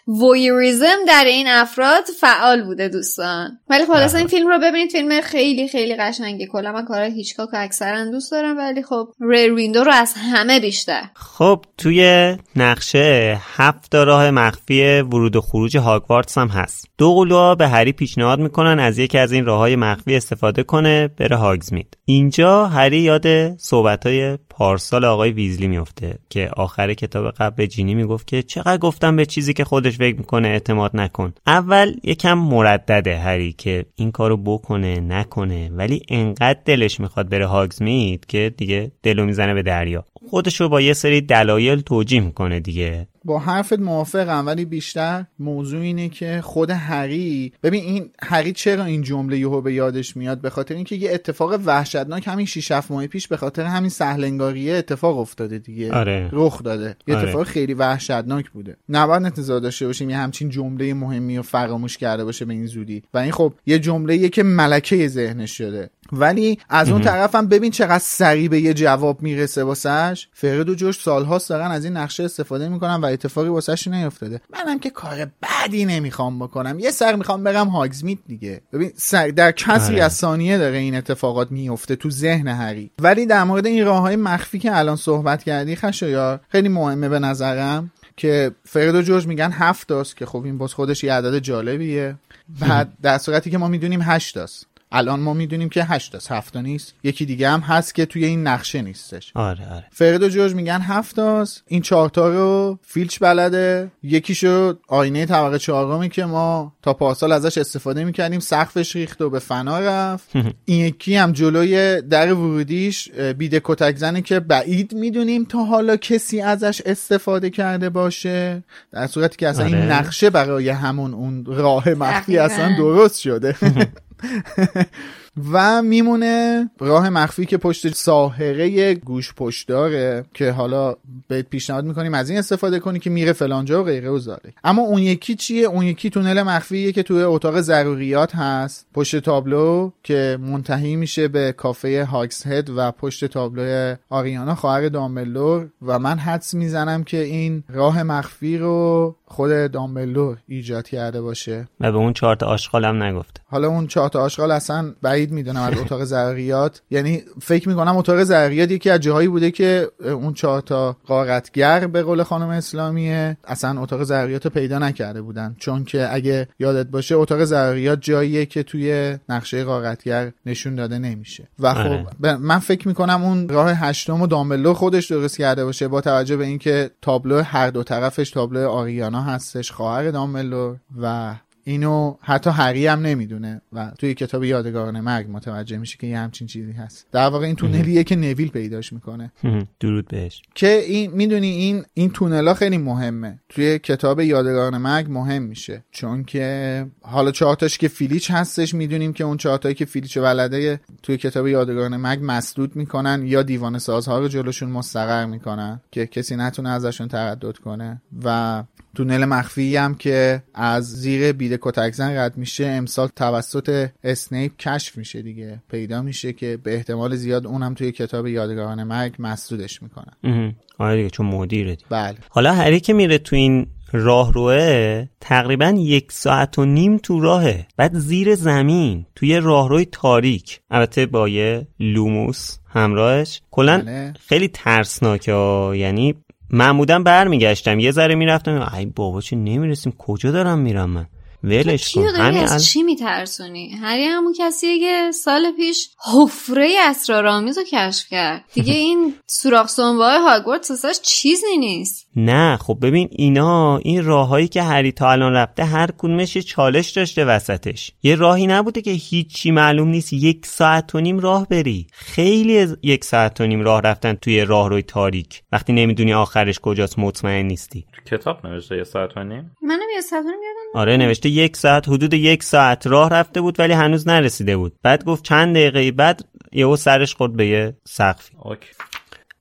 وویریزم 0.08 0.98
در 1.08 1.24
این 1.28 1.48
افراد 1.48 2.04
فعال 2.20 2.64
بوده 2.64 2.90
دوستان. 2.90 3.60
ولی 3.70 3.86
خلاصه 3.86 4.18
این 4.18 4.28
فیلم 4.28 4.48
رو 4.48 4.60
ببینید 4.60 4.92
فیلم 4.92 5.22
خیلی 5.22 5.68
خیلی 5.68 5.96
قشنگه. 5.96 6.48
کلا 6.48 6.72
من 6.72 6.86
کارهای 6.86 7.12
هیچکاک 7.12 7.50
اکثرا 7.54 8.06
دوست 8.06 8.32
دارم 8.32 8.58
ولی 8.58 8.84
خب 8.84 9.08
ریر 9.22 9.54
ویندو 9.54 9.84
رو 9.84 9.92
از 9.92 10.14
همه 10.34 10.60
بیشتر. 10.60 11.04
خب 11.14 11.66
توی 11.78 12.36
نقشه 12.56 13.38
هفت 13.56 13.96
راه 13.96 14.32
مخفی 14.32 15.00
ورود 15.02 15.36
و 15.36 15.42
خروج 15.42 15.78
هاگوارتس 15.78 16.38
هم 16.38 16.48
هست. 16.48 16.90
دو 16.98 17.16
قلوها 17.16 17.56
به 17.56 17.68
هری 17.68 17.92
پیشنهاد 17.92 18.40
می‌کنن 18.40 18.80
از 18.80 18.98
یکی 18.98 19.18
از 19.18 19.32
این 19.32 19.46
راه 19.46 19.60
های 19.60 19.76
مخفی 19.76 20.16
استفاده 20.16 20.64
کنه 20.64 21.08
بره 21.08 21.38
هاگزمید 21.46 21.98
اینجا 22.06 22.68
هری 22.68 22.98
یاد 22.98 23.58
صحبت 23.58 24.06
های 24.06 24.38
پارسال 24.50 25.06
آقای 25.06 25.32
ویزلی 25.32 25.68
میفته 25.68 26.18
که 26.30 26.50
آخر 26.58 26.94
کتاب 26.94 27.32
قبل 27.32 27.56
به 27.56 27.68
جینی 27.68 27.96
می‌گفت 27.96 28.28
که 28.28 28.44
چقدر 28.44 28.78
گفتم 28.78 29.16
به 29.16 29.26
چیزی 29.26 29.54
که 29.54 29.64
خودش 29.64 29.98
فکر 29.98 30.18
می‌کنه 30.18 30.48
اعتماد 30.48 30.92
نکن. 30.94 31.34
اول 31.48 31.94
یکم 32.04 32.34
مردده 32.34 33.18
هری 33.18 33.54
که 33.54 33.86
این 33.96 34.12
کارو 34.12 34.38
بکنه 34.38 35.00
نکنه 35.00 35.70
ولی 35.70 36.02
انقدر 36.10 36.60
دلش 36.66 37.00
می‌خواد 37.00 37.30
بره 37.30 37.46
هاگزمید 37.46 38.26
که 38.26 38.54
دیگه 38.58 38.92
دلو 39.04 39.26
می‌زنه 39.26 39.54
به 39.54 39.64
دریا. 39.64 40.06
خودشو 40.30 40.70
با 40.70 40.82
یه 40.82 40.94
سری 40.94 41.22
دلایل 41.22 41.82
توجیه 41.82 42.20
می‌کنه 42.20 42.60
دیگه. 42.60 43.08
با 43.26 43.40
حرفت 43.40 43.80
موافقم 43.80 44.46
ولی 44.46 44.66
بیشتر 44.66 45.26
موضوع 45.40 45.82
اینه 45.82 46.10
که 46.10 46.42
خود 46.44 46.70
هری 46.70 47.54
ببین 47.64 47.84
این 47.84 48.10
هری 48.24 48.54
چرا 48.54 48.86
این 48.86 49.02
جمله 49.02 49.38
یهو 49.38 49.62
به 49.62 49.74
یادش 49.74 50.18
میاد؟ 50.18 50.42
به 50.42 50.50
خاطر 50.50 50.76
اینکه 50.76 50.96
یه 50.96 51.14
اتفاق 51.14 51.60
وحشتناک 51.66 52.28
همین 52.28 52.46
6 52.46 52.72
7 52.72 52.92
ماه 52.92 53.08
پیش 53.08 53.28
به 53.28 53.38
خاطر 53.38 53.64
همین 53.64 53.90
سهلنگاریه 53.90 54.76
اتفاق 54.76 55.20
افتاده 55.20 55.58
دیگه. 55.58 55.94
آره. 55.94 56.30
رخ 56.32 56.64
داده. 56.64 56.96
یه 57.08 57.16
آره. 57.16 57.28
اتفاق 57.28 57.44
خیلی 57.44 57.74
وحشتناک 57.74 58.50
بوده. 58.50 58.78
نباید 58.90 59.24
انتظار 59.24 59.60
داشته 59.60 59.88
باشیم 59.88 60.10
یه 60.10 60.18
همچین 60.18 60.50
جمله 60.50 60.94
مهمی 60.94 61.38
رو 61.38 61.44
فراموش 61.44 61.98
کرده 61.98 62.24
باشه 62.24 62.46
به 62.46 62.54
این 62.54 62.68
زودی. 62.68 63.04
و 63.14 63.18
این 63.18 63.32
خب 63.32 63.54
یه 63.66 63.80
جمله 63.80 64.30
که 64.30 64.44
ملکه 64.44 65.08
ذهنش 65.08 65.58
شده. 65.58 65.90
ولی 66.12 66.60
از 66.70 66.90
اون 66.90 67.02
طرفم 67.02 67.48
ببین 67.48 67.72
چقدر 67.72 68.04
سریع 68.04 68.50
به 68.50 68.62
یه 68.62 68.74
جواب 68.74 69.22
می‌رسه 69.22 69.64
واسش. 69.64 70.28
فرد 70.34 70.70
و 70.70 70.76
جوش 70.76 71.02
سالهاست 71.02 71.50
دارن 71.50 71.72
از 71.72 71.86
این 71.86 71.98
نقشه 71.98 72.24
استفاده 72.24 72.70
می‌کنن 72.70 72.96
و 72.96 73.06
اتفاقی 73.06 73.50
واسش 73.50 73.88
نیفتاده. 73.88 74.42
منم 74.54 74.80
که 74.80 74.90
کار 74.90 75.28
بدی 75.42 75.86
نمی‌خوام 75.86 76.40
بکنم. 76.40 76.80
یه 76.80 76.92
سر 76.92 77.16
می‌خوام 77.16 77.44
برم 77.44 77.68
هاگزمیت 77.68 78.20
دیگه. 78.28 78.62
ببین 78.74 78.92
سر 78.96 79.28
در 79.28 79.52
کسری 79.52 79.96
آره. 79.96 80.04
از 80.04 80.14
ثانیه 80.14 80.58
داره 80.58 80.78
این 80.78 80.96
اتفاقات 80.96 81.52
میفته 81.52 81.96
تو 81.96 82.10
ذهن 82.10 82.48
هری. 82.48 82.92
ولی 83.00 83.26
در 83.26 83.44
مورد 83.44 83.66
این 83.66 83.86
راه 83.86 84.02
های 84.02 84.16
مخفی 84.16 84.60
که 84.60 84.78
الان 84.78 84.96
صحبت 84.96 85.44
کردی 85.44 85.76
خشایار 85.76 86.40
خیلی 86.50 86.70
مهمه 86.70 87.10
به 87.10 87.20
نظرم 87.20 87.92
که 88.18 88.52
فرد 88.66 88.96
و 88.96 89.02
جورج 89.02 89.28
میگن 89.28 89.52
هفت 89.52 89.92
است 89.92 90.18
که 90.18 90.26
خب 90.26 90.44
این 90.46 90.58
باز 90.58 90.74
خودش 90.74 91.04
یه 91.04 91.14
عدد 91.14 91.40
جالبیه. 91.40 92.16
بعد 92.60 92.94
در 93.02 93.18
صورتی 93.18 93.52
که 93.52 93.58
ما 93.58 93.68
می‌دونیم 93.68 94.02
هشت 94.02 94.38
است 94.38 94.66
الان 94.92 95.20
ما 95.20 95.34
می‌دونیم 95.34 95.70
که 95.70 95.84
هشت 95.84 96.16
است 96.16 96.32
هفت 96.32 96.58
نیست. 96.58 96.94
یکی 97.04 97.26
دیگه 97.26 97.50
هم 97.50 97.60
هست 97.60 97.96
که 97.96 98.06
توی 98.06 98.26
این 98.26 98.48
نقشه 98.48 98.82
نیستش. 98.82 99.32
آره 99.36 99.74
آره. 99.74 99.86
فرد 99.92 100.24
و 100.24 100.30
جورج 100.30 100.54
میگن 100.54 100.82
هفت 100.82 101.20
است 101.20 101.64
این 101.68 101.82
چهارتا 101.82 102.30
رو 102.30 102.80
فیلچ 102.82 103.20
بلده. 103.20 103.92
یکیشو 104.04 104.74
آینه 104.88 105.26
طبقه 105.26 105.60
چهارمی 105.60 106.10
که 106.10 106.26
ما 106.26 106.74
تا 106.82 106.94
پارسال 106.94 107.32
ازش 107.32 107.58
استفاده 107.58 108.04
می‌کردیم. 108.04 108.40
سقفش 108.40 108.96
ریخت 108.96 109.22
و 109.22 109.30
به 109.30 109.40
فنا 109.40 109.80
رفت. 109.80 110.30
این 110.66 110.86
یکی 110.86 111.16
هم 111.16 111.32
جلوی 111.32 112.02
در 112.02 112.34
ورودیش 112.34 113.12
بیده 113.12 113.62
کتک 113.64 113.98
زنه 113.98 114.22
که 114.22 114.40
بعید 114.40 114.94
می‌دونیم 114.94 115.46
تا 115.46 115.64
حالا 115.64 115.98
کسی 115.98 116.42
ازش 116.42 116.82
استفاده 116.86 117.50
کرده 117.50 117.90
باشه. 117.90 118.64
در 118.92 119.08
صورتی 119.08 119.38
که 119.38 119.48
اصلا 119.48 119.66
این 119.66 119.76
آره. 119.76 119.94
نقشه 119.94 120.30
برای 120.30 120.70
همون 120.70 121.14
اون 121.14 121.46
راه 121.46 121.90
مخفی. 121.90 122.38
اصلا 122.38 122.76
درست 122.78 123.20
شده. 123.20 123.56
و 125.52 125.82
میمونه 125.82 126.70
راه 126.80 127.10
مخفی 127.10 127.46
که 127.46 127.58
پشت 127.58 127.96
ساحره 127.96 128.94
گوش 128.94 129.34
پشت 129.34 129.68
داره 129.68 130.26
که 130.34 130.52
حالا 130.52 130.96
بهت 131.28 131.50
پیشنهاد 131.50 131.86
می‌کنیم 131.86 132.14
از 132.14 132.30
این 132.30 132.40
استفاده 132.40 132.80
کنی 132.80 133.00
که 133.00 133.10
میره 133.10 133.34
فلانجا 133.34 133.82
و 133.82 133.86
غیره 133.86 134.10
و 134.10 134.20
زاله 134.20 134.54
اما 134.64 134.82
اون 134.82 135.02
یکی 135.02 135.36
چیه؟ 135.36 135.68
اون 135.68 135.86
یکی 135.86 136.10
تونل 136.10 136.42
مخفیه 136.42 136.92
که 136.92 137.04
توی 137.04 137.24
اتاق 137.24 137.62
ضروریات 137.62 138.36
هست. 138.36 138.86
پشت 138.94 139.20
تابلو 139.20 139.92
که 140.04 140.38
منتهی 140.42 140.96
میشه 140.96 141.28
به 141.28 141.52
کافه 141.52 142.06
هاکس 142.06 142.48
هد 142.48 142.70
و 142.70 142.92
پشت 142.92 143.26
تابلو 143.26 143.96
آریانا 144.10 144.56
خواهر 144.56 144.90
دامبلور 144.90 145.68
و 145.82 146.00
من 146.00 146.20
حدس 146.20 146.54
می‌زنم 146.54 147.04
که 147.04 147.24
این 147.24 147.64
راه 147.70 148.04
مخفی 148.04 148.58
رو 148.58 149.16
خود 149.28 149.72
دامبلور 149.72 150.38
ایجاد 150.48 150.88
کرده 150.88 151.22
باشه. 151.22 151.68
و 151.80 151.92
به 151.92 151.98
اون 151.98 152.14
چهار 152.14 152.36
تا 152.36 152.46
آشغال 152.46 152.86
هم 152.86 153.04
نگفته. 153.04 153.42
حالا 153.46 153.68
اون 153.68 153.88
چهار 153.88 154.10
تا 154.10 154.22
آشغال 154.22 154.52
اصلا 154.52 154.94
بعید 155.02 155.32
می‌دونم 155.32 155.62
از 155.62 155.78
اتاق 155.78 156.04
ضروریات 156.04 156.82
یعنی 156.92 157.24
فکر 157.42 157.70
می‌کنم 157.70 157.98
اتاق 157.98 158.24
ضروریات 158.24 158.72
یکی 158.72 158.90
از 158.90 159.00
جاهایی 159.00 159.28
بوده 159.28 159.52
که 159.52 159.88
اون 160.04 160.34
چهار 160.34 160.62
تا 160.62 160.98
قارتگر 161.08 161.88
به 161.88 162.04
قول 162.04 162.24
خانم 162.24 162.50
اسلامیه 162.50 163.38
اصلا 163.44 163.82
اتاق 163.82 164.04
ضروریات 164.04 164.46
رو 164.46 164.52
پیدا 164.52 164.80
نکرده 164.80 165.22
بودن. 165.22 165.56
چون 165.60 165.84
که 165.84 166.14
اگه 166.14 166.48
یادت 166.60 166.88
باشه 166.88 167.16
اتاق 167.16 167.44
ضروریات 167.44 168.02
جاییه 168.02 168.46
که 168.46 168.64
توی 168.64 169.18
نقشه 169.30 169.64
قارتگر 169.64 170.32
نشون 170.46 170.76
داده 170.76 170.98
نمیشه. 170.98 171.48
و 171.60 171.74
خب 171.74 171.80
آره. 171.80 172.38
من 172.38 172.60
فکر 172.60 172.88
می‌کنم 172.88 173.24
اون 173.24 173.50
راه 173.50 173.72
هشتم 173.72 174.22
و 174.22 174.28
دامبلو 174.28 174.74
خودش 174.74 175.12
درست 175.12 175.38
کرده 175.38 175.66
باشه 175.66 175.88
با 175.88 176.02
توجه 176.02 176.38
به 176.38 176.46
اینکه 176.46 176.90
تابلو 177.02 177.42
هر 177.42 177.70
دو 177.70 177.84
طرفش 177.84 178.30
تابلو 178.30 178.70
آریانا 178.70 179.15
هستش 179.22 179.72
خواهر 179.72 180.12
دامبلو 180.12 180.76
و 181.02 181.36
اینو 181.68 182.16
حتی 182.22 182.50
هری 182.50 182.88
هم 182.88 183.00
نمی‌دونه 183.00 183.62
و 183.74 183.92
توی 184.00 184.14
کتاب 184.14 184.44
یادگاران 184.44 185.00
مرگ 185.00 185.28
متوجه 185.30 185.78
میشه 185.78 185.98
که 185.98 186.08
یه 186.08 186.20
همچین 186.20 186.48
چیزی 186.48 186.72
هست. 186.72 187.08
در 187.12 187.28
واقع 187.28 187.46
این 187.46 187.56
تونلیه 187.56 188.04
که 188.04 188.16
نویل 188.16 188.48
پیداش 188.48 188.94
می‌کنه. 188.94 189.32
درود 189.80 190.08
بهش. 190.08 190.42
که 190.56 190.68
این 190.68 191.12
می‌دونی 191.12 191.48
این 191.48 191.86
این 191.94 192.12
تونلا 192.12 192.54
خیلی 192.54 192.78
مهمه. 192.78 193.40
توی 193.50 193.80
کتاب 193.80 194.20
یادگاران 194.20 194.78
مرگ 194.78 195.12
مهم 195.12 195.44
میشه. 195.44 195.84
چون 195.92 196.24
که 196.24 196.86
حالا 197.02 197.32
چهارتاش 197.32 197.78
که 197.78 197.88
فیلیچ 197.88 198.32
هستش 198.32 198.74
می‌دونیم 198.74 199.14
که 199.14 199.24
اون 199.24 199.38
چهارتایی 199.38 199.76
که 199.76 199.86
فیلیچ 199.86 200.18
ولده 200.18 200.80
توی 201.04 201.18
کتاب 201.18 201.48
یادگاران 201.48 201.98
مرگ 201.98 202.20
مسدود 202.24 202.76
می‌کنن 202.76 203.24
یا 203.26 203.44
دیوان 203.44 203.80
سازها 203.80 204.20
رو 204.20 204.28
جلوشون 204.28 204.70
مستقر 204.70 205.26
می‌کنن 205.26 205.82
که 205.92 206.08
کسی 206.08 206.36
نتونه 206.36 206.70
ازشون 206.70 207.08
تردد 207.08 207.58
کنه 207.58 208.02
و 208.24 208.64
تونل 208.96 209.26
مخفی 209.26 209.76
هم 209.76 209.96
که 209.96 210.44
از 210.54 210.84
زیر 210.84 211.32
بید 211.32 211.60
کتکزن 211.62 212.18
رد 212.18 212.38
میشه 212.38 212.66
امسال 212.66 213.08
توسط 213.16 213.90
اسنیپ 214.04 214.58
کشف 214.58 214.98
میشه 214.98 215.22
دیگه 215.22 215.62
پیدا 215.72 216.02
میشه 216.02 216.34
که 216.34 216.58
به 216.64 216.76
احتمال 216.76 217.16
زیاد 217.16 217.48
اونم 217.48 217.74
توی 217.74 217.92
کتاب 217.92 218.28
یادگاران 218.28 218.84
مرگ 218.84 219.16
مسدودش 219.20 219.84
می‌کنن. 219.84 220.56
آره 220.78 220.98
دیگه 220.98 221.10
چون 221.10 221.26
مدیره 221.26 221.76
دیگه. 221.76 221.88
بله 221.90 222.18
حالا 222.30 222.54
هری 222.54 222.80
که 222.80 222.94
میره 222.94 223.18
تو 223.18 223.36
این 223.36 223.68
راهروه 223.92 225.08
تقریبا 225.22 225.70
یک 225.78 226.12
ساعت 226.12 226.60
و 226.60 226.66
نیم 226.66 226.98
تو 226.98 227.20
راهه 227.20 227.68
بعد 227.78 227.98
زیر 227.98 228.36
زمین 228.36 229.06
توی 229.16 229.40
راهروی 229.40 229.86
تاریک 229.92 230.60
البته 230.72 231.06
با 231.06 231.30
یه 231.30 231.68
لوموس 231.80 232.58
همراهش 232.68 233.42
کلا 233.52 233.78
بله. 233.78 234.14
خیلی 234.28 234.48
ترسناکه. 234.48 235.72
یعنی 235.76 236.16
معمولا 236.50 237.00
برمیگشتم 237.00 237.80
یه 237.80 237.92
ذره 237.92 238.16
می‌رفتم 238.16 238.72
ای 238.78 238.86
بابا 238.86 239.22
چه 239.22 239.36
نمی‌رسیم 239.36 239.94
کجا 239.98 240.32
دارم 240.32 240.60
میرم 240.60 240.90
من؟ 240.90 241.06
ولش 241.46 241.86
چی 241.86 242.00
کن. 242.00 242.06
همین 242.08 242.44
از 242.44 242.66
چی 242.66 242.84
میترسونی؟ 242.84 243.70
هری 243.70 244.04
همون 244.04 244.34
کسیه 244.40 244.80
که 244.80 245.12
سال 245.12 245.52
پیش 245.52 245.90
حفره 246.14 246.76
اسرارآمیز 246.82 247.58
رو 247.58 247.64
کشف 247.64 248.10
کرد. 248.10 248.46
دیگه 248.54 248.74
این 248.86 249.16
سوراخ 249.28 249.70
سنبه 249.70 250.04
های 250.04 250.18
هاگوارتس 250.18 250.72
واسش 250.72 251.00
چیزی 251.02 251.58
نیست. 251.58 252.05
نه 252.16 252.58
خب 252.58 252.78
ببین 252.82 253.08
اینا 253.12 253.78
این 253.78 254.06
راههایی 254.06 254.48
که 254.48 254.62
هری 254.64 254.92
تا 254.92 255.12
الان 255.12 255.34
رفته 255.34 255.64
هر 255.64 255.90
کدومش 255.98 256.36
یه 256.36 256.42
چالش 256.42 256.90
داشته 256.90 257.26
وسطش. 257.26 257.92
یه 258.04 258.16
راهی 258.16 258.48
نبوده 258.48 258.82
که 258.82 258.92
هیچی 258.92 259.52
معلوم 259.52 259.88
نیست 259.88 260.14
یک 260.14 260.46
ساعت 260.46 260.96
و 260.96 261.00
نیم 261.00 261.20
راه 261.20 261.48
بری. 261.48 261.88
خیلی 261.92 262.58
از 262.58 262.78
یک 262.84 263.04
ساعت 263.04 263.42
و 263.42 263.48
نیم 263.48 263.62
راه 263.62 263.82
رفتن 263.82 264.14
توی 264.14 264.42
راهروی 264.42 264.82
تاریک. 264.82 265.42
وقتی 265.52 265.74
نمی‌دونی 265.74 266.14
آخرش 266.14 266.60
کجاست 266.60 267.00
مطمئن 267.00 267.46
نیستی. 267.46 267.86
تو 267.94 268.18
کتاب 268.18 268.48
نوشته 268.48 268.78
یه 268.78 268.84
ساعت 268.84 269.18
و 269.18 269.24
نیم؟ 269.24 269.52
منم 269.62 269.88
یه 269.96 270.02
سفر 270.02 270.22
میادم 270.22 270.66
آره 270.76 270.98
نوشته 270.98 271.30
یک 271.30 271.58
ساعت 271.58 271.90
حدود 271.90 272.14
یک 272.14 272.44
ساعت 272.44 272.88
راه 272.88 273.10
رفته 273.10 273.42
بود 273.42 273.60
ولی 273.60 273.74
هنوز 273.74 274.08
نرسیده 274.08 274.58
بود. 274.58 274.74
بعد 274.84 275.06
گفت 275.06 275.24
چند 275.24 275.56
دقیقه 275.56 275.92
بعد 275.92 276.26
یهو 276.52 276.76
سرش 276.76 277.16
خورد 277.16 277.34
به 277.34 277.48
یه 277.48 277.78
سقفی. 277.88 278.34
اوکی. 278.44 278.68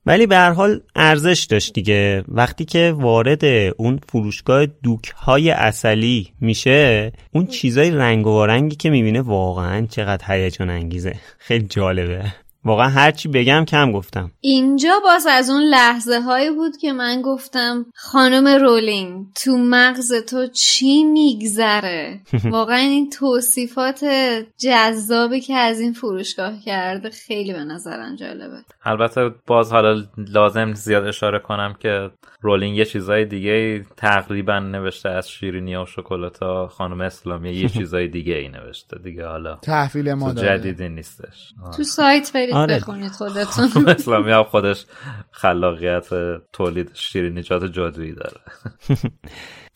ولی 0.05 0.27
به 0.27 0.35
هر 0.35 0.51
حال 0.51 0.81
ارزش 0.95 1.47
داشت 1.49 1.73
دیگه. 1.73 2.23
وقتی 2.27 2.65
که 2.65 2.93
وارد 2.97 3.45
اون 3.77 3.99
فروشگاه 4.09 4.65
دوک 4.65 5.13
های 5.17 5.49
اصلی 5.49 6.33
میشه 6.41 7.11
اون 7.31 7.45
چیزای 7.45 7.91
رنگ 7.91 8.27
و 8.27 8.29
وارنگی 8.29 8.75
که 8.75 8.89
می‌بینه 8.89 9.21
واقعا 9.21 9.85
چقدر 9.85 10.25
هیجان 10.27 10.69
انگیزه 10.69 11.15
خیلی 11.47 11.65
جالبه. 11.67 12.44
واقعا 12.65 12.89
هرچی 12.89 13.29
بگم 13.29 13.65
کم 13.65 13.91
گفتم. 13.91 14.31
اینجا 14.41 14.93
باز 15.03 15.27
از 15.29 15.49
اون 15.49 15.61
لحظه 15.61 16.19
هایی 16.19 16.49
بود 16.49 16.77
که 16.77 16.93
من 16.93 17.21
گفتم 17.21 17.85
خانم 17.95 18.47
رولینگ 18.47 19.25
تو 19.43 19.57
مغز 19.57 20.13
تو 20.13 20.47
چی 20.47 21.03
میگذره؟ 21.03 22.19
واقعا 22.51 22.77
این 22.77 23.09
توصیفات 23.09 24.05
جذابی 24.57 25.39
که 25.39 25.55
از 25.55 25.79
این 25.79 25.93
فروشگاه 25.93 26.53
کرده 26.65 27.09
خیلی 27.09 27.53
به 27.53 27.63
نظرم 27.63 28.15
جالبه. 28.15 28.57
البته 28.83 29.31
باز 29.47 29.71
حالا 29.71 30.03
لازم 30.17 30.73
زیاد 30.73 31.07
اشاره 31.07 31.39
کنم 31.39 31.75
که 31.79 32.09
رولینگ 32.41 32.77
یه 32.77 32.85
چیزای 32.85 33.25
دیگه 33.25 33.85
تقریبا 33.97 34.59
نوشته 34.59 35.09
از 35.09 35.29
شیرینی 35.29 35.75
و 35.75 35.85
شکلاتا 35.85 36.67
خانم 36.67 37.01
اسلامی 37.01 37.51
یه 37.51 37.69
چیزای 37.77 38.07
دیگه 38.07 38.33
ای 38.33 38.47
نوشته 38.49 38.97
دیگه 38.99 39.27
حالا 39.27 39.55
تحویل 39.55 40.13
ما 40.13 40.33
جدیدی 40.33 40.89
نیستش. 40.89 41.53
تو 41.77 41.83
سایت 41.83 42.31
برید. 42.33 42.54
آره. 42.55 42.75
بخونید 42.75 43.11
خودتون. 43.11 43.67
خانم 43.67 43.87
اسلامی 43.87 44.31
هم 44.31 44.43
خودش 44.43 44.85
خلاقیت 45.31 46.07
تولید 46.53 46.91
شیرینیجات 46.93 47.65
جادویی 47.65 48.13
داره. 48.13 48.41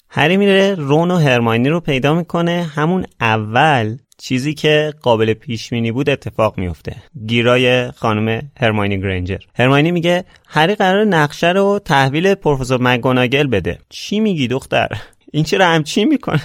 هری 0.10 0.38
میره 0.38 0.76
رون 0.76 1.12
و 1.12 1.18
هرماینی 1.18 1.70
رو 1.70 1.80
پیدا 1.80 2.14
می‌کنه. 2.14 2.72
همون 2.76 3.06
اول 3.22 3.98
چیزی 4.18 4.54
که 4.54 4.94
قابل 5.02 5.34
پیش 5.34 5.70
بینی 5.70 5.92
بود 5.92 6.10
اتفاق 6.10 6.58
میفته 6.58 6.96
گیرای 7.28 7.92
خانم 7.92 8.52
هرماینی 8.60 9.02
گرینجر. 9.02 9.38
هرماینی 9.56 9.92
میگه 9.92 10.26
هری 10.48 10.76
قرار 10.76 11.04
نقشه 11.04 11.52
رو 11.52 11.80
تحویل 11.86 12.36
پروفسور 12.36 12.82
مگوناگل 12.82 13.48
بده. 13.48 13.80
چی 13.90 14.20
میگی 14.20 14.48
دختر؟ 14.48 14.90
این 15.32 15.44
چرا 15.44 15.66
همچین 15.66 16.08
می‌کنه؟ 16.08 16.42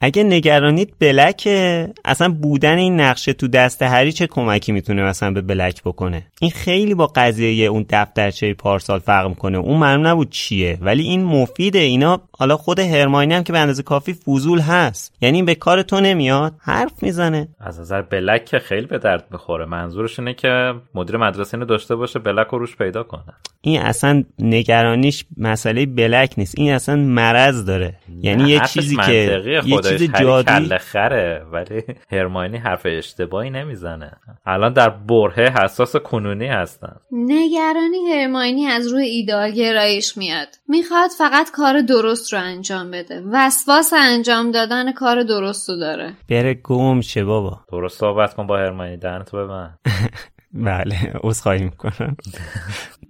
اگه 0.00 0.22
نگرانید 0.22 0.94
بلکه 0.98 1.88
اصلا 2.04 2.28
بودن 2.28 2.78
این 2.78 3.00
نقشه 3.00 3.32
تو 3.32 3.48
دست 3.48 3.82
هری 3.82 4.12
چه 4.12 4.26
کمکی 4.26 4.72
می‌تونه 4.72 5.02
مثلا 5.02 5.30
به 5.30 5.40
بلک 5.40 5.82
بکنه؟ 5.82 6.26
این 6.40 6.50
خیلی 6.50 6.94
با 6.94 7.06
قضیه 7.06 7.68
اون 7.68 7.86
دفترچه 7.90 8.54
پارسال 8.54 8.98
فرق 8.98 9.28
می‌کنه. 9.28 9.58
اون 9.58 9.78
معلوم 9.78 10.06
نبود 10.06 10.30
چیه 10.30 10.78
ولی 10.80 11.02
این 11.02 11.24
مفیده 11.24 11.78
اینا 11.78 12.20
حالا 12.38 12.56
خود 12.56 12.78
هرماینی 12.78 13.34
هم 13.34 13.42
که 13.42 13.52
به 13.52 13.58
اندازه 13.58 13.82
کافی 13.82 14.12
فضول 14.12 14.60
هست. 14.60 15.14
یعنی 15.20 15.36
این 15.36 15.44
به 15.44 15.54
کار 15.54 15.82
تو 15.82 16.00
نمیاد 16.00 16.52
حرف 16.60 17.02
می‌زنه. 17.02 17.48
از 17.60 17.80
نظر 17.80 18.02
بلک 18.02 18.44
که 18.44 18.58
خیلی 18.58 18.86
به 18.86 18.98
درد 18.98 19.24
می‌خوره. 19.30 19.64
منظورش 19.64 20.18
اینه 20.18 20.34
که 20.34 20.74
مدیر 20.94 21.16
مدرسه 21.16 21.54
اینو 21.54 21.66
داشته 21.66 21.96
باشه 21.96 22.18
بلک 22.18 22.46
رو 22.46 22.58
روش 22.58 22.76
پیدا 22.76 23.02
کنه. 23.02 23.34
این 23.60 23.80
اصلا 23.80 24.24
نگرانیش 24.38 25.24
مسئله 25.36 25.86
بلک 25.86 26.34
نیست. 26.36 26.54
این 26.58 26.72
اصلا 26.72 26.96
مرض 26.96 27.64
داره. 27.64 27.94
یعنی 28.22 28.50
یه 28.50 28.60
چیزی 28.60 28.96
که 28.96 29.42
یه 29.46 29.60
خودش. 29.60 29.88
چیز 29.88 30.12
جادویی 30.20 30.66
کله 30.66 30.78
خره 30.78 31.46
ولی 31.52 31.82
هرماینی 32.12 32.56
حرف 32.56 32.82
اشتباهی 32.84 33.50
نمی‌زنه. 33.50 34.12
الان 34.46 34.72
در 34.72 34.88
برهه 34.90 35.64
حساس 35.64 35.96
کنونی 35.96 36.46
هستن. 36.46 36.96
نگرانی 37.12 38.12
هرماینی 38.12 38.66
از 38.66 38.92
روی 38.92 39.04
ایدال 39.04 39.50
گرایش 39.50 40.16
میاد. 40.16 40.48
می‌خواد 40.68 41.10
فقط 41.18 41.50
کار 41.50 41.80
درست 41.80 42.27
رو 42.32 42.40
انجام 42.40 42.90
بده. 42.90 43.22
وسواس 43.32 43.92
انجام 43.96 44.50
دادن 44.50 44.92
کار 44.92 45.22
درست 45.22 45.68
رو 45.70 45.76
داره. 45.76 46.12
بره 46.28 46.54
گم 46.54 47.00
شه 47.00 47.24
بابا. 47.24 47.60
درست 47.72 47.98
صحبت 48.00 48.34
کن 48.34 48.46
با 48.46 48.58
هرماینی 48.58 48.96
دهنتو 48.96 49.36
ببن 49.36 49.78
بله 50.64 51.12
عذرخواهی 51.22 51.64
می‌کنم. 51.64 52.16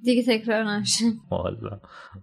دیگه 0.05 0.23
تکرار 0.23 0.65
نشه 0.65 1.05
والا. 1.31 1.81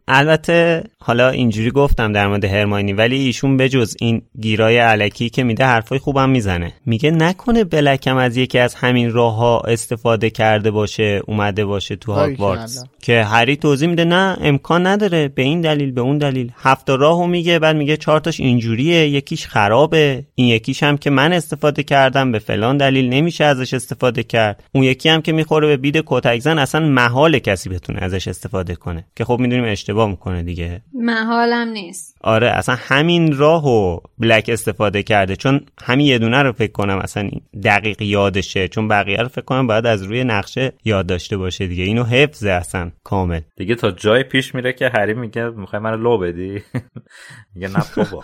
البته 0.07 0.83
حالا 0.99 1.29
اینجوری 1.29 1.71
گفتم 1.71 2.13
در 2.13 2.27
مورد 2.27 2.45
هرماینی 2.45 2.93
ولی 2.93 3.15
ایشون 3.15 3.57
بجز 3.57 3.95
این 3.99 4.21
گیرای 4.41 4.77
علکی 4.77 5.29
که 5.29 5.43
میده 5.43 5.65
حرفای 5.65 5.99
خوبم 5.99 6.29
می‌زنه. 6.29 6.73
میگه 6.85 7.11
نکنه 7.11 7.63
بلکم 7.63 8.17
از 8.17 8.37
یکی 8.37 8.59
از 8.59 8.75
همین 8.75 9.11
راه 9.11 9.35
ها 9.35 9.59
استفاده 9.59 10.29
کرده 10.29 10.71
باشه 10.71 11.21
اومده 11.27 11.65
باشه 11.65 11.95
تو 11.95 12.13
باری 12.13 12.31
هاگوارتس. 12.31 12.83
که 13.01 13.23
هری 13.23 13.55
توضیح 13.55 13.89
میده 13.89 14.03
نه 14.03 14.37
امکان 14.41 14.87
نداره 14.87 15.27
به 15.27 15.41
این 15.41 15.61
دلیل 15.61 15.91
به 15.91 16.01
اون 16.01 16.17
دلیل. 16.17 16.51
هفت 16.57 16.89
راهو 16.89 17.27
میگه 17.27 17.59
بعد 17.59 17.75
میگه 17.75 17.97
چهار 17.97 18.19
تاش 18.19 18.39
اینجوریه 18.39 19.09
یکیش 19.09 19.47
خرابه 19.47 20.25
این 20.35 20.47
یکیش 20.47 20.83
هم 20.83 20.97
که 20.97 21.09
من 21.09 21.33
استفاده 21.33 21.83
کردم 21.83 22.31
به 22.31 22.39
فلان 22.39 22.77
دلیل 22.77 23.09
نمیشه 23.09 23.43
ازش 23.43 23.73
استفاده 23.73 24.23
کرد. 24.23 24.63
اون 24.71 24.83
یکی 24.83 25.09
هم 25.15 25.21
که 25.21 25.31
می‌خوره 25.31 25.67
به 25.67 25.77
بید 25.77 26.03
کتکزن 26.05 26.59
اصلا 26.59 26.87
محال 26.87 27.39
کسی 27.39 27.69
بتونه 27.69 28.03
ازش 28.03 28.27
استفاده 28.27 28.75
کنه 28.75 29.05
که 29.15 29.25
خب 29.25 29.37
می‌دونیم 29.39 29.65
اشتباه 29.65 30.09
می‌کنه 30.09 30.43
دیگه. 30.43 30.81
محالم 30.93 31.67
نیست. 31.69 32.14
آره 32.25 32.47
اصلا 32.47 32.75
همین 32.79 33.37
راهو 33.37 33.99
بلک 34.19 34.49
استفاده 34.53 35.03
کرده. 35.03 35.35
چون 35.35 35.61
همین 35.83 36.07
یه 36.07 36.17
دونه 36.17 36.43
رو 36.43 36.51
فکر 36.51 36.71
کنم 36.71 36.97
اصلا 36.97 37.29
دقیق 37.63 38.01
یادشه. 38.01 38.67
چون 38.67 38.87
بقیه 38.87 39.17
رو 39.17 39.27
فکر 39.27 39.41
کنم 39.41 39.67
باید 39.67 39.85
از 39.85 40.03
روی 40.03 40.23
نقشه 40.23 40.73
یاد 40.85 41.05
داشته 41.05 41.37
باشه 41.37 41.67
دیگه. 41.67 41.83
اینو 41.83 42.03
حفظه 42.03 42.49
اصلا 42.49 42.91
کامل. 43.03 43.41
دیگه 43.55 43.75
تا 43.75 43.91
جای 43.91 44.23
پیش 44.23 44.55
میره 44.55 44.73
که 44.73 44.91
هری 44.93 45.13
میگه 45.13 45.49
می‌خوای 45.49 45.81
منو 45.81 45.97
لو 45.97 46.17
بدی؟ 46.17 46.63
میگه 47.55 47.67
نه 47.67 47.83
بابا 47.97 48.23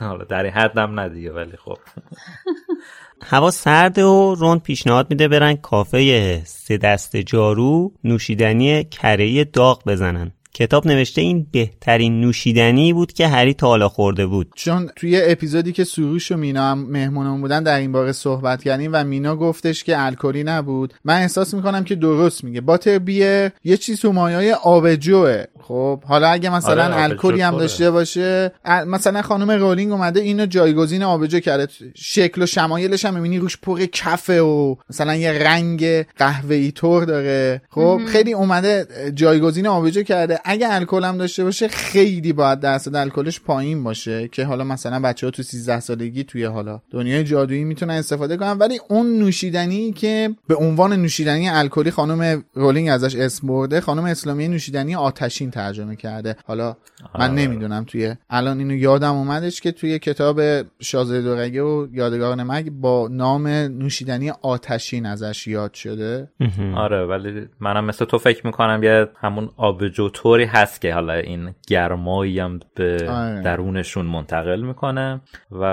حالا 0.00 0.24
در 0.24 0.42
این 0.42 0.52
حدم 0.52 1.00
ندیگه 1.00 1.32
ولی 1.32 1.56
خب. 1.56 1.78
هوا 3.30 3.50
سرده 3.50 4.04
و 4.04 4.34
روند 4.34 4.62
پیشنهاد 4.62 5.06
میده 5.10 5.28
برن 5.28 5.54
کافه 5.54 6.42
سه 6.44 6.76
دست 6.76 7.16
جارو 7.16 7.92
نوشیدنی 8.04 8.84
کره 8.84 9.44
داغ 9.44 9.82
بزنن. 9.86 10.32
کتاب 10.58 10.86
نوشته 10.86 11.20
این 11.20 11.46
بهترین 11.52 12.20
نوشیدنی 12.20 12.92
بود 12.92 13.12
که 13.12 13.28
هری 13.28 13.54
تا 13.54 13.66
حالا 13.66 13.88
خورده 13.88 14.26
بود. 14.26 14.52
چون 14.56 14.90
توی 14.96 15.20
اپیزودی 15.24 15.72
که 15.72 15.84
سروش 15.84 16.32
و 16.32 16.36
مینا 16.36 16.62
هم 16.62 16.78
مهمونمون 16.78 17.40
بودن 17.40 17.62
در 17.62 17.78
این 17.78 17.92
باره 17.92 18.12
صحبت 18.12 18.62
کردیم 18.62 18.90
و 18.92 19.04
مینا 19.04 19.36
گفتش 19.36 19.84
که 19.84 20.04
الکلی 20.06 20.44
نبود 20.44 20.94
من 21.04 21.14
احساس 21.14 21.54
می‌کنم 21.54 21.84
که 21.84 21.94
درست 21.94 22.44
میگه. 22.44 22.60
باتر 22.60 22.98
بیه 22.98 23.52
یه 23.64 23.76
چیز 23.76 24.00
تو 24.00 24.12
مایای 24.12 24.52
آبجوه 24.52 25.44
خب 25.60 26.04
حالا 26.04 26.28
اگه 26.28 26.50
مثلا 26.50 26.84
آره، 26.84 27.02
الکلی 27.02 27.40
هم 27.40 27.58
داشته 27.58 27.90
باشه 27.90 28.52
مثلا 28.86 29.22
خانم 29.22 29.50
رولینگ 29.50 29.92
اومده 29.92 30.20
اینو 30.20 30.46
جایگزین 30.46 31.02
آبجو 31.02 31.40
کرده. 31.40 31.68
شکل 31.94 32.42
و 32.42 32.46
شمایلش 32.46 33.04
هم 33.04 33.14
می‌بینی 33.14 33.38
روش 33.38 33.56
پر 33.56 33.84
کفه 33.84 34.40
و 34.40 34.74
مثلا 34.90 35.14
یه 35.14 35.32
رنگ 35.32 36.02
قهوه 36.02 36.54
ای 36.54 36.72
طور 36.72 37.04
داره. 37.04 37.62
خب 37.70 38.00
خیلی 38.06 38.32
اومده 38.32 38.86
جایگزین 39.14 39.66
آبجو 39.66 40.02
کرده. 40.02 40.40
اگه 40.50 40.66
الکل 40.70 41.04
هم 41.04 41.18
داشته 41.18 41.44
باشه 41.44 41.68
خیلی 41.68 42.32
باید 42.32 42.60
درصد 42.60 42.96
الکلش 42.96 43.40
پایین 43.40 43.84
باشه 43.84 44.28
که 44.28 44.44
حالا 44.44 44.64
مثلا 44.64 45.00
بچه 45.00 45.26
ها 45.26 45.30
تو 45.30 45.42
13 45.42 45.80
سالگی 45.80 46.24
توی 46.24 46.44
حالا 46.44 46.80
دنیای 46.90 47.24
جادویی 47.24 47.64
می‌تونن 47.64 47.94
استفاده 47.94 48.36
کنن. 48.36 48.58
ولی 48.58 48.80
اون 48.88 49.18
نوشیدنی 49.18 49.92
که 49.92 50.30
به 50.46 50.54
عنوان 50.54 50.92
نوشیدنی 50.92 51.48
الکلی 51.48 51.90
خانم 51.90 52.44
رولینگ 52.54 52.88
ازش 52.88 53.16
اسم 53.16 53.46
برده 53.46 53.80
خانم 53.80 54.04
اسلامی 54.04 54.48
نوشیدنی 54.48 54.94
آتشین 54.94 55.50
ترجمه 55.50 55.96
کرده. 55.96 56.36
حالا 56.46 56.76
من 57.18 57.34
نمی‌دونم 57.34 57.84
توی 57.84 58.14
الان 58.30 58.58
اینو 58.58 58.74
یادم 58.74 59.14
اومدش 59.14 59.60
که 59.60 59.72
توی 59.72 59.98
کتاب 59.98 60.40
شازده 60.80 61.22
دورگه 61.22 61.62
و 61.62 61.86
یادگار 61.92 62.36
نمک 62.36 62.66
با 62.70 63.08
نام 63.10 63.46
نوشیدنی 63.46 64.30
آتشین 64.42 65.06
ازش 65.06 65.46
یاد 65.46 65.74
شده. 65.74 66.28
آره 66.76 67.06
ولی 67.06 67.46
منم 67.60 67.84
مثل 67.84 68.04
تو 68.04 68.18
فکر 68.18 68.46
می‌کنم 68.46 68.82
یه 68.82 69.06
همون 69.20 69.50
آبجو 69.56 70.08
طوری 70.38 70.50
هست 70.50 70.80
که 70.80 70.94
حالا 70.94 71.12
این 71.12 71.54
گرمایی 71.68 72.40
هم 72.40 72.60
به 72.74 73.06
آره. 73.10 73.42
درونشون 73.42 74.06
منتقل 74.06 74.60
می‌کنه 74.60 75.20
و 75.50 75.64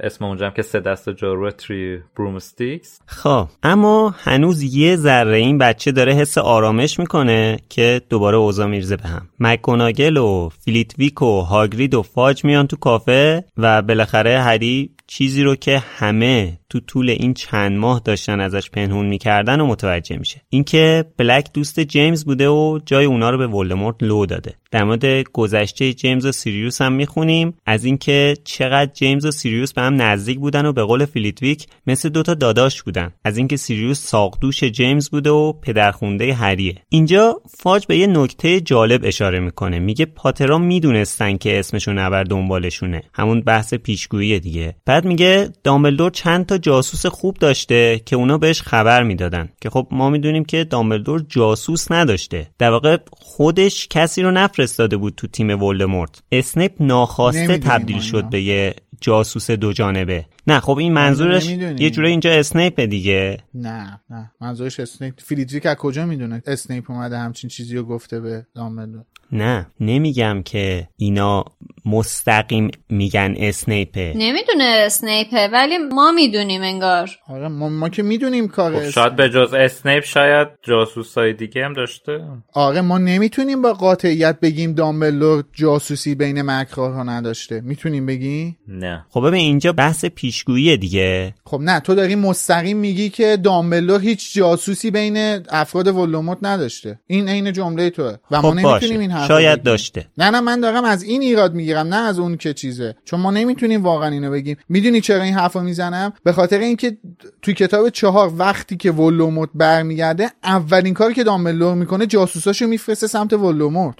اسم 0.00 0.24
اونجا 0.24 0.46
هم 0.46 0.52
که 0.52 0.62
سه 0.62 0.80
دست 0.80 1.10
جارو 1.10 1.50
Three 1.50 1.98
Broomsticks 2.16 3.00
خب 3.06 3.48
اما 3.62 4.14
هنوز 4.18 4.62
یه 4.62 4.96
ذره 4.96 5.36
این 5.36 5.58
بچه 5.58 5.92
داره 5.92 6.12
حس 6.12 6.38
آرامش 6.38 6.98
می‌کنه 6.98 7.58
که 7.68 8.00
دوباره 8.08 8.36
اوضاع 8.36 8.66
می‌ریزه 8.66 8.96
به 8.96 9.08
هم 9.08 9.28
مکگوناگل 9.40 10.16
و 10.16 10.48
فلیتویک 10.48 11.22
و 11.22 11.40
هاگرید 11.40 11.94
و 11.94 12.02
فاج 12.02 12.44
میان 12.44 12.66
تو 12.66 12.76
کافه 12.76 13.44
و 13.56 13.82
بالاخره 13.82 14.40
هری 14.40 14.90
چیزی 15.06 15.42
رو 15.42 15.56
که 15.56 15.78
همه 15.78 16.59
تو 16.70 16.80
طول 16.80 17.10
این 17.10 17.34
چند 17.34 17.78
ماه 17.78 18.00
داشتن 18.04 18.40
ازش 18.40 18.70
پنهون 18.70 19.06
می‌کردن 19.06 19.60
و 19.60 19.66
متوجه 19.66 20.16
میشه. 20.16 20.40
اینکه 20.48 21.04
بلک 21.16 21.50
دوست 21.54 21.80
جیمز 21.80 22.24
بوده 22.24 22.48
و 22.48 22.78
جای 22.86 23.04
اونا 23.04 23.30
رو 23.30 23.38
به 23.38 23.46
ولدمورت 23.46 23.96
لو 24.00 24.26
داده. 24.26 24.54
در 24.70 24.84
مورد 24.84 25.22
گذشته 25.32 25.92
جیمز 25.92 26.26
و 26.26 26.32
سیریوس 26.32 26.82
هم 26.82 26.92
می‌خونیم. 26.92 27.54
از 27.66 27.84
اینکه 27.84 28.36
چقدر 28.44 28.90
جیمز 28.92 29.26
و 29.26 29.30
سیریوس 29.30 29.72
به 29.72 29.82
هم 29.82 30.02
نزدیک 30.02 30.38
بودن 30.38 30.66
و 30.66 30.72
به 30.72 30.82
قول 30.82 31.04
فلیتویک 31.04 31.66
مثل 31.86 32.08
دوتا 32.08 32.34
داداش 32.34 32.82
بودن. 32.82 33.12
از 33.24 33.36
اینکه 33.36 33.56
سیریوس 33.56 34.00
ساقدوش 34.00 34.64
جیمز 34.64 35.10
بوده 35.10 35.30
و 35.30 35.52
پدرخونده 35.52 36.34
هریه. 36.34 36.74
اینجا 36.88 37.40
فاج 37.58 37.86
به 37.86 37.96
یه 37.96 38.06
نکته 38.06 38.60
جالب 38.60 39.00
اشاره 39.04 39.40
می‌کنه. 39.40 39.78
میگه 39.78 40.04
پاترا 40.04 40.58
می‌دونستن 40.58 41.36
که 41.36 41.58
اسمشون 41.58 41.98
نبر 41.98 42.24
دنبالشونه. 42.24 43.02
همون 43.14 43.40
بحث 43.40 43.74
پیشگویی 43.74 44.40
دیگه. 44.40 44.76
بعد 44.86 45.04
میگه 45.04 45.48
دامبلدور 45.64 46.10
چند 46.10 46.46
تا 46.46 46.58
جاسوس 46.60 47.06
خوب 47.06 47.36
داشته 47.36 48.00
که 48.06 48.16
اونا 48.16 48.38
بهش 48.38 48.62
خبر 48.62 49.02
می‌دادن. 49.02 49.48
که 49.60 49.70
خب 49.70 49.86
ما 49.90 50.10
می‌دونیم 50.10 50.44
که 50.44 50.64
دامبلدور 50.64 51.24
جاسوس 51.28 51.92
نداشته. 51.92 52.50
در 52.58 52.70
واقع 52.70 52.96
خودش 53.12 53.88
کسی 53.88 54.22
رو 54.22 54.30
نفرستاده 54.30 54.96
بود 54.96 55.14
تو 55.16 55.26
تیم 55.26 55.62
ولدمورت. 55.62 56.22
اسنیپ 56.32 56.72
ناخواسته 56.80 57.58
تبدیل 57.58 58.00
شد. 58.00 58.24
به 58.24 58.42
یه 58.42 58.74
جاسوس 59.00 59.50
دو 59.50 59.72
جانبه. 59.72 60.24
نه 60.46 60.60
خب 60.60 60.78
این 60.78 60.92
منظورش 60.92 61.46
نمی‌دونیم. 61.46 61.76
یه 61.78 61.90
جوره 61.90 62.08
اینجا 62.08 62.30
اسنیپ 62.30 62.80
دیگه. 62.80 63.38
نه 63.54 64.00
نه. 64.10 64.30
منظورش 64.40 64.80
اسنیپ. 64.80 65.14
فلیتویک 65.18 65.66
از 65.66 65.76
کجا 65.76 66.06
می‌دونه 66.06 66.42
اسنیپ 66.46 66.90
اومده 66.90 67.18
همچین 67.18 67.50
چیزی 67.50 67.76
رو 67.76 67.82
گفته 67.82 68.20
به 68.20 68.46
دامبلدور 68.54 69.04
نه 69.32 69.66
نمیگم 69.80 70.42
که 70.44 70.88
اینا 70.96 71.44
مستقیم 71.84 72.70
میگن 72.88 73.34
اسنیپه. 73.38 74.12
نمی‌دونه 74.16 74.64
اسنیپه 74.64 75.48
ولی 75.52 75.78
ما 75.78 76.12
می‌دونیم 76.12 76.62
انگار. 76.62 77.10
آره 77.28 77.48
ما, 77.48 77.68
ما 77.68 77.88
که 77.88 78.02
می‌دونیم 78.02 78.48
کار 78.48 78.80
خب. 78.80 78.90
شاید 78.90 79.16
به 79.16 79.30
جز 79.30 79.54
اسنیپ 79.54 80.04
شاید 80.04 80.48
جاسوسای 80.62 81.32
دیگه 81.32 81.64
هم 81.64 81.72
داشته. 81.72 82.20
آره 82.52 82.80
ما 82.80 82.98
نمی‌تونیم 82.98 83.62
با 83.62 83.72
قاطعیت 83.72 84.40
بگیم 84.40 84.72
دامبلدور 84.72 85.44
جاسوسی 85.52 86.14
بین 86.14 86.42
مرگخوارها 86.42 87.02
نداشته. 87.02 87.60
می‌تونیم 87.60 88.06
بگیم؟ 88.06 88.58
نه. 88.68 89.06
خب 89.10 89.20
ببین 89.20 89.40
اینجا 89.40 89.72
بحث 89.72 90.04
پیشگویی 90.30 90.76
دیگه؟ 90.76 91.34
خب 91.44 91.60
نه 91.60 91.80
تو 91.80 91.94
داری 91.94 92.14
مستقیم 92.14 92.76
میگی 92.76 93.10
که 93.10 93.36
دامبلدور 93.36 94.00
هیچ 94.00 94.34
جاسوسی 94.34 94.90
بین 94.90 95.16
افراد 95.48 95.88
ولوموت 95.88 96.38
نداشته. 96.42 97.00
این 97.06 97.28
عین 97.28 97.52
جمله 97.52 97.90
توه. 97.90 98.16
و 98.30 98.42
ما 98.42 98.50
خب 98.50 98.56
نمی‌تونیم 98.56 98.70
باشه 98.70 98.98
این 98.98 99.10
حرف 99.10 99.28
شاید 99.28 99.62
داشته. 99.62 100.06
نه 100.18 100.30
نه 100.30 100.40
من 100.40 100.60
دارم 100.60 100.84
از 100.84 101.02
این 101.02 101.22
ایراد 101.22 101.54
می‌گیرم 101.54 101.86
نه 101.86 101.96
از 101.96 102.18
اون 102.18 102.36
که 102.36 102.54
چیزه. 102.54 102.96
چون 103.04 103.20
ما 103.20 103.30
نمی‌تونیم 103.30 103.82
واقعا 103.82 104.08
اینو 104.08 104.30
بگیم. 104.30 104.56
می‌دونی 104.68 105.00
چرا 105.00 105.22
این 105.22 105.34
حرفو 105.34 105.60
می‌زنم؟ 105.60 106.12
به 106.24 106.32
خاطر 106.32 106.58
اینکه 106.58 106.96
توی 107.42 107.54
کتاب 107.54 107.88
چهار 107.88 108.32
وقتی 108.38 108.76
که 108.76 108.90
ولوموت 108.90 109.48
برمیگرده 109.54 110.30
اولین 110.44 110.94
کاری 110.94 111.14
که 111.14 111.24
دامبلدور 111.24 111.74
می‌کنه 111.74 112.06
جاسوساشو 112.06 112.66
میفرسته 112.66 113.06
سمت 113.06 113.32
ولوموت. 113.32 113.96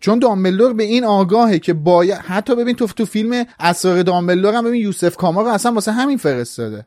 چون 0.00 0.18
دامبلدور 0.18 0.72
به 0.72 0.84
این 0.84 1.04
آگاهه 1.04 1.58
که 1.58 1.72
باید 1.72 2.18
حتی 2.18 2.56
ببین 2.56 2.76
تو 2.76 2.86
تو 2.86 3.04
فیلم 3.04 3.44
اسرار 3.60 4.02
دامبلدور 4.02 4.54
هم 4.54 4.64
ببین 4.64 4.82
یوسف 4.82 5.16
کاما 5.16 5.42
رو 5.42 5.48
اصلا 5.48 5.67
واسه 5.74 5.92
همین 5.92 6.16
فرستاده. 6.16 6.86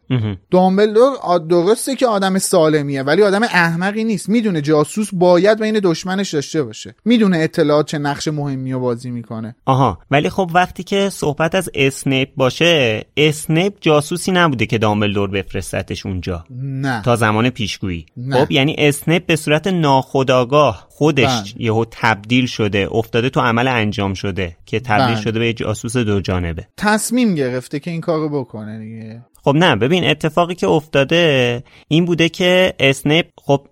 دامبلدور 0.52 1.14
درسته 1.50 1.96
که 1.96 2.08
آدم 2.08 2.38
سالمیه 2.38 3.04
ولی 3.04 3.24
آدم 3.24 3.44
احمقی 3.44 4.04
نیست. 4.04 4.30
می‌دونه 4.30 4.62
جاسوس 4.62 5.10
باید 5.14 5.60
بین 5.60 5.80
دشمنش 5.84 6.34
داشته 6.34 6.64
باشه. 6.64 6.96
می‌دونه 7.06 7.38
اطلاعات 7.38 7.88
چه 7.88 7.98
نقش 7.98 8.28
مهمی 8.28 8.74
رو 8.74 8.80
بازی 8.80 9.12
می‌کنه. 9.12 9.56
آها. 9.66 10.00
ولی 10.12 10.30
خب 10.30 10.52
وقتی 10.54 10.84
که 10.84 11.10
صحبت 11.10 11.56
از 11.56 11.70
اسنیپ 11.76 12.30
باشه 12.36 13.06
اسنیپ 13.18 13.74
جاسوسی 13.82 14.32
نبوده 14.32 14.66
که 14.66 14.78
دامبلدور 14.78 15.30
بفرستتش 15.30 16.06
اونجا. 16.06 16.46
نه. 16.50 17.02
تا 17.02 17.16
زمان 17.16 17.50
پیشگویی. 17.50 18.06
خب 18.32 18.52
یعنی 18.52 18.76
اسنیپ 18.78 19.26
به 19.26 19.36
صورت 19.36 19.68
ناخودآگاه 19.68 20.88
خودش 20.90 21.54
بله. 21.54 21.66
یهو 21.66 21.86
تبدیل 21.92 22.46
شده 22.46 22.88
افتاده 22.92 23.30
تو 23.30 23.40
عمل 23.40 23.68
انجام 23.68 24.14
شده 24.14 24.58
که 24.66 24.80
تبدیل 24.80 25.16
بله. 25.16 25.22
شده 25.22 25.40
به 25.40 25.54
جاسوس 25.54 25.98
دو 25.98 26.22
جانبه. 26.22 26.68
تصمیم 26.78 27.36
گرفته 27.36 27.80
که 27.80 27.92
این 27.92 28.02
کارو 28.02 28.30
بکنه. 28.30 28.71
دیگه. 28.80 29.26
خب 29.44 29.56
نه 29.56 29.76
ببین 29.76 30.04
اتفاقی 30.04 30.56
که 30.56 30.68
افتاده 30.68 31.64
این 31.88 32.06
بوده 32.06 32.30
که 32.30 32.74
اسنیپ 32.80 33.26
خب 33.42 33.68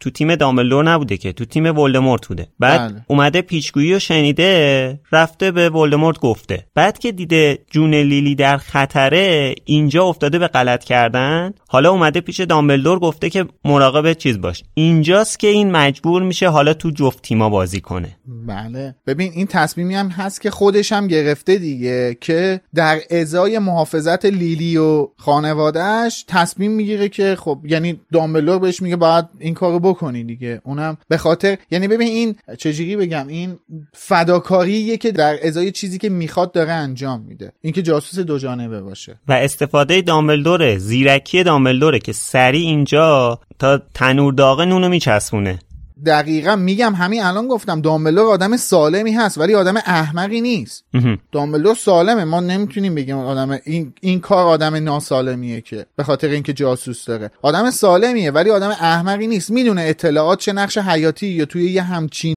تو 0.00 0.10
تیم 0.10 0.34
دامبلدور 0.34 0.84
نبوده 0.84 1.16
که 1.16 1.32
تو 1.32 1.44
تیم 1.44 1.78
ولدمورت 1.78 2.26
بوده. 2.26 2.48
بعد 2.58 2.92
بله. 2.92 3.04
اومده 3.06 3.42
پیشگویی 3.42 3.92
رو 3.92 3.98
شنیده 3.98 5.00
رفته 5.12 5.50
به 5.50 5.70
ولدمورت 5.70 6.18
گفته. 6.18 6.66
بعد 6.74 6.98
که 6.98 7.12
دیده 7.12 7.58
جون 7.70 7.94
لیلی 7.94 8.34
در 8.34 8.56
خطره 8.56 9.54
اینجا 9.64 10.04
افتاده 10.04 10.38
به 10.38 10.48
غلط 10.48 10.84
کردن 10.84 11.52
حالا 11.68 11.90
اومده 11.90 12.20
پیش 12.20 12.40
دامبلدور 12.40 12.98
گفته 12.98 13.30
که 13.30 13.46
مراقب 13.64 14.12
چیز 14.12 14.40
باش. 14.40 14.62
اینجاست 14.74 15.38
که 15.38 15.46
این 15.46 15.70
مجبور 15.70 16.22
میشه 16.22 16.48
حالا 16.48 16.74
تو 16.74 16.90
جفت 16.90 17.22
تیما 17.22 17.48
بازی 17.48 17.80
کنه. 17.80 18.16
بله. 18.46 18.94
ببین 19.06 19.32
این 19.34 19.46
تصمیمی 19.46 19.94
هم 19.94 20.08
هست 20.08 20.40
که 20.40 20.50
خودش 20.50 20.92
هم 20.92 21.06
گرفته 21.06 21.58
دیگه 21.58 22.16
که 22.20 22.60
در 22.74 23.00
ازای 23.10 23.58
محافظت 23.58 24.24
لیلی 24.24 24.76
و 24.76 25.08
خانوادهش 25.16 26.24
تصمیم 26.28 26.72
می‌گیره 26.72 27.08
که 27.08 27.36
خب 27.36 27.58
یعنی 27.64 28.00
دامبلور 28.12 28.58
بهش 28.58 28.82
میگه 28.82 28.96
باید 28.96 29.24
این 29.38 29.54
کارو 29.54 29.78
بکنی 29.94 30.24
دیگه. 30.24 30.60
اونم 30.64 30.96
به 31.08 31.16
خاطر 31.16 31.58
یعنی 31.70 31.88
ببین 31.88 32.08
این 32.08 32.36
چجوری 32.58 32.96
بگم؟ 32.96 33.28
این 33.28 33.58
فداکاریه 33.92 34.96
که 34.96 35.12
در 35.12 35.38
ازای 35.42 35.70
چیزی 35.70 35.98
که 35.98 36.08
می‌خواد 36.08 36.52
داره 36.52 36.72
انجام 36.72 37.20
میده. 37.20 37.52
اینکه 37.60 37.82
جاسوس 37.82 38.18
دو 38.18 38.38
جانبه 38.38 38.80
باشه. 38.80 39.20
و 39.28 39.32
استفاده 39.32 40.00
دامبلدوره 40.02 40.78
زیرکی 40.78 41.42
دامبلدوره 41.42 41.98
که 41.98 42.12
سری 42.12 42.60
اینجا 42.60 43.38
تا 43.58 43.78
تنور 43.94 44.34
داغ 44.34 44.60
نونو 44.60 44.88
میچسبونه. 44.88 45.58
دقیقا 46.06 46.56
میگم 46.56 46.94
همین 46.94 47.22
الان 47.22 47.48
گفتم 47.48 47.80
دامبلور 47.80 48.26
آدم 48.26 48.56
سالمی 48.56 49.12
هست 49.12 49.38
ولی 49.38 49.54
آدم 49.54 49.76
احمقی 49.76 50.40
نیست. 50.40 50.84
دامبلور 51.32 51.74
سالمه. 51.74 52.24
ما 52.24 52.40
نمی‌تونیم 52.40 52.94
بگیم 52.94 53.16
آدم 53.16 53.58
این, 53.64 53.92
این 54.00 54.20
کار 54.20 54.46
آدم 54.46 54.74
ناسالمیه 54.74 55.60
که 55.60 55.86
به 55.96 56.04
خاطر 56.04 56.28
اینکه 56.28 56.52
جاسوس 56.52 57.04
داره. 57.04 57.30
آدم 57.42 57.70
سالمیه 57.70 58.30
ولی 58.30 58.50
آدم 58.50 58.68
احمقی 58.68 59.26
نیست. 59.26 59.50
می‌دونه 59.50 59.82
اطلاعات 59.82 60.38
چه 60.38 60.52
نقش 60.52 60.78
حیاتی 60.78 61.26
یا 61.26 61.44
توی 61.44 61.70
یه 61.70 61.82
همچین 61.82 62.34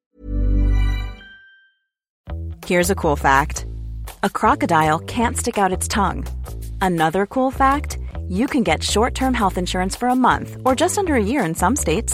Here's 2.66 2.90
a 2.90 2.96
cool 2.96 3.16
fact. 3.16 3.66
A 4.24 4.30
crocodile 4.30 5.00
can't 5.16 5.38
stick 5.38 5.58
out 5.58 5.72
its 5.78 5.88
tongue. 5.88 6.22
Another 6.82 7.26
cool 7.26 7.52
fact 7.64 7.98
you 8.30 8.46
can 8.54 8.64
get 8.64 8.84
short 8.84 9.12
term 9.16 9.34
health 9.34 9.58
insurance 9.58 9.96
for 9.96 10.10
a 10.10 10.22
month 10.30 10.50
or 10.66 10.76
just 10.76 10.98
under 10.98 11.16
a 11.16 11.28
year 11.32 11.44
in 11.50 11.56
some 11.56 11.76
states. 11.76 12.14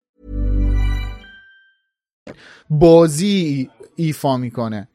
بازی 2.69 3.69
ایفا 3.95 4.37
می‌کنه. 4.37 4.87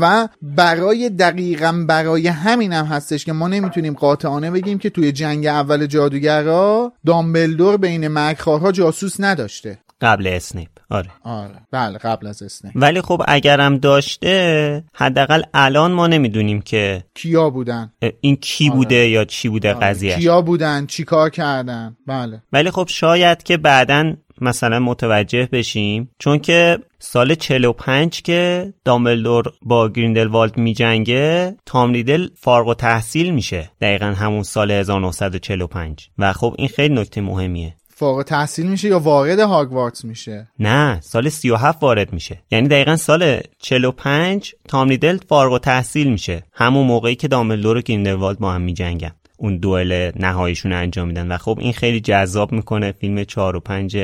و 0.00 0.28
برای 0.42 1.10
دقیقا 1.10 1.84
برای 1.88 2.28
همین 2.28 2.72
هم 2.72 2.84
هستش 2.84 3.24
که 3.24 3.32
ما 3.32 3.48
نمی‌تونیم 3.48 3.94
قاطعانه 3.94 4.50
بگیم 4.50 4.78
که 4.78 4.90
توی 4.90 5.12
جنگ 5.12 5.46
اول 5.46 5.86
جادوگرا 5.86 6.92
دامبلدور 7.06 7.76
بین 7.76 8.08
مکرها 8.08 8.72
جاسوس 8.72 9.16
نداشته. 9.20 9.78
قبل 10.00 10.26
اسنیپ. 10.26 10.68
آره. 10.90 11.10
آره. 11.22 11.54
بله 11.70 11.98
قبل 11.98 12.26
از 12.26 12.42
اسنیپ. 12.42 12.72
ولی 12.76 13.00
خب 13.00 13.22
اگرم 13.28 13.78
داشته 13.78 14.84
حداقل 14.94 15.42
الان 15.54 15.92
ما 15.92 16.06
نمی‌دونیم 16.06 16.60
که 16.60 17.04
کیا 17.14 17.50
بودن. 17.50 17.92
این 18.20 18.36
کی 18.36 18.68
آره. 18.68 18.76
بوده 18.76 19.08
یا 19.08 19.24
چی 19.24 19.48
بوده 19.48 19.74
آره. 19.74 19.86
قضیه 19.86 20.14
کیا 20.16 20.42
بودن 20.42 20.86
چی 20.86 21.04
کار 21.04 21.30
کردن. 21.30 21.96
بله. 22.06 22.42
ولی 22.52 22.70
خب 22.70 22.86
شاید 22.88 23.42
که 23.42 23.56
بعدا 23.56 24.14
مثلا 24.40 24.78
متوجه 24.78 25.48
بشیم. 25.52 26.10
چون 26.18 26.38
که 26.38 26.78
سال 26.98 27.34
45 27.34 28.22
که 28.22 28.72
دامبلدور 28.84 29.52
با 29.62 29.88
گریندلوالد 29.88 30.56
میجنگه 30.56 31.56
تام 31.66 31.92
ریدل 31.92 32.28
فارغ 32.36 32.68
و 32.68 32.74
تحصیل 32.74 33.34
میشه. 33.34 33.70
دقیقا 33.80 34.06
همون 34.06 34.42
سال 34.42 34.70
1945 34.70 36.08
و 36.18 36.32
خب 36.32 36.54
این 36.58 36.68
خیلی 36.68 36.94
نکته 36.94 37.20
مهمیه. 37.20 37.74
فارغ 37.96 38.22
تحصیل 38.22 38.66
میشه 38.66 38.88
یا 38.88 38.98
وارد 38.98 39.38
هاگوارتس 39.38 40.04
میشه؟ 40.04 40.48
نه 40.58 41.00
سال 41.00 41.28
37 41.28 41.82
وارد 41.82 42.12
میشه. 42.12 42.42
یعنی 42.50 42.68
دقیقا 42.68 42.96
سال 42.96 43.40
45 43.58 44.54
تام 44.68 44.88
ریدل 44.88 45.18
فارغ 45.28 45.52
و 45.52 45.58
تحصیل 45.58 46.10
میشه. 46.10 46.42
همون 46.52 46.86
موقعی 46.86 47.14
که 47.14 47.28
دامبلدور 47.28 47.76
و 47.76 47.80
گریندلوالد 47.80 48.38
با 48.38 48.52
هم 48.52 48.60
میجنگن. 48.60 49.12
اون 49.44 49.56
دوئل 49.56 50.10
نهاییشون 50.16 50.72
انجام 50.72 51.08
میدن. 51.08 51.32
و 51.32 51.38
خب 51.38 51.58
این 51.60 51.72
خیلی 51.72 52.00
جذاب 52.00 52.52
می‌کنه. 52.52 52.92
فیلم 52.92 53.24
4 53.24 53.56
و 53.56 53.60
5 53.60 53.96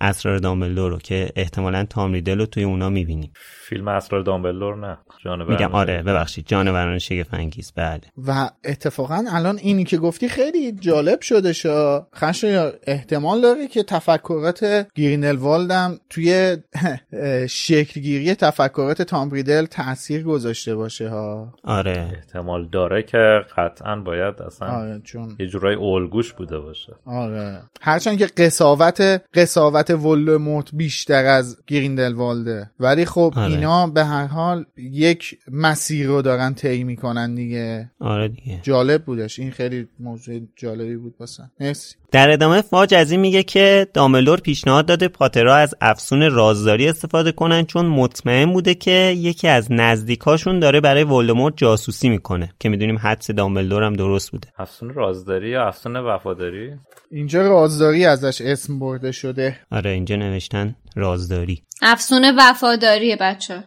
اسرار 0.00 0.38
دامبلدور 0.38 0.90
رو 0.90 0.98
که 0.98 1.28
احتمالا 1.36 1.84
تام 1.84 2.12
ریدل 2.12 2.38
رو 2.38 2.46
توی 2.46 2.62
اونا 2.62 2.88
می‌بینیم. 2.88 3.32
فیلم 3.68 3.88
اسرار 3.88 4.22
دامبلدور 4.22 4.76
نه. 4.76 4.98
جانوران 5.24 5.52
میگم 5.52 5.72
آره 5.74 6.02
ببخشید. 6.02 6.46
جانوران 6.46 6.98
شگفت 6.98 7.34
انگیز 7.34 7.72
بله. 7.76 8.00
و 8.26 8.50
اتفاقا 8.64 9.24
الان 9.32 9.58
اینی 9.58 9.84
که 9.84 9.98
گفتی 9.98 10.28
خیلی 10.28 10.72
جالب 10.72 11.20
شده 11.20 11.52
شا. 11.52 12.06
خش 12.14 12.44
احتمال 12.86 13.40
داره 13.40 13.68
که 13.68 13.82
تفکرات 13.82 14.86
گرینلوالد 14.94 15.70
هم 15.70 15.98
توی 16.10 16.56
شکلگیری 17.48 18.34
تفکرات 18.34 19.02
تام 19.02 19.30
ریدل 19.30 19.66
تاثیر 19.66 20.22
گذاشته 20.22 20.74
باشه 20.74 21.08
ها. 21.08 21.54
آره. 21.64 22.10
احتمال 22.14 22.68
داره 22.68 23.02
که 23.02 23.40
قطعا 23.56 23.96
باید 23.96 24.42
اصلا 24.42 24.68
آره 24.68 25.00
چون 25.04 25.36
یه 25.40 25.46
جورای 25.46 25.76
الگوش 25.76 26.32
بوده 26.32 26.58
باشه. 26.58 26.92
آره. 27.06 27.62
هرچند 27.80 28.18
که 28.18 28.26
قصاوت 28.26 29.22
قصاوت 29.34 29.87
ولدمورت 29.94 30.74
بیشتر 30.74 31.24
از 31.24 31.56
گریندلوالده. 31.66 32.70
ولی 32.80 33.04
خب 33.04 33.34
آره. 33.36 33.52
اینا 33.52 33.86
به 33.86 34.04
هر 34.04 34.26
حال 34.26 34.64
یک 34.76 35.38
مسیر 35.52 36.06
رو 36.06 36.22
دارن 36.22 36.54
طی 36.54 36.84
می‌کنن 36.84 37.34
دیگه. 37.34 37.90
آره 38.00 38.28
دیگه. 38.28 38.60
جالب 38.62 39.04
بودش. 39.04 39.38
این 39.38 39.50
خیلی 39.50 39.88
موضوع 40.00 40.40
جالبی 40.56 40.96
بود 40.96 41.14
واسه. 41.20 41.42
مرسی. 41.60 41.96
در 42.12 42.30
ادامه 42.30 42.62
فاج 42.62 42.94
از 42.94 43.10
این 43.10 43.20
میگه 43.20 43.42
که 43.42 43.86
داملور 43.94 44.40
پیشنهاد 44.40 44.86
داده 44.86 45.08
پاترها 45.08 45.54
از 45.54 45.74
افسون 45.80 46.30
رازداری 46.30 46.88
استفاده 46.88 47.32
کنن 47.32 47.64
چون 47.64 47.86
مطمئن 47.86 48.52
بوده 48.52 48.74
که 48.74 49.14
یکی 49.16 49.48
از 49.48 49.72
نزدیکاشون 49.72 50.60
داره 50.60 50.80
برای 50.80 51.04
ولدمورت 51.04 51.54
جاسوسی 51.56 52.08
می‌کنه 52.08 52.52
که 52.60 52.68
می‌دونیم 52.68 52.98
حدس 52.98 53.30
دامبلدور 53.30 53.82
هم 53.82 53.92
درست 53.92 54.30
بوده. 54.30 54.48
افسون 54.58 54.94
رازداری 54.94 55.48
یا 55.48 55.68
افسون 55.68 55.96
وفاداری؟ 55.96 56.70
اینجا 57.10 57.48
رازداری 57.48 58.04
ازش 58.04 58.40
اسم 58.40 58.78
برده 58.78 59.12
شده. 59.12 59.58
آره 59.72 59.90
اینجا 59.90 60.16
نوشتن 60.16 60.74
رازداری. 60.96 61.62
افسون 61.82 62.36
وفاداری 62.38 63.16
بچه 63.20 63.64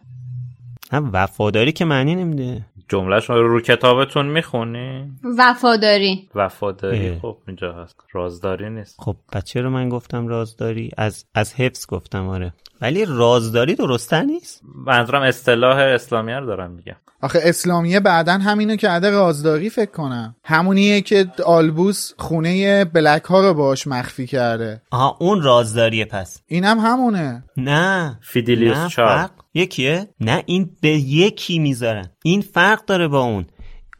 هم 0.92 1.10
وفاداری 1.12 1.72
که 1.72 1.84
معنی 1.84 2.14
نمیده. 2.14 2.66
جملهش 2.92 3.30
رو 3.30 3.48
رو 3.48 3.60
کتابتون 3.60 4.26
می‌خونی؟ 4.26 5.12
وفاداری. 5.38 6.28
وفاداری. 6.34 7.08
اه. 7.08 7.18
خب 7.18 7.36
اینجا 7.46 7.72
هست. 7.72 7.96
رازداری 8.12 8.70
نیست. 8.70 8.96
خب 8.98 9.16
بچه 9.32 9.60
رو 9.60 9.70
من 9.70 9.88
گفتم 9.88 10.28
رازداری؟ 10.28 10.90
از 10.96 11.24
از 11.34 11.54
حفظ 11.54 11.86
گفتم 11.86 12.28
آره. 12.28 12.52
ولی 12.80 13.04
رازداری 13.08 13.74
درسته 13.74 14.22
نیست؟ 14.22 14.62
منظورم 14.86 15.22
اصطلاح 15.22 15.76
اسلامی 15.76 16.32
رو 16.32 16.46
دارم 16.46 16.70
میگم. 16.70 16.96
آخه 17.22 17.38
اسلامیه 17.42 18.00
بعدا 18.00 18.32
همینو 18.32 18.76
کرده 18.76 19.10
رازداری 19.10 19.70
فکر 19.70 19.90
کنم. 19.90 20.36
همونیه 20.44 21.00
که 21.00 21.26
آلبوس 21.46 22.12
خونه 22.18 22.84
بلک 22.84 23.24
ها 23.24 23.40
رو 23.40 23.54
باش 23.54 23.86
مخفی 23.86 24.26
کرده. 24.26 24.82
آها 24.90 25.16
اون 25.20 25.42
رازداریه 25.42 26.04
پس. 26.04 26.42
اینم 26.46 26.78
همونه. 26.78 27.44
نه. 27.56 28.18
فیدیلیوس 28.22 28.86
چار 28.88 29.06
فرق 29.06 29.30
یکیه؟ 29.54 30.08
نه 30.20 30.42
این 30.46 30.76
به 30.80 30.88
یکی 30.88 31.58
می‌ذارن. 31.58 32.10
این 32.24 32.40
فرق 32.40 32.84
داره 32.84 33.08
با 33.08 33.20
اون. 33.24 33.46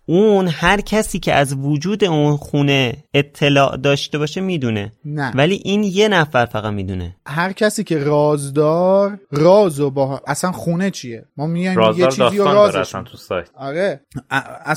اون 0.06 0.48
هر 0.48 0.80
کسی 0.80 1.18
که 1.18 1.34
از 1.34 1.54
وجود 1.54 2.04
اون 2.04 2.36
خونه 2.36 2.92
اطلاع 3.14 3.76
داشته 3.76 4.18
باشه 4.18 4.40
می‌دونه. 4.40 4.92
نه. 5.04 5.32
ولی 5.34 5.60
این 5.64 5.84
یه 5.84 6.08
نفر 6.08 6.46
فقط 6.46 6.72
می‌دونه. 6.72 7.16
هر 7.26 7.52
کسی 7.52 7.84
که 7.84 7.98
رازدار 7.98 9.18
رازو 9.30 9.90
با 9.90 10.20
اصلا 10.26 10.52
خونه 10.52 10.90
چیه؟ 10.90 11.24
ما 11.36 11.46
میایم 11.46 11.80
یه 11.96 12.06
چیزی 12.06 12.38
رو 12.38 12.44
رازش 12.44 12.76
اصلا 12.76 13.02
تو 13.02 13.16
سایت. 13.16 13.48
آره. 13.56 14.00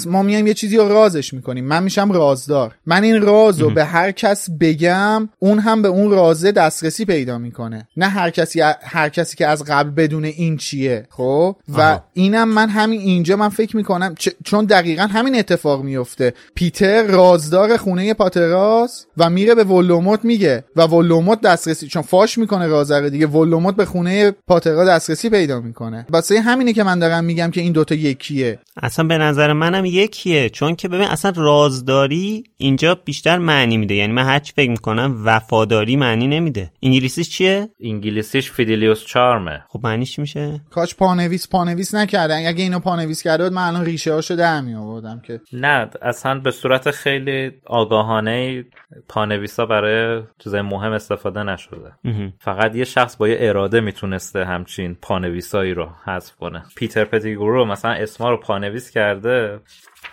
ما 0.06 0.22
میایم 0.24 0.48
یه 0.48 0.54
چیزی 0.54 0.78
رو 0.78 0.90
رازش 0.90 1.34
می‌کنیم. 1.34 1.66
من 1.66 1.84
میشم 1.84 2.12
رازدار. 2.12 2.76
من 2.86 3.04
این 3.04 3.22
رازو 3.22 3.70
به 3.70 3.86
هر 3.86 4.12
کس 4.12 4.50
بگم 4.60 5.30
اون 5.40 5.60
هم 5.60 5.82
به 5.82 5.88
اون 5.88 6.12
رازه 6.12 6.52
دسترسی 6.52 7.06
پیدا 7.06 7.38
می‌کنه. 7.38 7.88
نه 7.98 8.08
هر 8.08 8.30
کسی 8.30 8.62
هر 8.82 9.10
کسی 9.10 9.38
که 9.38 9.48
از 9.48 9.64
قبل 9.64 9.90
بدونه 9.90 10.28
این 10.28 10.58
چیه 10.58 11.08
خب؟ 11.10 11.56
و 11.70 11.82
آها. 11.82 12.04
اینم 12.14 12.50
من 12.50 12.70
همین 12.70 13.00
اینجا 13.00 13.36
من 13.36 13.50
فکر 13.50 13.78
می‌کنم 13.78 14.16
چ- 14.20 14.34
چون 14.44 14.66
دقیقا 14.66 15.08
همین 15.16 15.36
اتفاق 15.36 15.84
میفته. 15.84 16.34
پیتر 16.56 17.04
رازدار 17.04 17.78
خونه 17.78 18.14
پاتراس 18.14 19.06
و 19.18 19.30
میره 19.30 19.56
به 19.56 19.64
ولوموت 19.64 20.26
میگه 20.26 20.64
و 20.76 20.82
ولوموت 20.82 21.42
دسترسی 21.42 21.88
چون 21.88 22.02
فاش 22.02 22.38
می‌کنه 22.38 22.68
رازره 22.68 23.10
دیگه 23.10 23.28
ولوموت 23.28 23.76
به 23.76 23.86
خونه 23.86 24.32
پاترا 24.32 24.86
دسترسی 24.86 25.30
پیدا 25.30 25.62
می‌کنه. 25.62 26.06
واسه 26.10 26.42
همینه 26.42 26.74
که 26.74 26.84
من 26.84 27.00
دارم 27.00 27.24
میگم 27.24 27.52
که 27.52 27.62
این 27.62 27.74
دوتا 27.74 27.96
یکیه. 27.96 28.60
اصلا 28.82 29.06
به 29.06 29.18
نظر 29.18 29.54
منم 29.54 29.86
یکیه 29.86 30.50
چون 30.50 30.76
که 30.76 30.88
ببین 30.88 31.08
اصلا 31.08 31.34
رازداری 31.36 32.44
اینجا 32.58 32.96
بیشتر 33.06 33.38
معنی 33.38 33.78
میده. 33.78 33.96
یعنی 33.96 34.14
من 34.14 34.24
هرچی 34.24 34.54
فکر 34.56 34.70
می‌کنم 34.70 35.22
وفاداری 35.26 35.96
معنی 35.96 36.28
نمیده. 36.28 36.72
انگلیسیش 36.84 37.30
چیه؟ 37.30 37.70
انگلیسیش 37.84 38.52
Fidelius 38.52 39.06
Charm 39.06 39.47
ه. 39.47 39.64
خب 39.70 39.80
معنیش 39.84 40.20
میشه؟ 40.20 40.62
کاش 40.72 40.96
پانویس 40.96 41.48
پانویس 41.48 41.96
نکردن 41.96 42.48
اگه 42.48 42.64
اینو 42.64 42.80
پانویس 42.80 43.22
کرده 43.22 43.44
بود 43.44 43.54
من 43.54 43.68
الان 43.68 43.86
ریشه 43.86 44.14
هاشو 44.14 44.36
در 44.36 44.62
می 44.62 44.76
آوردم 45.06 45.22
که 45.22 45.40
نه 45.54 45.90
اصلا 46.02 46.40
به 46.40 46.52
صورت 46.52 46.92
خیلی 46.92 47.52
آگاهانه 47.66 48.66
پانویسا 49.10 49.66
برای 49.66 50.24
چیزای 50.40 50.62
مهم 50.62 50.92
استفاده 50.92 51.44
نشده. 51.44 51.92
فقط 52.40 52.76
یه 52.76 52.84
شخص 52.86 53.18
با 53.18 53.28
یه 53.28 53.38
اراده 53.40 53.82
می‌تونسته 53.82 54.46
همچین 54.46 54.98
پانویسایی 55.02 55.74
رو 55.74 55.90
حذف 56.06 56.36
کنه. 56.36 56.64
پیتر 56.76 57.06
پتیگورو 57.06 57.66
مثلا 57.66 57.92
اسما 57.92 58.30
رو 58.30 58.38
پانویس 58.38 58.92
کرده. 58.92 59.60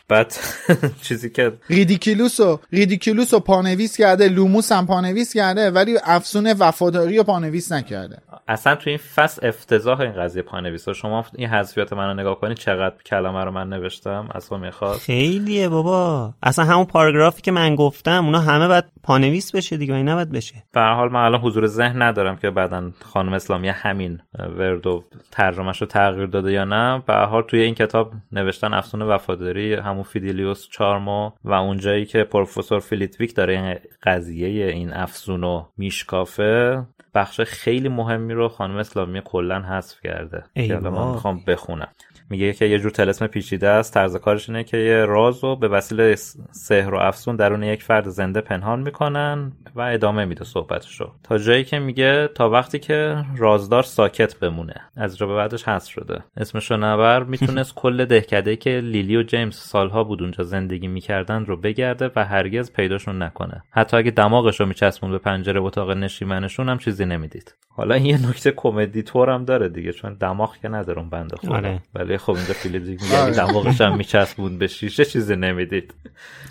بعد 0.08 0.34
چیزی 1.06 1.30
که 1.30 1.52
ریدیکیلوس 1.68 2.40
و 2.40 2.60
ریدیکیلوس 2.72 3.34
رو 3.34 3.40
پانویس 3.40 3.96
کرده 3.96 4.28
لوموس 4.28 4.72
هم 4.72 4.86
پانویس 4.86 5.34
کرده 5.34 5.70
ولی 5.70 5.98
افسون 6.04 6.52
وفاداری 6.52 7.18
رو 7.18 7.24
پانویس 7.24 7.72
نکرده. 7.72 8.18
اصلا 8.48 8.74
تو 8.74 8.90
این 8.90 8.98
فصل 8.98 9.46
افتضاح 9.46 10.00
این 10.00 10.12
قضیه 10.12 10.42
پانویس 10.42 10.88
شما 10.88 11.24
این 11.34 11.48
حذفیات 11.48 11.92
منو 11.92 12.20
نگاه 12.20 12.40
کنید 12.40 12.56
چقدر 12.56 12.94
کلمه 13.06 13.44
رو 13.44 13.50
من 13.50 13.68
نوشتم 13.68 14.28
اصلا 14.34 14.58
می‌خواد 14.58 14.96
خیلیه 14.96 15.68
بابا. 15.68 16.34
اصلا 16.42 16.64
همون 16.64 16.84
پاراگرافی 16.84 17.42
که 17.42 17.52
من 17.52 17.74
گفتم 17.74 18.24
اونا 18.24 18.40
همه 18.40 18.68
باید 18.68 18.84
پانویس 19.02 19.54
بشه 19.54 19.76
دیگه 19.76 19.94
این 19.94 20.08
نباید 20.08 20.32
بشه. 20.32 20.54
به 20.72 20.76
هر 20.76 20.80
حال 20.80 21.12
من 21.12 21.24
الان 21.24 21.40
حضور 21.40 21.66
ذهن 21.66 22.02
ندارم 22.02 22.36
که 22.36 22.50
بعدا 22.50 22.90
خانم 23.12 23.32
اسلامی 23.32 23.68
همین 23.68 24.20
وردو 24.58 25.04
ترجمهش 25.30 25.80
رو 25.80 25.86
تغییر 25.86 26.26
داده 26.26 26.52
یا 26.52 26.64
نه. 26.64 27.02
به 27.06 27.10
هر 27.10 27.14
حال 27.14 27.42
توی 27.42 27.60
این 27.60 27.74
کتاب 27.74 28.12
نوشتن 28.32 28.74
افسون 28.74 29.02
وفاداری 29.02 29.74
همون 29.92 30.02
Fidelius 30.02 30.68
Charm 30.68 31.20
و 31.20 31.30
و 31.44 31.52
اونجایی 31.52 32.04
که 32.04 32.24
پروفسور 32.24 32.80
فیلیتویک 32.80 33.34
داره 33.34 33.60
این 33.60 33.78
قضیه 34.02 34.66
این 34.66 34.92
افسون 34.92 35.42
رو 35.42 35.68
میشکافه 35.76 36.82
بخش 37.14 37.40
خیلی 37.40 37.88
مهمی 37.88 38.32
رو 38.34 38.48
خانم 38.48 38.76
اسلامی 38.76 39.20
کلا 39.24 39.60
حذف 39.60 40.00
کرده. 40.00 40.44
که 40.54 40.76
من 40.76 41.10
می‌خوام 41.12 41.40
بخونم. 41.46 41.88
میگه 42.32 42.52
که 42.52 42.64
یه 42.64 42.78
جور 42.78 42.90
طلسم 42.90 43.26
پیچیده 43.26 43.68
است. 43.68 43.94
طرز 43.94 44.16
کارش 44.16 44.48
اینه 44.48 44.64
که 44.64 44.76
یه 44.76 45.04
راز 45.04 45.44
رو 45.44 45.56
به 45.56 45.68
وسیله 45.68 46.14
سحر 46.50 46.94
و 46.94 46.98
افسون 46.98 47.36
درون 47.36 47.62
یک 47.62 47.82
فرد 47.82 48.08
زنده 48.08 48.40
پنهان 48.40 48.80
می‌کنن 48.80 49.52
و 49.74 49.80
ادامه 49.80 50.24
میده 50.24 50.44
صحبتشو. 50.44 51.12
تا 51.22 51.38
جایی 51.38 51.64
که 51.64 51.78
میگه 51.78 52.28
تا 52.34 52.50
وقتی 52.50 52.78
که 52.78 53.24
رازدار 53.36 53.82
ساکت 53.82 54.38
بمونه. 54.38 54.74
از 54.96 55.18
اینجا 55.18 55.26
به 55.26 55.34
بعدش 55.34 55.68
حذف 55.68 55.90
شده. 55.90 56.18
اسمشو 56.36 56.76
نبر. 56.76 57.22
می‌تونست 57.22 57.74
کل 57.74 58.04
دهکده 58.04 58.56
که 58.56 58.70
لیلی 58.70 59.16
و 59.16 59.22
جیمز 59.22 59.56
سالها 59.56 60.04
بود 60.04 60.22
اونجا 60.22 60.44
زندگی 60.44 60.88
می‌کردن 60.88 61.44
رو 61.44 61.56
بگرده 61.56 62.10
و 62.16 62.24
هرگز 62.24 62.72
پیداشون 62.72 63.22
نکنه. 63.22 63.62
حتی 63.70 63.96
اگه 63.96 64.10
دماغش 64.10 64.60
رو 64.60 64.66
میچسبوند 64.66 65.10
به 65.10 65.18
پنجره 65.18 65.60
اتاق 65.60 65.90
نشیمنشون 65.90 66.68
هم 66.68 66.78
چیزی 66.78 67.04
نمی‌دید. 67.04 67.54
حالا 67.76 67.94
این 67.94 68.06
یه 68.06 68.28
نکته 68.28 68.50
کمدی 68.50 69.02
طور 69.02 69.30
هم 69.30 69.44
داره 69.44 69.68
دیگه 69.68 69.92
چون 69.92 70.14
دماغ 70.14 70.56
که 70.56 70.68
ندارم 70.68 71.10
بنده 71.10 71.36
خدا. 71.36 71.54
آره. 71.54 71.80
ولی 71.94 72.18
خب 72.26 72.32
اینجا 72.32 72.54
فیلیپ 72.54 72.84
دیگه 72.84 73.26
میگه 73.26 73.36
دماغش 73.36 73.80
هم 73.80 73.96
میچسبون 73.96 74.58
به 74.58 74.66
شیشه 74.66 75.04
چیزی 75.04 75.36
نمی‌دید. 75.36 75.94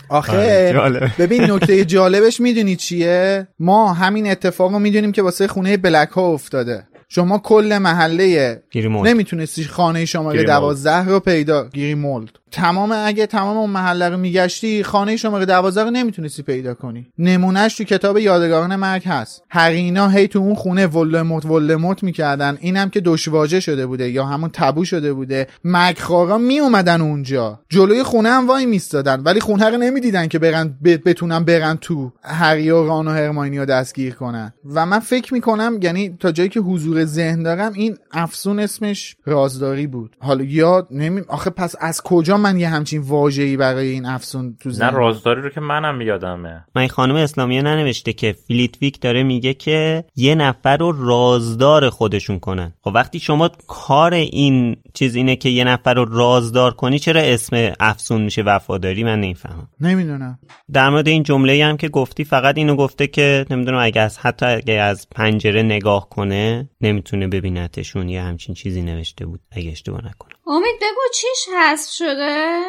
آخه 0.09 0.74
ببین 1.19 1.51
نکته 1.51 1.86
جالبش 1.86 2.39
می‌دونی 2.39 2.76
چیه؟ 2.76 3.47
ما 3.59 3.93
همین 3.93 4.32
اتفاق 4.32 4.72
رو 4.72 4.80
می‌دونیم 4.80 5.11
که 5.11 5.22
واسه 5.22 5.47
خونه 5.47 5.78
بلک 5.78 6.09
ها 6.09 6.22
افتاده. 6.22 6.88
شما 7.09 7.38
کل 7.38 7.78
محله 7.78 8.63
نمی‌تونستی 8.76 9.63
خانه 9.63 10.05
شماره 10.05 10.43
دوازده 10.43 11.05
رو 11.05 11.19
پیدا 11.19 11.69
گیری 11.69 11.95
مولد 11.95 12.30
تمام 12.52 12.91
اگه 13.06 13.26
تمام 13.26 13.58
اون 13.58 13.70
محله 13.70 14.10
رو 14.10 14.18
میگشتی 14.18 14.84
خانه 14.84 15.18
شماره 15.18 15.45
دوازده 15.45 15.84
رو 15.84 15.91
نمی‌تونستی 15.91 16.43
پیدا 16.43 16.74
کنی. 16.74 17.08
نمونهش 17.18 17.76
تو 17.76 17.84
کتاب 17.84 18.18
یادگاران 18.18 18.76
مرگ 18.76 19.04
هست. 19.06 19.43
هرینا 19.49 20.08
هی 20.08 20.28
تو 20.28 20.39
اون 20.39 20.56
خونه 20.56 20.88
ولموت 20.88 21.45
ولموت 21.45 22.04
می‌کردن. 22.04 22.58
اینم 22.62 22.89
که 22.89 23.02
دشواجه 23.02 23.60
شده 23.60 23.86
بوده 23.86 24.10
یا 24.10 24.26
همون 24.26 24.49
تبو 24.54 24.86
شده 24.86 25.14
بوده. 25.14 25.47
مرگخوارا 25.64 26.38
می 26.38 26.60
اومدن 26.60 27.02
اونجا. 27.02 27.60
جلوی 27.70 28.04
خونه 28.04 28.30
هم 28.30 28.47
وای 28.47 28.66
میستادن 28.66 29.20
ولی 29.20 29.39
خونه 29.39 29.70
رو 29.70 29.78
نمی‌دیدن 29.78 30.28
که 30.28 30.39
برن 30.39 30.78
بتونن 31.06 31.43
برن 31.43 31.78
تو 31.82 32.12
هری 32.24 32.70
و 32.70 32.88
ران 32.88 33.08
و 33.08 33.12
هرماینی 33.12 33.60
رو 33.60 33.66
دستگیر 33.66 34.14
کنن. 34.14 34.54
و 34.66 34.86
من 34.86 34.99
فکر 34.99 35.34
می‌کنم 35.34 35.80
یعنی 35.82 36.18
تا 36.20 36.32
جایی 36.32 36.49
که 36.49 36.60
حضور 36.60 37.06
ذهن 37.06 37.43
دارم 37.43 37.74
این 37.74 37.97
افسون 38.12 38.60
اسمش 38.60 39.16
رازداری 39.26 39.88
بود. 39.88 40.16
حالا 40.20 40.43
یا 40.43 40.88
نمی 40.91 41.22
آخه 41.28 41.49
پس 41.49 41.76
از 41.80 42.02
کجا 42.02 42.38
من 42.41 42.59
یه 42.59 42.69
همچین 42.69 43.01
واژه‌ای 43.01 43.57
برای 43.57 43.87
این 43.87 44.05
افسون 44.05 44.57
تو 44.59 44.69
نه 44.69 44.89
رازداری 44.89 45.41
رو 45.41 45.49
که 45.49 45.59
منم 45.61 46.01
یادمه 46.01 46.65
من 46.75 46.87
خانم 46.87 47.15
اسلامیه 47.15 47.61
ننوشته 47.61 48.13
که 48.13 48.35
فلیتویک 48.47 49.01
داره 49.01 49.23
میگه 49.23 49.53
که 49.53 50.03
یه 50.15 50.35
نفر 50.35 50.77
رو 50.77 51.07
رازدار 51.07 51.89
خودشون 51.89 52.39
کنن. 52.39 52.73
خب 52.81 52.91
وقتی 52.95 53.19
شما 53.19 53.49
کار 53.67 54.13
این 54.13 54.75
چیز 54.93 55.15
اینه 55.15 55.35
که 55.35 55.49
یه 55.49 55.63
نفر 55.63 55.93
رو 55.93 56.05
رازدار 56.05 56.73
کنی 56.73 56.99
چرا 56.99 57.21
اسم 57.21 57.71
افسون 57.79 58.21
میشه 58.21 58.41
وفاداری؟ 58.41 59.03
من 59.03 59.21
نمی‌فهمم. 59.21 59.67
نمی‌دونم. 59.81 60.39
در 60.73 60.89
مورد 60.89 61.07
این 61.07 61.23
جمله 61.23 61.65
هم 61.65 61.77
که 61.77 61.89
گفتی 61.89 62.23
فقط 62.23 62.57
اینو 62.57 62.75
گفته 62.75 63.07
که 63.07 63.45
نمی‌دونم 63.49 63.79
اگه 63.81 64.01
از 64.01 64.17
حتی 64.17 64.45
اگه 64.45 64.73
از 64.73 65.07
پنجره 65.09 65.63
نگاه 65.63 66.09
کنه 66.09 66.69
نمی‌تونه 66.81 67.27
ببینتشون 67.27 68.09
یه 68.09 68.21
همچین 68.21 68.55
چیزی 68.55 68.81
نوشته 68.81 69.25
بود 69.25 69.39
اگه 69.51 69.71
اشتباه 69.71 70.05
نکنم. 70.05 70.37
امید 70.54 70.76
بگو 70.82 71.02
چیش 71.14 71.47
حذف 71.58 71.91
شده؟ 71.91 72.62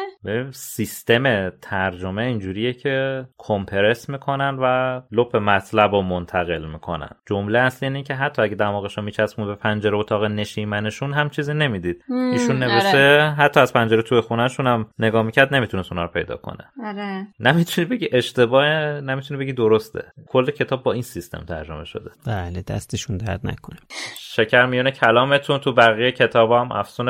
سیستم 0.51 1.49
ترجمه 1.49 2.23
اینجوریه 2.23 2.73
که 2.73 3.25
کمپرس 3.37 4.09
می‌کنن 4.09 4.57
و 4.61 5.01
لپ 5.11 5.35
مطلب 5.35 5.91
رو 5.91 6.01
منتقل 6.01 6.65
می‌کنن. 6.65 7.09
جمله 7.25 7.59
اصلی 7.59 7.87
اینه 7.87 8.03
که 8.03 8.13
حتی 8.13 8.41
اگه 8.41 8.55
دماغش 8.55 8.97
رو 8.97 9.03
میچسبون 9.03 9.45
به 9.45 9.55
پنجره 9.55 9.97
اتاق 9.97 10.23
نشیمنشون 10.23 11.13
هم 11.13 11.29
چیزی 11.29 11.53
نمی‌دید. 11.53 12.03
ایشون 12.33 12.59
نوشته 12.59 12.87
آره. 12.87 13.35
حتی 13.37 13.59
از 13.59 13.73
پنجره 13.73 14.01
توی 14.01 14.21
خونهشون 14.21 14.67
هم 14.67 14.89
نگاه 14.99 15.23
می‌کرد 15.23 15.53
نمی‌تونست 15.53 15.91
اونا 15.91 16.03
رو 16.03 16.09
پیدا 16.11 16.35
کنه. 16.35 16.65
آره. 16.85 17.27
نمی‌تونی 17.39 17.87
بگی 17.87 18.09
اشتباه 18.11 18.65
نمی‌تونی 19.01 19.39
بگی 19.39 19.53
درسته. 19.53 20.11
کل 20.27 20.51
کتاب 20.51 20.83
با 20.83 20.93
این 20.93 21.01
سیستم 21.01 21.45
ترجمه 21.47 21.85
شده. 21.85 22.11
بله 22.27 22.61
دستشون 22.61 23.17
درد 23.17 23.39
نکنه. 23.43 23.79
شکر 24.19 24.65
میونه 24.65 24.91
کلامتون 24.91 25.57
تو 25.59 25.73
بقیه 25.73 26.11
کتاب 26.11 26.51
هم 26.51 26.71
افسون 26.71 27.09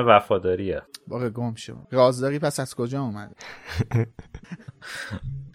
وفاداریه 0.63 0.81
باقی 1.07 1.29
گم 1.29 1.55
شو. 1.55 1.73
رازداری 1.91 2.39
پس 2.39 2.59
از 2.59 2.75
کجا 2.75 3.01
اومده 3.01 3.35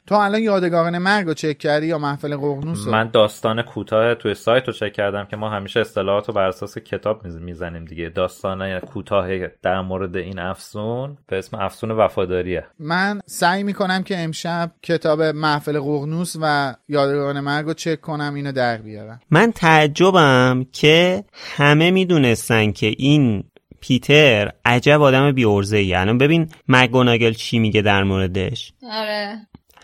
تو 0.07 0.15
الان 0.15 0.43
یادگاران 0.43 0.99
مرگ 0.99 1.27
رو 1.27 1.35
چک 1.35 1.59
کردی 1.59 1.87
یا 1.87 1.99
محفل 1.99 2.37
ققنوس 2.37 2.87
من 2.87 3.11
داستان 3.11 3.63
کوتاه 3.63 4.15
توی 4.15 4.35
سایت 4.35 4.67
رو 4.67 4.73
چک 4.73 4.93
کردم 4.93 5.25
که 5.25 5.37
ما 5.37 5.51
همیشه 5.51 5.81
اصطلاحات 5.81 6.29
رو 6.29 6.35
بر 6.35 6.49
اساس 6.49 6.79
کتاب 6.79 7.25
می‌زنیم 7.25 7.85
دیگه. 7.85 8.09
داستان 8.09 8.81
کوتاه 8.81 9.29
در 9.63 9.81
مورد 9.81 10.17
این 10.17 10.39
افسون 10.39 11.19
به 11.27 11.39
اسم 11.39 11.57
افسون 11.57 11.91
وفاداریه. 11.91 12.67
من 12.79 13.21
سعی 13.27 13.63
می‌کنم 13.63 14.03
که 14.03 14.19
امشب 14.19 14.71
کتاب 14.83 15.23
محفل 15.23 15.81
ققنوس 15.81 16.37
و 16.41 16.75
یادگاران 16.89 17.41
مرگ 17.41 17.67
رو 17.67 17.75
چک 17.75 18.01
کنم 18.01 18.35
اینو 18.35 18.53
در 18.53 18.77
بیارم. 18.77 19.21
من 19.31 19.53
تعجبم 19.53 20.67
که 20.73 21.25
همه 21.35 21.91
می‌دونستن 21.91 22.73
که 22.73 22.95
این 22.99 23.45
پیتر 23.81 24.53
عجب 24.65 25.03
آدم 25.03 25.33
بیورزه 25.33 25.77
ای 25.77 25.95
الان 25.95 26.19
ببین 26.19 26.49
مگوناگل 26.69 27.33
چی 27.33 27.59
میگه 27.59 27.83
در 27.83 28.03
موردش. 28.03 28.73
آره. 28.91 29.39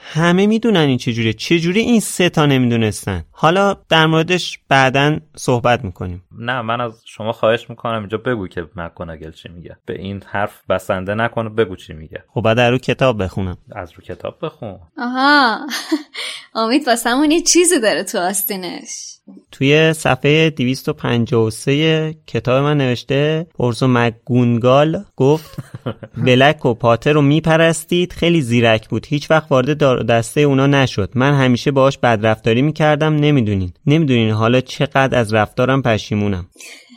همه 0.07 0.47
می‌دونن 0.47 0.81
این 0.81 0.99
چجوره. 0.99 1.33
چجوری 1.33 1.81
این 1.81 2.01
سه 2.01 2.29
تا 2.29 2.47
نمی‌دونستن؟ 2.47 3.25
حالا 3.31 3.77
در 3.89 4.07
موردش 4.07 4.59
بعدا 4.69 5.19
صحبت 5.37 5.85
می‌کنیم. 5.85 6.25
نه 6.39 6.63
من 6.63 6.81
از 6.81 7.03
شما 7.05 7.33
خواهش 7.33 7.71
می‌کنم 7.71 7.99
اینجا 7.99 8.19
بگو 8.19 8.49
که 8.49 8.67
مکوناگل 8.77 9.31
چی 9.31 9.49
میگه. 9.49 9.77
به 9.87 9.99
این 9.99 10.23
حرف 10.27 10.61
بسنده 10.69 11.15
نکنه 11.15 11.49
بگو 11.49 11.77
چی 11.77 11.93
میگه. 11.93 12.25
خب 12.29 12.41
بعد 12.41 12.61
رو 12.61 12.79
کتاب 12.79 13.23
بخونم. 13.23 13.59
از 13.73 13.93
رو 13.93 14.03
کتاب 14.03 14.39
بخون. 14.43 14.79
آها. 14.99 15.67
امید 16.55 16.89
واسمون 16.89 17.31
یه 17.31 17.41
چیزی 17.41 17.81
داره 17.81 18.05
تو 18.05 18.19
آستینش. 18.19 19.14
توی 19.53 19.93
صفحه 19.93 20.51
253 20.51 22.15
کتاب 22.27 22.63
من 22.63 22.79
نوشته 22.79 23.47
پرسو 23.55 23.87
مگونگال 23.89 25.05
گفت 25.17 25.59
بلک 26.27 26.67
و 26.67 26.75
پاتر 26.75 27.13
رو 27.13 27.23
میپرستید 27.23 28.13
خیلی 28.13 28.43
زیرک 28.43 28.89
بود 28.89 29.07
هیچ 29.07 29.31
وقت 29.31 29.51
وارد 29.51 30.07
دسته 30.07 30.41
اونا 30.41 30.67
نشد. 30.67 31.11
من 31.15 31.35
همیشه 31.35 31.71
باهاش 31.71 31.99
بدرفتاری 31.99 32.63
می‌کردم 32.63 33.17
نمی‌دونین. 33.17 33.73
نمی‌دونین 33.87 34.31
حالا 34.31 34.61
چقدر 34.61 35.19
از 35.19 35.35
رفتارم 35.35 35.83
پشیمونم. 35.83 36.47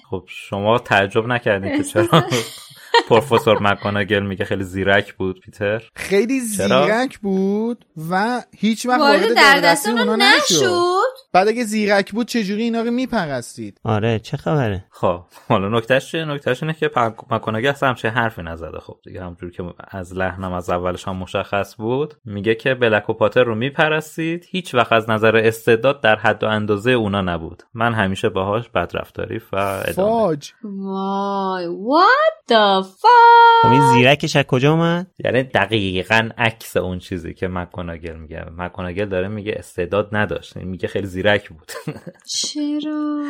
خب 0.10 0.24
شما 0.28 0.80
تعجب 0.80 1.28
نکردید 1.28 1.78
که 1.78 1.84
چرا؟ 1.84 2.08
پروفسور 3.10 3.62
مکاناگل 3.62 4.20
میگه 4.20 4.46
خیلی 4.46 4.64
زیرک 4.64 5.14
بود 5.14 5.40
پیتر. 5.40 5.84
خیلی 5.96 6.42
چرا؟ 6.58 6.86
زیرک 6.86 7.20
بود 7.20 7.86
و 8.10 8.44
هیچ 8.58 8.86
وقت 8.86 9.00
وارد 9.00 9.22
وارد 9.22 9.36
در 9.36 9.60
دست 9.64 9.78
دست 9.78 9.88
اونا 9.88 10.02
اونو 10.02 10.16
نشد. 10.16 11.18
بعد 11.34 11.48
اگه 11.48 11.64
زیرک 11.64 12.12
بود 12.12 12.28
چجوری 12.28 12.64
اینا 12.64 12.82
رو 12.82 12.92
میپرستید؟ 12.92 13.80
آره 13.84 14.20
چه 14.20 14.38
خبره؟ 14.38 14.86
خب 14.90 15.22
حالا 15.50 15.78
نکتهش 15.78 16.12
چیه؟ 16.12 16.26
نکتهش 16.26 16.64
اینه 16.64 16.74
که 16.74 16.92
مکاناگل 17.32 17.70
اصلا 17.70 17.90
همچین 17.90 18.12
حرفی 18.12 18.42
نزده. 18.42 18.80
خب 18.80 18.98
دیگه 19.04 19.24
همجور 19.24 19.52
که 19.52 19.64
از 19.92 20.14
لحنم 20.14 20.54
از 20.54 20.70
اولش 20.70 21.08
هم 21.08 21.16
مشخص 21.16 21.76
بود. 21.76 22.14
میگه 22.26 22.56
که 22.56 22.74
بلک 22.74 23.10
و 23.10 23.14
پاتر 23.14 23.44
رو 23.44 23.56
میپرستید. 23.56 24.46
هیچ 24.50 24.76
وقت 24.76 24.92
از 24.92 25.10
نظر 25.10 25.38
استعداد 25.38 26.02
در 26.02 26.16
حد 26.16 26.44
و 26.44 26.48
اندازه 26.48 26.92
اونا 26.92 27.22
نبود. 27.22 27.64
من 27.74 27.94
همیشه 27.94 28.30
باهاش 28.30 28.70
بدرفتاری 28.70 29.42
و 29.52 29.56
ادامه. 29.56 29.94
فاج. 29.94 30.52
وای 30.64 31.66
what? 31.66 32.37
The 32.48 32.84
fuck? 32.84 33.62
خب 33.62 33.72
این 33.72 33.94
زیرکش 33.94 34.36
از 34.36 34.44
کجا 34.44 34.72
اومد؟ 34.72 35.08
یعنی 35.26 35.44
دقیقا 35.44 36.30
عکس 36.38 36.78
اون 36.78 37.00
چیزی 37.00 37.34
که 37.34 37.48
مکاناگل 37.48 38.16
میگه. 38.16 38.46
مکاناگل 38.58 39.06
داره 39.06 39.28
میگه 39.28 39.56
استعداد 39.58 40.10
نداشت. 40.12 40.58
میگه 40.58 40.88
خیلی 40.88 41.08
زیرک 41.08 41.50
بود. 41.50 41.72
چرا؟ 42.36 43.24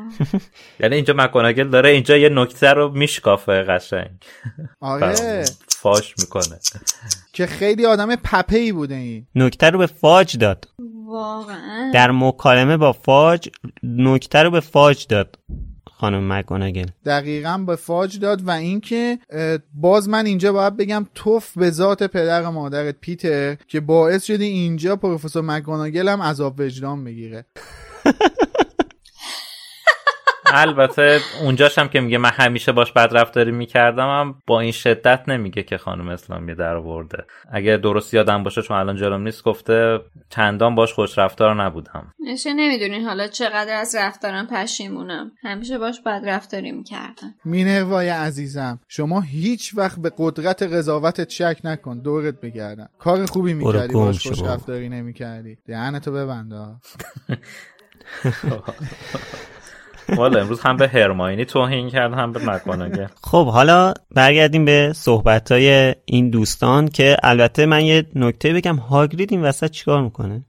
یعنی 0.80 0.94
اینجا 0.94 1.14
مکاناگل 1.16 1.68
داره 1.68 1.90
اینجا 1.90 2.16
یه 2.16 2.28
نکته 2.28 2.72
رو 2.72 2.90
میشکافه 2.90 3.62
قشنگ. 3.62 4.24
آره. 4.80 5.44
فاش 5.68 6.14
می‌کنه. 6.18 6.58
که 7.32 7.46
خیلی 7.46 7.86
آدم 7.86 8.16
پپه 8.16 8.56
ای 8.56 8.72
بوده 8.72 8.94
این. 8.94 9.26
نکته 9.34 9.70
رو 9.70 9.78
به 9.78 9.86
فاج 9.86 10.38
داد. 10.38 10.68
واقعا. 11.06 11.90
در 11.94 12.10
مکالمه 12.10 12.76
با 12.76 12.92
فاج 12.92 13.48
نکته 13.82 14.42
رو 14.42 14.50
به 14.50 14.60
فاج 14.60 15.06
داد. 15.06 15.38
خانم 16.04 16.32
مکاناگل 16.32 16.86
دقیقا 17.04 17.58
به 17.58 17.76
فاج 17.76 18.18
داد 18.18 18.42
و 18.42 18.50
اینکه 18.50 19.18
باز 19.74 20.08
من 20.08 20.26
اینجا 20.26 20.52
باید 20.52 20.76
بگم 20.76 21.06
توف 21.14 21.58
به 21.58 21.70
ذات 21.70 22.02
پدر 22.02 22.42
و 22.42 22.50
مادرت 22.50 22.96
پیتر 23.00 23.54
که 23.54 23.80
باعث 23.80 24.24
شدی 24.24 24.44
اینجا 24.44 24.96
پروفسور 24.96 25.42
مکگوناگل 25.42 26.08
هم 26.08 26.22
عذاب 26.22 26.60
وجدان 26.60 27.04
بگیره. 27.04 27.44
البته 30.54 31.20
اونجاش 31.42 31.78
هم 31.78 31.88
که 31.88 32.00
میگه 32.00 32.18
من 32.18 32.30
همیشه 32.32 32.72
باش 32.72 32.92
بدرفتاری 32.92 33.52
می‌کردم 33.52 34.08
هم 34.08 34.42
با 34.46 34.60
این 34.60 34.72
شدت 34.72 35.28
نمیگه 35.28 35.62
که 35.62 35.78
خانم 35.78 36.08
اسلامی 36.08 36.54
در 36.54 36.76
آورده 36.76 37.24
اگه 37.52 37.76
درست 37.76 38.14
یادم 38.14 38.42
باشه 38.42 38.62
چون 38.62 38.76
الان 38.76 38.96
جلوم 38.96 39.22
نیست 39.22 39.44
گفته 39.44 40.00
چندان 40.30 40.74
باش 40.74 40.92
خوش 40.92 41.18
رفتار 41.18 41.64
نبودم. 41.64 42.14
نشه 42.20 42.52
نمی‌دونین 42.52 43.04
حالا 43.04 43.26
چقدر 43.26 43.80
از 43.80 43.94
رفتارم 43.98 44.46
پشیمونم. 44.46 45.32
همیشه 45.42 45.78
باش 45.78 46.00
بد 46.00 46.22
رفتاری 46.24 46.72
می‌کردم 46.72 47.34
مینروای 47.44 48.08
عزیزم 48.08 48.80
شما 48.88 49.20
هیچ 49.20 49.72
وقت 49.76 50.00
به 50.00 50.12
قدرت 50.18 50.62
قضاوتت 50.62 51.30
شک 51.30 51.58
نکن 51.64 51.98
دورت 51.98 52.40
بگردم. 52.40 52.88
کار 52.98 53.26
خوبی 53.26 53.54
می‌کردی 53.54 53.94
باش 53.94 54.26
خوش. 54.26 54.42
رفتاری 54.42 54.88
نمی‌کردی. 54.88 55.58
دهنتو 55.66 56.12
ببنده. 56.12 56.56
والا 60.08 60.40
امروز 60.40 60.60
هم 60.60 60.76
به 60.76 60.88
هرماینی 60.88 61.44
توهین 61.44 61.90
کرد 61.90 62.12
هم 62.12 62.32
به 62.32 62.50
مکاناگل 62.50 63.06
خب 63.22 63.46
حالا 63.46 63.94
برگردیم 64.14 64.64
به 64.64 64.92
صحبت 64.94 65.52
های 65.52 65.94
این 66.04 66.30
دوستان 66.30 66.88
که 66.88 67.16
البته 67.22 67.66
من 67.66 67.84
یه 67.84 68.06
نکته 68.14 68.52
بگم. 68.52 68.76
هاگرید 68.76 69.32
این 69.32 69.42
وسط 69.42 69.70
چیکار 69.70 70.02
می‌کنه؟ 70.02 70.44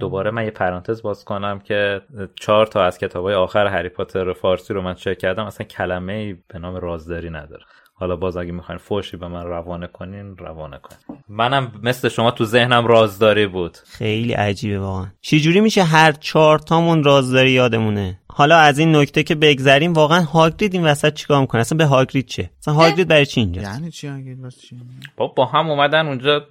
دوباره 0.00 0.30
من 0.30 0.44
یه 0.44 0.50
پرانتز 0.50 1.02
باز 1.02 1.24
کنم 1.24 1.58
که 1.58 2.00
چهار 2.40 2.66
تا 2.66 2.84
از 2.84 2.98
کتابای 2.98 3.34
آخر 3.34 3.66
هری 3.66 3.88
پاتر 3.88 4.32
فارسی 4.32 4.74
رو 4.74 4.82
من 4.82 4.94
چک 4.94 5.18
کردم. 5.18 5.44
اصلا 5.44 5.66
کلمه 5.66 6.12
ای 6.12 6.36
به 6.48 6.58
نام 6.58 6.76
رازداری 6.76 7.30
نداره. 7.30 7.64
حالا 8.00 8.16
باز 8.16 8.36
اگه 8.36 8.52
می‌خواین 8.52 8.78
فوشی 8.78 9.16
به 9.16 9.28
من 9.28 9.42
روانه 9.42 9.86
کنین 9.86 10.36
روانه 10.36 10.78
کنین. 10.78 11.20
منم 11.28 11.72
مثل 11.82 12.08
شما 12.08 12.30
تو 12.30 12.44
ذهنم 12.44 12.86
رازداری 12.86 13.46
بود. 13.46 13.78
خیلی 13.86 14.32
عجیبه 14.32 14.78
واقعا. 14.78 15.06
چجوری 15.20 15.60
میشه 15.60 15.82
هر 15.82 16.12
چهار 16.12 16.58
تامون 16.58 17.04
رازداری 17.04 17.50
یادمونه؟ 17.50 18.18
حالا 18.32 18.56
از 18.56 18.78
این 18.78 18.96
نکته 18.96 19.22
که 19.22 19.34
بگذریم 19.34 19.92
واقعا 19.92 20.22
هاگرید 20.22 20.74
این 20.74 20.84
وسط 20.84 21.14
چیکار 21.14 21.40
می‌کنه؟ 21.40 21.60
اصلا 21.60 21.78
به 21.78 21.84
هاگرید 21.84 22.26
چه؟ 22.26 22.50
اصلا 22.60 22.74
هاگرید 22.74 23.08
برای 23.08 23.26
چی 23.26 23.40
اینجا 23.40 23.62
یعنی 23.62 23.90
چی 23.90 24.08
اگه 24.08 24.36
واسه 24.42 24.60
چی؟ 24.60 24.76
با 25.16 25.26
با 25.26 25.46
هم 25.46 25.70
اومدن 25.70 26.06
اونجا 26.06 26.46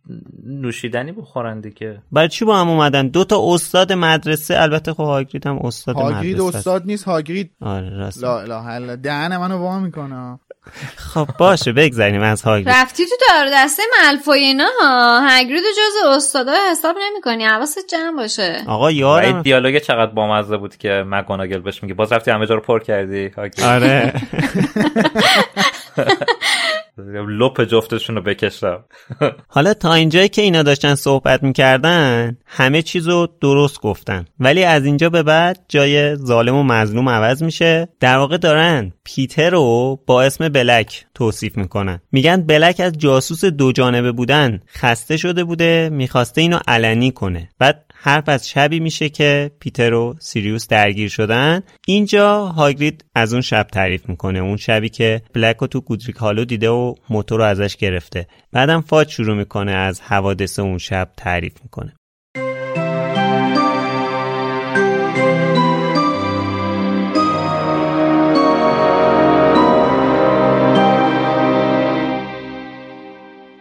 نوشیدنی 0.45 1.11
بخورن 1.11 1.59
دیگه. 1.59 2.01
برای 2.11 2.29
چی 2.29 2.45
با 2.45 2.57
هم 2.57 2.69
اومدن؟ 2.69 3.07
دو 3.07 3.23
تا 3.23 3.53
استاد 3.53 3.93
مدرسه 3.93 4.61
البته 4.61 4.93
خب 4.93 5.03
هاگرید 5.03 5.47
هم 5.47 5.59
استاد 5.59 5.95
هاگرید 5.95 6.41
مدرسه 6.41 6.57
استاد 6.57 6.85
نیست 6.85 7.03
هاگرید 7.03 7.51
آره 7.61 7.97
راست 7.97 8.23
لا 8.23 8.39
اله 8.39 8.65
الا 8.65 8.75
الله. 8.75 8.95
دهن 8.95 9.37
منو 9.37 9.57
وا 9.57 9.79
می‌کنه. 9.79 10.39
خب 10.95 11.27
باشه 11.39 11.71
بگذریم 11.71 12.21
از 12.21 12.41
هاگرید 12.41 12.69
رفتی 12.69 13.05
تو 13.05 13.15
دار 13.29 13.47
دسته 13.53 13.83
ملفوی 14.03 14.39
اینا 14.39 14.67
ها؟ 14.81 15.27
هگرید 15.29 15.63
و 15.63 15.67
جز 15.77 16.07
استادا 16.07 16.53
حساب 16.71 16.95
نمی‌کنی 17.01 17.45
حواست 17.45 17.87
جمع 17.87 18.15
باشه. 18.15 18.63
آقا 18.67 18.91
و 18.91 19.05
این 19.05 19.41
دیالوگ 19.41 19.77
چقدر 19.77 20.11
بامزه 20.11 20.57
بود 20.57 20.77
که 20.77 21.03
مکاناگل 21.07 21.59
بهش 21.59 21.83
میگه 21.83 21.95
باز 21.95 22.11
رفتی 22.11 22.31
همه 22.31 22.47
جا 22.47 22.55
رو 22.55 22.61
پر 22.61 22.79
کردی. 22.79 23.27
هاگرید. 23.27 23.65
آره. 23.65 24.13
لپ 27.27 27.63
جفتشون 27.63 28.15
رو 28.15 28.21
بکشم. 28.21 28.85
حالا 29.47 29.73
تا 29.73 29.93
اینجایی 29.93 30.29
که 30.29 30.41
اینا 30.41 30.63
داشتن 30.63 30.95
صحبت 30.95 31.43
می‌کردن 31.43 32.37
همه 32.45 32.81
چیزو 32.81 33.27
درست 33.41 33.81
گفتن. 33.81 34.25
ولی 34.39 34.63
از 34.63 34.85
اینجا 34.85 35.09
به 35.09 35.23
بعد 35.23 35.65
جای 35.67 36.15
ظالم 36.15 36.55
و 36.55 36.63
مظلوم 36.63 37.09
عوض 37.09 37.43
میشه. 37.43 37.87
در 37.99 38.17
واقع 38.17 38.37
دارن 38.37 38.93
پیتر 39.03 39.49
رو 39.49 39.99
با 40.05 40.23
اسم 40.23 40.49
بلک 40.49 41.05
توصیف 41.13 41.57
می‌کنن. 41.57 41.99
میگن 42.11 42.41
بلک 42.41 42.79
از 42.79 42.93
جاسوس 42.97 43.45
دو 43.45 43.71
جانبه 43.71 44.11
بودن 44.11 44.59
خسته 44.67 45.17
شده 45.17 45.43
بوده 45.43 45.89
می‌خواسته 45.91 46.41
اینو 46.41 46.59
علنی 46.67 47.11
کنه. 47.11 47.49
بعد 47.59 47.85
حرف 48.01 48.29
از 48.29 48.49
شبی 48.49 48.79
میشه 48.79 49.09
که 49.09 49.51
پیتر 49.59 49.93
و 49.93 50.15
سیریوس 50.19 50.67
درگیر 50.67 51.09
شدن. 51.09 51.63
اینجا 51.87 52.45
هاگرید 52.45 53.05
از 53.15 53.33
اون 53.33 53.41
شب 53.41 53.63
تعریف 53.63 54.09
می‌کنه 54.09 54.39
اون 54.39 54.57
شبی 54.57 54.89
که 54.89 55.21
بلک 55.33 55.57
رو 55.57 55.67
تو 55.67 55.81
گودریک 55.81 56.15
هالو 56.15 56.45
دیده 56.45 56.69
و 56.69 56.95
موتور 57.09 57.39
رو 57.39 57.45
ازش 57.45 57.75
گرفته. 57.75 58.27
بعدم 58.51 58.81
فاج 58.81 59.09
شروع 59.09 59.35
می‌کنه 59.35 59.71
از 59.71 60.01
حوادث 60.01 60.59
اون 60.59 60.77
شب 60.77 61.09
تعریف 61.17 61.53
می‌کنه. 61.63 61.95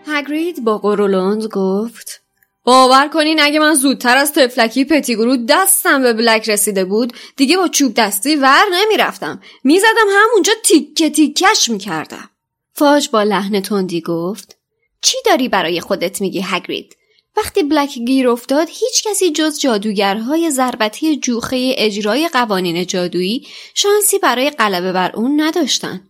هگرید 0.06 0.64
با 0.64 0.78
قرولند 0.78 1.44
گفت 1.44 2.27
باور 2.68 3.08
کنین 3.08 3.40
اگه 3.40 3.58
من 3.58 3.74
زودتر 3.74 4.16
از 4.16 4.32
تفلکی 4.32 4.84
پتیگرو 4.84 5.36
دستم 5.36 6.02
به 6.02 6.12
بلک 6.12 6.48
رسیده 6.48 6.84
بود. 6.84 7.12
دیگه 7.36 7.56
با 7.56 7.68
چوب 7.68 7.94
دستی 7.94 8.36
ور 8.36 8.64
نمی‌رفتم. 8.72 9.40
می‌زدم 9.64 10.06
همونجا 10.10 10.52
تیکه 10.64 11.10
تیکش 11.10 11.68
می‌کردم. 11.68 12.30
فاج 12.74 13.08
با 13.10 13.22
لحن 13.22 13.60
تندی 13.60 14.00
گفت 14.00 14.56
چی 15.02 15.18
داری 15.26 15.48
برای 15.48 15.80
خودت 15.80 16.20
میگی 16.20 16.40
هگرید؟ 16.44 16.96
وقتی 17.36 17.62
بلک 17.62 17.98
گیر 17.98 18.28
افتاد 18.28 18.68
هیچ 18.70 19.04
کسی 19.04 19.30
جز 19.30 19.60
جادوگرهای 19.60 20.50
ضربتی 20.50 21.16
جوخه 21.16 21.74
اجرای 21.76 22.28
قوانین 22.28 22.86
جادویی 22.86 23.46
شانسی 23.74 24.18
برای 24.18 24.50
غلبه 24.50 24.92
بر 24.92 25.12
اون 25.14 25.40
نداشتن. 25.40 26.07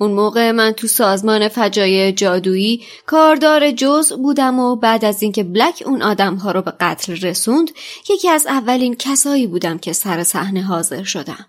اون 0.00 0.10
موقع 0.10 0.50
من 0.50 0.72
تو 0.72 0.86
سازمان 0.86 1.48
فجایع 1.48 2.10
جادویی 2.10 2.84
کاردار 3.06 3.70
جز 3.70 4.12
بودم 4.12 4.58
و 4.58 4.76
بعد 4.76 5.04
از 5.04 5.22
اینکه 5.22 5.42
بلک 5.42 5.82
اون 5.86 6.02
آدمها 6.02 6.52
رو 6.52 6.62
به 6.62 6.72
قتل 6.80 7.16
رسوند 7.16 7.70
یکی 8.10 8.28
از 8.28 8.46
اولین 8.46 8.96
کسایی 8.96 9.46
بودم 9.46 9.78
که 9.78 9.92
سر 9.92 10.24
صحنه 10.24 10.62
حاضر 10.62 11.02
شدم. 11.02 11.46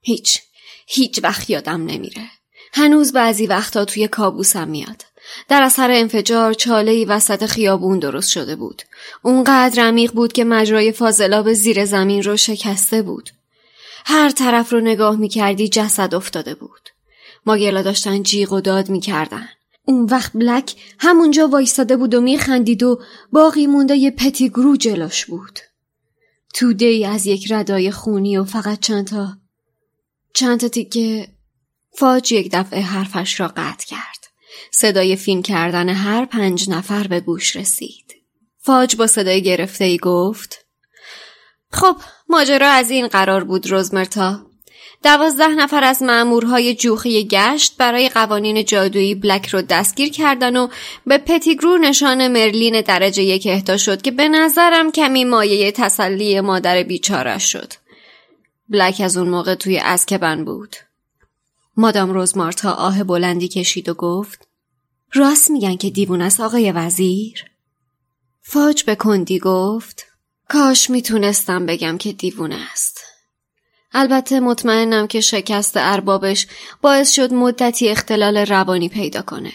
هیچ 0.00 0.38
هیچ 0.86 1.20
وقت 1.22 1.50
یادم 1.50 1.86
نمیره. 1.86 2.22
هنوز 2.72 3.12
بعضی 3.12 3.46
وقتا 3.46 3.84
توی 3.84 4.08
کابوسم 4.08 4.68
میاد. 4.68 5.04
در 5.48 5.62
اثر 5.62 5.90
انفجار 5.90 6.54
چاله 6.54 7.06
وسط 7.06 7.46
خیابون 7.46 7.98
درست 7.98 8.30
شده 8.30 8.56
بود. 8.56 8.82
اونقدر 9.22 9.82
عمیق 9.82 10.12
بود 10.12 10.32
که 10.32 10.44
مجرای 10.44 10.92
فاضلاب 10.92 11.52
زیر 11.52 11.84
زمین 11.84 12.22
رو 12.22 12.36
شکسته 12.36 13.02
بود. 13.02 13.30
هر 14.04 14.30
طرف 14.30 14.72
رو 14.72 14.80
نگاه 14.80 15.16
می‌کردی 15.16 15.68
جسد 15.68 16.14
افتاده 16.14 16.54
بود. 16.54 16.97
ماگلا 17.48 17.82
داشتن 17.82 18.22
جیغ 18.22 18.52
و 18.52 18.60
داد 18.60 18.88
می‌کردن. 18.88 19.48
اون 19.84 20.04
وقت 20.04 20.32
بلک 20.32 20.74
همونجا 20.98 21.48
وایستاده 21.48 21.96
بود 21.96 22.14
و 22.14 22.20
میخندید 22.20 22.82
و 22.82 23.00
باقی 23.32 23.66
مونده 23.66 23.96
یه 23.96 24.10
پتیگرو 24.10 24.76
جلوش 24.76 25.26
بود. 25.26 25.58
توده 26.54 26.86
ای 26.86 27.04
از 27.04 27.26
یک 27.26 27.52
ردای 27.52 27.90
خونی 27.90 28.36
و 28.36 28.44
فقط 28.44 28.80
چند 28.80 29.06
تا 29.06 29.36
چند 30.34 30.60
تا 30.60 30.68
تیکه 30.68 31.28
فاج 31.92 32.32
یک 32.32 32.50
دفعه 32.52 32.80
حرفش 32.80 33.40
را 33.40 33.48
قطع 33.48 33.86
کرد. 33.86 34.26
صدای 34.72 35.16
فین 35.16 35.42
کردن 35.42 35.88
هر 35.88 36.24
پنج 36.24 36.70
نفر 36.70 37.06
به 37.06 37.20
گوش 37.20 37.56
رسید. 37.56 38.14
فاج 38.58 38.96
با 38.96 39.06
صدای 39.06 39.42
گرفته 39.42 39.84
ای 39.84 39.98
گفت 39.98 40.64
خب 41.70 41.96
ماجرا 42.28 42.68
از 42.68 42.90
این 42.90 43.08
قرار 43.08 43.44
بود 43.44 43.70
روزمرتا 43.70 44.47
دوازده 45.02 45.48
نفر 45.48 45.84
از 45.84 46.02
مأمورهای 46.02 46.74
جوخی 46.74 47.24
گشت 47.24 47.76
برای 47.76 48.08
قوانین 48.08 48.64
جادویی 48.64 49.14
بلک 49.14 49.46
رو 49.48 49.62
دستگیر 49.62 50.10
کردن 50.10 50.56
و 50.56 50.68
به 51.06 51.18
پتیگرو 51.18 51.78
نشان 51.78 52.28
مرلین 52.28 52.80
درجه 52.80 53.22
یک 53.22 53.46
اهدا 53.50 53.76
شد 53.76 54.02
که 54.02 54.10
به 54.10 54.28
نظرم 54.28 54.92
کمی 54.92 55.24
مایه 55.24 55.72
تسلی 55.72 56.40
مادر 56.40 56.82
بیچاره 56.82 57.38
شد. 57.38 57.72
بلک 58.68 59.00
از 59.04 59.16
اون 59.16 59.28
موقع 59.28 59.54
توی 59.54 59.78
اسکبن 59.78 60.44
بود. 60.44 60.76
مادام 61.76 62.10
روزمارتا 62.10 62.72
آه 62.72 63.04
بلندی 63.04 63.48
کشید 63.48 63.88
و 63.88 63.94
گفت 63.94 64.48
راست 65.12 65.50
میگن 65.50 65.76
که 65.76 65.90
دیوون 65.90 66.22
است 66.22 66.40
آقای 66.40 66.72
وزیر؟ 66.72 67.44
فاج 68.42 68.84
به 68.84 68.94
کندی 68.94 69.38
گفت 69.38 70.06
کاش 70.48 70.90
می‌تونستم 70.90 71.66
بگم 71.66 71.98
که 71.98 72.12
دیوون 72.12 72.52
است. 72.52 72.97
البته 73.92 74.40
مطمئنم 74.40 75.06
که 75.06 75.20
شکست 75.20 75.72
اربابش 75.76 76.46
باعث 76.82 77.10
شد 77.10 77.34
مدتی 77.34 77.88
اختلال 77.88 78.36
روانی 78.36 78.88
پیدا 78.88 79.22
کنه. 79.22 79.52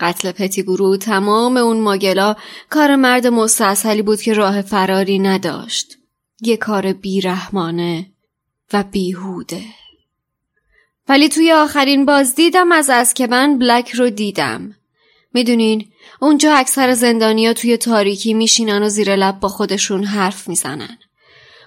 قتل 0.00 0.32
پتیگورو 0.32 0.96
تمام 0.96 1.56
اون 1.56 1.80
ماگلا 1.80 2.36
کار 2.70 2.96
مرد 2.96 3.26
مستاصلی 3.26 4.02
بود 4.02 4.22
که 4.22 4.32
راه 4.32 4.62
فراری 4.62 5.18
نداشت. 5.18 5.98
یه 6.40 6.56
کار 6.56 6.92
بیرحمانه 6.92 8.06
و 8.72 8.82
بیهوده. 8.82 9.62
ولی 11.08 11.28
توی 11.28 11.52
آخرین 11.52 12.04
باز 12.04 12.34
دیدم 12.34 12.72
از 12.72 12.90
اسکبن 12.90 13.58
بلک 13.58 13.90
رو 13.90 14.10
دیدم. 14.10 14.74
می‌دونین 15.34 15.88
اونجا 16.20 16.54
اکثر 16.54 16.94
زندانیا 16.94 17.52
توی 17.52 17.76
تاریکی 17.76 18.34
میشینن 18.34 18.82
و 18.82 18.88
زیر 18.88 19.16
لب 19.16 19.40
با 19.40 19.48
خودشون 19.48 20.04
حرف 20.04 20.48
می‌زنن. 20.48 20.98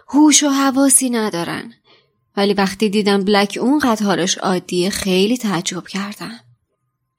هوش 0.08 0.44
و 0.44 0.50
حواسی 0.50 1.10
ندارن. 1.10 1.74
ولی 2.38 2.54
وقتی 2.54 2.90
دیدم 2.90 3.24
بلک 3.24 3.58
اونقدر 3.62 4.06
حالش 4.06 4.38
عادیه 4.38 4.90
خیلی 4.90 5.38
تعجب 5.38 5.88
کردم. 5.88 6.40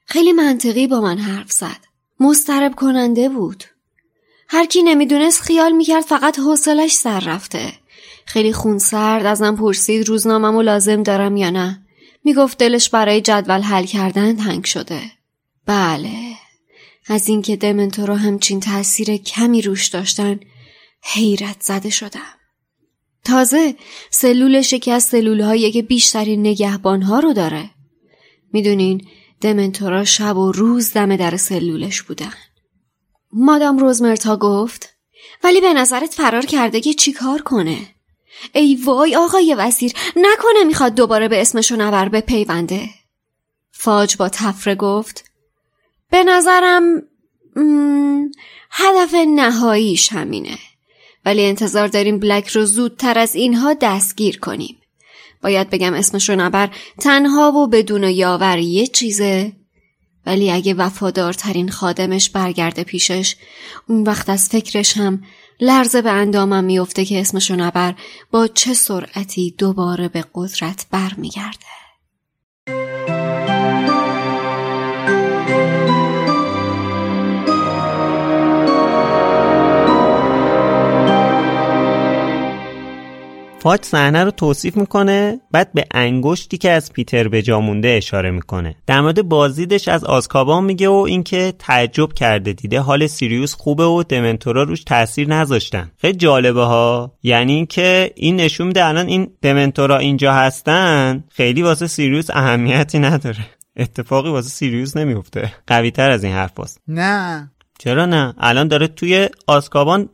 خیلی 0.07 0.33
منطقی 0.33 0.87
با 0.87 1.01
من 1.01 1.19
حرف 1.19 1.53
زد. 1.53 1.87
مسترب 2.21 2.75
کننده 2.75 3.29
بود. 3.29 3.65
هر 4.49 4.67
کی 4.67 4.83
نمی‌دونست 4.83 5.43
خیال 5.43 5.73
می‌کرد 5.73 6.05
فقط 6.05 6.39
حوصلش 6.39 6.93
سر 6.93 7.21
رفته. 7.21 7.73
خیلی 8.27 8.53
خونسرد 8.53 9.27
ازم 9.27 9.57
پرسید 9.57 10.09
روزنامه‌مو 10.09 10.63
لازم 10.63 11.03
دارم 11.03 11.37
یا 11.37 11.51
نه. 11.51 11.87
می‌گفت 12.25 12.59
دلش 12.59 12.89
برای 12.89 13.21
جدول 13.21 13.61
حل 13.61 13.85
کردن 13.85 14.37
تنگ 14.37 14.65
شده. 14.65 15.01
بله. 15.67 16.13
از 17.07 17.29
اینکه 17.29 17.57
دمنتورا 17.57 18.17
همچین 18.17 18.61
تاثیر 18.61 19.17
کمی 19.17 19.63
روش 19.63 19.89
داشتن 19.89 20.41
حیرت 21.03 21.57
زده 21.61 21.91
شدم. 21.91 22.35
تازه 23.25 23.75
سلولش 24.11 24.73
یکی 24.73 24.91
از 24.91 25.03
سلول 25.03 25.71
که 25.71 25.83
بیشترین 25.83 26.41
نگهبان 26.41 27.03
ها 27.03 27.19
رو 27.19 27.33
داره. 27.33 27.71
می‌دونین 28.53 29.07
دمنتورا 29.41 30.05
شب 30.05 30.37
و 30.37 30.53
روز 30.53 30.93
دم 30.93 31.17
در 31.17 31.37
سلولش 31.37 32.03
بودن. 32.03 32.33
مادام 33.33 33.79
روزمرتا 33.79 34.37
گفت 34.37 34.89
ولی 35.45 35.61
به 35.61 35.73
نظرت 35.73 36.15
فرار 36.15 36.47
کرده 36.47 36.81
که 36.81 36.95
چیکار 36.95 37.43
کنه؟ 37.43 37.79
ای 38.55 38.75
وای 38.85 39.17
آقای 39.17 39.55
وزیر 39.55 39.93
نکنه 40.17 40.65
می‌خواد 40.67 40.95
دوباره 40.95 41.29
به 41.29 41.41
اسمشو 41.41 41.77
نبر 41.77 42.09
به 42.09 42.21
پیونده. 42.21 42.89
فاج 43.73 44.17
با 44.17 44.29
تفره 44.29 44.75
گفت 44.75 45.31
به 46.11 46.25
نظرم 46.25 47.03
هدف 48.71 49.15
نهاییش 49.15 50.13
همینه. 50.13 50.59
ولی 51.25 51.45
انتظار 51.45 51.89
داریم 51.89 52.19
بلک 52.19 52.49
رو 52.49 52.65
زودتر 52.65 53.19
از 53.19 53.35
اینها 53.35 53.75
دستگیر 53.75 54.39
کنیم. 54.39 54.77
باید 55.43 55.71
بگم 55.71 55.95
اسمش 55.95 56.31
رو 56.31 56.37
نبر 56.37 56.71
تنها 57.01 57.53
و 57.53 57.67
بدون 57.67 58.05
یاور 58.05 58.59
یه 58.59 58.87
چیزه 58.87 59.53
ولی 60.27 60.51
اگه 60.51 60.75
وفادارترین 60.75 61.71
خادمش 61.71 62.31
برگرده 62.31 62.85
پیشش 62.85 63.37
اون 63.89 64.03
وقت 64.03 64.29
از 64.29 64.49
فکرش 64.49 64.97
هم 64.97 65.23
لرزه 65.61 66.03
به 66.03 66.11
اندامم 66.11 66.65
میفته 66.65 67.05
که 67.05 67.21
اسمشو 67.21 67.57
نبر 67.57 67.95
با 68.31 68.47
چه 68.47 68.75
سرعتی 68.75 69.55
دوباره 69.59 70.09
به 70.09 70.25
قدرت 70.35 70.87
برمیگرده. 70.91 71.82
فاج 83.63 83.81
صحنه 83.83 84.25
رو 84.25 84.31
توصیف 84.31 84.77
می‌کنه 84.77 85.41
بعد 85.51 85.73
به 85.73 85.85
انگشتی 85.91 86.59
که 86.59 86.71
از 86.71 86.93
پیتر 86.93 87.29
به 87.29 87.43
جا 87.43 87.61
مونده 87.61 87.89
اشاره 87.89 88.31
می‌کنه. 88.31 88.77
در 88.87 89.01
مورد 89.01 89.23
بازدیدش 89.23 89.89
از 89.89 90.05
آزکابان 90.05 90.65
میگه 90.65 90.89
و 90.89 90.93
اینکه 90.93 91.55
تعجب 91.59 92.13
کرده 92.13 92.53
دیده 92.53 92.81
حال 92.81 93.07
سیریوس 93.07 93.55
خوبه 93.55 93.85
و 93.85 94.03
دمنتورا 94.03 94.63
روش 94.63 94.85
تاثیر 94.85 95.29
نذاشتن. 95.29 95.91
خیلی 95.99 96.19
جالبه 96.19 96.63
ها. 96.63 97.13
یعنی 97.23 97.53
اینکه 97.53 98.13
این 98.17 98.37
نشون 98.37 98.67
میده 98.67 98.85
الان 98.85 99.07
این 99.07 99.31
دمنتورا 99.43 99.99
اینجا 99.99 100.33
هستن 100.33 101.25
خیلی 101.29 101.63
واسه 101.63 101.87
سیریوس 101.87 102.31
اهمیتی 102.31 102.99
نداره. 102.99 103.47
اتفاقی 103.77 104.31
واسه 104.31 104.49
سیریوس 104.49 104.97
نمیفته 104.97 105.53
قوی 105.67 105.91
تر 105.91 106.11
از 106.11 106.25
این 106.25 106.33
حرف 106.33 106.53
باست. 106.55 106.81
نه. 106.89 107.51
چرا 107.85 108.07
نه؟ 108.07 108.35
الان 108.39 108.69
داره 108.69 108.87
توی 108.89 109.29
آسکابان 109.47 110.09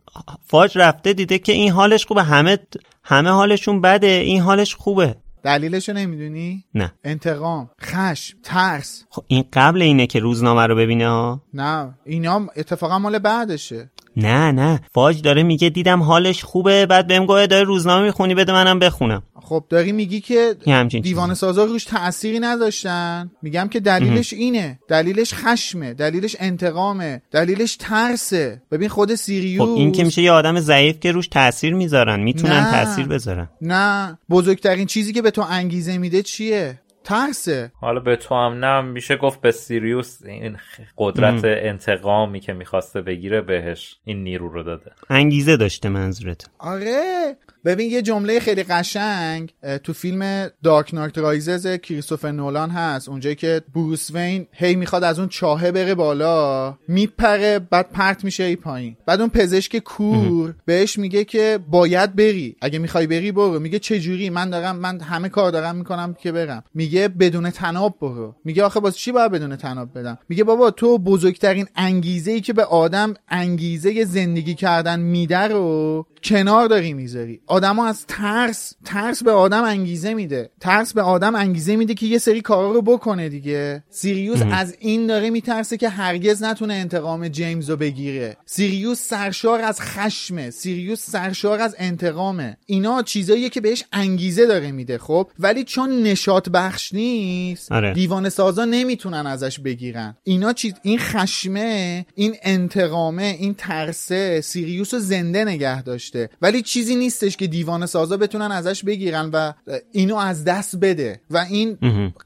فاج 0.46 0.78
رفته 0.78 1.12
دیده 1.12 1.38
که 1.38 1.52
این 1.52 1.72
حالش 1.72 2.06
خوبه. 2.06 2.22
همه 2.22 2.58
همه 3.04 3.30
حالشون 3.30 3.80
بده. 3.80 4.06
این 4.06 4.40
حالش 4.40 4.74
خوبه. 4.74 5.16
دلیلشو 5.42 5.92
نمی‌دونی؟ 5.92 6.64
نه. 6.74 6.92
انتقام 7.04 7.70
خشم 7.82 8.38
ترس. 8.42 9.04
خب 9.10 9.24
این 9.26 9.44
قبل 9.52 9.82
اینه 9.82 10.06
که 10.06 10.18
روزنامه 10.18 10.66
رو 10.66 10.76
ببینه 10.76 11.08
ها؟ 11.08 11.42
نه. 11.54 11.94
اینا 12.04 12.46
اتفاقا 12.56 12.98
مال 12.98 13.18
بعدشه. 13.18 13.90
نه 14.18 14.52
نه. 14.52 14.80
فاج 14.94 15.22
داره 15.22 15.42
میگه 15.42 15.68
دیدم 15.68 16.02
حالش 16.02 16.44
خوبه 16.44 16.86
بعد 16.86 17.06
بهم 17.06 17.26
گوه 17.26 17.46
داره 17.46 17.64
روزنامه 17.64 18.04
می‌خونی 18.04 18.34
بده 18.34 18.52
منم 18.52 18.78
بخونم. 18.78 19.22
خب 19.42 19.64
داری 19.68 19.92
میگی 19.92 20.20
که 20.20 20.56
دیوان 21.02 21.34
سازا 21.34 21.64
روش 21.64 21.84
تأثیری 21.84 22.40
نداشتن؟ 22.40 23.30
میگم 23.42 23.68
که 23.68 23.80
دلیلش 23.80 24.32
اینه. 24.32 24.78
دلیلش 24.88 25.34
خشمه 25.34 25.94
دلیلش 25.94 26.36
انتقامه 26.40 27.22
دلیلش 27.30 27.76
ترسه. 27.76 28.62
ببین 28.70 28.88
خود 28.88 29.14
سیریوس 29.14 29.68
خب 29.68 29.74
این 29.74 29.92
که 29.92 30.04
میشه 30.04 30.22
یه 30.22 30.32
آدم 30.32 30.60
ضعیف 30.60 31.00
که 31.00 31.12
روش 31.12 31.28
تاثیر 31.28 31.74
می‌ذارن. 31.74 32.20
می‌تونن 32.20 32.70
تاثیر 32.70 33.06
بذارن. 33.06 33.48
نه. 33.62 34.18
بزرگترین 34.30 34.86
چیزی 34.86 35.12
که 35.12 35.22
به 35.22 35.30
تو 35.30 35.44
انگیزه 35.50 35.98
میده 35.98 36.22
چیه؟ 36.22 36.80
ترسه. 37.08 37.72
حالا 37.74 38.00
به 38.00 38.16
تو 38.16 38.34
هم 38.34 38.64
نه 38.64 38.80
میشه 38.80 39.16
گفت 39.16 39.40
به 39.40 39.50
سیریوس 39.50 40.18
این 40.24 40.56
قدرت 40.98 41.40
انتقامی 41.44 42.40
که 42.40 42.52
می‌خواسته 42.52 43.00
بگیره 43.02 43.40
بهش 43.40 43.98
این 44.04 44.22
نیرو 44.22 44.48
رو 44.48 44.62
داده. 44.62 44.92
انگیزه 45.10 45.56
داشته 45.56 45.88
منظورت. 45.88 46.50
آره. 46.58 47.36
ببین 47.68 47.90
یه 47.90 48.02
جمله 48.02 48.40
خیلی 48.40 48.62
قشنگ 48.62 49.54
تو 49.84 49.92
فیلم 49.92 50.50
دارک 50.62 50.94
نایت 50.94 51.18
رایزز 51.18 51.66
کریستوفر 51.66 52.30
نولان 52.30 52.70
هست. 52.70 53.08
اونجایی 53.08 53.34
که 53.34 53.62
بروس 53.74 54.10
وین 54.10 54.46
هی 54.52 54.76
می‌خواد 54.76 55.04
از 55.04 55.18
اون 55.18 55.28
چاهه 55.28 55.72
بره 55.72 55.94
بالا 55.94 56.78
میپره 56.88 57.58
بعد 57.58 57.92
پرت 57.92 58.24
میشه 58.24 58.44
ای 58.44 58.56
پایین. 58.56 58.96
بعد 59.06 59.20
اون 59.20 59.30
پزشک 59.30 59.78
کور 59.78 60.54
بهش 60.64 60.98
میگه 60.98 61.24
که 61.24 61.58
باید 61.70 62.16
بری. 62.16 62.56
اگه 62.62 62.78
می‌خوای 62.78 63.06
بری 63.06 63.32
برو. 63.32 63.60
میگه 63.60 63.78
چه 63.78 64.00
جوری؟ 64.00 64.30
من 64.30 64.50
دارم 64.50 64.76
من 64.76 65.00
همه 65.00 65.28
کار 65.28 65.50
دارم 65.50 65.76
می‌کنم 65.76 66.14
که 66.14 66.32
برم. 66.32 66.64
میگه 66.74 67.08
بدون 67.08 67.50
تناب 67.50 67.98
برو. 68.00 68.34
میگه 68.44 68.64
آخه 68.64 68.80
باز 68.80 68.96
چی 68.96 69.12
باید 69.12 69.32
بدون 69.32 69.56
تناب 69.56 69.98
بدم؟ 69.98 70.18
میگه 70.28 70.44
بابا 70.44 70.70
تو 70.70 70.98
بزرگترین 70.98 71.66
انگیزه 71.76 72.30
ای 72.30 72.40
که 72.40 72.52
به 72.52 72.64
آدم 72.64 73.14
انگیزه 73.28 74.04
زندگی 74.04 74.54
کردن 74.54 75.00
میده 75.00 75.38
رو 75.38 76.06
کنار 76.22 76.66
داری 76.66 76.92
می‌ذاری. 76.92 77.40
آدما 77.58 77.86
از 77.86 78.06
ترس 78.06 78.74
ترس 78.84 79.22
به 79.22 79.30
آدم 79.30 79.64
انگیزه 79.64 80.14
میده. 80.14 80.50
ترس 80.60 80.92
به 80.92 81.02
آدم 81.02 81.34
انگیزه 81.34 81.76
میده 81.76 81.94
که 81.94 82.06
یه 82.06 82.18
سری 82.18 82.40
کارا 82.40 82.72
رو 82.72 82.82
بکنه 82.82 83.28
دیگه. 83.28 83.84
سیریوس 83.90 84.42
از 84.52 84.76
این 84.78 85.06
داره 85.06 85.30
میترسه 85.30 85.76
که 85.76 85.88
هرگز 85.88 86.42
نتونه 86.42 86.74
انتقام 86.74 87.28
جیمز 87.28 87.70
رو 87.70 87.76
بگیره. 87.76 88.36
سیریوس 88.46 89.00
سرشار 89.08 89.60
از 89.60 89.80
خشمه. 89.80 90.50
سیریوس 90.50 91.10
سرشار 91.10 91.60
از 91.60 91.76
انتقامه. 91.78 92.56
اینا 92.66 93.02
چیزاییه 93.02 93.48
که 93.48 93.60
بهش 93.60 93.84
انگیزه 93.92 94.46
داره 94.46 94.72
میده 94.72 94.98
خب؟ 94.98 95.30
ولی 95.38 95.64
چون 95.64 96.02
نشاط 96.02 96.48
بخش 96.48 96.94
نیست 96.94 97.72
آره. 97.72 97.92
دیوان 97.92 98.28
سازا 98.28 98.64
نمی‌تونن 98.64 99.26
ازش 99.26 99.58
بگیرن. 99.58 100.16
اینا 100.24 100.52
چیز 100.52 100.74
این 100.82 100.98
خشمه 100.98 102.06
این 102.14 102.36
انتقامه 102.42 103.36
این 103.38 103.54
ترسه 103.54 104.40
سیریوس 104.40 104.94
رو 104.94 105.00
زنده 105.00 105.44
نگه 105.44 105.82
داشته. 105.82 106.30
ولی 106.42 106.62
چیزی 106.62 106.96
نیستش 106.96 107.36
که 107.38 107.46
دیوانه 107.46 107.86
سازا 107.86 108.16
بتونن 108.16 108.52
ازش 108.52 108.84
بگیرن 108.84 109.30
و 109.32 109.52
اینو 109.92 110.16
از 110.16 110.44
دست 110.44 110.76
بده. 110.76 111.20
و 111.30 111.38
این 111.50 111.78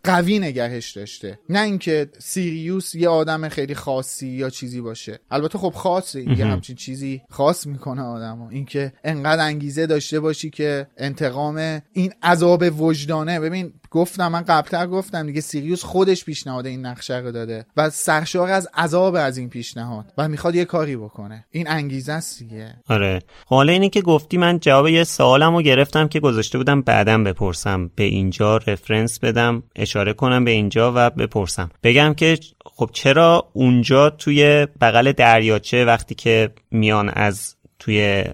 قوی 0.04 0.38
نگهش 0.38 0.90
داشته. 0.90 1.38
نه 1.48 1.60
اینکه 1.60 2.08
سیریوس 2.18 2.94
یه 2.94 3.08
آدم 3.08 3.48
خیلی 3.48 3.74
خاصی 3.74 4.28
یا 4.28 4.50
چیزی 4.50 4.80
باشه. 4.80 5.18
البته 5.30 5.58
خب 5.58 5.72
خاصه. 5.76 6.38
یه 6.38 6.46
همچین 6.46 6.76
چیزی 6.76 7.22
خاص 7.30 7.66
می‌کنه 7.66 8.02
آدمو. 8.02 8.48
اینکه 8.48 8.92
انقدر 9.04 9.44
انگیزه 9.44 9.86
داشته 9.86 10.20
باشی 10.20 10.50
که 10.50 10.86
انتقام 10.96 11.82
این 11.92 12.12
عذاب 12.22 12.80
وجدانه. 12.80 13.40
ببین 13.40 13.72
گفتم 13.92 14.28
من 14.28 14.42
قبلتر 14.42 14.86
گفتم 14.86 15.26
دیگه 15.26 15.40
سیریوس 15.40 15.84
خودش 15.84 16.24
پیشنهاد 16.24 16.66
این 16.66 16.86
نقشه 16.86 17.16
رو 17.16 17.32
داده 17.32 17.66
و 17.76 17.90
سرشار 17.90 18.50
از 18.50 18.68
عذاب 18.74 19.14
از 19.14 19.38
این 19.38 19.48
پیشنهاد 19.48 20.12
و 20.18 20.28
می‌خواد 20.28 20.54
یه 20.54 20.64
کاری 20.64 20.96
بکنه. 20.96 21.44
این 21.50 21.70
انگیزه 21.70 22.12
است 22.12 22.38
دیگه. 22.38 22.74
آره. 22.88 23.22
حالا 23.46 23.72
اینی 23.72 23.90
که 23.90 24.00
گفتی 24.00 24.38
من 24.38 24.58
جواب 24.58 24.88
یه 24.88 25.04
سوالم 25.04 25.56
رو 25.56 25.62
گرفتم 25.62 26.08
که 26.08 26.20
گذاشته 26.20 26.58
بودم 26.58 26.82
بعدم 26.82 27.24
بپرسم. 27.24 27.90
به 27.96 28.04
اینجا 28.04 28.56
رفرنس 28.56 29.18
بدم 29.18 29.62
اشاره 29.76 30.12
کنم 30.12 30.44
به 30.44 30.50
اینجا 30.50 30.92
و 30.96 31.10
بپرسم. 31.10 31.70
بگم 31.82 32.14
که 32.14 32.38
خب 32.64 32.90
چرا 32.92 33.50
اونجا 33.52 34.10
توی 34.10 34.66
بغل 34.80 35.12
دریاچه 35.12 35.84
وقتی 35.84 36.14
که 36.14 36.50
میان 36.70 37.08
از 37.08 37.56
توی 37.78 38.24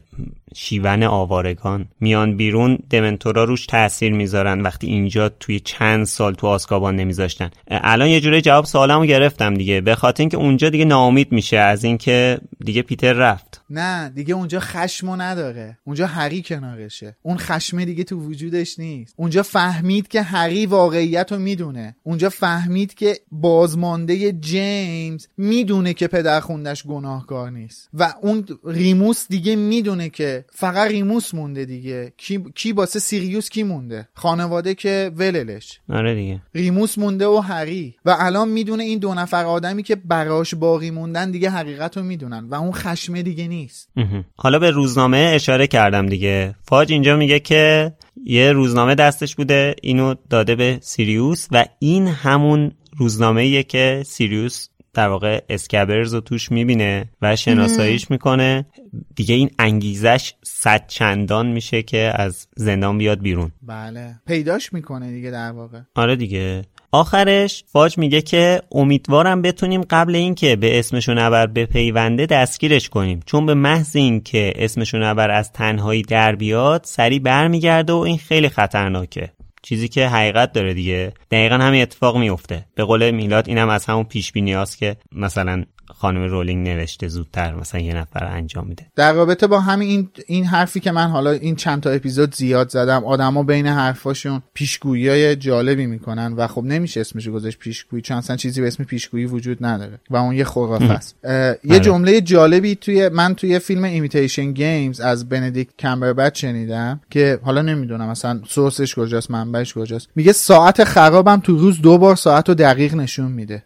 شیون 0.55 1.03
آوارگان. 1.03 1.89
میان 2.01 2.37
بیرون 2.37 2.79
دمنتورا 2.91 3.45
روش 3.45 3.67
تاثیر 3.67 4.13
می‌ذارن 4.13 4.61
وقتی 4.61 4.87
اینجا 4.87 5.29
توی 5.29 5.61
چند 5.61 6.05
سال 6.05 6.35
تو 6.35 6.47
آسکابان 6.47 6.97
نمیذاشتن. 6.97 7.51
الان 7.69 8.09
یه 8.09 8.21
جوری 8.21 8.41
جواب 8.41 8.65
سوالمو 8.65 9.05
گرفتم 9.05 9.55
دیگه. 9.55 9.81
به 9.81 9.95
خاطر 9.95 10.23
اینکه 10.23 10.37
اونجا 10.37 10.71
دیگه 10.71 10.85
ناامید 10.85 11.33
میشه 11.33 11.57
از 11.57 11.85
اینکه 11.85 12.39
دیگه 12.65 12.83
پیتر 12.83 13.13
رفت. 13.13 13.61
نه 13.71 14.09
دیگه 14.09 14.35
اونجا 14.35 14.61
خشمو 14.61 15.17
نداره. 15.17 15.79
اونجا 15.85 16.07
هری 16.07 16.43
کنارشه. 16.43 17.17
اون 17.23 17.37
خشم 17.37 17.85
دیگه 17.85 18.05
تو 18.05 18.21
وجودش 18.21 18.79
نیست. 18.79 19.15
اونجا 19.17 19.43
فهمید 19.43 20.09
که 20.09 20.23
هری 20.23 20.67
واقعیت 20.67 21.33
رو 21.33 21.39
می‌دونه. 21.39 21.97
اونجا 22.03 22.29
فهمید 22.29 22.95
که 22.95 23.17
بازمانده 23.33 24.33
جیمز 24.33 25.27
می‌دونه 25.37 25.95
که 25.95 26.07
پدر 26.07 26.41
خوندش 26.41 26.83
گناهکار 26.85 27.51
نیست. 27.51 27.89
و 27.95 28.15
اون 28.23 28.45
ریموس 28.65 29.27
دیگه 29.29 29.57
می‌دونه 29.57 30.09
که 30.09 30.38
فقط 30.51 30.91
ریموس 30.91 31.35
مونده 31.35 31.65
دیگه. 31.65 32.13
کی 32.17 32.45
کی 32.55 32.73
باسه 32.73 32.99
سیریوس 32.99 33.49
کی 33.49 33.63
مونده؟ 33.63 34.09
خانواده 34.15 34.75
که 34.75 35.11
وللش. 35.17 35.81
آره 35.89 36.15
دیگه. 36.15 36.43
ریموس 36.55 36.99
مونده 36.99 37.27
و 37.27 37.39
هری 37.39 37.95
و 38.05 38.17
الان 38.19 38.49
می‌دونه 38.49 38.85
این 38.85 38.99
دو 38.99 39.15
نفر 39.15 39.45
آدمی 39.45 39.83
که 39.83 39.97
براش 39.97 40.55
باقی 40.55 40.91
موندن 40.91 41.31
دیگه 41.31 41.51
حقیقت 41.51 41.97
رو 41.97 42.03
می‌دونن 42.03 42.49
و 42.49 42.55
اون 42.55 42.73
خشمه 42.73 43.23
دیگه 43.23 43.49
نیست. 43.49 43.89
حالا 44.37 44.59
به 44.59 44.71
روزنامه 44.71 45.33
اشاره 45.35 45.67
کردم 45.67 46.07
دیگه. 46.07 46.55
فاج 46.63 46.93
اینجا 46.93 47.17
میگه 47.17 47.41
که 47.41 47.93
یه 48.25 48.53
روزنامه 48.53 48.95
دستش 48.95 49.37
بوده. 49.37 49.75
اینو 49.83 50.15
داده 50.31 50.55
به 50.55 50.79
سیریوس 50.83 51.47
و 51.51 51.65
این 51.79 52.07
همون 52.07 52.73
روزنامه 52.97 53.63
که 53.63 54.03
سیریوس 54.07 54.69
در 54.95 55.09
واقع 55.09 55.41
اسکبرز 55.49 56.15
رو 56.15 56.21
توش 56.21 56.53
می‌بینه 56.53 57.09
و 57.23 57.37
شناساییش 57.37 58.11
می‌کنه. 58.11 58.67
دیگه 59.15 59.35
این 59.35 59.51
انگیزش 59.59 60.33
صد 60.43 60.87
چندان 60.87 61.47
میشه 61.47 61.83
که 61.83 62.13
از 62.15 62.47
زندان 62.57 62.99
بیاد 62.99 63.21
بیرون. 63.21 63.53
بله. 63.63 64.15
پیداش 64.27 64.73
می‌کنه 64.73 65.11
دیگه 65.13 65.31
در 65.31 65.53
واقع. 65.53 65.81
آره 65.95 66.17
دیگه. 66.17 66.65
آخرش 66.93 67.65
فاج 67.73 67.99
میگه 67.99 68.23
که 68.23 68.63
امیدوارم 68.73 69.43
بتونیم 69.43 69.81
قبل 69.91 70.15
اینکه 70.15 70.57
به 70.57 70.79
اسمشو 70.79 71.15
نبر 71.15 71.47
بپیونده 71.47 72.27
دستگیرش 72.27 72.89
کنیم. 72.89 73.21
چون 73.27 73.47
به 73.47 73.55
محض 73.55 73.97
اینکه 73.97 74.53
اسمشو 74.57 74.99
نبر 74.99 75.31
از 75.31 75.53
تنهایی 75.53 76.03
در 76.03 76.35
بیاد 76.35 76.85
سری 76.85 77.19
برمیگرده 77.19 77.93
و 77.93 77.97
این 77.97 78.19
خیلی 78.19 78.49
خطرناکه. 78.49 79.33
چیزی 79.63 79.89
که 79.89 80.09
حقیقت 80.09 80.53
داره 80.53 80.75
دیگه. 80.75 81.13
دقیقا 81.31 81.55
همین 81.55 81.83
اتفاق 81.83 82.17
میفته. 82.17 82.65
به 82.75 82.85
قول 82.85 83.11
میلاد 83.11 83.49
اینم 83.49 83.69
از 83.69 83.85
همون 83.85 84.05
پیش 84.05 84.33
بینی 84.33 84.65
که 84.79 84.97
مثلا 85.13 85.65
خانم 85.97 86.31
رولینگ 86.31 86.69
نوشته 86.69 87.09
زودتر 87.09 87.55
مثلا 87.55 87.81
یه 87.81 87.97
نفر 87.97 88.25
انجام 88.25 88.67
میده. 88.67 88.87
در 88.97 89.13
رابطه 89.13 89.47
با 89.47 89.61
همین 89.61 89.89
این 89.89 90.09
این 90.27 90.45
حرفی 90.45 90.81
که 90.81 90.93
من 90.93 91.09
حالا 91.09 91.31
این 91.31 91.57
چند 91.57 91.83
تا 91.83 91.91
اپیزود 91.91 92.35
زیاد 92.35 92.69
زدم 92.69 93.05
آدما 93.05 93.43
بین 93.43 93.67
حرفاشون 93.67 94.43
پیشگویی 94.55 95.09
های 95.09 95.37
جالبی 95.37 95.87
می‌کنن 95.87 96.33
و 96.33 96.47
خب 96.47 96.65
نمیشه 96.65 97.01
اسمش 97.01 97.29
گذاشت 97.29 97.59
پیشگویی 97.59 98.03
چون 98.03 98.17
اصلا 98.17 98.37
چیزی 98.37 98.61
به 98.61 98.67
اسم 98.67 98.85
پیشگویی 98.85 99.27
وجود 99.27 99.65
نداره 99.65 100.01
و 100.11 100.17
اون 100.17 100.35
یه 100.35 100.45
خرافه 100.45 100.93
است. 100.93 101.17
یه 101.65 101.81
جمله 101.81 102.21
جالبی 102.21 102.75
توی 102.75 103.09
من 103.09 103.35
توی 103.35 103.59
فیلم 103.59 103.85
Imitation 103.85 104.53
Games 104.53 105.01
از 105.01 105.29
بندیکت 105.29 105.77
کامبربچ 105.79 106.41
شنیدم 106.41 107.01
که 107.11 107.39
حالا 107.43 107.63
نمی‌دونم 107.63 108.09
مثلا 108.09 108.41
source 108.49 108.83
ش 108.83 108.95
کجاست 108.95 109.31
منبعش 109.31 109.75
کجاست. 109.75 110.09
میگه 110.15 110.33
ساعت 110.33 110.85
خرابم 110.85 111.41
تو 111.41 111.57
روز 111.57 111.81
دو 111.81 111.99
بار 111.99 112.17
ساعت 112.17 112.49
رو 112.49 112.55
دقیق 112.55 112.95
نشون 112.95 113.33
میده. 113.33 113.65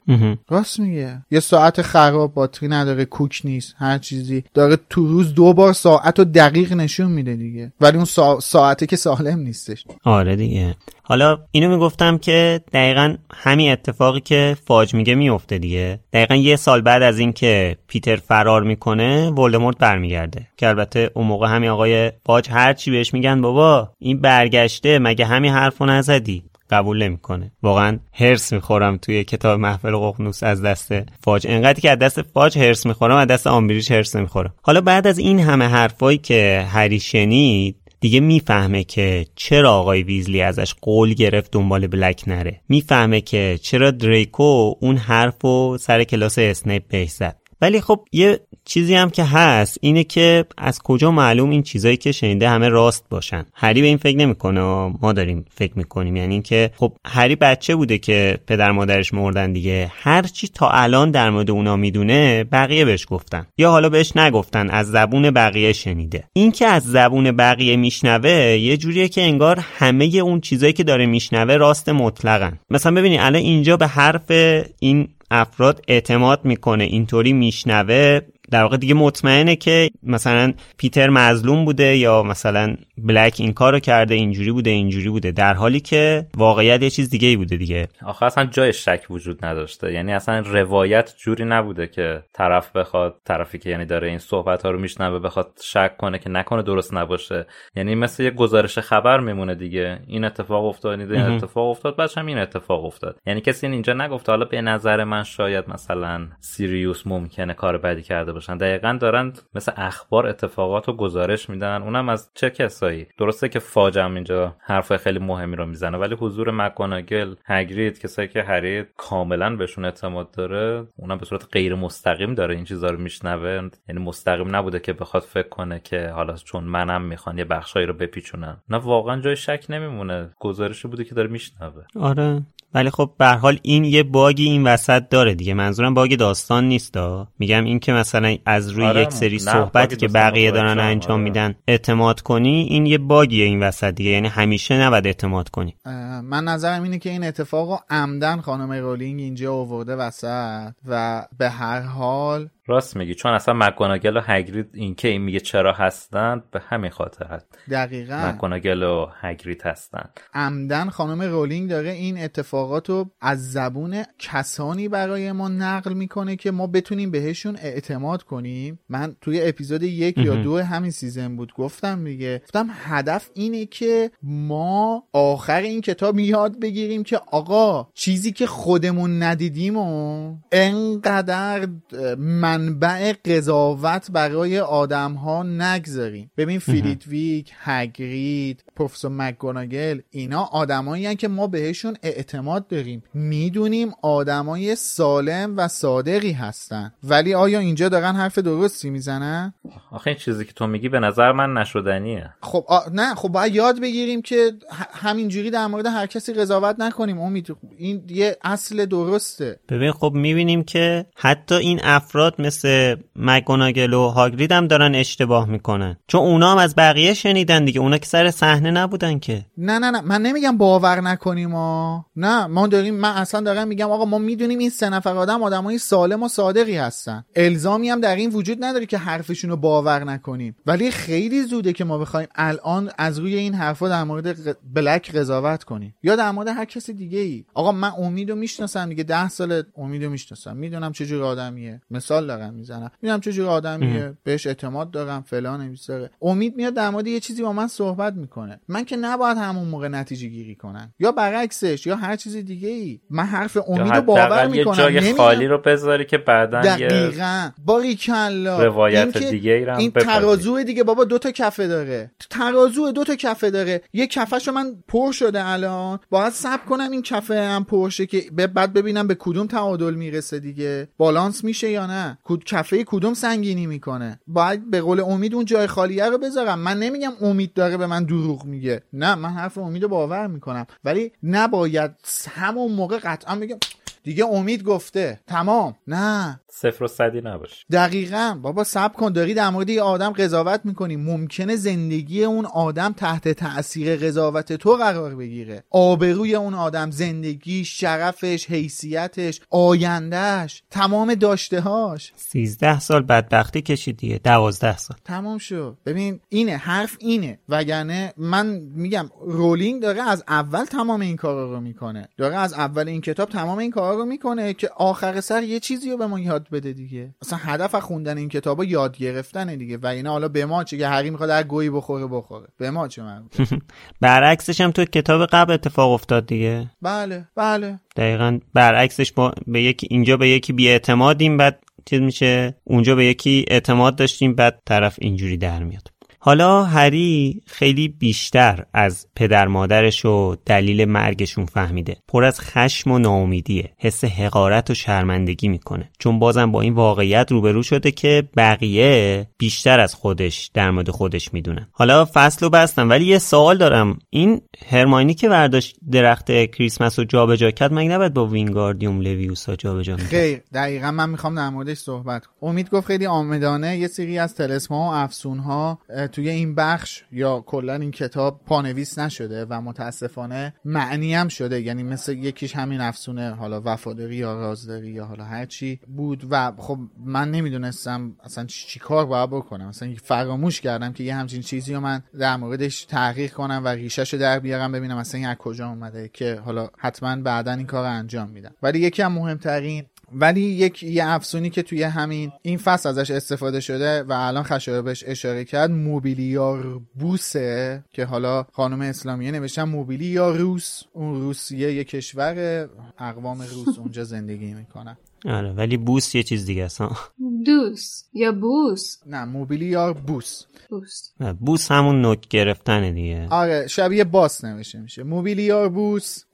راست 0.49 0.81
میگه. 0.81 1.23
یه 1.31 1.41
ساعت 1.41 1.83
خراب 1.83 2.12
باتری 2.13 2.69
نداره 2.69 3.05
کوک 3.05 3.41
نیست 3.45 3.75
هر 3.79 3.99
چیزی. 3.99 4.45
داره 4.55 4.79
تو 4.91 5.07
روز 5.07 5.35
دو 5.35 5.53
بار 5.53 5.73
ساعت 5.73 6.19
رو 6.19 6.25
دقیق 6.25 6.73
نشون 6.73 7.11
میده 7.11 7.37
دیگه. 7.37 7.73
ولی 7.81 7.97
اون 7.97 8.05
سا... 8.05 8.41
ساعته 8.41 8.87
که 8.87 8.97
سالم 8.97 9.39
نیستش. 9.39 9.85
آره 10.05 10.37
دیگه. 10.37 10.75
حالا 11.03 11.39
اینو 11.51 11.71
می‌گفتم 11.71 12.19
که 12.19 12.61
دقیقا 12.73 13.17
همین 13.35 13.73
اتفاقی 13.73 14.21
که 14.21 14.57
فاج 14.65 14.95
میگه 14.95 15.15
میفته 15.15 15.59
دیگه. 15.59 16.01
دقیقا 16.13 16.35
یه 16.35 16.57
سال 16.57 16.81
بعد 16.81 17.03
از 17.03 17.19
اینکه 17.19 17.77
پیتر 17.87 18.17
فرار 18.17 18.63
می‌کنه 18.63 19.31
ولدمورت 19.31 19.79
برمیگرده. 19.79 20.47
که 20.57 20.69
البته 20.69 21.11
اون 21.15 21.27
موقع 21.27 21.49
همین 21.49 21.71
آقای 21.71 22.13
فاج 22.27 22.51
هرچی 22.51 22.91
بهش 22.91 23.15
میگن 23.15 23.41
بابا 23.41 23.91
این 23.99 24.21
برگشته 24.21 24.99
مگه 24.99 25.27
همین 25.27 25.53
حرفو 25.53 25.87
نزدی؟ 25.87 26.43
قبول 26.73 27.03
نمی‌کنه. 27.03 27.53
واقعا 27.63 27.99
هرس 28.13 28.53
می‌خورم 28.53 28.97
توی 28.97 29.25
کتاب 29.25 29.61
محفل 29.61 29.97
ققنوس 29.97 30.43
از 30.43 30.63
دست 30.63 30.93
فاج. 31.25 31.47
انقدر 31.49 31.81
که 31.81 31.91
از 31.91 31.99
دست 31.99 32.23
فاج 32.23 32.59
هرس 32.59 32.87
می‌خورم 32.87 33.17
از 33.17 33.27
دست 33.27 33.47
آمبریج 33.47 33.93
هرس 33.93 34.17
نمی‌خورم. 34.17 34.55
حالا 34.63 34.81
بعد 34.81 35.07
از 35.07 35.19
این 35.19 35.41
همه 35.41 35.65
حرفایی 35.65 36.19
که 36.19 36.67
هری 36.69 37.01
شنید 37.01 37.77
دیگه 38.01 38.21
می‌فهمه 38.21 38.85
که 38.85 39.27
چرا 39.37 39.73
آقای 39.73 40.03
ویزلی 40.03 40.41
ازش 40.41 40.75
قول 40.83 41.15
گرفت 41.15 41.51
دنبال 41.51 41.87
بلک 41.87 42.23
نره. 42.27 42.61
می‌فهمه 42.69 43.21
که 43.21 43.59
چرا 43.63 43.91
دریکو 43.91 44.75
اون 44.81 44.97
حرف 44.97 45.45
و 45.45 45.79
سر 45.79 46.05
کلاس 46.05 46.39
اسنیپ 46.39 46.83
بهش 46.89 47.11
زد. 47.11 47.37
ولی 47.63 47.81
خب 47.81 48.01
یه 48.13 48.41
چیزی 48.65 48.95
هم 48.95 49.11
که 49.11 49.25
هست 49.25 49.79
اینه 49.81 50.05
که 50.05 50.45
از 50.59 50.79
کجا 50.79 51.11
معلوم 51.11 51.51
این 51.51 51.63
چیزایی 51.63 51.97
که 51.97 52.13
شنیده 52.13 52.49
همه 52.49 52.69
راست 52.69 53.05
باشن. 53.11 53.47
هری 53.55 53.81
به 53.81 53.87
این 53.87 53.97
فکر 53.97 54.17
نمی‌کنه 54.17 54.61
ما 55.01 55.13
داریم 55.13 55.45
فکر 55.55 55.73
می‌کنیم. 55.77 56.17
یعنی 56.17 56.35
اینکه 56.35 56.71
خب 56.77 56.93
هری 57.07 57.37
بچه 57.37 57.77
بوده 57.77 57.99
که 57.99 58.39
پدر 58.47 58.71
مادرش 58.73 59.15
مردن 59.15 59.53
دیگه. 59.53 59.93
هر 59.95 60.23
چی 60.23 60.49
تا 60.49 60.71
الان 60.71 61.11
در 61.11 61.31
مورد 61.31 61.51
اونا 61.51 61.77
می‌دونه 61.77 62.45
بقیه 62.45 62.85
بهش 62.85 63.07
گفتن. 63.09 63.47
یا 63.59 63.71
حالا 63.71 63.89
بهش 63.89 64.17
نگفتن 64.17 64.71
از 64.71 64.91
زبون 64.91 65.31
بقیه 65.31 65.73
شنیده. 65.73 66.25
این 66.33 66.53
که 66.53 66.67
از 66.67 66.83
زبون 66.83 67.33
بقیه 67.33 67.77
میشنوه 67.77 68.31
یه 68.31 68.77
جوریه 68.77 69.09
که 69.09 69.23
انگار 69.23 69.65
همه 69.79 70.05
اون 70.05 70.41
چیزایی 70.41 70.73
که 70.73 70.85
داره 70.85 71.07
میشنوه 71.07 71.57
راست 71.57 71.89
مطلقن 71.89 72.59
مثلا 72.71 72.95
ببینید 72.95 73.21
الان 73.21 73.43
اینجا 73.43 73.77
به 73.77 73.87
حرف 73.87 74.31
این 74.79 75.09
افراد 75.33 75.85
اعتماد 75.89 76.45
می‌کنه 76.45 76.85
اینطوری 76.85 77.33
میشنوه. 77.33 78.21
در 78.51 78.63
واقع 78.63 78.77
دیگه 78.77 78.95
مطمئنه 78.95 79.57
که 79.57 79.91
مثلا 80.03 80.53
پیتر 80.77 81.11
مظلوم 81.11 81.65
بوده 81.65 81.97
یا 81.97 82.23
مثلا 82.23 82.77
بلک 82.99 83.37
این 83.39 83.53
کارو 83.53 83.79
کرده 83.79 84.15
اینجوری 84.15 84.53
بوده 84.53 84.71
اینجوری 84.71 85.09
بوده. 85.09 85.33
در 85.33 85.55
حالی 85.55 85.81
که 85.81 86.27
واقعیت 86.37 86.83
یه 86.83 86.91
چیز 86.91 87.11
دیگه 87.11 87.29
ای 87.29 87.37
بوده 87.37 87.57
دیگه. 87.57 87.89
آخه 88.07 88.27
اصلا 88.27 88.45
جای 88.45 88.73
شک 88.73 89.07
وجود 89.11 89.45
نداشته. 89.45 89.93
یعنی 89.93 90.13
اصلا 90.13 90.39
روایت 90.39 91.15
جوری 91.19 91.45
نبوده 91.45 91.87
که 91.87 92.23
طرف 92.33 92.77
بخواد 92.77 93.21
طرفی 93.25 93.59
که 93.59 93.71
یعنی 93.71 93.85
داره 93.85 94.09
این 94.09 94.19
صحبت 94.19 94.63
ها 94.63 94.71
رو 94.71 94.79
میشنوه 94.81 95.19
بخواد 95.19 95.61
شک 95.63 95.97
کنه 95.97 96.19
که 96.19 96.31
نکنه 96.31 96.63
درست 96.63 96.95
نباشه. 96.95 97.47
یعنی 97.77 97.95
مثل 97.95 98.23
یه 98.23 98.31
گزارش 98.31 98.79
خبر 98.79 99.21
میمونه 99.21 99.55
دیگه. 99.55 100.01
این 100.07 100.25
اتفاق 100.25 100.65
افتاد 100.65 101.01
این 101.01 101.21
اتفاق 101.21 101.71
افتاد 101.71 101.97
بعدش 101.97 102.19
هم 102.19 102.27
این 102.27 102.39
اتفاق 102.39 102.85
افتاد. 102.85 103.19
یعنی 103.27 103.41
کسی 103.41 103.67
اینجا 103.67 103.93
نگفته 103.93 104.33
حالا 104.33 104.45
به 104.45 104.61
نظر 104.61 105.05
من 105.05 105.23
شاید 105.23 105.65
مثلا 105.69 106.29
سیریوس 106.41 107.07
ممکنه 107.07 107.55
کار 107.55 107.79
بدی 107.79 108.03
کرده 108.03 108.33
باشن. 108.33 108.57
دقیقا 108.57 108.99
دارن 109.01 109.33
مثل 109.55 109.73
اخبار 109.77 110.27
اتفاقات 110.27 110.89
رو 110.89 110.97
گزارش 110.97 111.51
میدن. 111.51 111.83
اونم 111.83 112.09
از 112.09 112.31
چه 112.35 112.51
کسایی 112.83 113.07
درسته 113.19 113.49
که 113.49 113.59
فاجم 113.59 114.15
اینجا 114.15 114.57
حرف 114.61 114.97
خیلی 114.97 115.19
مهمی 115.19 115.57
رو 115.57 115.67
می‌زنه 115.67 115.99
ولی 115.99 116.15
حضور 116.15 116.51
مکاناگل 116.51 117.35
هگرید 117.45 118.01
کسایی 118.01 118.29
که 118.29 118.43
هری 118.43 118.85
کاملا 118.97 119.57
بهشون 119.57 119.85
اعتماد 119.85 120.31
داره 120.31 120.87
اونم 120.97 121.19
به 121.19 121.27
صورت 121.27 121.47
غیر 121.53 121.75
مستقیم 121.75 122.35
داره 122.35 122.55
این 122.55 122.65
چیزا 122.65 122.87
رو 122.87 122.99
میشنوه. 122.99 123.71
یعنی 123.89 124.03
مستقیم 124.05 124.57
نبوده 124.57 124.81
که 124.81 124.93
بخواد 124.93 125.23
فکر 125.23 125.49
کنه 125.49 125.81
که 125.85 126.09
حالا 126.09 126.35
چون 126.35 126.65
منم 126.65 127.03
می‌خوان 127.03 127.39
یه 127.39 127.45
بخشایی 127.45 127.87
رو 127.87 127.95
بپیچونن. 127.95 128.57
نه 128.69 128.77
واقعا 128.77 129.21
جای 129.21 129.37
شک 129.37 129.67
نمیمونه. 129.69 130.31
گزارشی 130.41 130.89
بوده 130.89 131.05
که 131.05 131.15
داره 131.15 131.29
میشنوه. 131.29 131.85
آره. 132.01 132.43
ولی 132.75 132.91
خب 132.91 133.11
به 133.19 133.23
هر 133.23 133.27
حال 133.27 133.59
این 133.63 133.85
یه 133.85 134.03
باگی 134.03 134.45
این 134.45 134.67
وسط 134.67 135.09
داره 135.09 135.35
دیگه. 135.35 135.55
منظورم 135.55 135.95
باگ 135.95 136.17
داستان 136.17 136.65
نیست 136.69 136.97
میگم 137.39 137.65
این 137.65 137.79
که 137.79 137.93
مثلا 137.93 138.37
از 138.47 138.71
روی 138.71 138.85
آره، 138.85 139.03
یک 139.03 139.11
سری 139.11 139.39
صحبت 139.39 139.99
که 139.99 140.09
بقیه 140.09 140.51
دارن 140.51 140.79
انجام 140.79 141.13
آره. 141.13 141.23
میدن 141.23 141.55
اعتماد 141.69 142.21
کنی 142.21 142.67
این 142.71 142.87
یه 142.87 142.99
باگیه 142.99 143.45
این 143.45 143.63
وسط 143.63 143.95
دیگه. 143.95 144.11
یعنی 144.11 144.29
همیشه 144.29 144.81
نباید 144.81 145.07
اعتماد 145.07 145.49
کنی. 145.49 145.77
من 146.23 146.45
نظرم 146.45 146.83
اینه 146.83 146.99
که 146.99 147.11
این 147.11 147.25
اتفاق 147.25 147.71
رو 147.71 147.79
عمداً 147.91 148.41
خانم 148.41 148.73
رولینگ 148.73 149.21
اینجا 149.21 149.55
آورده 149.55 149.97
وسط 149.97 150.73
و 150.89 151.27
به 151.39 151.51
هر 151.51 151.81
حال 151.81 152.49
راست 152.67 152.97
میگی 152.97 153.15
چون 153.15 153.33
اصلا 153.33 153.55
مکگوناگل 153.55 154.17
و 154.17 154.21
هاگرید 154.25 154.71
این 154.75 154.95
که 154.95 155.09
این 155.09 155.23
میگه 155.23 155.41
چرا 155.41 155.73
هستن 155.73 156.43
به 156.51 156.61
همین 156.61 156.91
خاطر. 156.91 157.25
هست 157.25 157.59
دقیقا. 157.71 158.29
مکگوناگل 158.29 158.83
و 158.83 159.07
هاگرید 159.21 159.63
هستن. 159.63 160.11
عمدن 160.35 160.89
خانم 160.89 161.23
رولینگ 161.23 161.71
داره 161.71 161.91
این 161.91 162.19
اتفاقات 162.19 162.89
رو 162.89 163.11
از 163.21 163.53
زبون 163.53 164.05
کسانی 164.19 164.89
برای 164.89 165.33
ما 165.33 165.49
نقل 165.49 165.93
می‌کنه 165.93 166.37
که 166.37 166.51
ما 166.51 166.67
بتونیم 166.67 167.11
بهشون 167.11 167.57
اعتماد 167.57 168.23
کنیم. 168.23 168.79
من 168.89 169.17
توی 169.21 169.49
اپیزود 169.49 169.83
یک 169.83 170.19
یا. 170.19 170.35
دو 170.35 170.59
همین 170.59 170.91
season 170.91 171.37
بود 171.37 171.53
گفتم 171.53 172.05
دیگه. 172.05 172.39
گفتم 172.45 172.67
هدف 172.71 173.31
اینه 173.35 173.67
که 173.67 174.11
ما 174.23 175.05
آخر 175.13 175.61
این 175.61 175.81
کتاب 175.81 176.19
یاد 176.19 176.61
بگیریم 176.61 177.03
که 177.03 177.21
آقا 177.33 177.89
چیزی 177.95 178.33
که 178.33 178.47
خودمون 178.47 179.23
ندیدیم 179.23 179.77
و 179.77 180.37
انقدر 180.53 181.61
اه، 181.61 182.15
منبع 182.53 183.13
قضاوت 183.25 184.11
برای 184.11 184.61
آدم 184.61 185.13
ها 185.13 185.43
نگذاریم. 185.43 186.31
ببین 186.37 186.59
فلیتویک 186.59 187.53
هگرید 187.59 188.65
پروفسور 188.77 189.11
مکگوناگل 189.11 190.01
اینا 190.11 190.43
آدمایی 190.43 191.17
که 191.17 191.29
ما 191.29 191.47
بهشون 191.47 191.97
اعتماد 192.03 192.67
داریم. 192.67 193.03
می‌دونیم 193.15 193.91
آدمای 194.03 194.77
سالم 194.77 195.55
و 195.57 195.69
صادقی 195.69 196.33
هستن. 196.33 196.93
ولی 197.05 197.35
آیا 197.35 197.59
اینجا 197.59 197.89
دارن 197.89 198.15
حرف 198.15 198.39
درستی 198.39 198.91
می‌زنن؟ 198.91 199.55
آخه 199.91 200.09
این 200.09 200.17
چیزی 200.17 200.45
که 200.45 200.53
تو 200.53 200.67
میگی 200.67 200.89
به 200.89 201.01
نظر 201.01 201.33
من 201.33 201.53
نشدنیه. 201.61 202.31
خب 202.43 202.65
آ... 202.69 202.81
نه 202.93 203.15
خب 203.15 203.29
باید 203.29 203.55
یاد 203.55 203.81
بگیریم 203.81 204.23
که 204.23 204.53
ه- 204.71 204.87
همینجوری 204.93 205.51
در 205.51 205.67
مورد 205.67 205.87
هر 205.87 206.07
کسی 206.07 206.33
قضاوت 206.33 206.77
نکنیم. 206.79 207.21
امید 207.21 207.57
این 207.77 208.03
یه 208.09 208.37
اصل 208.45 208.87
درسته. 208.87 209.61
ببین 209.69 209.93
خب 209.93 210.13
می‌بینیم 210.15 210.63
که 210.63 211.07
حتی 211.17 211.55
این 211.55 211.81
افراد 211.83 212.35
مثل 212.43 212.97
مکگوناگل 213.17 213.93
و 213.93 214.09
هاگرید 214.09 214.53
هم 214.53 214.67
دارن 214.67 214.95
اشتباه 214.95 215.49
می‌کنن. 215.49 215.97
چون 216.07 216.21
اونا 216.21 216.53
هم 216.53 216.59
از 216.59 216.75
بقیه 216.77 217.15
شنیدن 217.15 217.65
دیگه. 217.65 217.81
اونا 217.81 217.99
که 217.99 218.07
سر 218.07 218.31
صحنه 218.31 218.71
نبودن 218.71 219.19
که. 219.19 219.45
نه 219.59 219.79
نه 219.79 219.91
نه. 219.91 220.01
من 220.01 220.23
نمیگم 220.23 220.57
باور 220.57 221.01
نکنیم 221.01 221.53
ها 221.53 222.07
نه 222.17 222.47
ما 222.47 222.67
داریم 222.67 222.95
من 222.95 223.13
اصلا 223.13 223.41
دارم 223.41 223.69
میگم 223.69 223.91
آقا 223.91 224.05
ما 224.05 224.19
می‌دونیم 224.19 224.59
این 224.59 224.71
سه 224.71 224.89
نفر 224.89 225.17
آدم 225.17 225.43
آدمای 225.43 225.79
سالم 225.79 226.23
و 226.23 226.29
صادقی 226.29 226.77
هستن. 226.77 227.25
الزامی 227.37 227.89
هم 227.89 228.01
در 228.01 228.17
این 228.17 228.31
وجود 228.31 228.65
نداره 228.65 228.87
که 228.87 228.99
حرفشون 228.99 229.51
رو 229.51 229.57
باور 229.57 230.05
نکنیم. 230.05 230.57
ولی 230.67 230.91
خیلی 230.91 231.43
زوده 231.43 231.73
که 231.73 231.85
ما 231.85 231.99
بخوایم 231.99 232.29
الان 232.35 232.91
از 232.99 233.19
روی 233.19 233.35
این 233.35 233.55
حرفا 233.55 233.89
در 233.89 234.05
مورد 234.05 234.57
بلک 234.75 235.17
قضاوت 235.17 235.65
کنیم. 235.65 235.95
یا 236.03 236.17
در 236.17 236.31
مورد 236.31 236.49
هر 236.49 236.65
کس 236.65 236.91
دیگه 236.91 237.19
ای 237.19 237.45
آقا 237.55 237.73
من 237.73 237.93
امیدو 237.99 238.35
می‌شناسم 238.35 238.89
دیگه. 238.89 239.03
ده 239.03 239.29
سال 239.29 239.63
امیدو 239.77 240.11
می‌شناسم. 240.11 240.57
می‌دونم 240.57 240.93
چه 240.93 241.07
جور 241.07 241.23
آدمیه. 241.23 241.81
مثال 241.91 242.31
دارم 242.37 242.55
می‌زنم. 242.55 242.91
می‌دونم 243.03 243.21
چه 243.21 243.33
جور 243.33 243.47
آدمیه 243.47 244.15
بهش 244.25 244.47
اعتماد 244.47 244.91
دارم 244.91 245.23
فلان 245.23 245.69
بیساره 245.69 246.11
امید 246.23 246.57
میاد 246.57 246.75
در 246.75 246.91
مورد 246.91 247.07
یه 247.07 247.21
چیزی 247.21 247.43
با 247.43 247.53
من 247.53 247.67
صحبت 247.67 248.15
می‌کنه. 248.15 248.61
من 248.69 248.85
که 248.85 248.97
نباید 248.97 249.39
همون 249.39 249.69
موقع 249.69 249.89
نتیجه 249.89 250.29
گیری 250.29 250.55
کنم. 250.55 250.95
یا 250.99 251.13
برعکسش 251.13 251.87
یا 251.87 251.97
هر 251.97 252.17
چیز 252.17 252.37
دیگه 252.37 252.69
ای 252.69 253.01
من 253.11 253.25
حرف 253.25 253.57
یا 253.57 253.65
امیدو 253.69 254.01
باور 254.01 254.25
حداقل 254.25 254.55
یه 254.55 254.59
می‌کنم. 254.59 254.77
جای 254.77 255.13
خالی 255.13 255.47
رو 255.47 255.59
بذاری 255.59 256.05
که 256.05 256.19
بعدا 256.19 256.61
دقیقا. 256.61 257.51
باریکلا 257.65 258.63
روایت 258.65 259.17
این 259.17 259.31
دیگه 259.31 259.53
ای 259.53 259.65
رو 259.65 259.79
این. 259.79 259.91
ترازو 259.91 260.63
دیگه 260.63 260.85
بابا 260.85 261.05
دو 261.05 261.19
تا 261.19 261.31
کفه 261.31 261.69
داره. 261.69 262.11
ترازو 262.31 262.93
دو 262.93 263.05
تا 263.05 263.15
کفه 263.15 263.51
داره. 263.51 263.83
یه 263.93 264.07
کفهشو 264.07 264.53
من 264.53 264.75
پر 264.89 265.13
شده 265.13 265.47
الان. 265.47 265.99
باید 266.11 266.33
سب 266.33 266.65
کنم 266.65 266.91
این 266.91 267.03
کفه 267.03 267.49
هم 267.49 267.65
پرشه 267.65 268.07
که 268.07 268.23
بعد 268.55 268.73
ببینم 268.73 269.07
به 269.07 269.15
کدوم 269.15 269.47
تعادل 269.47 269.95
می‌رسه 269.95 270.41
دیگه. 270.41 270.89
بالانس 270.97 271.45
میشه 271.45 271.71
یا 271.71 271.87
نه. 271.87 272.19
کفه 272.47 272.85
کدوم 272.87 273.15
سنگینی 273.15 273.67
می‌کنه؟ 273.67 274.21
باید 274.27 274.71
به 274.71 274.81
قول 274.81 275.01
امید 275.01 275.35
اون 275.35 275.45
جای 275.45 275.67
خالیه 275.67 276.05
رو 276.05 276.19
بذارم. 276.19 276.59
من 276.59 276.79
نمیگم 276.79 277.13
امید 277.21 277.55
داره 277.55 277.77
به 277.77 277.87
من 277.87 278.05
دروغ 278.05 278.45
میگه. 278.45 278.83
نه 278.93 279.15
من 279.15 279.29
حرف 279.29 279.59
امید 279.59 279.83
رو 279.83 279.89
باور 279.89 280.27
می‌کنم. 280.27 280.67
ولی 280.85 281.13
نباید 281.23 281.91
همون 282.31 282.73
موقع 282.73 282.99
قطعا 282.99 283.37
بگم 283.37 283.57
دیگه 284.03 284.25
امید 284.25 284.63
گفته. 284.63 285.21
تمام. 285.27 285.75
نه. 285.87 286.41
صفر 286.51 286.85
و 286.85 286.89
صدی 286.89 287.21
نباشه 287.21 287.65
دقیقا. 287.73 288.39
بابا 288.43 288.65
سب 288.65 288.93
کن. 288.93 289.13
داری 289.13 289.35
در 289.35 289.51
مورد 289.51 289.71
یه 289.71 289.83
آدم 289.83 290.11
قضاوت 290.11 290.61
می‌کنی. 290.65 290.97
ممکنه 290.97 291.57
زندگی 291.57 292.25
اون 292.25 292.47
آدم 292.47 292.93
تحت 292.93 293.29
تاثیر 293.29 293.97
قضاوت 293.97 294.53
تو 294.53 294.77
قرار 294.77 295.15
بگیره. 295.15 295.65
آبروی 295.71 296.35
اون 296.35 296.55
آدم 296.55 296.91
زندگی 296.91 297.65
شرفش 297.65 298.51
حیثیتش 298.51 299.41
آیندهش 299.51 300.63
تمام 300.71 301.15
داشتهاش 301.15 302.13
سیزده 302.17 302.81
سال 302.81 303.03
بدبختی 303.03 303.63
کشید 303.63 303.97
دیگه. 303.97 304.21
دوازده 304.25 304.77
سال. 304.79 304.97
تمام 305.05 305.39
شد. 305.39 305.79
ببین 305.87 306.21
اینه. 306.29 306.57
حرف 306.57 306.97
اینه. 306.99 307.39
وگرنه 307.49 308.13
من 308.17 308.47
میگم 308.75 309.11
رولینگ 309.21 309.83
داره 309.83 310.03
از 310.03 310.25
اول 310.29 310.65
تمام 310.65 311.01
این 311.01 311.17
کارا 311.17 311.53
رو 311.53 311.61
می‌کنه. 311.61 312.09
داره 312.17 312.37
از 312.37 312.53
اول 312.53 312.89
این 312.89 313.01
کتاب 313.01 313.29
تمام 313.29 313.59
این 313.59 313.71
کارا 313.71 313.92
رو 313.97 314.05
می‌کنه 314.05 314.55
که 314.55 314.71
آخر 314.77 315.21
سر 315.21 315.43
یه 315.43 315.61
چیزی 315.61 315.91
رو 315.91 315.97
به 315.97 316.07
ما 316.07 316.21
یاد 316.21 316.49
بده 316.53 316.73
دیگه. 316.73 317.15
اصلا 317.23 317.39
هدف 317.43 317.75
از 317.75 317.83
خوندن 317.83 318.19
این 318.19 318.29
کتاب 318.29 318.59
رو 318.59 318.65
یاد 318.65 318.97
گرفتنه 318.97 319.57
دیگه. 319.57 319.77
و 319.77 319.87
اینا 319.87 320.11
حالا 320.11 320.29
به 320.29 320.47
ما 320.47 320.65
چه 320.65 320.79
که 320.79 320.89
هری 320.89 321.11
می‌خواد 321.11 321.31
هر 321.31 321.43
گویی 321.43 321.71
بخوره 321.71 322.07
بخوره. 322.07 322.47
به 322.59 322.71
ما 322.71 322.89
چه 322.89 323.03
برعکسش 324.01 324.61
هم 324.61 324.71
تو 324.71 324.85
کتاب 324.85 325.27
قبل 325.27 325.53
اتفاق 325.53 325.93
افتاد 325.93 326.27
دیگه. 326.27 326.71
بله 326.83 327.25
بله. 327.37 327.81
دقیقا 327.97 328.39
برعکسش 328.55 329.13
با 329.13 329.33
به 329.47 329.63
یکی 329.63 329.89
اینجا 329.91 330.17
به 330.17 330.29
یکی 330.29 330.53
بیاعتمادیم 330.53 331.37
بعد 331.37 331.63
چیز 331.85 332.01
میشه؟ 332.01 332.55
اونجا 332.65 332.95
به 332.95 333.05
یکی 333.05 333.45
اعتماد 333.49 333.97
داشتیم 333.97 334.35
بعد 334.35 334.63
طرف 334.67 334.97
اینجوری 334.99 335.37
در 335.37 335.63
میاد. 335.63 335.89
حالا 336.25 336.65
هری 336.65 337.43
خیلی 337.47 337.89
بیشتر 337.89 338.65
از 338.75 339.07
پدر 339.17 339.49
مادرش 339.49 340.05
و 340.05 340.37
دلیل 340.47 340.85
مرگشون 340.85 341.47
فهمیده. 341.47 341.97
پر 342.09 342.25
از 342.25 342.41
خشم 342.41 342.91
و 342.91 342.99
ناامیدیه. 342.99 343.73
حس 343.79 344.05
حقارت 344.05 344.71
و 344.71 344.75
شرمندگی 344.75 345.49
می‌کنه. 345.49 345.91
چون 345.99 346.19
بازم 346.19 346.53
با 346.53 346.61
این 346.61 346.75
واقعیت 346.75 347.27
روبرو 347.33 347.63
شده 347.63 347.91
که 347.91 348.29
بقیه 348.37 349.27
بیشتر 349.39 349.81
از 349.81 349.95
خودش 349.95 350.51
در 350.55 350.71
مورد 350.71 350.91
خودش 350.91 351.35
می‌دونن. 351.35 351.67
حالا 351.73 352.09
فصل 352.15 352.41
رو 352.41 352.51
بستم 352.51 352.91
ولی 352.91 353.05
یه 353.05 353.19
سوال 353.19 353.59
دارم. 353.59 353.99
این 354.11 354.41
هرماینی 354.69 355.15
که 355.15 355.29
برداشت 355.29 355.77
درخت 355.93 356.27
کریسمس 356.27 356.99
رو 356.99 357.05
جابجا 357.05 357.51
کرد 357.51 357.75
مگه 357.75 357.89
نباید 357.89 358.15
با 358.15 358.27
وینگاردیوم 358.27 359.01
لویوسا 359.01 359.57
جابجا 359.57 359.97
می‌کرد؟ 359.97 360.11
خیر 360.11 360.41
دقیقا 360.55 360.91
من 360.91 361.11
می‌خوام 361.11 361.35
در 361.35 361.49
موردش 361.49 361.79
صحبت 361.79 362.27
کنم. 362.27 362.51
امید 362.51 362.71
گفت 362.71 362.87
خیلی 362.87 363.07
آمدانه 363.07 363.79
یه 363.79 363.89
سری 363.89 364.19
از 364.19 364.35
تلسما 364.35 364.91
و 364.91 364.95
افسون 364.95 365.39
ها 365.39 365.79
توی 366.13 366.29
این 366.29 366.55
بخش 366.55 367.05
یا 367.13 367.41
کلا 367.41 367.75
این 367.75 367.91
کتاب 367.91 368.41
پانویس 368.47 368.99
نشده 368.99 369.45
و 369.45 369.61
متاسفانه 369.61 370.55
معنی 370.65 371.15
هم 371.15 371.29
شده. 371.29 371.61
یعنی 371.61 371.83
مثل 371.83 372.13
یکیش 372.13 372.57
همین 372.57 372.81
افسونه 372.81 373.35
حالا 373.35 373.63
وفاداری 373.65 374.17
یا 374.17 374.35
رازداری 374.41 374.91
یا 374.91 375.05
حالا 375.05 375.25
هر 375.25 375.47
چی 375.47 375.81
بود 375.97 376.27
و 376.31 376.53
خب 376.57 376.79
من 377.05 377.31
نمی‌دونستم 377.31 378.17
اصلا 378.25 378.45
چی 378.45 378.81
کار 378.81 379.07
باید 379.07 379.31
بکنم. 379.31 379.67
اصلا 379.67 379.95
فراموش 380.05 380.61
کردم 380.61 380.93
که 380.93 381.05
یه 381.05 381.15
همچین 381.15 381.43
چیزی 381.43 381.75
رو 381.75 381.81
من 381.81 382.03
در 382.19 382.37
موردش 382.37 382.85
تحقیق 382.85 383.33
کنم 383.33 383.63
و 383.65 383.69
ریشش 383.69 384.15
رو 384.15 384.21
در 384.21 384.39
بیارم 384.39 384.73
ببینم 384.73 384.97
اصلا 384.97 385.19
این 385.19 385.29
از 385.29 385.37
کجا 385.37 385.69
اومده 385.69 386.11
که 386.13 386.35
حالا 386.45 386.69
حتما 386.79 387.17
بعدا 387.17 387.53
این 387.53 387.67
کار 387.67 387.85
انجام 387.85 388.31
میدم. 388.31 388.55
ولی 388.63 388.79
یکی 388.79 389.03
هم 389.03 389.13
مهمترین 389.13 389.85
ولی 390.15 390.41
یک 390.41 390.83
یه 390.83 391.07
افسونی 391.07 391.51
که 391.51 391.63
توی 391.63 391.83
همین 391.83 392.33
این 392.43 392.59
فصل 392.59 392.89
ازش 392.89 393.11
استفاده 393.11 393.61
شده 393.61 394.03
و 394.03 394.13
الان 394.13 394.43
خشایار 394.43 394.83
بهش 394.83 395.05
اشاره 395.07 395.45
کرد 395.45 395.71
موبیلیار 395.71 396.81
بوسه 396.95 397.85
که 397.93 398.05
حالا 398.05 398.47
خانم 398.53 398.81
اسلامیه 398.81 399.31
نوشتن 399.31 399.63
موبیلیار 399.63 400.37
روس 400.37 400.83
اون 400.93 401.21
روسیه 401.21 401.73
یه 401.73 401.85
کشور 401.85 402.69
اقوام 402.99 403.43
روس 403.43 403.79
اونجا 403.79 404.05
زندگی 404.05 404.55
می‌کنن. 404.55 404.97
آره 405.25 405.53
ولی 405.53 405.77
بوس 405.77 406.15
یه 406.15 406.23
چیز 406.23 406.47
دیگه 406.47 406.65
است 406.65 406.81
ها. 406.81 406.97
دوس 407.45 408.05
یا 408.13 408.33
بوس؟ 408.33 408.97
نه 409.07 409.25
موبیلیار 409.25 409.93
بوس. 409.93 410.45
بوس. 410.71 411.11
نه، 411.21 411.33
بوس 411.33 411.71
همون 411.71 412.03
نوک 412.03 412.29
گرفتنه 412.29 412.93
دیگه. 412.93 413.29
آره 413.31 413.67
شبیه 413.67 414.05
باس 414.05 414.45
نوشته 414.45 414.81
میشه. 414.81 415.03
موبیلیار 415.03 415.69
بوس 415.69 416.25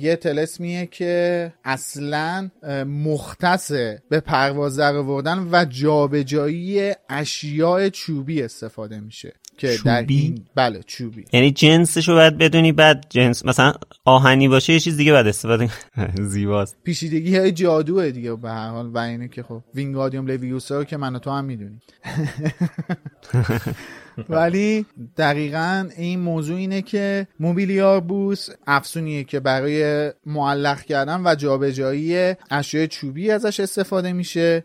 یه 0.00 0.18
تلسمیه 0.22 0.86
که 0.86 1.52
اصلا 1.64 2.50
اه، 2.62 2.84
مختصه 2.84 4.02
به 4.08 4.20
پرواز 4.20 4.76
در 4.76 4.96
آوردن 4.96 5.48
و 5.52 5.64
جابجایی 5.64 6.92
اشیاء 7.08 7.88
چوبی 7.88 8.42
استفاده 8.42 9.00
میشه. 9.00 9.32
که 9.62 9.78
در 9.84 10.04
این 10.08 10.44
بله 10.54 10.80
چوبی. 10.86 11.24
یعنی 11.32 11.50
جنسش 11.50 12.08
رو 12.08 12.14
باید 12.14 12.38
بدونی 12.38 12.72
بعد 12.72 13.06
جنس 13.10 13.44
مثلا 13.44 13.72
آهنی 14.04 14.48
باشه 14.48 14.72
یه 14.72 14.80
چیز 14.80 14.96
دیگه 14.96 15.12
بعد 15.12 15.26
استفاده 15.26 15.70
زیباست. 16.32 16.76
پیشیدگی 16.84 17.36
های 17.36 17.52
جادوه 17.52 18.10
دیگه 18.10 18.34
به 18.34 18.50
هر 18.50 18.68
حال 18.68 18.86
و 18.86 18.98
اینه 18.98 19.28
که 19.28 19.42
خب 19.42 19.62
وینگادیوم 19.74 20.26
لویوسا 20.26 20.78
رو 20.78 20.84
که 20.84 20.96
من 20.96 21.16
و 21.16 21.18
تو 21.18 21.30
هم 21.30 21.44
می‌دونیم. 21.44 21.80
ولی 24.28 24.86
دقیقا 25.16 25.88
این 25.96 26.20
موضوع 26.20 26.56
اینه 26.56 26.82
که 26.82 27.26
موبیلیار 27.40 28.00
بوس 28.00 28.48
افسونیه 28.66 29.24
که 29.24 29.40
برای 29.40 30.10
معلق 30.26 30.80
کردن 30.80 31.22
و 31.24 31.34
جابجایی 31.34 32.34
اشیاء 32.50 32.86
چوبی 32.86 33.30
ازش 33.30 33.60
استفاده 33.60 34.12
میشه. 34.12 34.64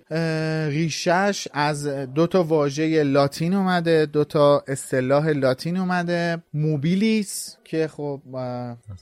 ریشش 0.69 1.47
از 1.53 1.87
دو 1.87 2.27
تا 2.27 2.43
واژه 2.43 3.03
لاتین 3.03 3.53
اومده 3.53 4.05
دو 4.05 4.23
تا 4.23 4.63
اصطلاح 4.67 5.27
لاتین 5.27 5.77
اومده. 5.77 6.37
موبیلیس 6.53 7.57
که 7.67 7.87
خب 7.87 8.21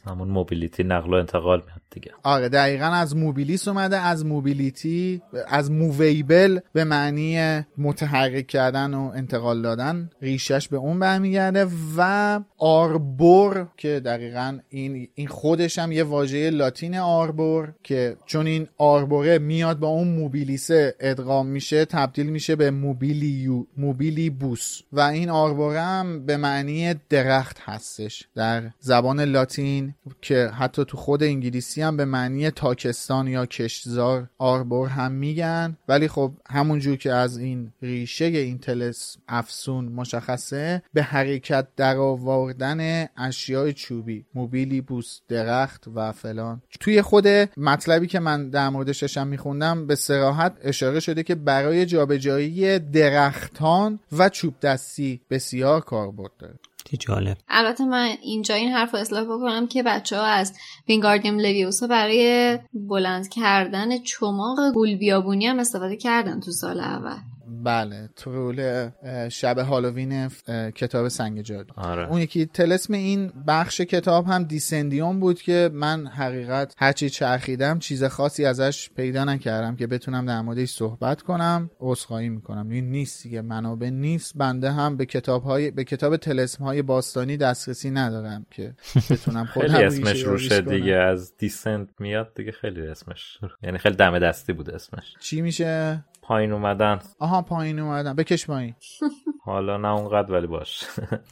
همون 0.06 0.28
mobility 0.28 0.84
نقل 0.84 1.14
و 1.14 1.14
انتقال 1.14 1.62
میاد 1.66 1.82
دیگه. 1.90 2.12
آره 2.24 2.50
دقیقا 2.50 2.86
از 2.86 3.16
mobilis 3.16 3.68
اومده 3.68 3.98
از 3.98 4.26
mobility 4.26 5.22
از 5.48 5.72
movable 5.72 6.60
به 6.74 6.84
معنی 6.84 7.62
متحرک 7.78 8.48
کردن 8.48 8.94
و 8.94 9.12
انتقال 9.16 9.62
دادن 9.62 10.10
ریشش 10.22 10.68
به 10.68 10.78
اون 10.78 11.00
برمیگرده 11.00 11.68
و 11.98 12.40
arbor 12.58 13.68
که 13.78 14.00
دقیقا 14.00 14.60
این 14.70 15.08
این 15.16 15.28
خودش 15.28 15.80
هم 15.80 15.92
یه 15.92 16.04
واژه 16.04 16.50
لاتین 16.50 16.98
arbor 16.98 17.74
که 17.84 18.18
چون 18.26 18.48
این 18.48 18.68
arbor 18.78 19.29
ه 19.29 19.40
میاد 19.40 19.80
با 19.80 19.88
اون 19.88 20.08
mobilis 20.08 20.85
ه 20.85 20.96
ادغام 21.00 21.48
میشه 21.48 21.86
تبدیل 21.86 22.30
میشه 22.30 22.56
به 22.56 22.72
موبیلیو 22.72 23.66
موبیلی 23.78 24.30
بوس 24.30 24.82
و 24.92 25.00
این 25.00 25.30
arbor 25.30 25.73
ه 25.73 25.82
هم 25.82 26.26
به 26.26 26.38
معنی 26.38 26.96
درخت 27.10 27.60
هستش. 27.60 28.28
در 28.36 28.55
زبان 28.80 29.19
لاتین 29.22 29.94
که 30.22 30.48
حتی 30.48 30.86
تو 30.86 30.98
خود 30.98 31.23
انگلیسی 31.23 31.82
هم 31.82 31.98
به 31.98 32.06
معنی 32.06 32.52
تاکستان 32.52 33.27
یا 33.27 33.45
کشتزار 33.45 34.30
آربور 34.38 34.90
هم 34.90 35.11
میگن. 35.11 35.77
ولی 35.88 36.07
خب 36.07 36.32
همونجور 36.49 36.95
که 36.95 37.14
از 37.14 37.38
این 37.38 37.72
ریشه 37.82 38.26
این 38.26 38.57
تلس 38.57 39.18
افسون 39.27 39.86
مشخصه 39.86 40.82
به 40.94 41.03
حرکت 41.03 41.68
در 41.76 41.98
آوردن 41.98 43.07
اشیاء 43.18 43.72
چوبی 43.72 44.26
موبیلی 44.34 44.82
بوس 44.82 45.19
درخت 45.27 45.84
و 45.95 46.11
فلان. 46.11 46.61
توی 46.80 47.02
خود 47.02 47.27
مطلبی 47.57 48.07
که 48.07 48.19
من 48.19 48.49
در 48.49 48.69
موردش 48.69 49.02
داشتم 49.02 49.27
میخوندم 49.27 49.88
به 49.88 49.95
سراحت 49.95 50.57
اشاره 50.64 50.99
شده 50.99 51.23
که 51.23 51.36
برای 51.36 51.86
جابجایی 51.86 52.80
درختان 52.80 53.99
و 54.18 54.30
چوب 54.30 54.60
دستی 54.60 55.22
بسیار 55.30 55.82
کاربرد 55.82 56.32
داره. 56.40 56.56
جالب. 56.94 57.38
البته 57.49 57.86
من 57.86 58.16
اینجا 58.22 58.56
این 58.56 58.70
حرف 58.70 58.94
رو 58.94 58.99
اصلاح 58.99 59.24
بکنم 59.24 59.68
که 59.68 59.84
بچه 59.84 60.18
ها 60.18 60.26
از 60.26 60.53
وینگاردیم 60.88 61.40
لویوسا 61.40 61.88
برای 61.88 62.60
بلند 62.74 63.30
کردن 63.30 63.98
چماق 63.98 64.74
گول 64.74 64.95
بیابونی 64.95 65.48
هم 65.48 65.60
استفاده 65.60 65.95
کردن 65.95 66.40
تو 66.40 66.52
سال 66.52 66.80
اول. 66.80 67.18
بله 67.66 68.10
رول 68.26 68.90
شب 69.30 69.58
هالووین 69.58 70.30
کتاب 70.76 71.08
سنگ 71.08 71.42
جادو. 71.42 71.74
آره. 71.78 72.10
اون 72.10 72.22
یکی 72.22 72.46
تلسم 72.46 72.94
این 72.94 73.32
بخش 73.48 73.82
کتاب 73.82 74.26
هم 74.28 74.44
دیسندیون 74.44 75.20
بود 75.20 75.42
که 75.42 75.70
من 75.74 76.08
حقیقت 76.08 76.74
هرچی 76.78 77.10
چرخیدم 77.10 77.80
چیز 77.80 78.04
خاصی 78.04 78.46
ازش 78.46 78.90
پیدا 78.96 79.24
نکردم 79.24 79.76
که 79.76 79.88
بتونم 79.88 80.26
در 80.26 80.42
موردش 80.42 80.70
صحبت 80.70 81.22
کنم 81.22 81.70
عذرخواهی 81.80 82.30
می‌کنم. 82.30 82.70
این 82.70 82.92
نیست 82.92 83.24
دیگه 83.24 83.42
منابع 83.42 83.90
نیست. 83.90 84.34
بنده 84.38 84.72
هم 84.72 84.98
به 84.98 85.06
کتاب 85.06 85.44
های 85.44 85.72
به 85.72 85.84
کتاب 85.84 86.18
تلسم 86.18 86.64
های 86.64 86.82
باستانی 86.82 87.38
دسترسی 87.38 87.92
ندارم 87.92 88.46
که 88.52 88.74
بتونم 89.10 89.46
خودم 89.46 89.68
خیلی 89.68 89.84
اسمش 89.84 90.24
روشه 90.24 90.62
دیگه. 90.62 90.94
از 90.96 91.38
دیسند 91.38 91.90
میاد 92.00 92.34
دیگه 92.36 92.52
خیلی 92.52 92.82
اسمش. 92.82 93.40
یعنی 93.64 93.78
خیلی 93.78 93.96
دم 93.96 94.20
دستی 94.20 94.54
بود 94.54 94.70
اسمش. 94.70 95.14
چی 95.20 95.42
میشه؟ 95.42 96.04
پایین 96.28 96.52
اومدن. 96.52 97.00
آها 97.20 97.42
پایین 97.42 97.80
اومدن. 97.80 98.14
بکش 98.16 98.48
پایین. 98.48 98.76
حالا 99.46 99.78
نه 99.78 99.88
اونقدر 99.88 100.32
ولی 100.32 100.48
باش. 100.48 100.84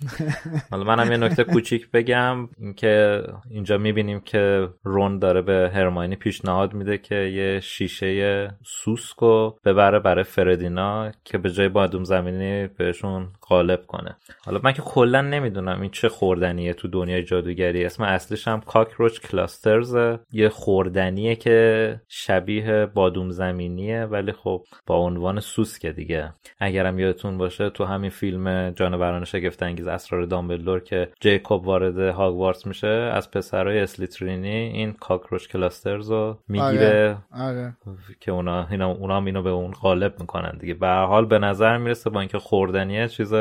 حالا 0.71 0.83
منم 0.83 1.11
یه 1.11 1.17
نکته 1.17 1.43
کوچیک 1.43 1.91
بگم. 1.91 2.49
اینکه 2.57 3.23
اینجا 3.49 3.77
می‌بینیم 3.77 4.19
که 4.19 4.69
رون 4.83 5.19
داره 5.19 5.41
به 5.41 5.71
هرماینی 5.75 6.15
پیشنهاد 6.15 6.73
میده 6.73 6.97
که 6.97 7.15
یه 7.15 7.59
شیشه 7.59 8.49
سوسکو 8.63 9.51
ببره 9.65 9.99
برای 9.99 10.23
فردینا 10.23 11.11
که 11.23 11.37
به 11.37 11.49
جای 11.49 11.69
بادوم 11.69 12.03
زمینی 12.03 12.67
بهشون 12.67 13.27
غالب 13.53 13.85
کنه. 13.87 14.17
حالا 14.45 14.59
من 14.63 14.71
که 14.71 14.81
کلا 14.81 15.21
نمی‌دونم 15.21 15.81
این 15.81 15.91
چه 15.91 16.09
خوردنیه 16.09 16.73
تو 16.73 16.87
دنیای 16.87 17.23
جادوگری. 17.23 17.85
اسم 17.85 18.03
اصلیش 18.03 18.47
هم 18.47 18.61
کاکروچ 18.61 19.19
کلاسترز. 19.19 19.95
یه 20.31 20.49
خوردنیه 20.49 21.35
که 21.35 22.01
شبیه 22.07 22.85
بادوم 22.85 23.29
زمینیه 23.29 24.05
ولی 24.05 24.31
خب 24.31 24.63
با 24.87 24.95
عنوان 24.95 25.39
سوسکه 25.39 25.91
دیگه. 25.91 26.33
اگرم 26.59 26.99
یادتون 26.99 27.37
باشه 27.37 27.69
تو 27.69 27.85
همین 27.85 28.09
فیلم 28.09 28.69
جانوران 28.69 29.23
شگفت 29.25 29.63
انگیز 29.63 29.87
اسرار 29.87 30.25
دامبلدور 30.25 30.79
که 30.79 31.09
جیکوب 31.19 31.67
وارد 31.67 31.99
هاگوارتس 31.99 32.65
میشه 32.65 32.87
از 32.87 33.31
پسرای 33.31 33.79
اسلیترینی 33.79 34.49
این 34.49 34.93
کاکروچ 34.93 35.47
کلاسترز 35.47 36.11
رو 36.11 36.37
می‌گیره. 36.47 37.17
آره. 37.31 37.47
آره. 37.47 37.73
که 38.19 38.31
اونا 38.31 38.67
اینا 38.71 38.91
اونا 38.91 39.19
اینو 39.25 39.41
به 39.41 39.49
اون 39.49 39.71
غالب 39.71 40.19
می‌کنن 40.19 40.57
دیگه. 40.59 40.73
به 40.73 40.87
حال 40.87 41.25
به 41.25 41.39
نظر 41.39 41.77
می‌رسه 41.77 42.09
با 42.09 42.19
اینکه 42.19 42.39
خوردنیه 42.39 43.07
چیز 43.07 43.33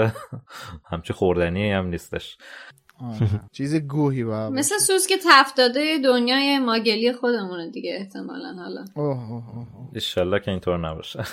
همچی 0.90 1.12
خوردنی 1.12 1.72
هم 1.72 1.86
نیستش. 1.86 2.36
چیز 3.52 3.74
گوهی 3.74 4.24
با 4.24 4.50
مثل 4.50 4.78
سوس 4.78 5.06
که 5.06 5.16
تفتاده 5.30 5.98
دنیای 6.04 6.58
ماگلی 6.58 7.12
خودمونه 7.12 7.70
دیگه 7.70 7.94
احتمالا 7.96 8.52
حالا. 8.52 8.84
ایشالله 9.92 10.40
که 10.40 10.50
اینطور 10.50 10.78
نباشه. 10.78 11.24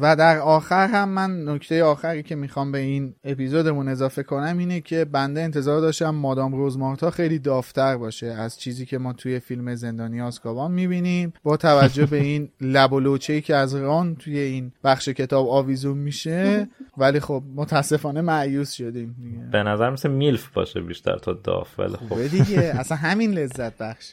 و 0.00 0.16
در 0.16 0.38
آخر 0.38 0.86
هم 0.86 1.08
من 1.08 1.48
نکته 1.48 1.84
آخری 1.84 2.22
که 2.22 2.34
می‌خوام 2.34 2.72
به 2.72 2.78
این 2.78 3.14
اپیزودمون 3.24 3.88
اضافه 3.88 4.22
کنم 4.22 4.58
اینه 4.58 4.80
که 4.80 5.04
بنده 5.04 5.40
انتظار 5.40 5.80
داشتم 5.80 6.10
مادام 6.10 6.54
روزمارتا 6.54 7.10
خیلی 7.10 7.38
دافتر 7.38 7.96
باشه 7.96 8.26
از 8.26 8.58
چیزی 8.58 8.86
که 8.86 8.98
ما 8.98 9.12
توی 9.12 9.40
فیلم 9.40 9.74
زندانی 9.74 10.20
آسکابان 10.20 10.72
می‌بینیم. 10.72 11.32
با 11.42 11.56
توجه 11.56 12.06
به 12.06 12.16
این 12.16 12.48
لب 12.60 12.92
و 12.92 13.18
که 13.18 13.56
از 13.56 13.74
ران 13.74 14.14
توی 14.16 14.38
این 14.38 14.72
بخش 14.84 15.08
کتاب 15.08 15.48
آویزون 15.48 15.98
میشه. 15.98 16.68
ولی 16.98 17.20
خب 17.20 17.42
متاسفانه 17.54 18.20
معیوس 18.20 18.72
شدیم 18.72 19.16
دیگه. 19.22 19.44
به 19.52 19.62
نظر 19.62 19.90
مثل 19.90 20.10
میلف 20.10 20.48
باشه 20.48 20.80
بیشتر 20.80 21.18
تا 21.18 21.32
داف 21.32 21.78
ولی 21.78 21.96
خب. 21.96 22.26
دیگه. 22.26 22.60
اصلا 22.80 22.96
همین 22.96 23.30
لذت 23.30 23.78
بخش. 23.78 24.12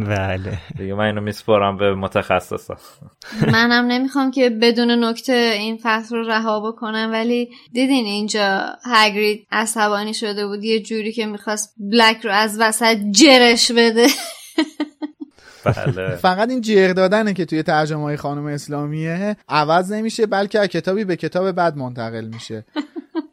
بله. 0.16 0.58
دیگه 0.78 0.94
من 0.94 1.04
اینو 1.04 1.20
میسپارم 1.20 1.76
به 1.76 1.94
متخصصا. 1.94 2.76
منم 3.52 3.86
نمی‌خوام 3.86 4.30
که 4.30 4.50
بدون 4.50 5.04
نکته 5.04 5.32
این 5.58 5.78
فصل 5.82 6.16
رو 6.16 6.28
رها 6.28 6.70
بکنم 6.70 7.08
ولی 7.12 7.50
دیدین 7.72 8.04
اینجا 8.04 8.62
هگرید 8.84 9.46
عصبانی 9.52 10.14
شده 10.14 10.46
بود 10.46 10.64
یه 10.64 10.80
جوری 10.82 11.12
که 11.12 11.26
می‌خواست 11.26 11.74
بلک 11.78 12.20
رو 12.24 12.30
از 12.30 12.60
وسط 12.60 12.96
جرش 13.10 13.72
بده. 13.72 14.06
بله. 15.64 16.16
فقط 16.26 16.50
این 16.50 16.60
جر 16.60 16.92
دادنه 16.92 17.34
که 17.34 17.44
توی 17.44 17.62
ترجمه 17.62 18.02
های 18.02 18.16
خانم 18.16 18.44
اسلامیه. 18.44 19.36
عوض 19.48 19.92
نمیشه 19.92 20.26
بلکه 20.26 20.68
کتابی 20.68 21.04
به 21.04 21.16
کتاب 21.16 21.52
بعد 21.52 21.76
منتقل 21.76 22.24
میشه. 22.34 22.64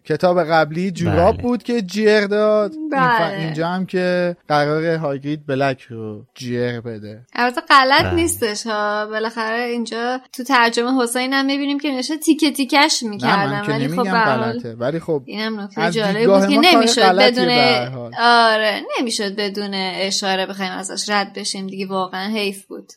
کتاب 0.07 0.43
قبلی 0.43 0.91
جوراب 0.91 1.33
بله. 1.33 1.43
بود 1.43 1.63
که 1.63 1.81
جیر 1.81 2.27
داد. 2.27 2.73
بله. 2.91 3.39
اینجا 3.39 3.67
هم 3.67 3.85
که 3.85 4.35
قرار 4.47 4.95
هاگرید 4.95 5.47
بلک 5.47 5.81
رو 5.81 6.25
جیر 6.35 6.81
بده. 6.81 7.21
البته 7.33 7.61
غلط 7.61 8.03
بله. 8.03 8.13
نیستش 8.13 8.67
ها. 8.67 9.05
بالاخره 9.05 9.63
اینجا 9.63 10.21
تو 10.33 10.43
ترجمه 10.43 11.03
حسین 11.03 11.33
هم 11.33 11.45
می‌بینیم 11.45 11.79
که 11.79 11.91
نشه 11.91 12.17
تیکه 12.17 12.51
تیکش 12.51 13.03
می‌کردن 13.03 13.61
ولی 13.67 13.87
خب 13.87 14.03
غلطه. 14.03 14.73
ولی 14.73 14.99
خب 14.99 15.21
اینم 15.25 15.59
نکته 15.59 15.91
جالبی 15.91 16.27
بود 16.27 16.47
که 16.47 16.57
نمی‌شد 16.57 17.15
بدون 17.15 17.49
آره 18.19 18.81
نمی‌شد 18.99 19.35
بدون 19.35 19.73
اشاره 19.73 20.45
بخوایم 20.45 20.71
ازش 20.71 21.09
رد 21.09 21.33
بشیم 21.33 21.67
دیگه 21.67 21.87
واقعا 21.87 22.29
حیف 22.29 22.65
بود. 22.65 22.93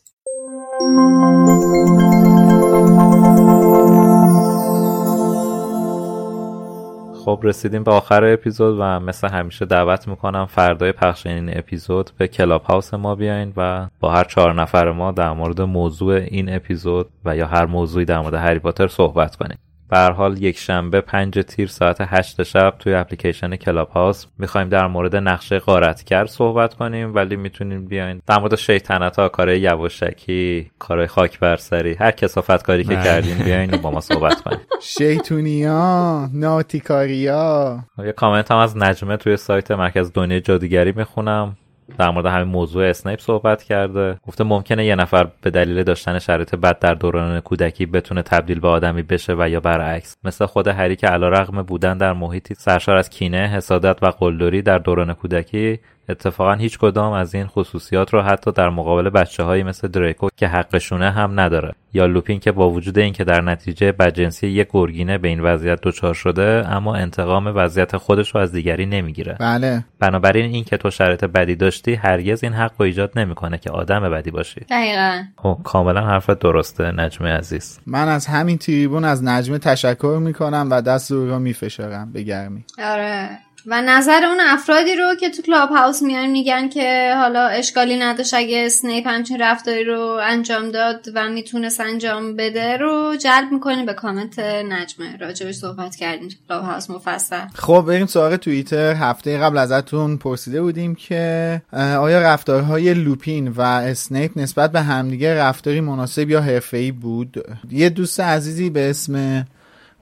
خب 7.25 7.39
رسیدیم 7.43 7.83
به 7.83 7.91
آخر 7.91 8.33
اپیزود 8.33 8.75
و 8.79 8.99
مثل 8.99 9.27
همیشه 9.27 9.65
دعوت 9.65 10.07
می‌کنم 10.07 10.45
فردای 10.45 10.91
پخش 10.91 11.25
این 11.25 11.57
اپیزود 11.57 12.11
به 12.17 12.27
کلاب 12.27 12.63
هاوس 12.63 12.93
ما 12.93 13.15
بیاین 13.15 13.53
و 13.57 13.87
با 13.99 14.11
هر 14.11 14.23
چهار 14.23 14.53
نفر 14.53 14.91
ما 14.91 15.11
در 15.11 15.33
مورد 15.33 15.61
موضوع 15.61 16.13
این 16.13 16.55
اپیزود 16.55 17.09
و 17.25 17.37
یا 17.37 17.47
هر 17.47 17.65
موضوعی 17.65 18.05
در 18.05 18.19
مورد 18.19 18.33
هری 18.33 18.59
پاتر 18.59 18.87
صحبت 18.87 19.35
کنیم. 19.35 19.57
به 19.91 19.97
حال 19.99 20.43
یک 20.43 20.57
شنبه 20.57 21.01
پنج 21.01 21.39
تیر 21.47 21.67
ساعت 21.67 21.97
هشت 21.99 22.43
شب 22.43 22.73
توی 22.79 22.93
اپلیکیشن 22.93 23.55
کلاب 23.55 23.89
هاوس 23.89 24.25
می‌خوایم 24.39 24.69
در 24.69 24.87
مورد 24.87 25.15
نقشه 25.15 25.59
غارتگر 25.59 26.25
صحبت 26.25 26.73
کنیم 26.73 27.15
ولی 27.15 27.35
می‌تونیم 27.35 27.85
بیاین 27.85 28.21
در 28.27 28.39
مورد 28.39 28.55
شیطنت 28.55 29.19
ها 29.19 29.29
کار 29.29 29.49
یواشکی 29.49 30.71
کار 30.79 31.07
خاک 31.07 31.39
برسری 31.39 31.93
هر 31.93 32.11
کثافت 32.11 32.63
کاری 32.63 32.83
که 32.83 32.95
کردیم 32.95 33.37
بیاین 33.37 33.77
با 33.77 33.91
ما 33.91 34.01
صحبت 34.01 34.41
کنیم 34.41 34.59
شیطونیا 34.97 36.29
ناتیکاریا 36.33 37.79
یه 38.05 38.11
کامنت 38.11 38.51
هم 38.51 38.57
از 38.57 38.77
نجمه 38.77 39.17
توی 39.17 39.37
سایت 39.37 39.71
مرکز 39.71 40.11
دنیای 40.13 40.41
جادوگری 40.41 40.91
می‌خونم. 40.95 41.57
در 41.97 42.09
مورد 42.09 42.25
همین 42.25 42.47
موضوع 42.47 42.85
اسنیپ 42.85 43.19
صحبت 43.19 43.63
کرده. 43.63 44.17
گفته 44.27 44.43
ممکنه 44.43 44.85
یه 44.85 44.95
نفر 44.95 45.27
به 45.41 45.49
دلیل 45.49 45.83
داشتن 45.83 46.19
شرایط 46.19 46.55
بد 46.55 46.79
در 46.79 46.93
دوران 46.93 47.39
کودکی 47.39 47.85
بتونه 47.85 48.21
تبدیل 48.21 48.59
به 48.59 48.67
آدمی 48.67 49.01
بشه 49.01 49.35
و 49.39 49.49
یا 49.49 49.59
برعکس. 49.59 50.17
مثل 50.23 50.45
خود 50.45 50.67
هری 50.67 50.95
که 50.95 51.07
علیرغم 51.07 51.61
بودن 51.61 51.97
در 51.97 52.13
محیطی 52.13 52.53
سرشار 52.53 52.97
از 52.97 53.09
کینه 53.09 53.47
حسادت 53.47 54.03
و 54.03 54.07
قلدری 54.07 54.61
در 54.61 54.77
دوران 54.77 55.13
کودکی 55.13 55.79
اتفاقا 56.09 56.53
هیچ 56.53 56.77
کدام 56.79 57.13
از 57.13 57.35
این 57.35 57.47
خصوصیات 57.47 58.13
رو 58.13 58.21
حتی 58.21 58.51
در 58.51 58.69
مقابل 58.69 59.09
بچه 59.09 59.43
هایی 59.43 59.63
مثل 59.63 59.87
دریکو 59.87 60.29
که 60.35 60.47
حقشونه 60.47 61.11
هم 61.11 61.39
نداره. 61.39 61.73
یا 61.93 62.05
لوپین 62.05 62.39
که 62.39 62.51
با 62.51 62.69
وجود 62.69 62.99
اینکه 62.99 63.23
در 63.23 63.41
نتیجه 63.41 63.91
بدجنسی 63.91 64.47
یک 64.47 64.67
گرگینه 64.71 65.17
به 65.17 65.27
این 65.27 65.39
وضعیت 65.39 65.79
دچار 65.83 66.13
شده 66.13 66.63
اما 66.67 66.95
انتقام 66.95 67.47
وضعیت 67.55 67.97
خودش 67.97 68.35
رو 68.35 68.41
از 68.41 68.51
دیگری 68.51 68.85
نمی‌گیره. 68.85 69.37
بله. 69.39 69.85
بنابراین 69.99 70.45
این 70.51 70.63
که 70.63 70.77
تو 70.77 70.89
شرایط 70.89 71.25
بدی 71.25 71.55
داشتی 71.55 71.93
هرگز 71.93 72.43
این 72.43 72.53
حق 72.53 72.71
رو 72.77 72.85
ایجاد 72.85 73.19
نمی‌کنه 73.19 73.57
که 73.57 73.71
آدم 73.71 74.09
بدی 74.11 74.31
باشی. 74.31 74.61
دقیقا. 74.69 75.23
خب 75.37 75.59
کاملا 75.63 76.01
حرفت 76.01 76.39
درسته 76.39 76.91
نجمه 76.91 77.29
عزیز. 77.29 77.79
من 77.85 78.07
از 78.07 78.27
همین 78.27 78.57
تریبون 78.57 79.05
از 79.05 79.23
نجمه 79.23 79.57
تشکر 79.57 80.19
می‌کنم 80.21 80.67
و 80.71 80.81
دستش 80.81 81.11
رو 81.11 81.39
میفشارم 81.39 82.11
به 82.11 82.23
گرمی. 82.23 82.65
آره. 82.83 83.29
و 83.65 83.81
نظر 83.81 84.25
اون 84.25 84.39
افرادی 84.39 84.95
رو 84.95 85.15
که 85.15 85.29
تو 85.29 85.41
کلاب 85.41 85.69
هاوس 85.69 86.01
میان 86.01 86.29
میگن 86.29 86.69
که 86.69 87.13
حالا 87.17 87.47
اشکالی 87.47 87.97
نداشت 87.97 88.33
اگه 88.33 88.69
سنیپ 88.69 89.07
همچین 89.07 89.41
رفتاری 89.41 89.83
رو 89.83 90.19
انجام 90.23 90.71
داد 90.71 91.07
و 91.15 91.29
می‌تونست 91.29 91.81
انجام 91.81 92.35
بده 92.35 92.77
رو 92.77 93.15
جلب 93.15 93.51
می‌کنیم. 93.51 93.85
به 93.85 93.93
کامنت 93.93 94.39
نجمه 94.39 95.17
راجبش 95.17 95.55
صحبت 95.55 95.95
کردیم 95.95 96.29
کلاب 96.47 96.63
هاوس 96.63 96.89
مفصل. 96.89 97.41
خب 97.53 97.85
بریم 97.87 98.05
سراغ 98.05 98.35
توییتر. 98.35 98.93
هفته 98.93 99.37
قبل 99.37 99.57
ازتون 99.57 100.17
پرسیده 100.17 100.61
بودیم 100.61 100.95
که 100.95 101.61
آیا 101.73 102.21
رفتارهای 102.21 102.93
لوپین 102.93 103.47
و 103.47 103.61
اسنیپ 103.61 104.31
نسبت 104.35 104.71
به 104.71 104.81
همدیگه 104.81 105.35
رفتاری 105.35 105.81
مناسب 105.81 106.29
یا 106.29 106.41
حرفه‌ای 106.41 106.91
بود؟ 106.91 107.45
یه 107.71 107.89
دوست 107.89 108.19
عزیزی 108.19 108.69
به 108.69 108.89
اسم 108.89 109.45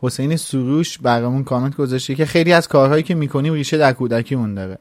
حسین 0.01 0.35
سروش 0.35 0.97
برامون 0.97 1.43
کامنت 1.43 1.75
گذاشته 1.75 2.15
که 2.15 2.25
خیلی 2.25 2.53
از 2.53 2.67
کارهایی 2.67 3.03
که 3.03 3.15
می‌کنیم 3.15 3.53
ریشه 3.53 3.77
در 3.77 3.93
کودکیمون 3.93 4.53
داره. 4.53 4.77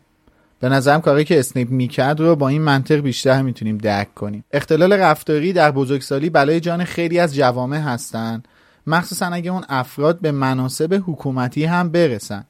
به 0.60 0.68
نظرم 0.68 1.00
کاری 1.00 1.24
که 1.24 1.38
اسنیپ 1.38 1.70
می‌کرد 1.70 2.20
رو 2.20 2.36
با 2.36 2.48
این 2.48 2.62
منطق 2.62 2.96
بیشتر 2.96 3.42
می‌تونیم 3.42 3.78
درک 3.78 4.14
کنیم. 4.14 4.44
اختلال 4.52 4.92
رفتاری 4.92 5.52
در 5.52 5.70
بزرگسالی 5.70 6.30
بلای 6.30 6.60
جان 6.60 6.84
خیلی 6.84 7.18
از 7.18 7.34
جوامع 7.34 7.78
هستن. 7.78 8.42
مخصوصا 8.86 9.26
اگه 9.26 9.50
اون 9.50 9.64
افراد 9.68 10.20
به 10.20 10.32
مناسب 10.32 11.02
حکومتی 11.06 11.64
هم 11.64 11.88
برسن. 11.88 12.44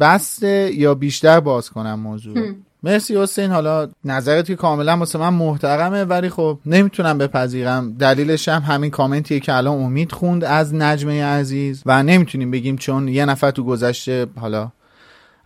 بسته 0.00 0.70
یا 0.74 0.94
بیشتر 0.94 1.40
باز 1.40 1.70
کنم 1.70 2.00
موضوع 2.00 2.54
مرسی 2.82 3.16
حسین 3.16 3.50
حالا 3.50 3.88
نظرت 4.04 4.46
که 4.46 4.56
کاملا 4.56 4.96
واسه 4.96 5.18
من 5.18 5.34
محترمه 5.34 6.04
ولی 6.04 6.28
خب 6.28 6.58
نمی‌تونم 6.66 7.18
بپذیرم. 7.18 7.94
دلیلش 7.94 8.48
هم 8.48 8.62
همین 8.62 8.90
کامنتیه 8.90 9.40
که 9.40 9.54
الان 9.54 9.78
امید 9.78 10.12
خوند 10.12 10.44
از 10.44 10.74
نجمه 10.74 11.24
عزیز 11.24 11.82
و 11.86 12.02
نمی‌تونیم 12.02 12.50
بگیم 12.50 12.76
چون 12.76 13.08
یه 13.08 13.24
نفر 13.24 13.50
تو 13.50 13.64
گذشته 13.64 14.26
حالا 14.40 14.70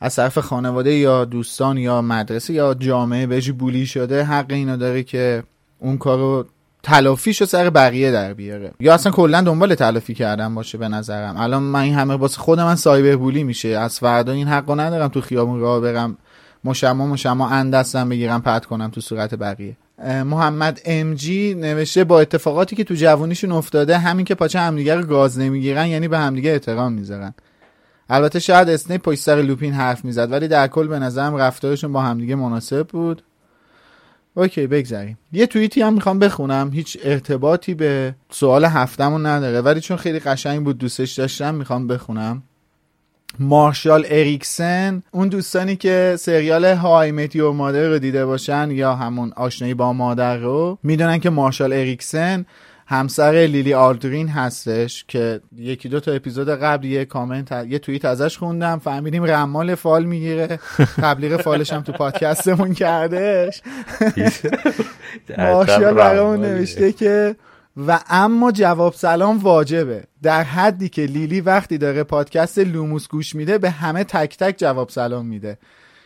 از 0.01 0.17
طرف 0.17 0.39
خانواده 0.39 0.95
یا 0.95 1.25
دوستان 1.25 1.79
یا 1.79 2.03
مدرسه 2.03 2.53
یا 2.53 2.75
جامعه 2.75 3.27
بهش 3.27 3.51
بولی 3.51 3.87
شده 3.87 4.25
حق 4.25 4.47
اینو 4.53 4.77
داره 4.77 5.03
که 5.03 5.43
اون 5.79 5.99
کارو 5.99 6.47
تلافیش 6.83 7.41
رو 7.41 7.47
سر 7.47 7.71
بقیه 7.71 8.11
در 8.11 8.35
بیاره. 8.35 8.73
یا 8.81 8.95
اصلا 8.95 9.13
کلا 9.13 9.41
دنبال 9.41 9.75
تلافی 9.75 10.15
کردن 10.15 10.55
باشه 10.55 10.79
به 10.79 10.89
نظرم. 10.89 11.37
الان 11.37 11.63
من 11.63 11.81
این 11.81 11.95
همه 11.95 12.15
واسه 12.15 12.39
خود 12.39 12.61
من 12.61 12.75
سایبر 12.75 13.17
بولی 13.17 13.45
میشه. 13.45 13.69
از 13.69 13.99
فردا 13.99 14.33
این 14.33 14.49
حقو 14.49 14.75
ندارم 14.75 15.09
تو 15.09 15.21
خیابون 15.21 15.61
راه 15.61 15.81
برم. 15.81 16.17
مشما 16.65 17.07
مشما 17.07 17.49
اندستم 17.49 18.09
بگیرم 18.09 18.43
پد 18.43 18.65
کنم 18.65 18.91
تو 18.91 19.01
صورت 19.01 19.35
بقیه. 19.35 19.77
محمد 20.25 20.81
امجی 20.85 21.55
نوشته 21.55 22.05
با 22.05 22.21
اتفاقاتی 22.21 22.77
که 22.77 22.85
تو 22.85 22.95
جوانیشون 22.95 23.53
افتاده 23.53 23.99
همین 23.99 24.25
که 24.25 24.35
پاچه 24.35 24.61
همدیگه 24.61 24.95
رو 24.95 25.07
گاز 25.07 25.39
نمی‌گیرن 25.39 25.87
یعنی 25.87 26.09
به 26.09 26.19
همدیگه 26.19 26.51
احترام 26.51 26.93
می‌ذارن. 26.93 27.35
البته 28.11 28.39
شاید 28.39 28.69
اسنیپ 28.69 29.03
پشت 29.03 29.21
سر 29.21 29.43
لوپین 29.43 29.73
حرف 29.73 30.05
می‌زد 30.05 30.33
ولی 30.33 30.49
در 30.49 30.69
کل 30.69 30.87
به 30.87 30.99
نظرم 30.99 31.37
رفتارشون 31.37 31.93
با 31.93 32.03
همدیگه 32.03 32.35
مناسب 32.35 32.87
بود. 32.87 33.23
OK 34.35 34.67
بگذاریم 34.67 35.19
یه 35.33 35.47
توییتی 35.47 35.83
هم 35.83 35.93
می‌خوام 35.93 36.19
بخونم. 36.19 36.71
هیچ 36.73 36.99
ارتباطی 37.05 37.75
به 37.75 38.15
سوال 38.31 38.65
هفتمون 38.65 39.27
نداره 39.27 39.61
ولی 39.61 39.81
چون 39.81 39.97
خیلی 39.97 40.19
قشنگ 40.19 40.65
بود 40.65 40.79
دوستش 40.79 41.13
داشتم 41.13 41.55
می‌خوام 41.55 41.87
بخونم. 41.87 42.43
مارشال 43.39 44.05
اریکسن 44.09 45.03
اون 45.11 45.29
دوستانی 45.29 45.77
که 45.77 46.17
سریال 46.19 46.65
How 46.65 47.13
I 47.13 47.23
Met 47.23 47.53
Your 47.53 47.67
Mother 47.67 47.89
رو 47.89 47.99
دیده 47.99 48.27
باشن 48.27 48.71
یا 48.71 48.95
همون 48.95 49.33
آشنایی 49.37 49.75
با 49.75 49.93
مادر 49.93 50.37
رو 50.37 50.79
می‌دونن 50.83 51.19
که 51.19 51.31
مارشال 51.31 51.73
اریکسن 51.73 52.47
همسر 52.87 53.33
لیلی 53.33 53.75
آلدرین 53.75 54.29
هستش 54.29 55.05
که 55.09 55.41
یکی 55.57 55.89
دو 55.89 56.01
تا 56.01 56.13
اپیزود 56.13 56.49
قبل 56.49 56.85
یه 56.85 57.05
کامنت 57.05 57.53
یه 57.69 57.79
توییت 57.79 58.05
ازش 58.05 58.39
خوندم 58.39 58.79
فهمیدیم 58.79 59.25
رمال 59.25 59.75
فال 59.75 60.05
می‌گیره. 60.05 60.59
تبلیغ 61.03 61.41
فالش 61.41 61.73
هم 61.73 61.83
تو 61.83 61.93
پادکستمون 61.93 62.75
کردش. 62.75 63.63
مارشال 65.39 65.95
برامون 65.95 66.41
نوشته 66.41 66.93
که 66.93 67.37
و 67.77 68.01
اما 68.09 68.53
جواب 68.53 68.95
سلام 68.95 69.39
واجبه. 69.39 70.05
در 70.23 70.43
حدی 70.43 70.89
که 70.89 71.03
لیلی 71.03 71.41
وقتی 71.41 71.79
داره 71.79 72.03
پادکست 72.03 72.59
لوموس 72.59 73.09
گوش 73.09 73.35
میده 73.35 73.59
به 73.59 73.71
همه 73.71 74.05
تک 74.05 74.37
تک 74.39 74.55
جواب 74.59 74.89
سلام 74.89 75.27
میده. 75.27 75.59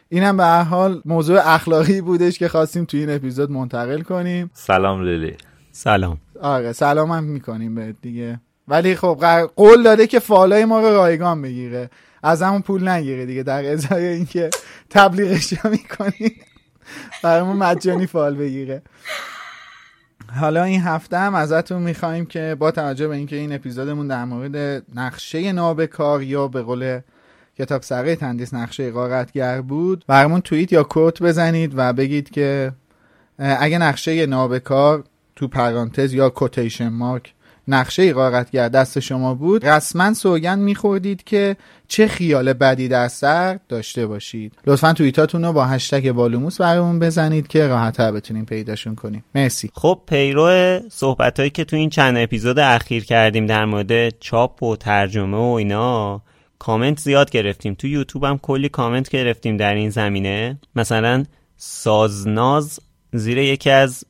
اینم 0.08 0.36
به 0.36 0.44
هر 0.44 0.62
حال 0.62 1.02
موضوع 1.04 1.54
اخلاقی 1.54 2.00
بودش 2.00 2.38
که 2.38 2.48
خواستیم 2.48 2.84
توی 2.84 3.00
این 3.00 3.10
اپیزود 3.10 3.50
منتقل 3.50 4.02
کنیم. 4.02 4.50
سلام 4.54 5.02
لیلی. 5.02 5.36
سلام. 5.72 6.18
آره 6.42 6.72
سلام 6.72 7.10
هم 7.10 7.24
می‌کنیم 7.24 7.74
به 7.74 7.94
دیگه. 8.02 8.40
ولی 8.68 8.96
خب 8.96 9.24
قول 9.56 9.82
داده 9.82 10.06
که 10.06 10.18
فالای 10.18 10.64
ما 10.64 10.80
رو 10.80 10.86
رایگان 10.86 11.42
بگیره. 11.42 11.90
از 12.22 12.42
همون 12.42 12.62
پول 12.62 12.88
نگیره 12.88 13.26
دیگه. 13.26 13.42
در 13.42 13.72
ازای 13.72 14.06
اینکه 14.06 14.50
تبلیغش 14.90 15.64
می‌کنیم 15.64 16.32
برامون 17.22 17.56
مجانی 17.56 18.06
فال 18.06 18.34
بگیره. 18.34 18.82
حالا 20.36 20.64
این 20.64 20.80
هفته 20.80 21.18
هم 21.18 21.34
ازتون 21.34 21.82
می‌خوایم 21.82 22.26
که 22.26 22.56
با 22.58 22.70
توجه 22.70 23.08
به 23.08 23.16
اینکه 23.16 23.36
این 23.36 23.52
اپیزودمون 23.52 24.08
در 24.08 24.24
مورد 24.24 24.82
نقشه 24.94 25.52
نابکار 25.52 26.22
یا 26.22 26.48
به 26.48 26.62
قول 26.62 27.00
کتاب 27.58 27.82
سره 27.82 28.16
تندیس 28.16 28.54
نقشه 28.54 28.90
قارتگر 28.90 29.60
بود 29.60 30.04
برامون 30.06 30.40
توییت 30.40 30.72
یا 30.72 30.82
کوت 30.82 31.22
بزنید 31.22 31.72
و 31.76 31.92
بگید 31.92 32.30
که 32.30 32.72
اگه 33.38 33.78
نقشه 33.78 34.26
نابکار 34.26 35.04
تو 35.36 35.48
پرانتز 35.48 36.14
یا 36.14 36.30
کوتیشن 36.30 36.88
مارک 36.88 37.34
نقشه 37.68 38.12
قارتگر 38.12 38.68
دست 38.68 39.00
شما 39.00 39.34
بود 39.34 39.66
رسما 39.66 40.14
سوگند 40.14 40.58
میخوردید 40.58 41.24
که 41.24 41.56
چه 41.88 42.08
خیال 42.08 42.52
بدی 42.52 42.88
در 42.88 43.08
سر 43.08 43.58
داشته 43.68 44.06
باشید. 44.06 44.52
لطفا 44.66 44.92
توییتاتون 44.92 45.44
رو 45.44 45.52
با 45.52 45.64
هشتگ 45.64 46.12
بالوموس 46.12 46.60
برامون 46.60 46.98
بزنید 46.98 47.46
که 47.46 47.66
راحتتر 47.66 48.12
بتونیم 48.12 48.44
پیداشون 48.44 48.94
کنیم. 48.94 49.24
مرسی. 49.34 49.70
خب 49.74 50.00
پیرو 50.06 50.80
صحبت 50.90 51.38
هایی 51.38 51.50
که 51.50 51.64
تو 51.64 51.76
این 51.76 51.90
چند 51.90 52.16
اپیزود 52.16 52.58
اخیر 52.58 53.04
کردیم 53.04 53.46
در 53.46 53.64
مورد 53.64 54.18
چاپ 54.20 54.62
و 54.62 54.76
ترجمه 54.76 55.36
و 55.36 55.40
اینا 55.40 56.22
کامنت 56.58 57.00
زیاد 57.00 57.30
گرفتیم. 57.30 57.74
تو 57.74 57.86
یوتیوب 57.86 58.24
هم 58.24 58.38
کلی 58.38 58.68
کامنت 58.68 59.08
گرفتیم 59.08 59.56
در 59.56 59.74
این 59.74 59.90
زمینه. 59.90 60.58
مثلا 60.76 61.24
سازناز 61.56 62.80
زیر 63.12 63.38
یکی 63.38 63.70
از 63.70 64.04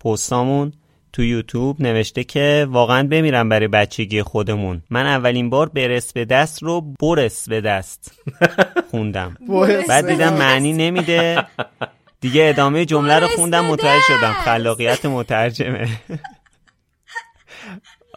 پستامون 0.00 0.72
تو 1.16 1.22
یوتیوب 1.22 1.82
نوشته 1.82 2.24
که 2.24 2.66
واقعا 2.70 3.08
بمیرم 3.08 3.48
برای 3.48 3.68
بچگی 3.68 4.22
خودمون. 4.22 4.82
من 4.90 5.06
اولین 5.06 5.50
بار 5.50 5.68
برس 5.68 6.12
به 6.12 6.24
دست 6.24 6.62
رو 6.62 6.80
برس 7.02 7.48
به 7.48 7.60
دست 7.60 8.12
خوندم. 8.90 9.36
بعد 9.88 10.08
دیدم 10.08 10.34
معنی 10.34 10.72
نمیده. 10.72 11.46
دیگه 12.20 12.46
ادامه 12.48 12.84
جمله 12.84 13.18
رو 13.18 13.28
خوندم 13.28 13.64
متوجه 13.64 14.00
شدم. 14.00 14.32
خلاقیت 14.32 15.06
مترجمه. 15.06 15.88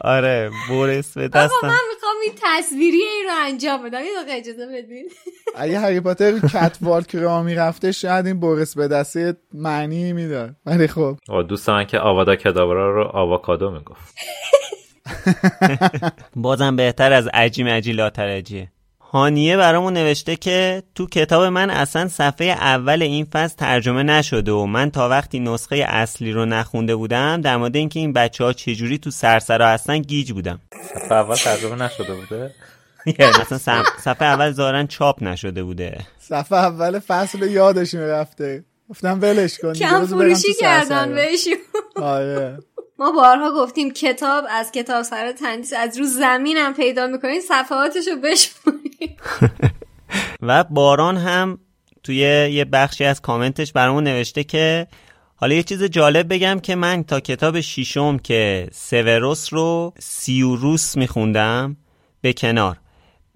آره 0.02 0.52
برس 0.70 1.18
به 1.18 1.28
دستم. 1.28 1.68
من 1.68 1.70
می‌خوام 1.94 2.16
این 2.24 2.34
تصویری 2.44 2.98
این 2.98 3.26
رو 3.26 3.32
انجام 3.46 3.84
بدم. 3.84 4.00
یه 4.00 4.10
دقیقه 4.24 4.38
اجازه 4.38 4.66
بدین. 4.66 5.10
اگه 5.56 5.80
هری 5.80 6.00
پاتر 6.00 6.40
کت 6.40 6.78
والک 6.82 7.16
را 7.16 7.44
می‌رفته 7.44 7.92
شاید 7.92 8.26
این 8.26 8.40
برس 8.40 8.78
به 8.78 8.88
دسته 8.88 9.34
معنی 9.54 10.14
می‌داد. 10.14 10.56
ولی 10.66 10.88
خب. 10.88 11.18
دوست 11.48 11.70
من 11.70 11.86
که 11.86 12.00
آوادا 12.00 12.36
کدابرا 12.36 12.96
رو 12.96 13.04
آواکادو 13.04 13.72
می‌گفت. 13.72 14.16
بازم 16.36 16.76
بهتر 16.76 17.14
از 17.14 17.28
عجی 17.34 17.64
مجی 17.64 17.92
لاترجیه 17.92 18.72
هانیه 19.12 19.58
برامون 19.58 19.94
نوشته 19.94 20.36
که 20.36 20.84
تو 20.96 21.08
کتاب 21.08 21.44
من 21.44 21.70
اصلا 21.70 22.08
صفحه 22.08 22.48
اول 22.48 23.02
این 23.02 23.26
فصل 23.26 23.56
ترجمه 23.56 24.04
نشده 24.04 24.52
و 24.52 24.66
من 24.66 24.92
تا 24.92 25.10
وقتی 25.10 25.40
نسخه 25.40 25.76
اصلی 25.76 26.32
رو 26.32 26.46
نخونده 26.46 26.96
بودم 26.96 27.42
در 27.42 27.58
مورد 27.58 27.76
اینکه 27.76 28.00
این 28.00 28.14
بچه 28.14 28.44
ها 28.44 28.54
چجوری 28.54 28.98
تو 28.98 29.12
سرسرا 29.12 29.68
هستن 29.68 30.00
گیج 30.00 30.32
بودم. 30.32 30.60
صفحه 30.94 31.12
اول 31.12 31.36
ترجمه 31.36 31.76
نشده 31.76 32.14
بوده؟ 32.14 32.54
یعنی 33.20 33.34
اصلا 33.42 33.84
صفحه 34.00 34.28
اول 34.28 34.52
ظاهرا 34.52 34.84
چاپ 34.84 35.24
نشده 35.24 35.64
بوده. 35.64 35.98
صفحه 36.20 36.58
اول 36.58 37.00
فصل 37.00 37.52
یادش 37.52 37.94
می‌رفته 37.94 38.64
گفتم 38.90 39.20
ولش 39.22 39.58
کن 39.58 39.74
کم 39.74 40.06
فروشی 40.06 40.54
کردن 40.60 41.16
بهشون 41.16 41.58
آره. 41.96 42.58
ما 43.00 43.12
بارها 43.12 43.52
گفتیم 43.52 43.92
کتاب 43.92 44.46
از 44.50 44.72
کتاب 44.72 45.04
سر 45.04 45.32
تندیس 45.32 45.74
از 45.74 45.98
رو 45.98 46.06
زمینم 46.06 46.74
پیدا 46.74 47.08
می‌کنین 47.08 47.42
صفحاتشو 47.42 48.16
بشمونید 48.24 49.20
و 50.42 50.64
باران 50.64 51.18
هم 51.18 51.60
توی 52.04 52.16
یه 52.52 52.66
بخشی 52.66 53.06
از 53.06 53.22
کامنتش 53.22 53.74
برامون 53.74 54.04
نوشته 54.04 54.44
که 54.44 54.88
حالا 55.36 55.56
یه 55.56 55.64
چیز 55.64 55.84
جالب 55.84 56.34
بگم 56.34 56.60
که 56.60 56.76
من 56.76 57.04
تا 57.04 57.20
کتاب 57.20 57.60
شیشم 57.60 58.18
که 58.18 58.70
سوروس 58.72 59.54
رو 59.54 59.94
سیوروس 60.00 60.98
میخوندم 60.98 61.78
به 62.22 62.34
کنار. 62.34 62.78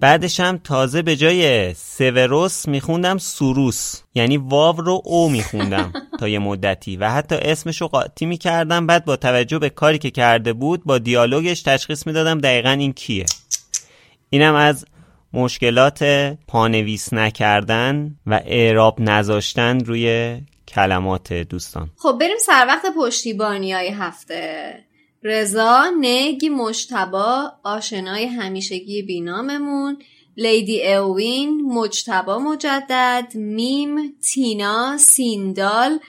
بعدش 0.04 0.40
هم 0.40 0.58
تازه 0.58 1.02
به 1.02 1.16
جای 1.16 1.74
سوروس 1.74 2.68
میخوندم 2.68 3.18
سوروس. 3.18 4.02
یعنی 4.16 4.38
واو 4.38 4.76
رو 4.76 5.02
او 5.06 5.30
میخوندم 5.30 5.94
تا 6.20 6.28
یه 6.28 6.40
مدتی. 6.40 6.98
و 6.98 7.10
حتی 7.10 7.36
اسمش 7.36 7.82
رو 7.82 7.88
قاطی 7.88 8.26
می‌کردم. 8.26 8.88
بعد 8.88 9.06
با 9.06 9.16
توجه 9.16 9.60
به 9.60 9.70
کاری 9.70 9.98
که 9.98 10.12
کرده 10.12 10.54
بود 10.54 10.84
با 10.84 10.98
دیالوگش 10.98 11.62
تشخیص 11.62 12.08
می‌دادم 12.08 12.42
دقیقا 12.42 12.70
این 12.70 12.94
کیه. 12.94 13.26
اینم 14.30 14.56
از 14.56 14.86
مشکلات 15.34 16.04
پانویس 16.48 17.14
نکردن 17.14 18.16
و 18.28 18.42
اعراب 18.46 19.02
نذاشتن 19.02 19.80
روی 19.80 20.38
کلمات 20.68 21.34
دوستان. 21.34 21.90
خب 21.98 22.18
بریم 22.20 22.38
سر 22.40 22.66
وقت 22.68 22.86
پشتیبانی 22.98 23.74
های 23.74 23.90
هفته. 23.90 24.74
رضا 25.24 25.92
نگ 26.00 26.46
مجتبا 26.52 27.52
آشنای 27.64 28.26
همیشگی 28.26 29.02
بیناممون 29.02 29.98
لیدی 30.38 30.94
اوین 30.94 31.62
مجتبا 31.62 32.40
مجدد 32.40 33.32
میم 33.36 34.16
تینا 34.34 34.98
سیندال 34.98 36.00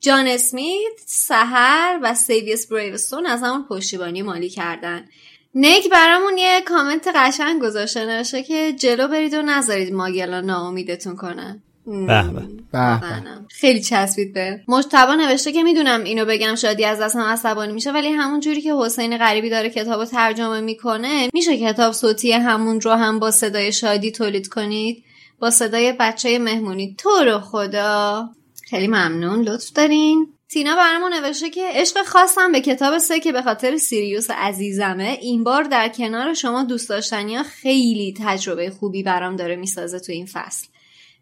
جان 0.00 0.26
اسمیت 0.26 0.96
سهر 1.06 1.98
و 2.02 2.14
سیویس 2.14 2.72
بریوستون 2.72 3.26
از 3.26 3.42
همون 3.42 3.64
پشتیبانی 3.68 4.22
مالی 4.22 4.48
کردن. 4.48 5.08
نگ 5.54 5.90
برامون 5.90 6.38
یه 6.38 6.60
کامنت 6.60 7.08
قشنگ 7.14 7.62
گذاشته 7.62 8.06
نشه 8.06 8.42
که 8.42 8.72
جلو 8.72 9.08
برید 9.08 9.34
و 9.34 9.42
نذارید 9.42 9.92
ماگلا 9.92 10.40
ناامیدتون 10.40 11.16
کنن 11.16 11.62
به 11.86 12.24
به. 12.72 13.00
خیلی 13.48 13.80
چسبید 13.80 14.34
به. 14.34 14.60
مجتبا 14.68 15.14
نوشته 15.14 15.52
که 15.52 15.62
می‌دونم 15.62 16.04
اینو 16.04 16.24
بگم 16.24 16.54
شادی 16.54 16.84
از 16.84 17.00
دستم 17.00 17.20
عصبانی 17.20 17.72
میشه 17.72 17.92
ولی 17.92 18.08
همون 18.08 18.40
جوری 18.40 18.60
که 18.60 18.74
حسین 18.74 19.18
غریبی 19.18 19.50
داره 19.50 19.70
کتاب 19.70 20.04
ترجمه 20.04 20.60
می‌کنه 20.60 21.28
میشه 21.32 21.58
کتاب 21.58 21.92
صوتی 21.92 22.32
همون 22.32 22.80
رو 22.80 22.92
هم 22.92 23.18
با 23.18 23.30
صدای 23.30 23.72
شادی 23.72 24.10
تولید 24.10 24.48
کنید؟ 24.48 25.04
با 25.38 25.50
صدای 25.50 25.92
بچه 26.00 26.38
مهمونی. 26.38 26.94
تو 26.98 27.10
رو 27.10 27.38
خدا. 27.38 28.28
خیلی 28.70 28.86
ممنون. 28.86 29.42
لطف 29.42 29.72
دارین. 29.72 30.26
تینا 30.48 30.76
برامون 30.76 31.14
نوشته 31.14 31.50
که 31.50 31.68
عشق 31.72 32.02
خواستم 32.06 32.52
به 32.52 32.60
کتاب 32.60 32.98
سه 32.98 33.20
که 33.20 33.32
به 33.32 33.42
خاطر 33.42 33.76
سیریوس 33.76 34.30
عزیزمه. 34.30 35.18
این 35.20 35.44
بار 35.44 35.62
در 35.62 35.88
کنار 35.88 36.34
شما 36.34 36.64
دوست 36.64 36.88
داشتنی 36.88 37.36
ها 37.36 37.42
خیلی 37.42 38.14
تجربه 38.18 38.70
خوبی 38.70 39.02
برام 39.02 39.36
داره 39.36 39.56
می‌سازه 39.56 40.00
تو 40.00 40.12
این 40.12 40.26
فصل. 40.26 40.66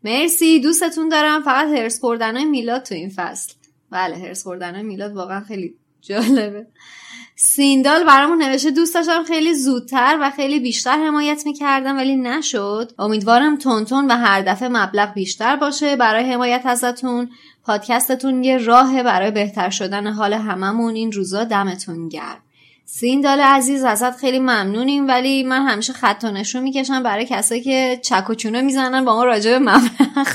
مرسی. 0.05 0.61
دوستتون 0.61 1.09
دارم. 1.09 1.43
فقط 1.43 1.69
هرس 1.69 2.01
خوردن 2.01 2.45
میلاد 2.45 2.83
تو 2.83 2.95
این 2.95 3.13
فصل. 3.17 3.55
بله 3.91 4.17
هرس 4.17 4.43
خوردن 4.43 4.83
میلاد 4.83 5.13
واقعا 5.13 5.41
خیلی 5.41 5.75
جالبه. 6.01 6.67
سیندال 7.37 8.05
برامون 8.05 8.43
نوشته 8.43 8.71
دوست 8.71 8.95
داشتم 8.95 9.25
خیلی 9.25 9.55
زودتر 9.55 10.19
و 10.21 10.31
خیلی 10.31 10.61
بیشتر 10.61 10.99
حمایت 10.99 11.43
می‌کردم 11.47 11.97
ولی 11.97 12.17
نشد. 12.17 12.93
امیدوارم 12.99 13.59
تونتون 13.59 14.07
و 14.11 14.17
هر 14.17 14.43
دفعه 14.43 14.69
مبلغ 14.69 15.15
بیشتر 15.15 15.57
باشه. 15.57 15.97
برای 15.97 16.33
حمایت 16.33 16.63
ازتون 16.65 17.31
پادکستتون 17.65 18.45
یه 18.45 18.59
راه 18.59 19.03
برای 19.03 19.31
بهتر 19.31 19.71
شدن 19.71 20.07
حال 20.07 20.33
هممون. 20.33 20.95
این 20.95 21.13
روزا 21.13 21.45
دمتون 21.45 22.09
گرم. 22.09 22.44
سیندال 22.87 23.41
عزیز 23.41 23.85
ازت 23.85 24.17
خیلی 24.17 24.39
ممنونیم 24.39 25.09
ولی 25.09 25.43
من 25.43 25.67
همیشه 25.67 25.93
خط 25.93 26.25
نشون 26.25 26.63
می‌کشم 26.63 27.03
برای 27.03 27.27
کسایی 27.27 27.61
که 27.61 28.01
چک 28.03 28.31
و 28.31 28.35
چونه 28.35 28.63
می‌زنن 28.63 29.05
با 29.05 29.15
ما 29.15 29.25
راجع 29.25 29.51
به 29.51 29.59
مبلغ. 29.59 30.29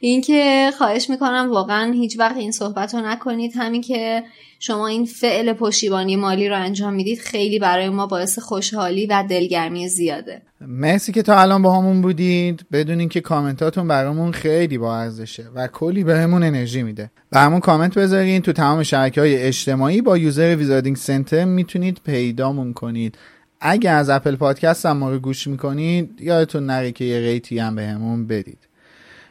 اینکه 0.00 0.70
خواهش 0.78 1.10
می‌کنم 1.10 1.48
واقعا 1.50 1.92
هیچ 1.92 2.18
وقت 2.18 2.36
این 2.36 2.52
صحبت 2.52 2.94
رو 2.94 3.00
نکنید. 3.00 3.52
همین 3.56 3.82
که 3.82 4.22
شما 4.60 4.86
این 4.86 5.04
فعل 5.04 5.52
پشتیبانی 5.52 6.16
مالی 6.16 6.48
رو 6.48 6.60
انجام 6.60 6.94
می‌دید 6.94 7.18
خیلی 7.18 7.58
برای 7.58 7.88
ما 7.88 8.06
باعث 8.06 8.38
خوشحالی 8.38 9.06
و 9.06 9.24
دلگرمی 9.30 9.88
زیاده. 9.88 10.42
مرسی 10.60 11.12
که 11.12 11.22
تا 11.22 11.40
الان 11.40 11.62
باهامون 11.62 12.02
بودید. 12.02 12.66
بدونین 12.72 13.08
که 13.08 13.20
کامنتاتون 13.20 13.88
برامون 13.88 14.32
خیلی 14.32 14.78
با 14.78 14.98
ارزشه 14.98 15.44
و 15.54 15.66
کلی 15.66 16.04
بهمون 16.04 16.42
انرژی 16.42 16.82
میده. 16.82 17.10
و 17.32 17.38
برامون 17.38 17.60
کامنت 17.60 17.98
بذارین. 17.98 18.42
تو 18.42 18.52
تمام 18.52 18.82
شبکه 18.82 19.20
های 19.20 19.36
اجتماعی 19.36 20.02
با 20.02 20.18
user 20.18 20.56
Wizarding 20.56 20.96
Center 20.96 21.44
می‌تونید 21.44 22.00
پیدامون 22.04 22.72
کنید. 22.72 23.18
اگه 23.60 23.90
از 23.90 24.10
Apple 24.10 24.36
Podcast 24.36 24.86
هم 24.86 24.96
ما 24.96 25.10
رو 25.10 25.18
گوش 25.18 25.46
می‌کنید 25.46 26.20
یادتون 26.20 26.66
نره 26.66 26.92
که 26.92 27.04
یه 27.04 27.20
rate 27.20 27.50
ی 27.50 27.58
هم 27.58 27.74
بهمون 27.74 28.26
بدید. 28.26 28.67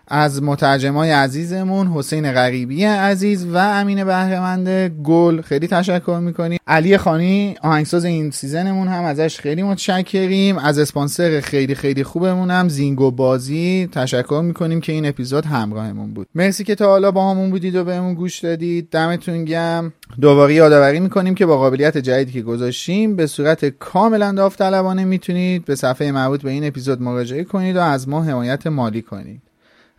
از 0.07 0.43
مترجمای 0.43 1.11
عزیزمون 1.11 1.87
حسین 1.87 2.31
غریبی 2.31 2.83
عزیز 2.83 3.45
و 3.45 3.57
امین 3.57 4.03
بهرهمند 4.03 4.67
گل. 5.03 5.41
خیلی 5.41 5.67
تشکر 5.67 6.19
می‌کنیم. 6.23 6.59
علی 6.67 6.97
خانی 6.97 7.55
آهنگساز 7.61 8.05
این 8.05 8.31
سیزنمون 8.31 8.87
هم 8.87 9.03
ازش 9.03 9.39
خیلی 9.39 9.63
متشکریم. 9.63 10.57
از 10.57 10.79
اسپانسر 10.79 11.39
خیلی 11.39 11.75
خیلی 11.75 12.03
خوبمون 12.03 12.51
هم 12.51 12.69
زینگو 12.69 13.11
بازی. 13.11 13.89
تشکر 13.91 14.41
می‌کنیم 14.43 14.81
که 14.81 14.91
این 14.91 15.05
اپیزود 15.05 15.45
همراهمون 15.45 16.13
بود. 16.13 16.27
مرسی 16.35 16.63
که 16.63 16.75
تا 16.75 16.85
حالا 16.85 17.11
با 17.11 17.31
همون 17.31 17.49
بودید 17.49 17.75
و 17.75 17.83
بهمون 17.83 18.13
گوش 18.13 18.39
دادید. 18.39 18.89
دمتون 18.89 19.45
گم 19.45 19.93
دوباره 20.21 20.53
یادآوری 20.53 20.99
می‌کنیم 20.99 21.35
که 21.35 21.45
با 21.45 21.57
قابلیت 21.57 21.97
جدیدی 21.97 22.31
که 22.31 22.41
گذاشتیم 22.41 23.15
به 23.15 23.27
صورت 23.27 23.65
کاملا 23.65 24.31
داوطلبانه 24.31 25.05
می‌تونید 25.05 25.65
به 25.65 25.75
صفحه 25.75 26.11
مربوط 26.11 26.41
به 26.41 26.51
این 26.51 26.67
اپیزود 26.67 27.01
مراجعه 27.01 27.43
کنید 27.43 27.75
و 27.75 27.79
از 27.79 28.09
ما 28.09 28.23
حمایت 28.23 28.67
مالی 28.67 29.01
کنید. 29.01 29.41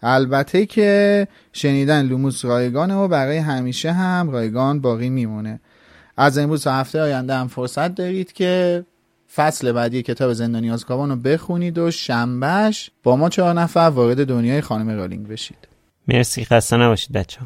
البته 0.03 0.67
که 0.67 1.29
شنیدن 1.53 2.03
لوموس 2.03 2.45
رایگانه 2.45 2.95
و 2.95 3.09
برای 3.09 3.39
همیشه 3.39 3.93
هم 3.93 4.31
رایگان 4.31 4.81
باقی 4.81 5.09
میمونه. 5.09 5.61
از 6.17 6.39
امروز 6.39 6.65
تا 6.65 6.73
هفته 6.73 7.01
آینده 7.01 7.35
هم 7.35 7.49
فرصت 7.49 7.95
دارید 7.95 8.33
که 8.33 8.85
فصل 9.35 9.73
بعدی 9.73 10.03
کتاب 10.03 10.33
زندانی 10.33 10.71
آزکابان 10.71 11.11
رو 11.11 11.17
بخونید 11.17 11.79
و 11.79 11.91
شنبه‌ش 11.91 12.91
با 13.03 13.17
ما 13.17 13.29
چهار 13.29 13.55
نفر 13.55 13.81
وارد 13.81 14.27
دنیای 14.27 14.61
خانم 14.61 14.91
رالینگ 14.91 15.29
بشید. 15.29 15.69
مرسی 16.09 16.45
خسته 16.45 16.77
نباشید 16.77 17.13
بچه‌ها 17.13 17.41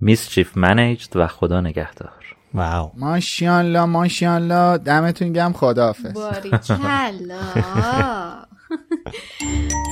mischief 0.00 0.56
managed 0.56 1.16
و 1.16 1.26
خدا 1.26 1.60
نگهدار. 1.60 2.12
wow. 2.54 2.90
ماشاالله 2.94 3.86
ماشاالله 3.86 4.76
دمتون 4.76 5.32
گرم 5.32 5.52
خداحافظ. 5.52 6.12
باریکلا. 6.12 6.58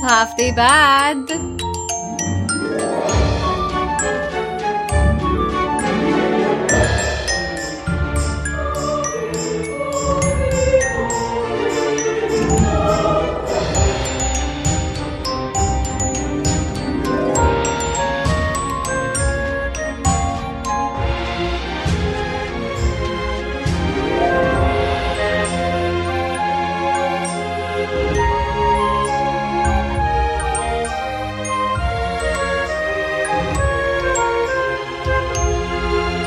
تا 0.01 0.07
هفته 0.07 0.53
بعد. 0.57 1.31
Bye. 2.77 3.30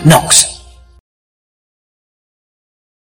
Knox. 0.05 0.54